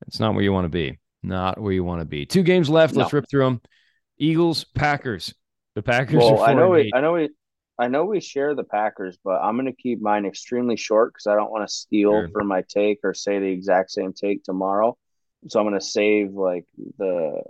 that's 0.00 0.20
not 0.20 0.34
where 0.34 0.44
you 0.44 0.52
want 0.52 0.66
to 0.66 0.70
be. 0.70 0.98
Not 1.22 1.60
where 1.60 1.72
you 1.72 1.82
want 1.82 2.00
to 2.00 2.04
be. 2.04 2.26
Two 2.26 2.42
games 2.42 2.68
left. 2.68 2.94
Let's 2.94 3.12
rip 3.12 3.24
through 3.28 3.44
them. 3.44 3.60
Eagles, 4.18 4.64
Packers. 4.64 5.34
The 5.74 5.82
Packers 5.82 6.16
Well, 6.16 6.42
I 6.42 6.54
know 6.54 6.76
eight. 6.76 6.92
I 6.94 7.00
know 7.00 7.14
we, 7.14 7.30
I 7.78 7.88
know 7.88 8.04
we 8.04 8.20
share 8.20 8.54
the 8.54 8.64
Packers, 8.64 9.18
but 9.22 9.40
I'm 9.40 9.54
going 9.56 9.66
to 9.66 9.72
keep 9.72 10.00
mine 10.00 10.26
extremely 10.26 10.76
short 10.76 11.12
because 11.12 11.26
I 11.28 11.36
don't 11.36 11.50
want 11.52 11.68
to 11.68 11.72
steal 11.72 12.12
Sure. 12.22 12.28
from 12.32 12.48
my 12.48 12.62
take 12.68 13.00
or 13.04 13.14
say 13.14 13.38
the 13.38 13.46
exact 13.46 13.90
same 13.92 14.12
take 14.12 14.42
tomorrow. 14.42 14.96
So 15.46 15.60
I'm 15.60 15.66
going 15.66 15.78
to 15.78 15.84
save 15.84 16.32
like 16.32 16.64
the. 16.98 17.40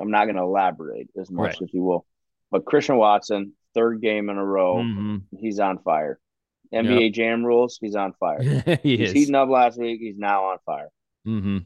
I'm 0.00 0.10
not 0.10 0.26
going 0.26 0.36
to 0.36 0.42
elaborate 0.42 1.10
as 1.20 1.30
much, 1.30 1.54
Right. 1.60 1.62
if 1.62 1.74
you 1.74 1.82
will. 1.82 2.06
But 2.52 2.64
Christian 2.64 2.96
Watson, 2.96 3.54
third 3.74 4.00
game 4.00 4.30
in 4.30 4.36
a 4.38 4.44
row, 4.44 4.76
Mhm. 4.76 5.22
he's 5.36 5.58
on 5.58 5.78
fire. 5.80 6.20
NBA 6.72 7.10
Jam 7.12 7.44
rules, 7.44 7.78
he's 7.80 7.96
on 7.96 8.12
fire. 8.14 8.40
he 8.82 8.96
He's 8.96 9.08
is. 9.08 9.12
heating 9.12 9.34
up 9.34 9.48
last 9.48 9.78
week. 9.78 10.00
He's 10.00 10.16
now 10.18 10.44
on 10.46 10.58
fire. 10.64 10.90
hmm 11.24 11.58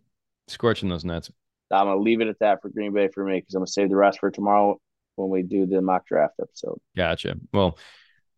Scorching 0.49 0.89
those 0.89 1.05
nuts. 1.05 1.31
I'm 1.71 1.87
gonna 1.87 2.01
leave 2.01 2.23
it 2.23 2.29
at 2.29 2.39
that 2.39 2.63
for 2.63 2.71
Green 2.71 2.95
Bay 2.95 3.09
for 3.13 3.23
me 3.25 3.39
because 3.41 3.55
I'm 3.55 3.61
gonna 3.61 3.67
save 3.67 3.91
the 3.91 3.97
rest 3.97 4.19
for 4.21 4.31
tomorrow 4.31 4.81
when 5.17 5.29
we 5.29 5.43
do 5.43 5.67
the 5.67 5.83
mock 5.83 6.07
draft 6.07 6.35
episode. 6.41 6.81
Gotcha. 6.97 7.37
Well, 7.53 7.77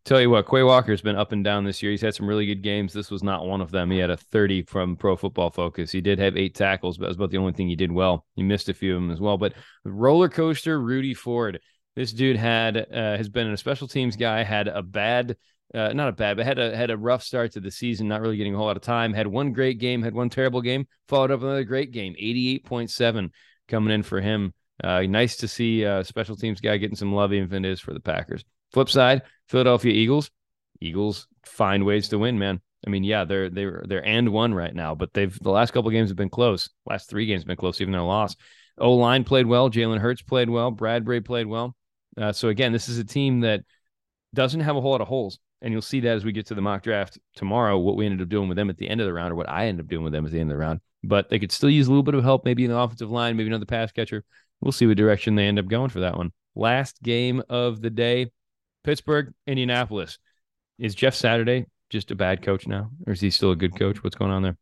tell 0.05 0.21
you 0.21 0.29
what, 0.29 0.49
Quay 0.49 0.63
Walker's 0.63 1.01
been 1.01 1.15
up 1.15 1.31
and 1.31 1.43
down 1.43 1.63
this 1.63 1.81
year. 1.81 1.91
He's 1.91 2.01
had 2.01 2.15
some 2.15 2.27
really 2.27 2.45
good 2.45 2.61
games. 2.61 2.93
This 2.93 3.11
was 3.11 3.23
not 3.23 3.45
one 3.45 3.61
of 3.61 3.71
them. 3.71 3.91
He 3.91 3.97
had 3.97 4.09
a 4.09 4.17
30 4.17 4.63
from 4.63 4.95
Pro 4.95 5.15
Football 5.15 5.51
Focus. 5.51 5.91
He 5.91 6.01
did 6.01 6.19
have 6.19 6.37
eight 6.37 6.55
tackles, 6.55 6.97
but 6.97 7.03
that 7.03 7.09
was 7.09 7.17
about 7.17 7.31
the 7.31 7.37
only 7.37 7.53
thing 7.53 7.67
he 7.67 7.75
did 7.75 7.91
well. 7.91 8.25
He 8.35 8.43
missed 8.43 8.69
a 8.69 8.73
few 8.73 8.95
of 8.95 9.01
them 9.01 9.11
as 9.11 9.19
well. 9.19 9.37
But 9.37 9.53
roller 9.83 10.29
coaster, 10.29 10.79
Rudy 10.79 11.13
Ford. 11.13 11.59
This 11.95 12.13
dude 12.13 12.37
had 12.37 12.77
uh, 12.77 13.17
has 13.17 13.27
been 13.27 13.51
a 13.51 13.57
special 13.57 13.87
teams 13.87 14.15
guy. 14.15 14.43
Had 14.43 14.69
a 14.69 14.81
bad 14.81 15.35
uh, 15.73 15.93
not 15.93 16.09
a 16.09 16.11
bad, 16.11 16.37
but 16.37 16.45
had 16.45 16.59
a 16.59 16.75
had 16.75 16.89
a 16.89 16.97
rough 16.97 17.23
start 17.23 17.53
to 17.53 17.59
the 17.59 17.71
season, 17.71 18.07
not 18.07 18.21
really 18.21 18.37
getting 18.37 18.53
a 18.53 18.57
whole 18.57 18.65
lot 18.65 18.75
of 18.75 18.83
time. 18.83 19.13
Had 19.13 19.27
one 19.27 19.53
great 19.53 19.79
game, 19.79 20.01
had 20.01 20.13
one 20.13 20.29
terrible 20.29 20.61
game, 20.61 20.85
followed 21.07 21.31
up 21.31 21.41
another 21.41 21.63
great 21.63 21.91
game, 21.91 22.13
88.7 22.21 23.29
coming 23.67 23.93
in 23.93 24.03
for 24.03 24.19
him. 24.19 24.53
Uh, 24.83 25.01
nice 25.01 25.37
to 25.37 25.47
see 25.47 25.83
a 25.83 26.03
special 26.03 26.35
teams 26.35 26.59
guy 26.59 26.77
getting 26.77 26.95
some 26.95 27.13
love, 27.13 27.31
even 27.31 27.47
if 27.47 27.53
it 27.53 27.65
is 27.65 27.79
for 27.79 27.93
the 27.93 27.99
Packers. 27.99 28.43
Flip 28.71 28.89
side, 28.89 29.21
Philadelphia 29.47 29.93
Eagles. 29.93 30.31
Eagles 30.79 31.27
find 31.45 31.85
ways 31.85 32.09
to 32.09 32.19
win, 32.19 32.39
man. 32.39 32.61
I 32.85 32.89
mean, 32.89 33.03
yeah, 33.03 33.25
they're 33.25 33.49
they're 33.49 33.83
they're 33.87 34.05
and 34.05 34.29
one 34.29 34.53
right 34.53 34.73
now, 34.73 34.95
but 34.95 35.13
they've 35.13 35.37
the 35.39 35.51
last 35.51 35.71
couple 35.71 35.91
games 35.91 36.09
have 36.09 36.17
been 36.17 36.29
close. 36.29 36.69
Last 36.85 37.09
three 37.09 37.25
games 37.25 37.43
have 37.43 37.47
been 37.47 37.57
close, 37.57 37.79
even 37.79 37.91
their 37.91 38.01
loss. 38.01 38.35
O 38.77 38.93
line 38.93 39.23
played 39.23 39.45
well. 39.45 39.69
Jalen 39.69 39.99
Hurts 39.99 40.23
played 40.23 40.49
well. 40.49 40.71
Bradberry 40.71 41.23
played 41.23 41.45
well. 41.45 41.75
Uh, 42.17 42.31
so 42.31 42.49
again, 42.49 42.71
this 42.71 42.89
is 42.89 42.97
a 42.97 43.03
team 43.03 43.41
that 43.41 43.61
doesn't 44.33 44.61
have 44.61 44.75
a 44.75 44.81
whole 44.81 44.91
lot 44.91 45.01
of 45.01 45.07
holes, 45.07 45.37
and 45.61 45.71
you'll 45.71 45.81
see 45.81 45.99
that 45.99 46.15
as 46.15 46.25
we 46.25 46.31
get 46.31 46.47
to 46.47 46.55
the 46.55 46.61
mock 46.61 46.81
draft 46.81 47.19
tomorrow. 47.35 47.77
What 47.77 47.97
we 47.97 48.05
ended 48.05 48.21
up 48.21 48.29
doing 48.29 48.49
with 48.49 48.55
them 48.55 48.69
at 48.69 48.77
the 48.77 48.89
end 48.89 48.99
of 48.99 49.05
the 49.05 49.13
round, 49.13 49.31
or 49.31 49.35
what 49.35 49.49
I 49.49 49.67
ended 49.67 49.85
up 49.85 49.89
doing 49.89 50.03
with 50.03 50.13
them 50.13 50.25
at 50.25 50.31
the 50.31 50.39
end 50.39 50.49
of 50.49 50.55
the 50.55 50.61
round. 50.61 50.79
But 51.03 51.29
they 51.29 51.39
could 51.39 51.51
still 51.51 51.69
use 51.69 51.87
a 51.87 51.91
little 51.91 52.03
bit 52.03 52.15
of 52.15 52.23
help, 52.23 52.45
maybe 52.45 52.63
in 52.63 52.71
the 52.71 52.77
offensive 52.77 53.11
line, 53.11 53.37
maybe 53.37 53.47
another 53.47 53.65
pass 53.65 53.91
catcher. 53.91 54.23
We'll 54.59 54.71
see 54.71 54.87
what 54.87 54.97
direction 54.97 55.35
they 55.35 55.47
end 55.47 55.59
up 55.59 55.67
going 55.67 55.89
for 55.89 56.01
that 56.01 56.17
one. 56.17 56.31
Last 56.55 57.01
game 57.01 57.43
of 57.49 57.81
the 57.81 57.89
day, 57.89 58.31
Pittsburgh, 58.83 59.33
Indianapolis. 59.47 60.17
Is 60.79 60.95
Jeff 60.95 61.13
Saturday 61.13 61.65
just 61.89 62.11
a 62.11 62.15
bad 62.15 62.41
coach 62.41 62.67
now, 62.67 62.89
or 63.05 63.13
is 63.13 63.21
he 63.21 63.29
still 63.29 63.51
a 63.51 63.55
good 63.55 63.77
coach? 63.77 64.03
What's 64.03 64.15
going 64.15 64.31
on 64.31 64.41
there? 64.41 64.57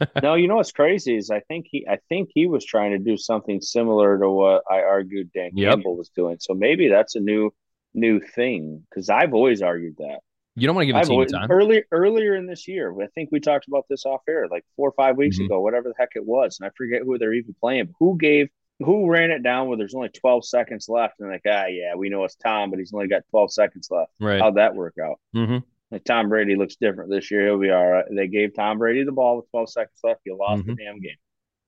no, 0.22 0.34
you 0.34 0.46
know 0.46 0.56
what's 0.56 0.72
crazy 0.72 1.16
is 1.16 1.30
I 1.30 1.40
think 1.40 1.66
he 1.68 1.86
I 1.88 1.98
think 2.08 2.30
he 2.32 2.46
was 2.46 2.64
trying 2.64 2.92
to 2.92 2.98
do 2.98 3.16
something 3.16 3.60
similar 3.60 4.18
to 4.18 4.30
what 4.30 4.62
I 4.70 4.82
argued 4.82 5.32
Dan 5.32 5.50
yep. 5.54 5.74
Campbell 5.74 5.96
was 5.96 6.08
doing. 6.10 6.36
So 6.40 6.54
maybe 6.54 6.88
that's 6.88 7.16
a 7.16 7.20
new 7.20 7.50
new 7.94 8.20
thing 8.20 8.84
because 8.88 9.10
I've 9.10 9.34
always 9.34 9.60
argued 9.60 9.96
that. 9.98 10.20
You 10.54 10.66
don't 10.66 10.74
want 10.74 10.88
to 10.88 10.92
give 10.92 10.96
a 10.96 11.04
team 11.04 11.12
always, 11.12 11.30
time. 11.30 11.50
Early, 11.50 11.84
earlier 11.92 12.34
in 12.34 12.46
this 12.46 12.66
year, 12.66 12.92
I 13.00 13.06
think 13.14 13.28
we 13.30 13.38
talked 13.38 13.68
about 13.68 13.84
this 13.88 14.04
off 14.04 14.22
air, 14.28 14.48
like 14.50 14.64
four 14.74 14.88
or 14.88 14.92
five 14.92 15.16
weeks 15.16 15.36
mm-hmm. 15.36 15.46
ago, 15.46 15.60
whatever 15.60 15.88
the 15.88 15.94
heck 15.96 16.10
it 16.16 16.24
was, 16.24 16.58
and 16.58 16.66
I 16.66 16.72
forget 16.76 17.02
who 17.02 17.16
they're 17.16 17.34
even 17.34 17.54
playing. 17.60 17.94
Who 18.00 18.18
gave? 18.18 18.48
Who 18.80 19.10
ran 19.10 19.30
it 19.30 19.42
down 19.42 19.66
where 19.66 19.76
there's 19.76 19.94
only 19.94 20.08
12 20.08 20.46
seconds 20.46 20.88
left? 20.88 21.14
And 21.18 21.30
like, 21.30 21.42
ah, 21.46 21.66
yeah, 21.66 21.94
we 21.96 22.08
know 22.08 22.24
it's 22.24 22.36
Tom, 22.36 22.70
but 22.70 22.78
he's 22.78 22.92
only 22.94 23.08
got 23.08 23.22
12 23.30 23.52
seconds 23.52 23.88
left. 23.90 24.12
Right? 24.20 24.40
How'd 24.40 24.56
that 24.56 24.74
work 24.74 24.94
out? 25.02 25.18
Mm-hmm. 25.34 25.58
Like 25.90 26.04
Tom 26.04 26.28
Brady 26.28 26.54
looks 26.54 26.76
different 26.76 27.10
this 27.10 27.30
year. 27.30 27.46
He'll 27.46 27.58
be 27.58 27.70
all 27.70 27.86
right. 27.86 28.04
They 28.10 28.28
gave 28.28 28.54
Tom 28.54 28.78
Brady 28.78 29.04
the 29.04 29.12
ball 29.12 29.36
with 29.36 29.50
12 29.50 29.70
seconds 29.70 29.98
left. 30.04 30.20
He 30.24 30.32
lost 30.32 30.62
mm-hmm. 30.62 30.74
the 30.74 30.84
damn 30.84 31.00
game. 31.00 31.16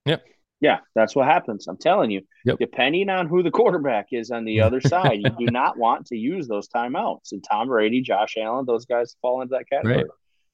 Yep. 0.06 0.24
Yeah, 0.60 0.80
that's 0.94 1.16
what 1.16 1.26
happens. 1.26 1.66
I'm 1.66 1.78
telling 1.78 2.10
you. 2.10 2.20
Yep. 2.44 2.58
Depending 2.58 3.08
on 3.08 3.28
who 3.28 3.42
the 3.42 3.50
quarterback 3.50 4.08
is 4.12 4.30
on 4.30 4.44
the 4.44 4.60
other 4.60 4.80
side, 4.82 5.20
you 5.20 5.30
do 5.30 5.50
not 5.50 5.78
want 5.78 6.06
to 6.06 6.16
use 6.16 6.46
those 6.46 6.68
timeouts. 6.68 7.32
And 7.32 7.42
Tom 7.42 7.68
Brady, 7.68 8.02
Josh 8.02 8.36
Allen, 8.38 8.66
those 8.66 8.84
guys 8.84 9.16
fall 9.22 9.40
into 9.40 9.56
that 9.56 9.68
category. 9.70 9.96
Right. 9.96 10.06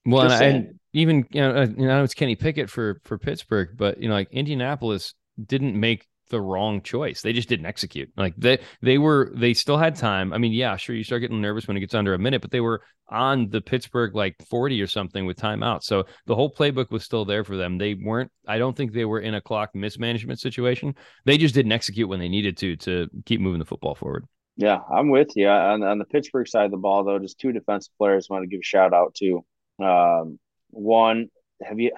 Well, 0.07 0.31
and, 0.31 0.43
and, 0.43 0.81
even 0.93 1.27
you 1.33 1.41
know, 1.41 1.63
you 1.63 1.87
know, 1.87 2.05
it's 2.05 2.15
Kenny 2.15 2.37
Pickett 2.37 2.71
for 2.71 3.01
for 3.05 3.19
Pittsburgh, 3.19 3.71
but 3.77 4.01
you 4.01 4.09
know, 4.09 4.15
like 4.15 4.31
Indianapolis 4.31 5.15
didn't 5.45 5.79
make 5.79 6.07
the 6.29 6.41
wrong 6.41 6.83
choice. 6.83 7.23
They 7.23 7.33
just 7.33 7.49
didn't 7.49 7.67
execute. 7.67 8.11
Like 8.17 8.35
they 8.37 8.59
they 8.83 8.99
were 8.99 9.33
they 9.35 9.55
still 9.55 9.79
had 9.79 9.97
time. 9.97 10.33
I 10.33 10.39
mean, 10.39 10.53
yeah, 10.53 10.77
sure 10.77 10.95
you 10.95 11.05
start 11.05 11.23
getting 11.23 11.41
nervous 11.41 11.67
when 11.67 11.77
it 11.77 11.81
gets 11.81 11.95
under 11.95 12.15
a 12.15 12.19
minute, 12.19 12.43
but 12.43 12.51
they 12.51 12.61
were 12.61 12.83
on 13.09 13.49
the 13.51 13.61
Pittsburgh 13.61 14.15
like 14.15 14.35
40 14.51 14.83
or 14.83 14.87
something 14.87 15.27
with 15.27 15.37
timeout. 15.37 15.83
So 15.83 16.05
the 16.27 16.35
whole 16.35 16.53
playbook 16.53 16.91
was 16.91 17.05
still 17.05 17.25
there 17.25 17.45
for 17.45 17.57
them. 17.57 17.79
They 17.79 17.95
weren't 17.95 18.31
I 18.47 18.59
don't 18.59 18.77
think 18.77 18.93
they 18.93 19.05
were 19.05 19.21
in 19.21 19.35
a 19.35 19.41
clock 19.41 19.75
mismanagement 19.75 20.41
situation. 20.41 20.95
They 21.25 21.39
just 21.39 21.55
didn't 21.55 21.73
execute 21.73 22.09
when 22.09 22.21
they 22.21 22.29
needed 22.29 22.57
to 22.59 22.77
to 22.77 23.09
keep 23.25 23.41
moving 23.41 23.59
the 23.59 23.67
football 23.67 23.95
forward. 23.95 24.25
Yeah, 24.57 24.81
I'm 24.91 25.11
with 25.11 25.37
you. 25.37 25.49
On, 25.49 25.83
on 25.83 25.99
the 25.99 26.07
Pittsburgh 26.07 26.49
side 26.49 26.65
of 26.65 26.71
the 26.71 26.79
ball 26.79 27.05
though, 27.05 27.19
just 27.19 27.39
two 27.39 27.53
defensive 27.53 27.93
players 27.99 28.29
I 28.31 28.35
want 28.35 28.45
to 28.45 28.49
give 28.49 28.61
a 28.61 28.65
shout 28.65 28.95
out 28.95 29.15
to. 29.17 29.45
Um, 29.79 30.39
one, 30.71 31.29
have 31.63 31.79
you 31.79 31.93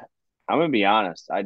I'm 0.49 0.59
going 0.59 0.69
to 0.69 0.73
be 0.73 0.85
honest. 0.85 1.31
I 1.31 1.45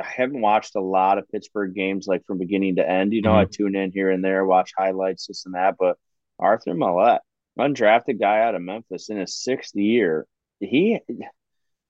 I 0.00 0.06
haven't 0.06 0.40
watched 0.40 0.76
a 0.76 0.80
lot 0.80 1.18
of 1.18 1.28
Pittsburgh 1.28 1.74
games 1.74 2.06
like 2.06 2.24
from 2.26 2.38
beginning 2.38 2.76
to 2.76 2.88
end. 2.88 3.12
You 3.12 3.22
know, 3.22 3.30
mm-hmm. 3.30 3.38
I 3.38 3.44
tune 3.44 3.76
in 3.76 3.92
here 3.92 4.10
and 4.10 4.24
there, 4.24 4.44
watch 4.44 4.72
highlights, 4.76 5.26
this 5.26 5.44
and 5.46 5.54
that. 5.54 5.76
But 5.78 5.96
Arthur 6.38 6.74
Maulet, 6.74 7.20
undrafted 7.58 8.20
guy 8.20 8.40
out 8.40 8.54
of 8.54 8.62
Memphis 8.62 9.08
in 9.08 9.16
his 9.16 9.36
sixth 9.36 9.74
year, 9.74 10.26
he 10.60 11.00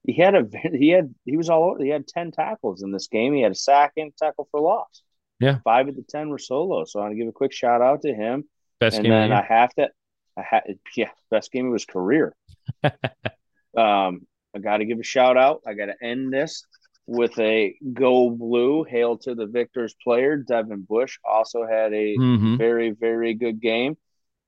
he 0.06 0.14
had 0.14 0.34
a 0.34 0.46
he 0.72 0.88
had 0.88 1.14
he 1.24 1.36
was 1.36 1.50
all 1.50 1.64
over. 1.70 1.82
He 1.82 1.90
had 1.90 2.06
ten 2.06 2.30
tackles 2.30 2.82
in 2.82 2.92
this 2.92 3.08
game. 3.08 3.34
He 3.34 3.42
had 3.42 3.52
a 3.52 3.56
sack 3.56 3.92
and 3.96 4.16
tackle 4.16 4.48
for 4.50 4.60
loss. 4.60 5.02
Yeah, 5.40 5.58
five 5.64 5.88
of 5.88 5.96
the 5.96 6.04
ten 6.08 6.30
were 6.30 6.38
solo. 6.38 6.84
So 6.84 7.00
I 7.00 7.02
want 7.04 7.12
to 7.12 7.18
give 7.18 7.28
a 7.28 7.32
quick 7.32 7.52
shout 7.52 7.82
out 7.82 8.02
to 8.02 8.14
him. 8.14 8.44
Best 8.80 8.96
and 8.96 9.04
game. 9.04 9.12
then 9.12 9.32
I 9.32 9.42
have 9.42 9.74
to, 9.74 9.90
I 10.36 10.42
had 10.42 10.62
yeah, 10.96 11.10
best 11.30 11.52
game 11.52 11.66
of 11.66 11.72
his 11.72 11.84
career. 11.84 12.34
um, 12.84 14.26
I 14.54 14.60
got 14.60 14.78
to 14.78 14.84
give 14.84 14.98
a 14.98 15.04
shout 15.04 15.36
out. 15.36 15.62
I 15.66 15.74
got 15.74 15.86
to 15.86 15.94
end 16.02 16.32
this 16.32 16.64
with 17.08 17.38
a 17.38 17.74
go 17.94 18.30
blue. 18.30 18.84
Hail 18.84 19.16
to 19.18 19.34
the 19.34 19.46
victors 19.46 19.94
player. 20.04 20.36
Devin 20.36 20.86
Bush 20.88 21.18
also 21.24 21.66
had 21.66 21.92
a 21.94 22.16
mm-hmm. 22.16 22.56
very, 22.56 22.90
very 22.90 23.34
good 23.34 23.60
game. 23.60 23.96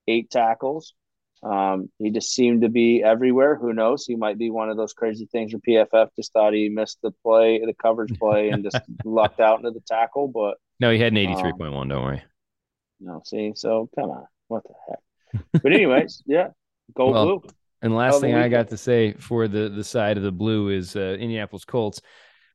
Eight 0.07 0.31
tackles. 0.31 0.95
Um, 1.43 1.91
he 1.99 2.11
just 2.11 2.35
seemed 2.35 2.63
to 2.63 2.69
be 2.69 3.03
everywhere. 3.03 3.57
Who 3.57 3.73
knows? 3.73 4.05
He 4.05 4.15
might 4.15 4.37
be 4.37 4.51
one 4.51 4.69
of 4.69 4.77
those 4.77 4.93
crazy 4.93 5.27
things 5.33 5.55
where 5.55 5.87
PFF 5.87 6.09
just 6.15 6.35
thought 6.35 6.53
he 6.53 6.69
missed 6.69 6.99
the 7.03 7.13
play, 7.25 7.59
the 7.65 7.73
coverage 7.73 8.19
play, 8.19 8.51
and 8.51 8.63
just 8.63 8.79
lucked 9.07 9.41
out 9.41 9.61
into 9.61 9.71
the 9.71 9.81
tackle. 9.81 10.29
But 10.29 10.59
no, 10.81 10.93
he 10.93 10.99
had 10.99 11.15
an 11.15 11.19
83.1. 11.19 11.83
Um, 11.83 11.89
don't 11.89 12.05
worry. 12.05 12.23
No, 13.01 13.23
see, 13.25 13.53
so 13.57 13.89
come 13.95 14.11
on. 14.11 14.27
What 14.49 14.65
the 14.65 14.75
heck? 14.87 15.63
But, 15.63 15.73
anyways, 15.73 16.23
yeah, 16.27 16.49
go 16.95 17.11
well, 17.11 17.25
blue. 17.25 17.43
And 17.81 17.97
last 17.97 18.21
thing 18.21 18.35
I 18.35 18.49
got 18.49 18.69
to 18.69 18.77
say 18.77 19.15
for 19.15 19.49
the 19.49 19.71
the 19.71 19.85
side 19.85 20.19
of 20.19 20.23
the 20.23 20.33
blue 20.33 20.69
is 20.69 20.95
uh, 20.95 21.17
Indianapolis 21.19 21.65
Colts 21.65 22.03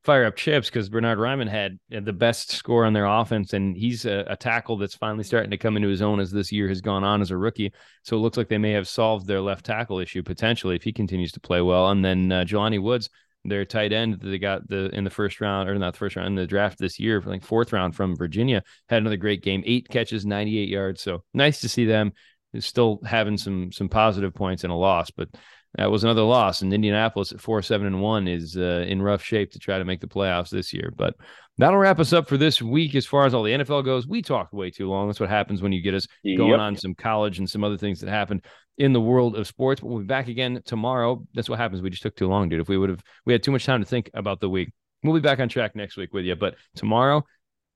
fire 0.06 0.24
up 0.24 0.36
chips 0.36 0.70
because 0.70 0.88
Bernard 0.88 1.18
Raimann 1.18 1.48
had 1.48 1.78
the 1.90 2.12
best 2.12 2.52
score 2.52 2.84
on 2.84 2.92
their 2.92 3.04
offense, 3.04 3.52
and 3.52 3.76
he's 3.76 4.06
a, 4.06 4.24
a, 4.28 4.36
tackle 4.36 4.76
that's 4.76 4.94
finally 4.94 5.24
starting 5.24 5.50
to 5.50 5.58
come 5.58 5.76
into 5.76 5.88
his 5.88 6.00
own 6.00 6.20
as 6.20 6.30
this 6.30 6.52
year 6.52 6.68
has 6.68 6.80
gone 6.80 7.02
on 7.02 7.20
as 7.20 7.32
a 7.32 7.36
rookie. 7.36 7.72
So 8.04 8.16
it 8.16 8.20
looks 8.20 8.36
like 8.36 8.48
they 8.48 8.56
may 8.56 8.70
have 8.70 8.86
solved 8.86 9.26
their 9.26 9.40
left 9.40 9.66
tackle 9.66 9.98
issue 9.98 10.22
potentially 10.22 10.76
if 10.76 10.84
he 10.84 10.92
continues 10.92 11.32
to 11.32 11.40
play 11.40 11.60
well. 11.60 11.90
And 11.90 12.04
then 12.04 12.30
uh, 12.30 12.44
Jelani 12.44 12.80
Woods, 12.80 13.10
their 13.44 13.64
tight 13.64 13.92
end 13.92 14.20
that 14.20 14.28
they 14.28 14.38
got 14.38 14.68
the 14.68 14.90
in 14.94 15.04
the 15.04 15.10
first 15.10 15.40
round 15.40 15.68
or 15.68 15.74
not 15.74 15.94
the 15.94 15.98
first 15.98 16.14
round 16.14 16.28
in 16.28 16.34
the 16.36 16.46
draft 16.46 16.78
this 16.78 17.00
year, 17.00 17.20
like 17.26 17.42
fourth 17.42 17.72
round 17.72 17.96
from 17.96 18.16
Virginia, 18.16 18.62
had 18.88 18.98
another 18.98 19.16
great 19.16 19.42
game, 19.42 19.62
eight 19.66 19.88
catches, 19.88 20.24
98 20.24 20.68
yards. 20.68 21.02
So 21.02 21.24
nice 21.34 21.60
to 21.60 21.68
see 21.68 21.84
them 21.84 22.12
still 22.60 23.00
having 23.04 23.36
some 23.36 23.72
some 23.72 23.88
positive 23.88 24.34
points 24.34 24.64
in 24.64 24.70
a 24.70 24.78
loss, 24.78 25.10
but 25.10 25.28
that 25.76 25.90
was 25.90 26.04
another 26.04 26.22
loss. 26.22 26.62
And 26.62 26.72
Indianapolis 26.72 27.32
at 27.32 27.40
four, 27.40 27.60
seven, 27.62 27.86
and 27.86 28.00
one 28.00 28.26
is 28.26 28.56
uh, 28.56 28.84
in 28.88 29.02
rough 29.02 29.22
shape 29.22 29.52
to 29.52 29.58
try 29.58 29.78
to 29.78 29.84
make 29.84 30.00
the 30.00 30.06
playoffs 30.06 30.48
this 30.48 30.72
year. 30.72 30.92
But 30.96 31.16
that'll 31.58 31.78
wrap 31.78 32.00
us 32.00 32.12
up 32.12 32.28
for 32.28 32.36
this 32.38 32.62
week 32.62 32.94
as 32.94 33.04
far 33.04 33.26
as 33.26 33.34
all 33.34 33.42
the 33.42 33.52
NFL 33.52 33.84
goes. 33.84 34.06
We 34.06 34.22
talked 34.22 34.54
way 34.54 34.70
too 34.70 34.88
long. 34.88 35.06
That's 35.06 35.20
what 35.20 35.28
happens 35.28 35.62
when 35.62 35.72
you 35.72 35.82
get 35.82 35.94
us 35.94 36.06
going 36.24 36.50
yep. 36.50 36.60
on 36.60 36.76
some 36.76 36.94
college 36.94 37.38
and 37.38 37.48
some 37.48 37.62
other 37.62 37.76
things 37.76 38.00
that 38.00 38.08
happened 38.08 38.44
in 38.78 38.92
the 38.92 39.00
world 39.00 39.36
of 39.36 39.46
sports. 39.46 39.80
But 39.80 39.88
we'll 39.88 40.00
be 40.00 40.06
back 40.06 40.28
again 40.28 40.62
tomorrow. 40.64 41.26
That's 41.34 41.48
what 41.48 41.58
happens. 41.58 41.82
We 41.82 41.90
just 41.90 42.02
took 42.02 42.16
too 42.16 42.28
long, 42.28 42.48
dude. 42.48 42.60
If 42.60 42.68
we 42.68 42.78
would 42.78 42.90
have, 42.90 43.02
we 43.26 43.34
had 43.34 43.42
too 43.42 43.52
much 43.52 43.66
time 43.66 43.80
to 43.80 43.86
think 43.86 44.10
about 44.14 44.40
the 44.40 44.48
week. 44.48 44.70
We'll 45.02 45.14
be 45.14 45.20
back 45.20 45.40
on 45.40 45.48
track 45.48 45.76
next 45.76 45.98
week 45.98 46.14
with 46.14 46.24
you. 46.24 46.36
But 46.36 46.56
tomorrow, 46.74 47.22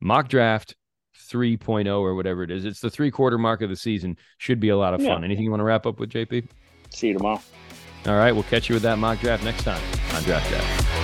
mock 0.00 0.28
draft 0.28 0.74
3.0 1.30 1.86
or 2.00 2.14
whatever 2.14 2.42
it 2.42 2.50
is. 2.50 2.64
It's 2.64 2.80
the 2.80 2.90
three 2.90 3.10
quarter 3.10 3.36
mark 3.36 3.60
of 3.60 3.68
the 3.68 3.76
season. 3.76 4.16
Should 4.38 4.58
be 4.58 4.70
a 4.70 4.76
lot 4.76 4.94
of 4.94 5.00
fun. 5.00 5.20
Yeah. 5.20 5.26
Anything 5.26 5.44
you 5.44 5.50
want 5.50 5.60
to 5.60 5.64
wrap 5.64 5.84
up 5.84 6.00
with, 6.00 6.10
JP? 6.10 6.48
See 6.90 7.08
you 7.08 7.14
tomorrow. 7.14 7.40
All 8.06 8.16
right, 8.16 8.32
we'll 8.32 8.44
catch 8.44 8.68
you 8.68 8.74
with 8.74 8.82
that 8.82 8.98
mock 8.98 9.20
draft 9.20 9.44
next 9.44 9.64
time 9.64 9.82
on 10.14 10.22
Draft 10.22 10.50
Craft. 10.50 10.99